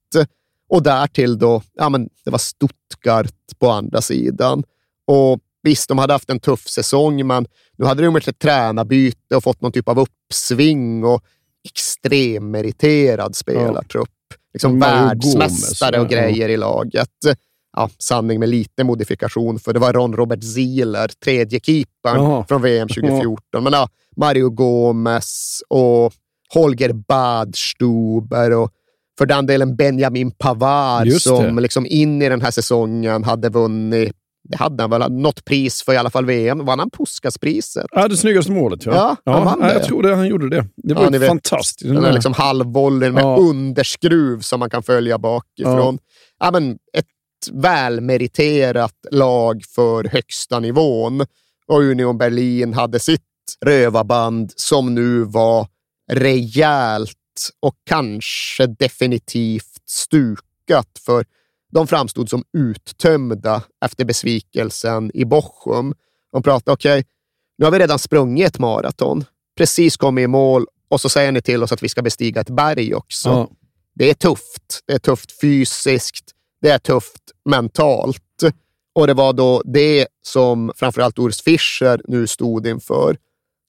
Och 0.69 0.83
därtill 0.83 1.37
då, 1.37 1.61
ja 1.73 1.89
men 1.89 2.09
det 2.25 2.31
var 2.31 2.37
Stuttgart 2.37 3.59
på 3.59 3.69
andra 3.69 4.01
sidan. 4.01 4.63
Och 5.07 5.39
visst, 5.61 5.87
de 5.87 5.97
hade 5.97 6.13
haft 6.13 6.29
en 6.29 6.39
tuff 6.39 6.67
säsong, 6.67 7.27
men 7.27 7.47
nu 7.77 7.85
hade 7.85 8.03
de 8.03 8.13
gjort 8.13 8.27
ett 8.27 8.39
tränarbyte 8.39 9.35
och 9.35 9.43
fått 9.43 9.61
någon 9.61 9.71
typ 9.71 9.89
av 9.89 9.99
uppsving 9.99 11.03
och 11.03 11.23
extremmeriterad 11.65 13.35
spelartrupp. 13.35 14.09
Liksom 14.53 14.79
Mario 14.79 15.07
världsmästare 15.07 15.99
och 15.99 16.11
ja. 16.11 16.17
grejer 16.17 16.49
i 16.49 16.57
laget. 16.57 17.09
Ja, 17.77 17.89
sanning 17.97 18.39
med 18.39 18.49
lite 18.49 18.83
modifikation, 18.83 19.59
för 19.59 19.73
det 19.73 19.79
var 19.79 19.93
Ron 19.93 20.15
Robert 20.15 20.43
Zieler, 20.43 21.07
tredje 21.23 21.59
keepern 21.59 22.15
Jaha. 22.15 22.45
från 22.47 22.61
VM 22.61 22.87
2014. 22.87 23.63
Men 23.63 23.73
ja, 23.73 23.89
Mario 24.17 24.49
Gomez 24.49 25.61
och 25.69 26.13
Holger 26.53 26.93
Badstuber 26.93 28.51
och 28.51 28.71
för 29.17 29.25
den 29.25 29.45
delen 29.45 29.75
Benjamin 29.75 30.31
Pavard 30.31 31.11
som 31.11 31.59
liksom 31.59 31.85
in 31.85 32.21
i 32.21 32.29
den 32.29 32.41
här 32.41 32.51
säsongen 32.51 33.23
hade 33.23 33.49
vunnit, 33.49 34.15
det 34.49 34.57
hade 34.57 34.83
han 34.83 34.89
väl, 34.89 35.11
något 35.11 35.45
pris 35.45 35.83
för 35.83 35.93
i 35.93 35.97
alla 35.97 36.09
fall 36.09 36.25
VM. 36.25 36.65
Vann 36.65 36.79
han 36.79 36.89
Puskas-priset? 36.89 37.85
Ja, 37.91 38.07
det 38.07 38.17
snyggaste 38.17 38.51
målet. 38.51 38.85
Ja, 38.85 39.15
Ja, 39.23 39.33
han 39.33 39.45
vann 39.45 39.57
ja, 39.61 39.67
det. 39.67 39.73
jag 39.73 39.83
tror 39.83 40.03
det, 40.03 40.15
han 40.15 40.27
gjorde 40.27 40.49
det. 40.49 40.65
Det 40.75 40.93
var 40.93 41.11
Ja, 41.13 41.27
fantastiskt. 41.27 41.93
Den 41.93 42.03
där 42.03 42.13
liksom 42.13 42.33
halvvolleyn 42.33 43.13
med 43.13 43.23
Ja. 43.23 43.37
underskruv 43.37 44.39
som 44.39 44.59
man 44.59 44.69
kan 44.69 44.83
följa 44.83 45.17
bakifrån. 45.17 45.97
Ja. 46.39 46.51
men 46.51 46.71
ett 46.97 47.05
välmeriterat 47.51 48.95
lag 49.11 49.63
för 49.75 50.03
högsta 50.03 50.59
nivån. 50.59 51.21
Och 51.67 51.79
Union 51.81 52.17
Berlin 52.17 52.73
hade 52.73 52.99
sitt 52.99 53.21
rövarband 53.65 54.51
som 54.55 54.95
nu 54.95 55.23
var 55.23 55.67
rejält 56.11 57.11
och 57.61 57.75
kanske 57.89 58.67
definitivt 58.67 59.81
stukat. 59.89 60.87
För 61.05 61.25
de 61.75 61.87
framstod 61.87 62.29
som 62.29 62.43
uttömda 62.57 63.63
efter 63.85 64.05
besvikelsen 64.05 65.11
i 65.13 65.25
Bochum. 65.25 65.93
De 66.31 66.43
pratade, 66.43 66.73
okej, 66.73 67.05
nu 67.57 67.65
har 67.65 67.71
vi 67.71 67.79
redan 67.79 67.99
sprungit 67.99 68.47
ett 68.47 68.59
maraton, 68.59 69.25
precis 69.57 69.97
kommit 69.97 70.23
i 70.23 70.27
mål 70.27 70.65
och 70.89 71.01
så 71.01 71.09
säger 71.09 71.31
ni 71.31 71.41
till 71.41 71.63
oss 71.63 71.71
att 71.71 71.83
vi 71.83 71.89
ska 71.89 72.01
bestiga 72.01 72.41
ett 72.41 72.49
berg 72.49 72.95
också. 72.95 73.29
Ja. 73.29 73.49
Det 73.95 74.09
är 74.09 74.13
tufft. 74.13 74.81
Det 74.85 74.93
är 74.93 74.99
tufft 74.99 75.39
fysiskt. 75.41 76.31
Det 76.61 76.69
är 76.69 76.79
tufft 76.79 77.31
mentalt. 77.49 78.21
Och 78.95 79.07
det 79.07 79.13
var 79.13 79.33
då 79.33 79.61
det 79.65 80.07
som 80.21 80.71
framförallt 80.75 81.19
Urs 81.19 81.41
Fischer 81.41 82.01
nu 82.07 82.27
stod 82.27 82.67
inför. 82.67 83.17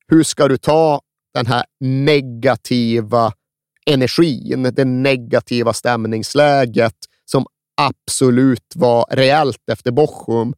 Hur 0.08 0.22
ska 0.22 0.48
du 0.48 0.56
ta 0.56 1.00
den 1.34 1.46
här 1.46 1.64
negativa 1.80 3.32
energin, 3.86 4.72
det 4.76 4.84
negativa 4.84 5.72
stämningsläget 5.72 6.94
absolut 7.76 8.72
var 8.74 9.04
reellt 9.10 9.68
efter 9.72 9.90
Bochum 9.90 10.54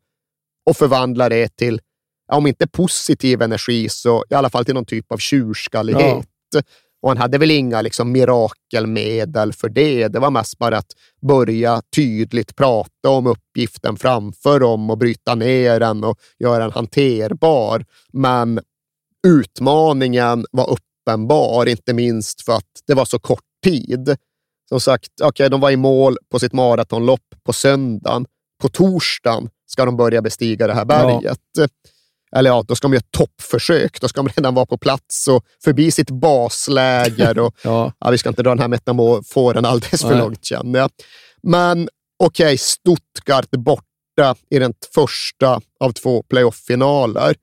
och 0.71 0.77
förvandla 0.77 1.29
det 1.29 1.57
till, 1.57 1.81
om 2.33 2.47
inte 2.47 2.67
positiv 2.67 3.43
energi, 3.43 3.89
så 3.89 4.25
i 4.31 4.35
alla 4.35 4.51
fall 4.51 4.65
till 4.65 4.75
någon 4.75 4.85
typ 4.85 5.13
av 5.13 5.19
tjurskallighet. 5.19 6.27
Ja. 6.55 6.63
Och 7.03 7.09
han 7.09 7.19
hade 7.19 7.39
väl 7.39 7.51
inga 7.51 7.83
liksom, 7.83 8.13
mirakelmedel 8.13 9.53
för 9.53 9.69
det. 9.69 10.09
Det 10.09 10.19
var 10.19 10.31
mest 10.31 10.59
bara 10.59 10.79
att 10.79 10.93
börja 11.29 11.83
tydligt 11.97 12.57
prata 12.57 13.09
om 13.09 13.27
uppgiften 13.27 13.97
framför 13.97 14.61
dem 14.61 14.91
och 14.91 14.99
bryta 14.99 15.35
ner 15.35 15.81
den 15.81 16.05
och 16.05 16.19
göra 16.39 16.63
den 16.63 16.73
hanterbar. 16.73 17.85
Men 18.13 18.61
utmaningen 19.27 20.47
var 20.51 20.71
uppenbar, 20.71 21.69
inte 21.69 21.95
minst 21.95 22.43
för 22.45 22.53
att 22.53 22.83
det 22.87 22.95
var 22.95 23.05
så 23.05 23.19
kort 23.19 23.45
tid. 23.65 24.17
Som 24.69 24.81
sagt, 24.81 25.21
okay, 25.23 25.49
de 25.49 25.61
var 25.61 25.71
i 25.71 25.77
mål 25.77 26.17
på 26.31 26.39
sitt 26.39 26.53
maratonlopp 26.53 27.25
på 27.45 27.53
söndagen. 27.53 28.27
På 28.63 28.69
torsdagen 28.69 29.49
ska 29.67 29.85
de 29.85 29.97
börja 29.97 30.23
bestiga 30.23 30.67
det 30.67 30.75
här 30.75 30.85
berget. 30.85 31.39
Ja. 31.59 31.67
Eller 32.37 32.51
ja, 32.51 32.65
då 32.69 32.75
ska 32.75 32.89
de 32.89 32.93
göra 32.93 32.99
ett 33.01 33.11
toppförsök. 33.11 34.01
Då 34.01 34.09
ska 34.09 34.23
de 34.23 34.29
redan 34.29 34.55
vara 34.55 34.67
på 34.67 34.79
plats 34.79 35.29
och 35.29 35.45
förbi 35.65 35.91
sitt 35.91 36.11
basläger. 36.11 37.39
Och, 37.39 37.55
ja. 37.63 37.93
ja. 37.99 38.11
vi 38.11 38.19
ska 38.19 38.29
inte 38.29 38.43
dra 38.43 38.51
den 38.51 38.59
här 38.59 38.69
metaforen 38.69 39.65
alldeles 39.65 40.03
för 40.03 40.11
Nej. 40.11 40.19
långt 40.19 40.45
känner 40.45 40.79
jag. 40.79 40.91
Men 41.43 41.89
okej, 42.19 42.45
okay, 42.45 42.59
Stuttgart 42.59 43.51
borta 43.51 44.35
i 44.51 44.59
den 44.59 44.75
första 44.95 45.61
av 45.81 45.93
två 45.93 46.23
playoff-finaler. 46.23 47.35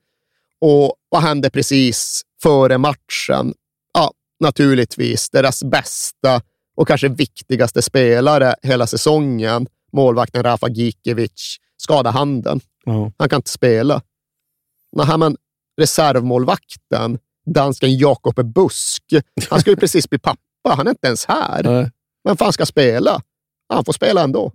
Och 0.60 0.94
vad 1.08 1.22
hände 1.22 1.50
precis 1.50 2.22
före 2.42 2.78
matchen? 2.78 3.54
Ja, 3.94 4.12
naturligtvis 4.40 5.30
deras 5.30 5.64
bästa 5.64 6.42
och 6.76 6.88
kanske 6.88 7.08
viktigaste 7.08 7.82
spelare 7.82 8.54
hela 8.62 8.86
säsongen, 8.86 9.66
målvakten 9.92 10.42
Rafa 10.42 10.68
Gikiewicz, 10.68 11.56
skadade 11.76 12.10
handen. 12.10 12.60
Mm. 12.86 13.12
Han 13.18 13.28
kan 13.28 13.36
inte 13.38 13.50
spela. 13.50 14.02
Nej, 14.92 15.18
men 15.18 15.36
reservmålvakten, 15.80 17.18
dansken 17.46 17.98
Jakob 17.98 18.52
Busk, 18.52 19.02
han 19.50 19.60
ju 19.66 19.76
precis 19.80 20.10
bli 20.10 20.18
pappa. 20.18 20.40
Han 20.64 20.86
är 20.86 20.90
inte 20.90 21.06
ens 21.06 21.26
här. 21.26 21.62
Nej. 21.62 21.90
Men 22.24 22.36
fan 22.36 22.52
ska 22.52 22.66
spela? 22.66 23.20
Han 23.68 23.84
får 23.84 23.92
spela 23.92 24.22
ändå. 24.22 24.52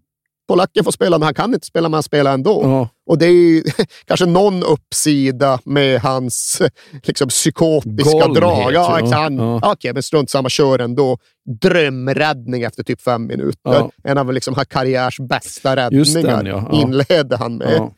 Polacken 0.51 0.83
får 0.83 0.91
spela, 0.91 1.17
men 1.17 1.25
han 1.25 1.33
kan 1.33 1.53
inte 1.53 1.67
spela, 1.67 1.89
men 1.89 1.93
han 1.93 2.03
spelar 2.03 2.33
ändå. 2.33 2.61
Ja. 2.63 2.89
Och 3.05 3.17
det 3.17 3.25
är 3.25 3.31
ju 3.31 3.63
kanske 4.05 4.25
någon 4.25 4.63
uppsida 4.63 5.59
med 5.63 6.01
hans 6.01 6.61
liksom, 7.03 7.27
psykotiska 7.27 8.11
Golvhet, 8.11 8.35
drag. 8.35 8.73
Ja, 8.73 8.99
ja. 8.99 9.29
ja. 9.31 9.71
Okej, 9.71 9.93
men 9.93 10.03
strunt 10.03 10.29
samma, 10.29 10.49
kör 10.49 10.79
ändå. 10.79 11.17
Drömräddning 11.61 12.63
efter 12.63 12.83
typ 12.83 13.01
fem 13.01 13.27
minuter. 13.27 13.59
Ja. 13.63 13.91
En 14.03 14.17
av 14.17 14.33
liksom, 14.33 14.55
här 14.55 14.65
karriärs 14.65 15.19
bästa 15.19 15.75
räddningar 15.75 16.43
den, 16.43 16.45
ja. 16.45 16.69
inledde 16.73 17.37
han 17.37 17.57
med. 17.57 17.89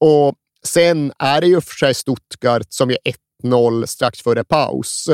Och 0.00 0.34
Sen 0.62 1.12
är 1.18 1.40
det 1.40 1.46
ju 1.46 1.60
för 1.60 1.74
sig 1.74 1.94
Stuttgart 1.94 2.66
som 2.68 2.90
är 2.90 2.98
1-0 3.44 3.86
strax 3.86 4.22
före 4.22 4.44
paus. 4.44 5.08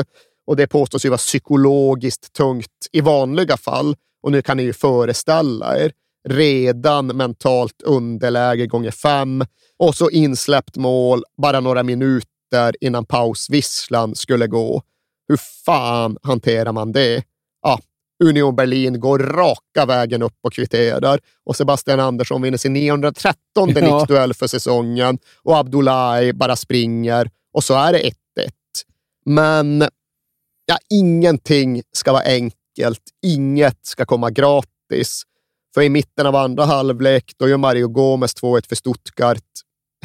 Och 0.47 0.55
det 0.55 0.67
påstås 0.67 1.05
ju 1.05 1.09
vara 1.09 1.17
psykologiskt 1.17 2.33
tungt 2.33 2.87
i 2.91 3.01
vanliga 3.01 3.57
fall. 3.57 3.95
Och 4.23 4.31
nu 4.31 4.41
kan 4.41 4.57
ni 4.57 4.63
ju 4.63 4.73
föreställa 4.73 5.79
er 5.79 5.91
redan 6.29 7.07
mentalt 7.07 7.81
underläge 7.81 8.67
gånger 8.67 8.91
fem 8.91 9.45
och 9.79 9.95
så 9.95 10.09
insläppt 10.09 10.77
mål 10.77 11.23
bara 11.41 11.59
några 11.59 11.83
minuter 11.83 12.75
innan 12.81 13.05
pausvisslan 13.05 14.15
skulle 14.15 14.47
gå. 14.47 14.81
Hur 15.27 15.37
fan 15.65 16.17
hanterar 16.23 16.71
man 16.71 16.91
det? 16.91 17.23
Ja, 17.61 17.79
Union 18.23 18.55
Berlin 18.55 18.99
går 18.99 19.19
raka 19.19 19.85
vägen 19.85 20.21
upp 20.21 20.37
och 20.41 20.53
kvitterar 20.53 21.19
och 21.45 21.55
Sebastian 21.55 21.99
Andersson 21.99 22.41
vinner 22.41 22.57
sin 22.57 22.73
913 22.73 23.37
ja. 23.55 23.65
nickduell 23.65 24.33
för 24.33 24.47
säsongen 24.47 25.19
och 25.43 25.57
Abdullahi 25.57 26.33
bara 26.33 26.55
springer 26.55 27.29
och 27.53 27.63
så 27.63 27.73
är 27.73 27.93
det 27.93 27.99
1-1. 27.99 28.11
Men 29.25 29.81
ja, 30.65 30.77
ingenting 30.89 31.81
ska 31.91 32.11
vara 32.11 32.23
enkelt. 32.23 33.01
Inget 33.25 33.85
ska 33.85 34.05
komma 34.05 34.29
gratis. 34.29 35.23
För 35.77 35.81
i 35.81 35.89
mitten 35.89 36.25
av 36.25 36.35
andra 36.35 36.65
halvlek, 36.65 37.33
då 37.37 37.47
gör 37.47 37.57
Mario 37.57 37.87
Gomez 37.87 38.35
2-1 38.35 38.67
för 38.67 38.75
Stuttgart 38.75 39.43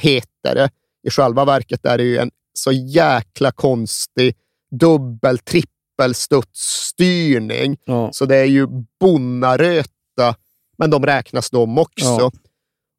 hetare. 0.00 0.70
I 1.02 1.10
själva 1.10 1.44
verket 1.44 1.86
är 1.86 1.98
det 1.98 2.04
ju 2.04 2.18
en 2.18 2.30
så 2.54 2.72
jäkla 2.72 3.52
konstig 3.52 4.36
dubbel, 4.70 5.38
trippelstudsstyrning. 5.38 7.76
Ja. 7.84 8.10
Så 8.12 8.24
det 8.24 8.36
är 8.36 8.44
ju 8.44 8.66
Bonnaröta, 9.00 10.34
men 10.78 10.90
de 10.90 11.06
räknas 11.06 11.50
de 11.50 11.78
också. 11.78 12.04
Ja. 12.04 12.32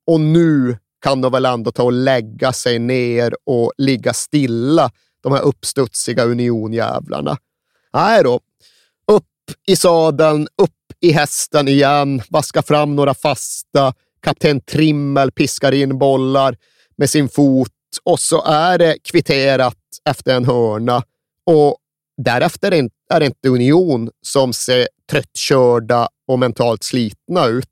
Och 0.08 0.20
nu 0.20 0.78
kan 1.02 1.22
de 1.22 1.32
väl 1.32 1.45
ändå 1.45 1.72
ta 1.72 1.84
och 1.84 1.94
lägga 1.94 2.54
sig 2.54 2.80
ner 2.80 3.36
och 3.44 3.72
ligga 3.78 4.14
stilla, 4.14 4.91
de 5.22 5.32
här 5.32 5.41
uppstudsiga 5.41 6.24
unionjävlarna. 6.24 7.38
Nej 7.94 8.24
då, 8.24 8.40
upp 9.08 9.26
i 9.68 9.76
sadeln, 9.76 10.48
upp 10.58 10.72
i 11.04 11.12
hästen 11.12 11.68
igen, 11.68 12.22
vaskar 12.30 12.62
fram 12.62 12.96
några 12.96 13.14
fasta. 13.14 13.94
Kapten 14.22 14.62
Trimmel 14.62 15.32
piskar 15.32 15.72
in 15.72 15.98
bollar 15.98 16.58
med 16.98 17.10
sin 17.10 17.30
fot 17.30 17.70
och 18.04 18.20
så 18.20 18.44
är 18.44 18.78
det 18.78 18.98
kvitterat 19.04 19.78
efter 20.10 20.36
en 20.36 20.46
hörna. 20.46 21.04
Och 21.46 21.78
därefter 22.24 22.72
är 23.14 23.20
det 23.20 23.26
inte 23.26 23.50
Union 23.50 24.10
som 24.22 24.54
ser 24.54 24.88
tröttkörda 25.12 26.08
och 26.28 26.40
mentalt 26.40 26.84
slitna 26.84 27.46
ut, 27.46 27.68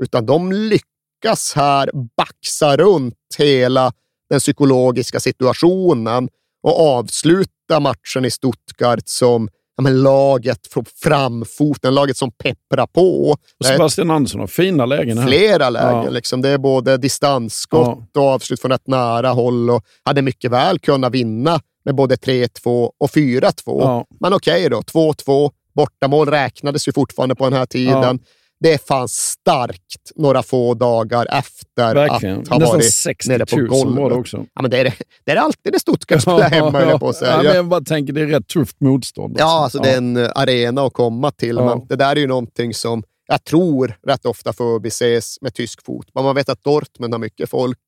utan 0.00 0.26
de 0.26 0.52
lyckas 0.52 1.52
här 1.56 1.90
baxa 2.16 2.76
runt 2.76 3.14
hela 3.38 3.92
den 4.30 4.40
psykologiska 4.40 5.20
situationen 5.20 6.28
och 6.62 6.80
avsluta 6.80 7.80
matchen 7.80 8.24
i 8.24 8.30
Stuttgart 8.30 9.08
som 9.08 9.48
ja, 9.76 9.82
men 9.82 10.02
laget 10.02 10.66
från 10.66 10.84
framfoten, 10.84 11.94
laget 11.94 12.16
som 12.16 12.32
pepprar 12.32 12.86
på. 12.86 13.30
Och 13.30 13.66
Sebastian 13.66 14.10
Andersson 14.10 14.40
har 14.40 14.46
fina 14.46 14.86
lägen 14.86 15.18
här. 15.18 15.26
Flera 15.26 15.70
lägen. 15.70 16.04
Ja. 16.04 16.10
Liksom. 16.10 16.42
Det 16.42 16.48
är 16.48 16.58
både 16.58 16.96
distansskott 16.96 17.98
ja. 18.12 18.20
och 18.20 18.28
avslut 18.28 18.60
från 18.60 18.72
ett 18.72 18.86
nära 18.86 19.28
håll 19.28 19.70
och 19.70 19.84
hade 20.04 20.22
mycket 20.22 20.50
väl 20.50 20.78
kunnat 20.78 21.12
vinna 21.12 21.60
med 21.84 21.94
både 21.94 22.16
3-2 22.16 22.90
och 22.98 23.10
4-2. 23.10 23.52
Ja. 23.66 24.06
Men 24.20 24.32
okej 24.34 24.66
okay 24.66 24.68
då, 24.68 24.80
2-2. 24.80 25.50
Bortamål 25.74 26.28
räknades 26.28 26.88
ju 26.88 26.92
fortfarande 26.92 27.34
på 27.34 27.44
den 27.44 27.52
här 27.52 27.66
tiden. 27.66 28.20
Ja. 28.58 28.70
Det 28.70 28.86
fanns 28.86 29.12
starkt 29.12 30.12
några 30.16 30.42
få 30.42 30.74
dagar 30.74 31.26
efter 31.30 31.94
Verkligen. 31.94 32.40
att 32.40 32.48
ha 32.48 32.58
Nästan 32.58 32.78
varit 32.78 32.94
60 32.94 33.28
nere 33.28 33.46
på 33.46 33.56
golvet. 33.56 34.02
Var 34.02 34.10
det, 34.10 34.16
också. 34.16 34.46
Ja, 34.54 34.62
men 34.62 34.70
det, 34.70 34.78
är, 34.78 34.94
det 35.24 35.32
är 35.32 35.36
alltid 35.36 35.72
det 35.72 35.80
Stuttgart 35.80 36.22
spelar 36.22 36.50
hemma, 36.50 36.82
ja, 36.82 36.98
på 36.98 37.08
att 37.08 37.16
säga. 37.16 37.30
Ja, 37.30 37.42
men 37.42 37.56
jag 37.56 37.68
bara 37.68 37.80
tänker, 37.80 38.12
det 38.12 38.20
är 38.20 38.26
rätt 38.26 38.48
tufft 38.48 38.80
motstånd. 38.80 39.36
Ja, 39.38 39.62
alltså, 39.62 39.78
det 39.78 39.90
är 39.90 39.96
en 39.96 40.16
eh, 40.16 40.30
arena 40.34 40.82
att 40.82 40.92
komma 40.92 41.30
till, 41.30 41.54
men 41.54 41.86
det 41.86 41.96
där 41.96 42.16
är 42.16 42.20
ju 42.20 42.26
någonting 42.26 42.74
som 42.74 43.02
jag 43.28 43.44
tror 43.44 43.96
rätt 44.06 44.26
ofta 44.26 44.52
förbises 44.52 45.38
med 45.40 45.54
tysk 45.54 45.84
fotboll. 45.84 46.24
Man 46.24 46.34
vet 46.34 46.48
att 46.48 46.64
Dortmund 46.64 47.14
har 47.14 47.18
mycket 47.18 47.50
folk. 47.50 47.78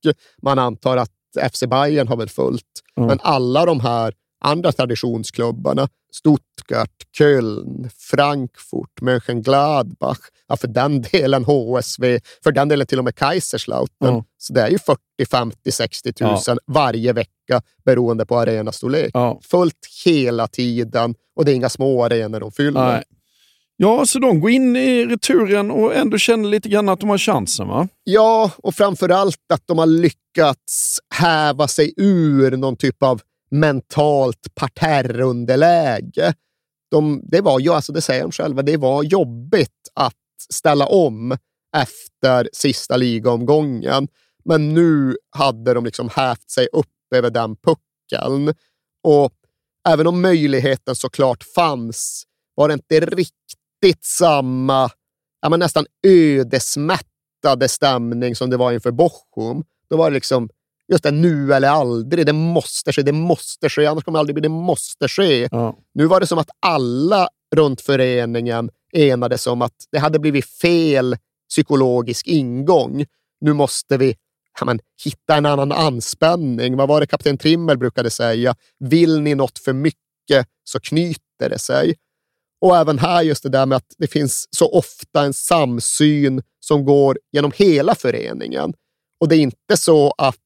Man 0.43 0.59
antar 0.59 0.97
att 0.97 1.11
FC 1.53 1.65
Bayern 1.67 2.09
har 2.09 2.17
väl 2.17 2.29
fullt. 2.29 2.63
Mm. 2.97 3.09
Men 3.09 3.19
alla 3.23 3.67
de 3.67 3.81
här 3.81 4.15
andra 4.45 4.73
traditionsklubbarna, 4.73 5.89
Stuttgart, 6.69 6.91
Köln, 7.19 7.91
Frankfurt, 7.99 9.01
Mönchengladbach, 9.01 10.19
ja, 10.49 10.57
för 10.57 10.69
den 10.69 11.03
delen 11.13 11.45
HSV, 11.45 12.21
för 12.45 12.53
den 12.53 12.69
delen 12.69 12.87
till 12.87 12.99
och 12.99 13.05
med 13.05 13.15
Kaiserslautern. 13.15 14.09
Mm. 14.09 14.23
Så 14.39 14.53
det 14.53 14.61
är 14.63 14.69
ju 14.69 14.79
40, 14.79 15.01
50, 15.31 15.73
60 15.73 16.13
tusen 16.13 16.59
ja. 16.67 16.73
varje 16.73 17.13
vecka 17.13 17.63
beroende 17.85 18.27
på 18.27 18.39
arenastorlek. 18.39 19.11
Ja. 19.15 19.41
Fullt 19.43 19.89
hela 20.05 20.47
tiden 20.47 21.15
och 21.37 21.45
det 21.45 21.53
är 21.53 21.55
inga 21.55 21.69
små 21.69 22.05
arenor 22.05 22.41
de 22.41 22.53
fyller. 22.53 22.93
Nej. 22.93 23.03
Ja, 23.77 24.07
så 24.07 24.19
de 24.19 24.41
går 24.41 24.51
in 24.51 24.77
i 24.77 25.07
returen 25.07 25.71
och 25.71 25.95
ändå 25.95 26.19
känner 26.19 26.49
lite 26.49 26.69
grann 26.69 26.89
att 26.89 27.01
de 27.01 27.09
har 27.09 27.19
chansen, 27.19 27.69
va? 27.69 27.89
Ja, 28.05 28.51
och 28.57 28.75
framför 28.75 29.09
allt 29.09 29.53
att 29.53 29.63
de 29.67 29.79
har 29.79 29.87
lyckats 29.87 31.01
häva 31.15 31.69
sig 31.69 31.95
ur 31.97 32.57
någon 32.57 32.77
typ 32.77 33.03
av 33.03 33.21
mentalt 33.51 34.55
parterrunderläge. 34.55 36.35
De, 36.91 37.21
det 37.25 37.41
var 37.41 37.61
ju, 37.61 37.71
alltså 37.71 37.93
det 37.93 38.01
säger 38.01 38.23
de 38.23 38.33
själva, 38.33 38.63
det 38.63 38.77
var 38.77 39.03
jobbigt 39.03 39.89
att 39.95 40.15
ställa 40.51 40.87
om 40.87 41.37
efter 41.77 42.49
sista 42.53 42.97
ligaomgången. 42.97 44.09
Men 44.45 44.75
nu 44.75 45.17
hade 45.31 45.75
de 45.75 45.85
liksom 45.85 46.09
hävt 46.09 46.51
sig 46.51 46.69
upp 46.73 46.87
över 47.15 47.31
den 47.31 47.57
puckeln. 47.57 48.55
Och 49.03 49.33
även 49.89 50.07
om 50.07 50.23
möjligheten 50.23 50.95
såklart 50.95 51.45
fanns 51.55 52.25
var 52.55 52.69
det 52.69 52.75
inte 52.75 53.01
riktigt 53.01 54.05
samma, 54.05 54.91
ja, 55.41 55.49
men 55.49 55.61
nästan 55.61 55.87
ödesmättade 56.07 57.69
stämning 57.69 58.37
som 58.37 58.51
det 58.51 58.57
var 58.57 58.73
inför 58.73 58.91
Bochum. 58.91 59.65
Då 59.91 59.97
var 59.97 60.11
det 60.11 60.15
liksom 60.15 60.49
just 60.93 61.05
det 61.05 61.11
nu 61.11 61.55
eller 61.55 61.69
aldrig. 61.69 62.27
Det 62.27 62.33
måste 62.33 62.93
ske, 62.93 63.03
det 63.03 63.13
måste 63.13 63.69
ske, 63.69 63.87
annars 63.87 64.05
kommer 64.05 64.17
det 64.17 64.21
aldrig 64.21 64.35
bli, 64.35 64.43
det 64.43 64.49
måste 64.49 65.09
ske. 65.09 65.49
Ja. 65.51 65.79
Nu 65.95 66.07
var 66.07 66.21
det 66.21 66.27
som 66.27 66.39
att 66.39 66.51
alla 66.61 67.29
runt 67.57 67.81
föreningen 67.81 68.71
enades 68.93 69.47
om 69.47 69.63
att 69.63 69.75
det 69.93 69.99
hade 69.99 70.19
blivit 70.19 70.47
fel 70.47 71.17
psykologisk 71.51 72.27
ingång. 72.27 73.05
Nu 73.41 73.53
måste 73.53 73.97
vi 73.97 74.17
ja, 74.61 74.67
men, 74.67 74.81
hitta 75.05 75.37
en 75.37 75.47
annan 75.47 75.73
anspänning. 75.73 76.77
Vad 76.77 76.89
var 76.89 77.01
det 77.01 77.07
kapten 77.07 77.39
Trimmel 77.39 77.79
brukade 77.79 78.11
säga? 78.11 78.55
Vill 78.79 79.21
ni 79.21 79.35
något 79.35 79.59
för 79.59 79.73
mycket 79.73 80.47
så 80.65 80.81
knyter 80.81 81.49
det 81.51 81.59
sig. 81.59 81.97
Och 82.61 82.77
även 82.77 82.99
här 82.99 83.23
just 83.23 83.43
det 83.43 83.49
där 83.49 83.67
med 83.67 83.77
att 83.77 83.95
det 83.99 84.07
finns 84.07 84.49
så 84.51 84.73
ofta 84.73 85.23
en 85.23 85.35
samsyn 85.35 86.43
som 86.61 86.85
går 86.85 87.19
genom 87.33 87.53
hela 87.55 87.95
föreningen. 87.95 88.75
Och 89.21 89.29
det 89.29 89.37
är 89.37 89.41
inte 89.41 89.77
så 89.77 90.15
att 90.19 90.37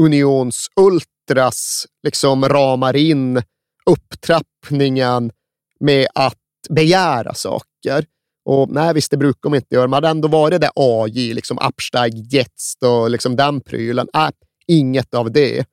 Unions 0.00 0.68
Ultras 0.76 1.86
liksom 2.02 2.48
ramar 2.48 2.96
in 2.96 3.42
upptrappningen 3.90 5.32
med 5.80 6.06
att 6.14 6.38
begära 6.68 7.34
saker. 7.34 8.04
Och 8.44 8.70
nej, 8.70 8.94
visst, 8.94 9.10
det 9.10 9.16
brukar 9.16 9.50
de 9.50 9.54
inte 9.54 9.74
göra. 9.74 9.86
Man 9.86 9.96
hade 9.96 10.08
ändå 10.08 10.28
varit 10.28 10.60
det 10.60 10.70
AJ, 10.74 11.34
liksom 11.34 11.58
Upsteig 11.68 12.32
Jets 12.32 12.76
och 12.84 13.10
liksom 13.10 13.36
den 13.36 13.60
prylen. 13.60 14.08
Äh, 14.14 14.28
inget 14.66 15.14
av 15.14 15.32
det. 15.32 15.66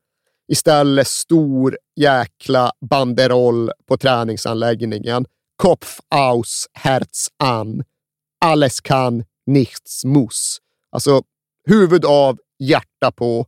Istället 0.48 1.08
stor 1.08 1.78
jäkla 1.96 2.72
banderoll 2.90 3.72
på 3.88 3.98
träningsanläggningen. 3.98 5.26
Kopf 5.56 6.00
aus, 6.10 6.68
Herz 6.74 7.28
an. 7.40 7.84
Alles 8.46 8.82
kan, 8.82 9.24
nichts 9.46 10.06
muss. 10.06 10.58
Alltså 10.92 11.22
huvud 11.68 12.06
av, 12.06 12.40
hjärta 12.60 13.12
på. 13.12 13.46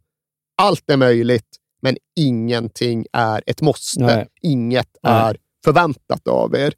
Allt 0.56 0.90
är 0.90 0.98
möjligt, 0.98 1.58
men 1.82 1.98
ingenting 2.16 3.06
är 3.14 3.44
ett 3.46 3.62
måste. 3.62 4.00
Nej. 4.00 4.28
Inget 4.42 4.98
Nej. 5.04 5.14
är 5.14 5.38
förväntat 5.66 6.28
av 6.28 6.56
er. 6.56 6.74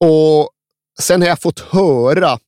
Och 0.00 0.50
sen 1.00 1.20
har 1.20 1.28
jag 1.28 1.40
fått 1.40 1.60
höra 1.60 2.38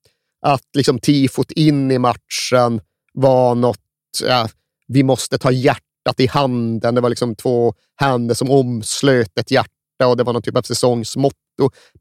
att 0.47 0.66
liksom 0.77 0.99
tifot 0.99 1.51
in 1.51 1.91
i 1.91 1.99
matchen 1.99 2.81
var 3.12 3.55
något, 3.55 3.79
ja, 4.23 4.49
vi 4.89 5.03
måste 5.03 5.39
ta 5.39 5.51
hjärtat 5.51 6.20
i 6.20 6.27
handen. 6.27 6.95
Det 6.95 7.01
var 7.01 7.09
liksom 7.09 7.35
två 7.35 7.74
händer 7.97 8.35
som 8.35 8.51
omslöt 8.51 9.39
ett 9.39 9.51
hjärta 9.51 10.07
och 10.07 10.16
det 10.16 10.23
var 10.23 10.33
någon 10.33 10.43
typ 10.43 10.57
av 10.57 10.62
säsongsmotto. 10.62 11.37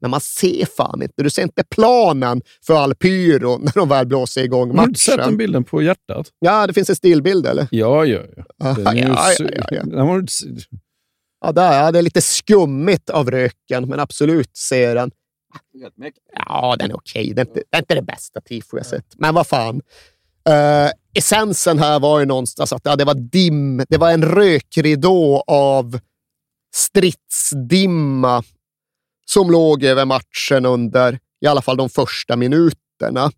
Men 0.00 0.10
man 0.10 0.20
ser 0.20 0.66
fan 0.66 1.02
inte. 1.02 1.22
Du 1.22 1.30
ser 1.30 1.42
inte 1.42 1.64
planen 1.70 2.42
för 2.66 2.74
all 2.74 2.94
pyro 2.94 3.58
när 3.62 3.72
de 3.74 3.88
väl 3.88 4.06
blåser 4.06 4.42
igång 4.44 4.70
Har 4.78 4.84
du 4.84 4.90
inte 4.90 5.00
sett 5.00 5.16
den 5.16 5.24
matchen. 5.24 5.36
bilden 5.36 5.64
på 5.64 5.82
hjärtat? 5.82 6.28
Ja, 6.38 6.66
det 6.66 6.72
finns 6.72 6.90
en 6.90 6.96
stillbild 6.96 7.46
eller? 7.46 7.66
Ja, 7.70 8.04
ja, 8.04 8.20
ja. 8.36 8.74
Den 8.74 8.96
ju 8.96 9.02
ja, 9.02 9.32
ja, 9.38 9.46
ja, 9.56 9.66
ja. 9.70 9.82
Den 9.84 10.26
Ja, 11.44 11.52
där, 11.52 11.82
ja, 11.84 11.92
det 11.92 11.98
är 11.98 12.02
lite 12.02 12.20
skummigt 12.20 13.10
av 13.10 13.30
röken, 13.30 13.88
men 13.88 14.00
absolut 14.00 14.56
ser 14.56 14.94
den. 14.94 15.10
Ja, 16.46 16.76
den 16.78 16.90
är 16.90 16.96
okej. 16.96 17.32
Det, 17.34 17.40
är 17.42 17.46
inte- 17.46 17.62
det 17.70 17.76
är 17.76 17.80
inte 17.80 17.94
det 17.94 18.02
bästa 18.02 18.40
tifo 18.40 18.76
jag 18.76 18.86
sett. 18.86 19.06
Men 19.18 19.34
vad 19.34 19.46
fan. 19.46 19.80
Uh, 20.48 20.90
essensen 21.14 21.78
här 21.78 22.00
var 22.00 22.20
ju 22.20 22.26
någonstans 22.26 22.72
att 22.72 22.80
ja, 22.84 22.96
det 22.96 23.04
var 23.04 23.14
dim. 23.14 23.84
Det 23.88 23.96
var 23.98 24.10
en 24.12 24.22
rökridå 24.24 25.44
av 25.46 25.98
stridsdimma 26.74 28.42
som 29.26 29.50
låg 29.50 29.84
över 29.84 30.04
matchen 30.04 30.66
under 30.66 31.18
i 31.40 31.46
alla 31.46 31.62
fall 31.62 31.76
de 31.76 31.88
första 31.88 32.36
minuterna. 32.36 33.30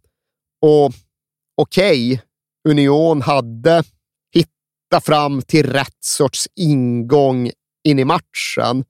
Och 0.60 0.92
okej, 1.56 2.22
Union 2.68 3.22
hade 3.22 3.84
hittat 4.34 5.04
fram 5.04 5.42
till 5.42 5.72
rätt 5.72 6.04
sorts 6.04 6.48
ingång 6.56 7.50
in 7.84 7.98
i 7.98 8.04
matchen. 8.04 8.84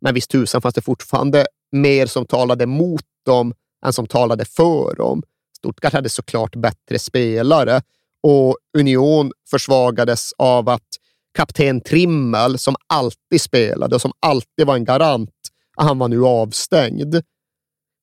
Men 0.00 0.14
visst 0.14 0.30
tusan 0.30 0.62
fanns 0.62 0.74
det 0.74 0.82
fortfarande 0.82 1.46
mer 1.72 2.06
som 2.06 2.26
talade 2.26 2.66
mot 2.66 3.04
dem 3.26 3.54
än 3.86 3.92
som 3.92 4.06
talade 4.06 4.44
för 4.44 4.94
dem. 4.94 5.22
Stuttgart 5.58 5.92
hade 5.92 6.08
såklart 6.08 6.56
bättre 6.56 6.98
spelare 6.98 7.82
och 8.22 8.56
Union 8.78 9.32
försvagades 9.50 10.32
av 10.38 10.68
att 10.68 10.88
kapten 11.34 11.80
Trimmel, 11.80 12.58
som 12.58 12.76
alltid 12.86 13.40
spelade 13.40 13.94
och 13.94 14.00
som 14.00 14.12
alltid 14.20 14.66
var 14.66 14.74
en 14.74 14.84
garant, 14.84 15.30
han 15.82 15.98
var 15.98 16.08
nu 16.08 16.24
avstängd. 16.24 17.22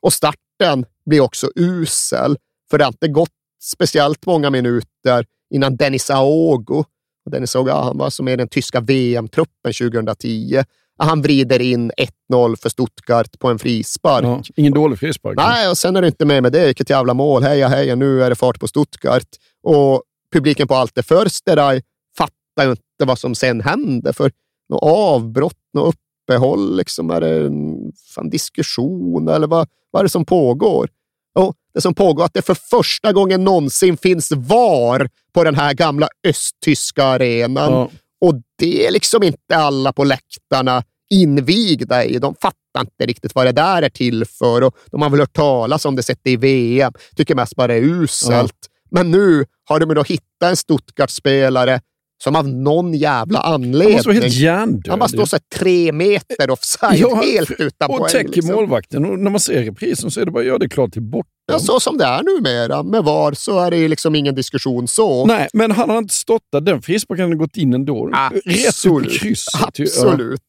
Och 0.02 0.14
starten 0.14 0.86
blir 1.06 1.22
också 1.22 1.50
usel, 1.56 2.38
för 2.70 2.78
det 2.78 2.84
har 2.84 2.92
inte 2.92 3.08
gått 3.08 3.30
speciellt 3.64 4.26
många 4.26 4.50
minuter 4.50 5.26
innan 5.54 5.76
Dennis 5.76 6.10
Aogo, 6.10 6.84
och 7.26 7.32
Dennis 7.32 7.56
Aogo 7.56 7.72
han 7.72 7.98
var 7.98 8.10
som 8.10 8.28
är 8.28 8.38
den 8.38 8.48
tyska 8.48 8.80
VM-truppen 8.80 9.74
2010, 9.74 10.64
han 10.98 11.22
vrider 11.22 11.62
in 11.62 11.92
1-0 12.32 12.56
för 12.56 12.70
Stuttgart 12.70 13.40
på 13.40 13.48
en 13.48 13.60
frispark. 13.60 14.26
Ja, 14.26 14.44
ingen 14.56 14.74
dålig 14.74 15.00
frispark. 15.00 15.38
Nej, 15.38 15.70
och 15.70 15.78
sen 15.78 15.96
är 15.96 16.02
det 16.02 16.08
inte 16.08 16.26
med 16.26 16.44
med 16.44 16.52
det. 16.52 16.66
Vilket 16.66 16.90
jävla 16.90 17.14
mål. 17.14 17.44
Heja, 17.44 17.68
heja, 17.68 17.96
nu 17.96 18.24
är 18.24 18.30
det 18.30 18.36
fart 18.36 18.60
på 18.60 18.68
Stuttgart. 18.68 19.28
Och 19.64 20.04
publiken 20.34 20.68
på 20.68 20.76
Alte 20.76 21.04
Försterei 21.04 21.82
fattar 22.18 22.64
ju 22.64 22.70
inte 22.70 23.06
vad 23.06 23.20
som 23.20 23.36
sen 23.36 23.62
händer. 23.62 24.14
För 24.14 24.32
något 24.70 24.84
avbrott, 24.84 25.60
något 25.74 25.96
uppehåll, 26.28 26.78
liksom, 26.78 27.10
är 27.10 27.22
det 27.22 27.46
en 27.46 27.92
fan, 28.16 28.30
diskussion 28.30 29.28
eller 29.28 29.48
vad, 29.48 29.68
vad 29.92 30.00
är 30.00 30.04
det 30.04 30.10
som 30.10 30.26
pågår? 30.26 30.90
Och 31.36 31.56
det 31.74 31.82
som 31.82 31.94
pågår 31.94 32.24
är 32.24 32.26
att 32.26 32.34
det 32.34 32.42
för 32.42 32.56
första 32.56 33.14
gången 33.14 33.44
någonsin 33.44 33.98
finns 33.98 34.32
VAR 34.32 35.10
på 35.34 35.44
den 35.44 35.56
här 35.56 35.74
gamla 35.74 36.08
östtyska 36.28 37.04
arenan. 37.04 37.74
Ja. 37.74 37.90
Och 38.22 38.34
det 38.58 38.88
är 38.88 38.92
liksom 38.92 39.24
inte 39.24 39.58
alla 39.58 39.94
på 39.94 40.04
läktarna 40.04 40.84
invigda 41.10 42.06
i. 42.06 42.20
De 42.20 42.36
fattar 42.36 42.82
inte 42.82 43.06
riktigt 43.06 43.36
vad 43.36 43.46
det 43.46 43.52
där 43.52 43.82
är 43.82 43.90
till 43.90 44.26
för. 44.26 44.64
Och 44.64 44.76
de 44.92 45.02
har 45.02 45.10
väl 45.10 45.20
hört 45.20 45.34
talas 45.34 45.86
om 45.86 45.96
det 45.96 46.04
sett 46.04 46.20
det 46.24 46.32
i 46.32 46.38
VM. 46.38 46.94
Tycker 47.16 47.36
mest 47.36 47.56
bara 47.56 47.68
det 47.68 47.74
är 47.74 47.82
uselt. 47.82 48.68
Men 48.92 49.12
nu 49.12 49.46
har 49.66 49.80
de 49.80 49.94
då 49.94 50.04
hittat 50.04 50.50
en 50.50 50.56
Stuttgart-spelare 50.56 51.82
som 52.24 52.36
av 52.36 52.48
någon 52.48 52.94
jävla 52.94 53.40
anledning... 53.40 53.82
Han 53.82 53.94
måste 53.94 54.10
vara 54.10 54.20
helt 54.20 54.34
hjärndöd. 54.34 54.88
Han 54.88 55.00
bara 55.00 55.10
står 55.10 55.26
så 55.26 55.36
här 55.36 55.60
tre 55.60 55.92
meter 55.92 56.50
offside, 56.50 57.06
helt 57.24 57.52
utan 57.52 57.92
och 57.92 57.98
poäng. 57.98 58.12
täcker 58.12 58.32
liksom. 58.34 58.56
målvakten. 58.56 59.06
Och 59.06 59.20
när 59.20 59.32
man 59.32 59.40
ser 59.40 59.64
reprisen 59.64 60.12
så 60.12 60.22
är 60.22 60.26
det 60.26 60.32
bara, 60.32 60.44
ja 60.44 60.58
det 60.58 60.66
är 60.66 60.70
klart 60.70 60.94
till 60.94 61.02
bort. 61.02 61.28
Ja, 61.52 61.60
så 61.60 61.80
som 61.80 61.98
det 61.98 62.06
är 62.06 62.24
numera. 62.24 62.84
Med 62.84 63.04
VAR 63.04 63.34
så 63.34 63.60
är 63.60 63.72
det 63.72 63.88
liksom 63.88 64.16
ingen 64.16 64.36
diskussion 64.36 64.88
så. 64.88 65.26
Nej, 65.26 65.48
men 65.54 65.72
han 65.72 65.90
har 65.90 65.98
inte 65.98 66.14
stått 66.14 66.42
där. 66.52 66.62
Den 66.62 66.82
frisparken 66.82 67.24
hade 67.24 67.36
gått 67.36 67.58
in 67.58 67.74
ändå. 67.74 68.06
Rätt 68.46 68.86
upp 68.86 69.06
i 69.06 69.18
krysset. 69.18 69.80
ju. 69.80 69.86
Ja. 69.86 69.90
Absolut. 70.08 70.42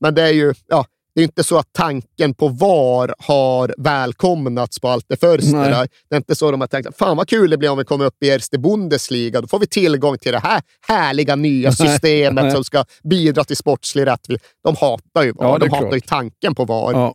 Men 0.00 0.14
det 0.14 0.22
är 0.22 0.32
ju 0.32 0.54
ja, 0.68 0.84
det 1.20 1.24
är 1.24 1.26
inte 1.26 1.44
så 1.44 1.58
att 1.58 1.72
tanken 1.72 2.34
på 2.34 2.48
VAR 2.48 3.14
har 3.18 3.74
välkomnats 3.78 4.80
på 4.80 4.88
allt. 4.88 5.06
Nej. 5.08 5.40
där. 5.52 5.88
Det 6.08 6.14
är 6.14 6.16
inte 6.16 6.34
så 6.34 6.50
de 6.50 6.60
har 6.60 6.68
tänkt 6.68 6.98
fan 6.98 7.16
vad 7.16 7.28
kul 7.28 7.50
det 7.50 7.56
blir 7.56 7.70
om 7.70 7.78
vi 7.78 7.84
kommer 7.84 8.04
upp 8.04 8.22
i 8.22 8.28
Erste 8.28 8.58
Bundesliga. 8.58 9.40
Då 9.40 9.48
får 9.48 9.58
vi 9.58 9.66
tillgång 9.66 10.18
till 10.18 10.32
det 10.32 10.38
här 10.38 10.62
härliga 10.88 11.36
nya 11.36 11.72
systemet 11.72 12.44
Nej. 12.44 12.52
som 12.52 12.64
ska 12.64 12.84
bidra 13.02 13.44
till 13.44 13.56
sportslig 13.56 14.06
rättvisa. 14.06 14.44
De 14.64 14.76
hatar 14.76 15.22
ju 15.22 15.32
VAR. 15.32 15.46
Ja, 15.46 15.58
de 15.58 15.68
hatar 15.68 15.80
klart. 15.80 15.94
ju 15.94 16.00
tanken 16.00 16.54
på 16.54 16.64
VAR. 16.64 16.92
Ja. 16.92 17.14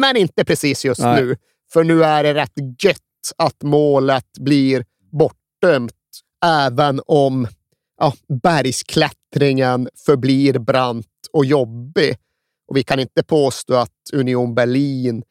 Men 0.00 0.16
inte 0.16 0.44
precis 0.44 0.84
just 0.84 1.00
Nej. 1.00 1.22
nu. 1.22 1.36
För 1.72 1.84
nu 1.84 2.04
är 2.04 2.22
det 2.22 2.34
rätt 2.34 2.84
gött 2.84 2.98
att 3.36 3.62
målet 3.62 4.26
blir 4.40 4.84
bortdömt. 5.12 5.92
Även 6.44 7.00
om 7.06 7.48
ja, 8.00 8.14
bergsklättringen 8.42 9.88
förblir 10.06 10.58
brant 10.58 11.06
och 11.32 11.44
jobbig. 11.44 12.16
Och 12.72 12.76
vi 12.76 12.82
kan 12.82 13.00
inte 13.00 13.22
påstå 13.22 13.74
att 13.74 13.90
Union 14.12 14.54
Berlin 14.54 15.22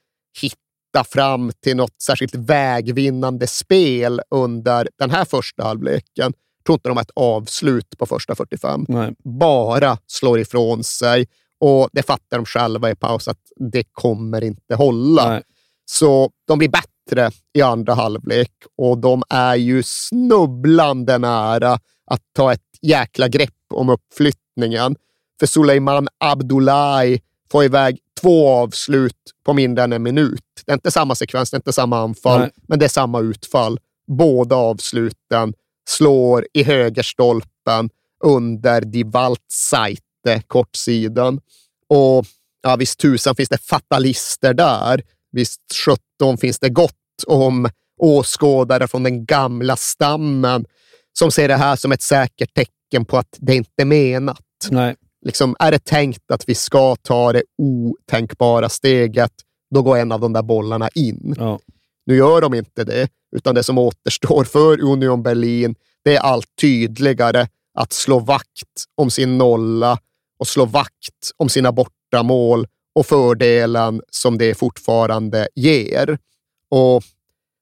hittar 0.42 1.04
fram 1.04 1.52
till 1.64 1.78
något 1.78 2.02
särskilt 2.02 2.36
vägvinnande 2.36 3.48
spel 3.48 4.22
under 4.30 4.90
den 5.00 5.12
här 5.12 5.26
första 5.26 5.64
halvleken. 5.64 6.34
Jag 6.58 6.66
tror 6.66 6.74
inte 6.74 6.90
de 6.90 6.98
har 6.98 7.02
ett 7.02 7.12
avslut 7.16 7.98
på 7.98 8.06
första 8.06 8.36
45. 8.36 8.86
Nej. 8.88 9.14
Bara 9.24 9.98
slår 10.08 10.40
ifrån 10.40 10.84
sig. 10.84 11.28
Och 11.60 11.90
det 11.94 12.04
fattar 12.04 12.38
de 12.38 12.46
själva 12.46 12.92
i 12.92 12.96
paus 12.96 13.28
att 13.28 13.40
det 13.72 13.84
kommer 13.92 14.44
inte 14.44 14.76
hålla. 14.76 15.30
Nej. 15.30 15.44
Så 15.86 16.32
de 16.48 16.58
blir 16.58 16.70
bättre 16.70 17.32
i 17.54 17.62
andra 17.62 17.94
halvlek 17.94 18.52
och 18.78 18.98
de 18.98 19.24
är 19.30 19.56
ju 19.56 19.84
snubblande 19.84 21.18
nära 21.18 21.80
att 22.06 22.22
ta 22.36 22.54
ett 22.54 22.70
jäkla 22.82 23.28
grepp 23.28 23.74
om 23.74 23.90
uppflyttningen. 23.90 24.96
För 25.40 25.48
Suleiman 25.48 26.08
Abdullahi 26.18 27.22
får 27.52 27.64
iväg 27.64 27.98
två 28.22 28.50
avslut 28.50 29.18
på 29.46 29.54
mindre 29.54 29.84
än 29.84 29.94
en 29.94 30.04
minut. 30.04 30.44
Det 30.66 30.72
är 30.72 30.74
inte 30.74 30.92
samma 30.92 31.16
sekvens, 31.16 31.52
det 31.52 31.56
är 31.56 31.60
inte 31.60 31.74
samma 31.74 32.00
anfall, 32.00 32.40
Nej. 32.40 32.52
men 32.68 32.80
det 32.80 32.86
är 32.86 32.90
samma 32.90 33.20
utfall. 33.20 33.80
Båda 34.08 34.56
avsluten 34.56 35.54
slår 35.90 36.48
i 36.54 36.64
högerstolpen 36.64 37.90
under 38.24 38.82
Die 38.82 39.04
Waldseite, 39.04 40.42
kortsidan. 40.48 41.40
Och 41.90 42.26
ja, 42.64 42.76
visst 42.76 43.00
tusan 43.00 43.36
finns 43.36 43.50
det 43.50 43.58
fatalister 43.58 44.54
där. 44.54 45.02
Visst 45.32 45.62
17 46.20 46.38
finns 46.38 46.60
det 46.60 46.70
gott 46.70 46.94
om 47.28 47.70
åskådare 48.00 48.88
från 48.88 49.04
den 49.04 49.26
gamla 49.26 49.76
stammen 49.76 50.66
som 51.14 51.32
ser 51.32 51.48
det 51.48 51.56
här 51.56 51.76
som 51.76 51.92
ett 51.92 52.02
säkert 52.02 52.54
tecken 52.54 53.06
på 53.06 53.18
att 53.18 53.38
det 53.38 53.56
inte 53.56 53.82
är 53.82 53.86
menat. 53.86 54.40
Nej. 54.70 54.96
Liksom, 55.26 55.56
är 55.60 55.72
det 55.72 55.84
tänkt 55.86 56.32
att 56.32 56.50
vi 56.50 56.56
ska 56.56 56.96
ta 56.96 57.34
det 57.34 57.44
otänkbara 57.58 58.70
steget, 58.70 59.32
då 59.76 59.82
går 59.82 59.98
en 59.98 60.12
av 60.12 60.20
de 60.20 60.34
där 60.34 60.42
bollarna 60.42 60.90
in. 60.96 61.36
Nu 62.06 62.16
gör 62.16 62.42
de 62.42 62.54
inte 62.54 62.84
det, 62.84 63.10
utan 63.36 63.56
det 63.56 63.64
som 63.64 63.78
återstår 63.78 64.44
för 64.44 64.82
Union 64.82 65.24
Berlin, 65.24 65.76
det 66.04 66.16
är 66.16 66.20
allt 66.20 66.48
tydligare 66.62 67.48
att 67.74 67.94
slå 67.94 68.20
vakt 68.20 68.86
om 68.96 69.12
sin 69.12 69.38
nolla 69.38 70.00
och 70.40 70.48
slå 70.48 70.66
vakt 70.66 71.32
om 71.38 71.50
sina 71.50 71.72
bortamål 71.72 72.68
och 72.96 73.06
fördelen 73.06 74.02
som 74.10 74.38
det 74.38 74.56
fortfarande 74.56 75.48
ger. 75.56 76.18
Och 76.72 77.04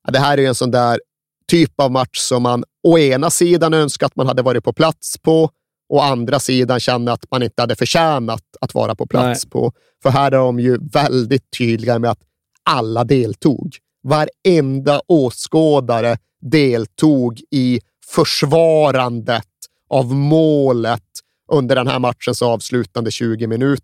ja, 0.05 0.11
Det 0.11 0.19
här 0.19 0.37
är 0.37 0.47
en 0.47 0.55
sån 0.55 0.71
där 0.71 0.99
typ 1.47 1.79
av 1.81 1.91
match 1.91 2.19
som 2.19 2.43
man 2.43 2.63
å 2.83 2.97
ena 2.97 3.29
sidan 3.29 3.73
önskar 3.73 4.05
att 4.07 4.15
man 4.15 4.27
hade 4.27 4.41
varit 4.41 4.63
på 4.63 4.73
plats 4.73 5.17
på, 5.17 5.49
å 5.89 5.99
andra 5.99 6.39
sidan 6.39 6.79
känner 6.79 7.11
att 7.11 7.25
man 7.31 7.43
inte 7.43 7.61
hade 7.61 7.75
förtjänat 7.75 8.43
att 8.61 8.73
vara 8.73 8.95
på 8.95 9.07
plats 9.07 9.45
Nej. 9.45 9.49
på. 9.51 9.71
För 10.03 10.09
här 10.09 10.31
är 10.31 10.37
de 10.37 10.59
ju 10.59 10.77
väldigt 10.91 11.51
tydliga 11.57 11.99
med 11.99 12.11
att 12.11 12.19
alla 12.63 13.03
deltog. 13.03 13.75
Varenda 14.03 15.01
åskådare 15.07 16.17
deltog 16.41 17.41
i 17.51 17.79
försvarandet 18.15 19.45
av 19.89 20.13
målet 20.15 21.03
under 21.51 21.75
den 21.75 21.87
här 21.87 21.99
matchens 21.99 22.41
avslutande 22.41 23.11
20 23.11 23.47
minuter. 23.47 23.81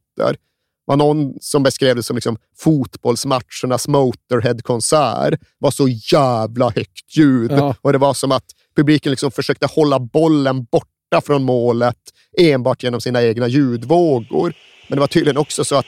Det 0.87 0.91
var 0.91 0.97
någon 0.97 1.33
som 1.41 1.63
beskrev 1.63 1.95
det 1.95 2.03
som 2.03 2.15
liksom 2.15 2.37
fotbollsmatchernas 2.57 3.87
Motorhead-konsert. 3.87 5.39
var 5.57 5.71
så 5.71 5.87
jävla 5.87 6.69
högt 6.69 7.17
ljud 7.17 7.51
Ja. 7.51 7.75
och 7.81 7.91
det 7.91 7.97
var 7.97 8.13
som 8.13 8.31
att 8.31 8.45
publiken 8.75 9.09
liksom 9.09 9.31
försökte 9.31 9.67
hålla 9.67 9.99
bollen 9.99 10.65
borta 11.15 11.25
från 11.25 11.43
målet 11.43 11.97
enbart 12.37 12.83
genom 12.83 13.01
sina 13.01 13.23
egna 13.23 13.47
ljudvågor. 13.47 14.53
Men 14.87 14.95
det 14.95 14.99
var 14.99 15.07
tydligen 15.07 15.37
också 15.37 15.65
så 15.65 15.75
att 15.75 15.85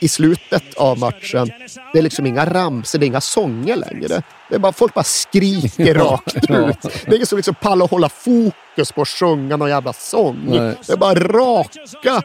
i 0.00 0.08
slutet 0.08 0.74
av 0.76 0.98
matchen, 0.98 1.50
det 1.92 1.98
är 1.98 2.02
liksom 2.02 2.26
inga 2.26 2.46
ramsor, 2.46 2.98
det 2.98 3.04
är 3.04 3.08
inga 3.08 3.20
sånger 3.20 3.76
längre. 3.76 4.22
Det 4.48 4.54
är 4.54 4.58
bara, 4.58 4.72
folk 4.72 4.94
bara 4.94 5.04
skriker 5.04 5.94
rakt 5.94 6.36
ut. 6.36 6.82
Det 6.82 7.10
är 7.10 7.14
ingen 7.14 7.26
som 7.26 7.36
liksom 7.36 7.54
pallar 7.54 7.88
hålla 7.88 8.08
fokus 8.08 8.92
på 8.92 9.02
att 9.02 9.08
sjunga 9.08 9.56
någon 9.56 9.68
jävla 9.68 9.92
sång. 9.92 10.44
Nej. 10.46 10.74
Det 10.86 10.92
är 10.92 10.96
bara 10.96 11.14
raka, 11.14 12.22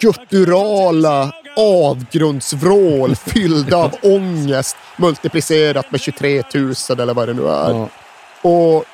gutturala 0.00 1.32
avgrundsvrål 1.56 3.16
fyllda 3.16 3.76
av 3.76 3.94
ångest 4.02 4.76
multiplicerat 4.96 5.90
med 5.90 6.00
23 6.00 6.42
000 6.54 6.74
eller 6.98 7.14
vad 7.14 7.28
det 7.28 7.34
nu 7.34 7.48
är. 7.48 7.88
Och 8.42 8.84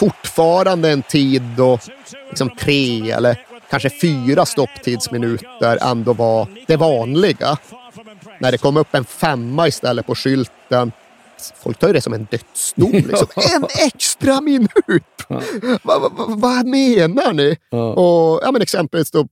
fortfarande 0.00 0.90
en 0.90 1.02
tid 1.02 1.42
då 1.56 1.78
liksom 2.28 2.50
tre 2.60 3.10
eller 3.10 3.38
kanske 3.70 3.90
fyra 3.90 4.46
stopptidsminuter 4.46 5.78
ändå 5.90 6.12
var 6.12 6.48
det 6.66 6.76
vanliga. 6.76 7.58
När 8.40 8.52
det 8.52 8.58
kom 8.58 8.76
upp 8.76 8.94
en 8.94 9.04
femma 9.04 9.68
istället 9.68 10.06
på 10.06 10.14
skylten. 10.14 10.92
Folk 11.62 11.78
tar 11.78 11.88
ju 11.88 11.94
det 11.94 12.00
som 12.00 12.12
en 12.12 12.26
dödsdom. 12.30 12.92
Liksom. 12.92 13.26
En 13.56 13.64
extra 13.86 14.40
minut! 14.40 15.04
Vad 15.82 16.00
va, 16.00 16.08
va, 16.16 16.24
vad 16.28 16.66
menar 16.66 17.32
ni? 17.32 17.56
Och 17.96 18.40
ja, 18.42 18.52
men 18.52 18.62
exempelvis 18.62 19.10
då 19.10 19.26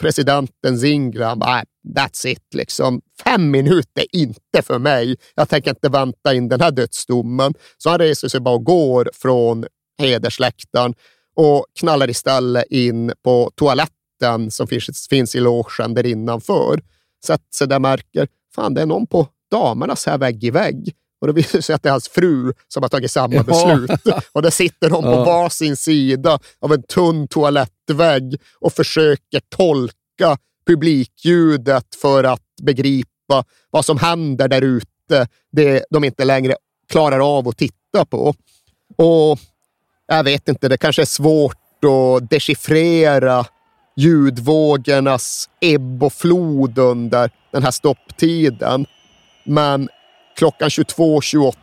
presidenten 0.00 0.78
Zingra, 0.78 1.26
han 1.26 1.38
bara, 1.38 1.54
"Nej, 1.54 1.64
that's 1.96 2.26
it. 2.26 2.54
Liksom. 2.54 3.00
Fem 3.24 3.50
minuter 3.50 4.04
inte 4.12 4.62
för 4.62 4.78
mig. 4.78 5.16
Jag 5.34 5.48
tänker 5.48 5.70
inte 5.70 5.88
vänta 5.88 6.34
in 6.34 6.48
den 6.48 6.60
här 6.60 6.70
dödsdomen. 6.70 7.54
Så 7.78 7.90
han 7.90 7.98
reser 7.98 8.28
sig 8.28 8.40
bara 8.40 8.54
och 8.54 8.64
går 8.64 9.10
från 9.14 9.64
hedersläktaren 9.98 10.94
och 11.36 11.66
knallar 11.80 12.10
istället 12.10 12.64
in 12.70 13.12
på 13.24 13.50
toaletten 13.54 14.50
som 14.50 14.66
finns, 14.66 15.06
finns 15.10 15.34
i 15.34 15.40
logen 15.40 15.94
där 15.94 16.06
innanför. 16.06 16.80
Sätter 17.26 17.54
sig 17.56 17.68
där 17.68 17.76
och 17.76 17.82
märker, 17.82 18.28
fan 18.54 18.74
det 18.74 18.82
är 18.82 18.86
någon 18.86 19.06
på 19.06 19.28
damernas 19.50 20.06
här 20.06 20.18
vägg 20.18 20.44
i 20.44 20.50
vägg. 20.50 20.92
Och 21.20 21.26
det 21.26 21.32
visar 21.32 21.60
sig 21.60 21.74
att 21.74 21.82
det 21.82 21.88
är 21.88 21.90
hans 21.90 22.08
fru 22.08 22.52
som 22.68 22.82
har 22.82 22.88
tagit 22.88 23.10
samma 23.10 23.34
Ja. 23.34 23.42
beslut. 23.42 23.90
Och 24.32 24.42
där 24.42 24.50
sitter 24.50 24.90
de 24.90 25.02
på 25.02 25.10
Ja. 25.10 25.24
varsin 25.24 25.76
sida 25.76 26.38
av 26.60 26.72
en 26.72 26.82
tunn 26.82 27.28
toalettvägg 27.28 28.40
och 28.60 28.72
försöker 28.72 29.40
tolka 29.48 30.36
publikljudet 30.66 31.94
för 31.94 32.24
att 32.24 32.42
begripa 32.62 33.44
vad 33.70 33.84
som 33.84 33.98
händer 33.98 34.48
där 34.48 34.62
ute, 34.62 35.28
det 35.52 35.84
de 35.90 36.04
inte 36.04 36.24
längre 36.24 36.56
klarar 36.88 37.38
av 37.38 37.48
att 37.48 37.56
titta 37.58 38.04
på. 38.10 38.34
Och 38.96 39.38
jag 40.06 40.24
vet 40.24 40.48
inte, 40.48 40.68
det 40.68 40.76
kanske 40.76 41.02
är 41.02 41.06
svårt 41.06 41.56
att 41.84 42.30
dechiffrera 42.30 43.44
ljudvågornas 43.96 45.48
ebb 45.60 46.04
och 46.04 46.12
flod 46.12 46.78
under 46.78 47.30
den 47.52 47.62
här 47.62 47.70
stopptiden. 47.70 48.86
Men 49.44 49.88
klockan 50.36 50.68
22.28, 50.68 51.54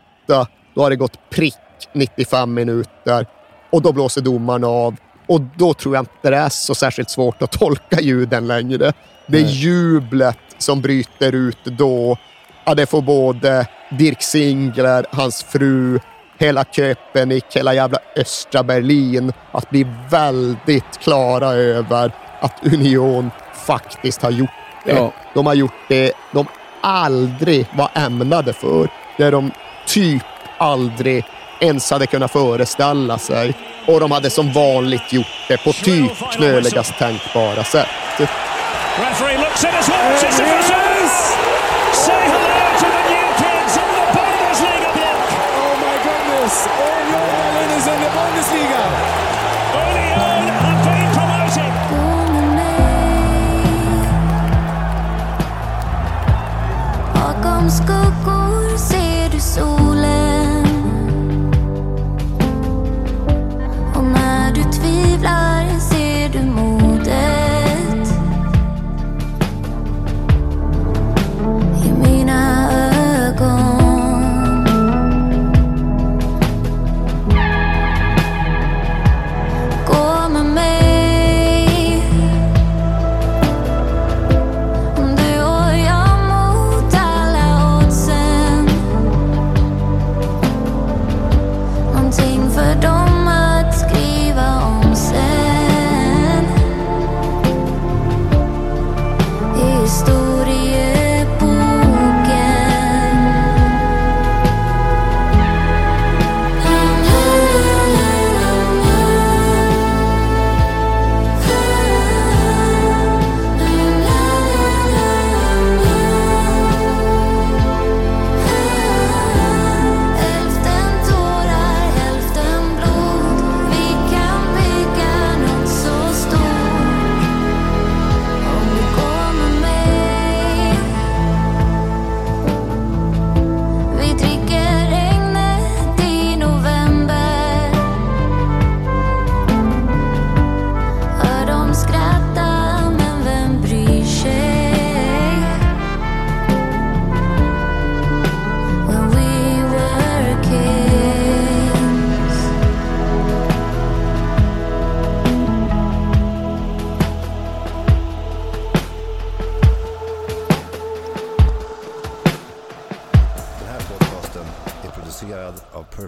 då 0.75 0.81
har 0.81 0.89
det 0.89 0.95
gått 0.95 1.29
prick 1.29 1.55
95 1.93 2.53
minuter 2.53 3.25
och 3.69 3.81
då 3.81 3.91
blåser 3.91 4.21
domaren 4.21 4.63
av. 4.63 4.95
Och 5.27 5.41
då 5.41 5.73
tror 5.73 5.95
jag 5.95 6.01
inte 6.01 6.29
det 6.29 6.37
är 6.37 6.49
så 6.49 6.75
särskilt 6.75 7.09
svårt 7.09 7.41
att 7.41 7.51
tolka 7.51 8.01
ljuden 8.01 8.47
längre. 8.47 8.93
Det 9.27 9.37
är 9.37 9.45
jublet 9.45 10.37
som 10.57 10.81
bryter 10.81 11.35
ut 11.35 11.65
då. 11.65 12.17
Ja, 12.65 12.75
det 12.75 12.85
får 12.85 13.01
både 13.01 13.67
Dirk 13.99 14.21
Singler, 14.21 15.05
hans 15.11 15.43
fru, 15.43 15.99
hela 16.41 16.63
Köpenick, 16.63 17.45
hela 17.55 17.73
jävla 17.73 17.99
östra 18.15 18.63
Berlin 18.63 19.33
att 19.51 19.69
bli 19.69 19.87
väldigt 20.09 20.99
klara 20.99 21.47
över 21.51 22.11
att 22.39 22.53
Union 22.73 23.31
faktiskt 23.65 24.21
har 24.21 24.31
gjort 24.31 24.49
det. 24.85 24.91
Ja. 24.91 25.11
De 25.33 25.45
har 25.45 25.53
gjort 25.53 25.73
det 25.87 26.13
de 26.31 26.45
aldrig 26.81 27.65
var 27.73 27.89
ämnade 27.93 28.53
för. 28.53 28.89
Det 29.17 29.29
de 29.29 29.51
typ 29.87 30.23
aldrig 30.57 31.25
ens 31.59 31.91
hade 31.91 32.07
kunnat 32.07 32.31
föreställa 32.31 33.17
sig. 33.17 33.53
Och 33.87 33.99
de 33.99 34.11
hade 34.11 34.29
som 34.29 34.53
vanligt 34.53 35.13
gjort 35.13 35.25
det 35.47 35.57
på 35.57 35.73
typ 35.73 36.11
knöligast 36.31 36.97
tänkbara 36.97 37.63
sätt. 37.63 37.87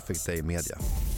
Perfect 0.06 0.26
Day 0.26 0.42
Media. 0.42 1.13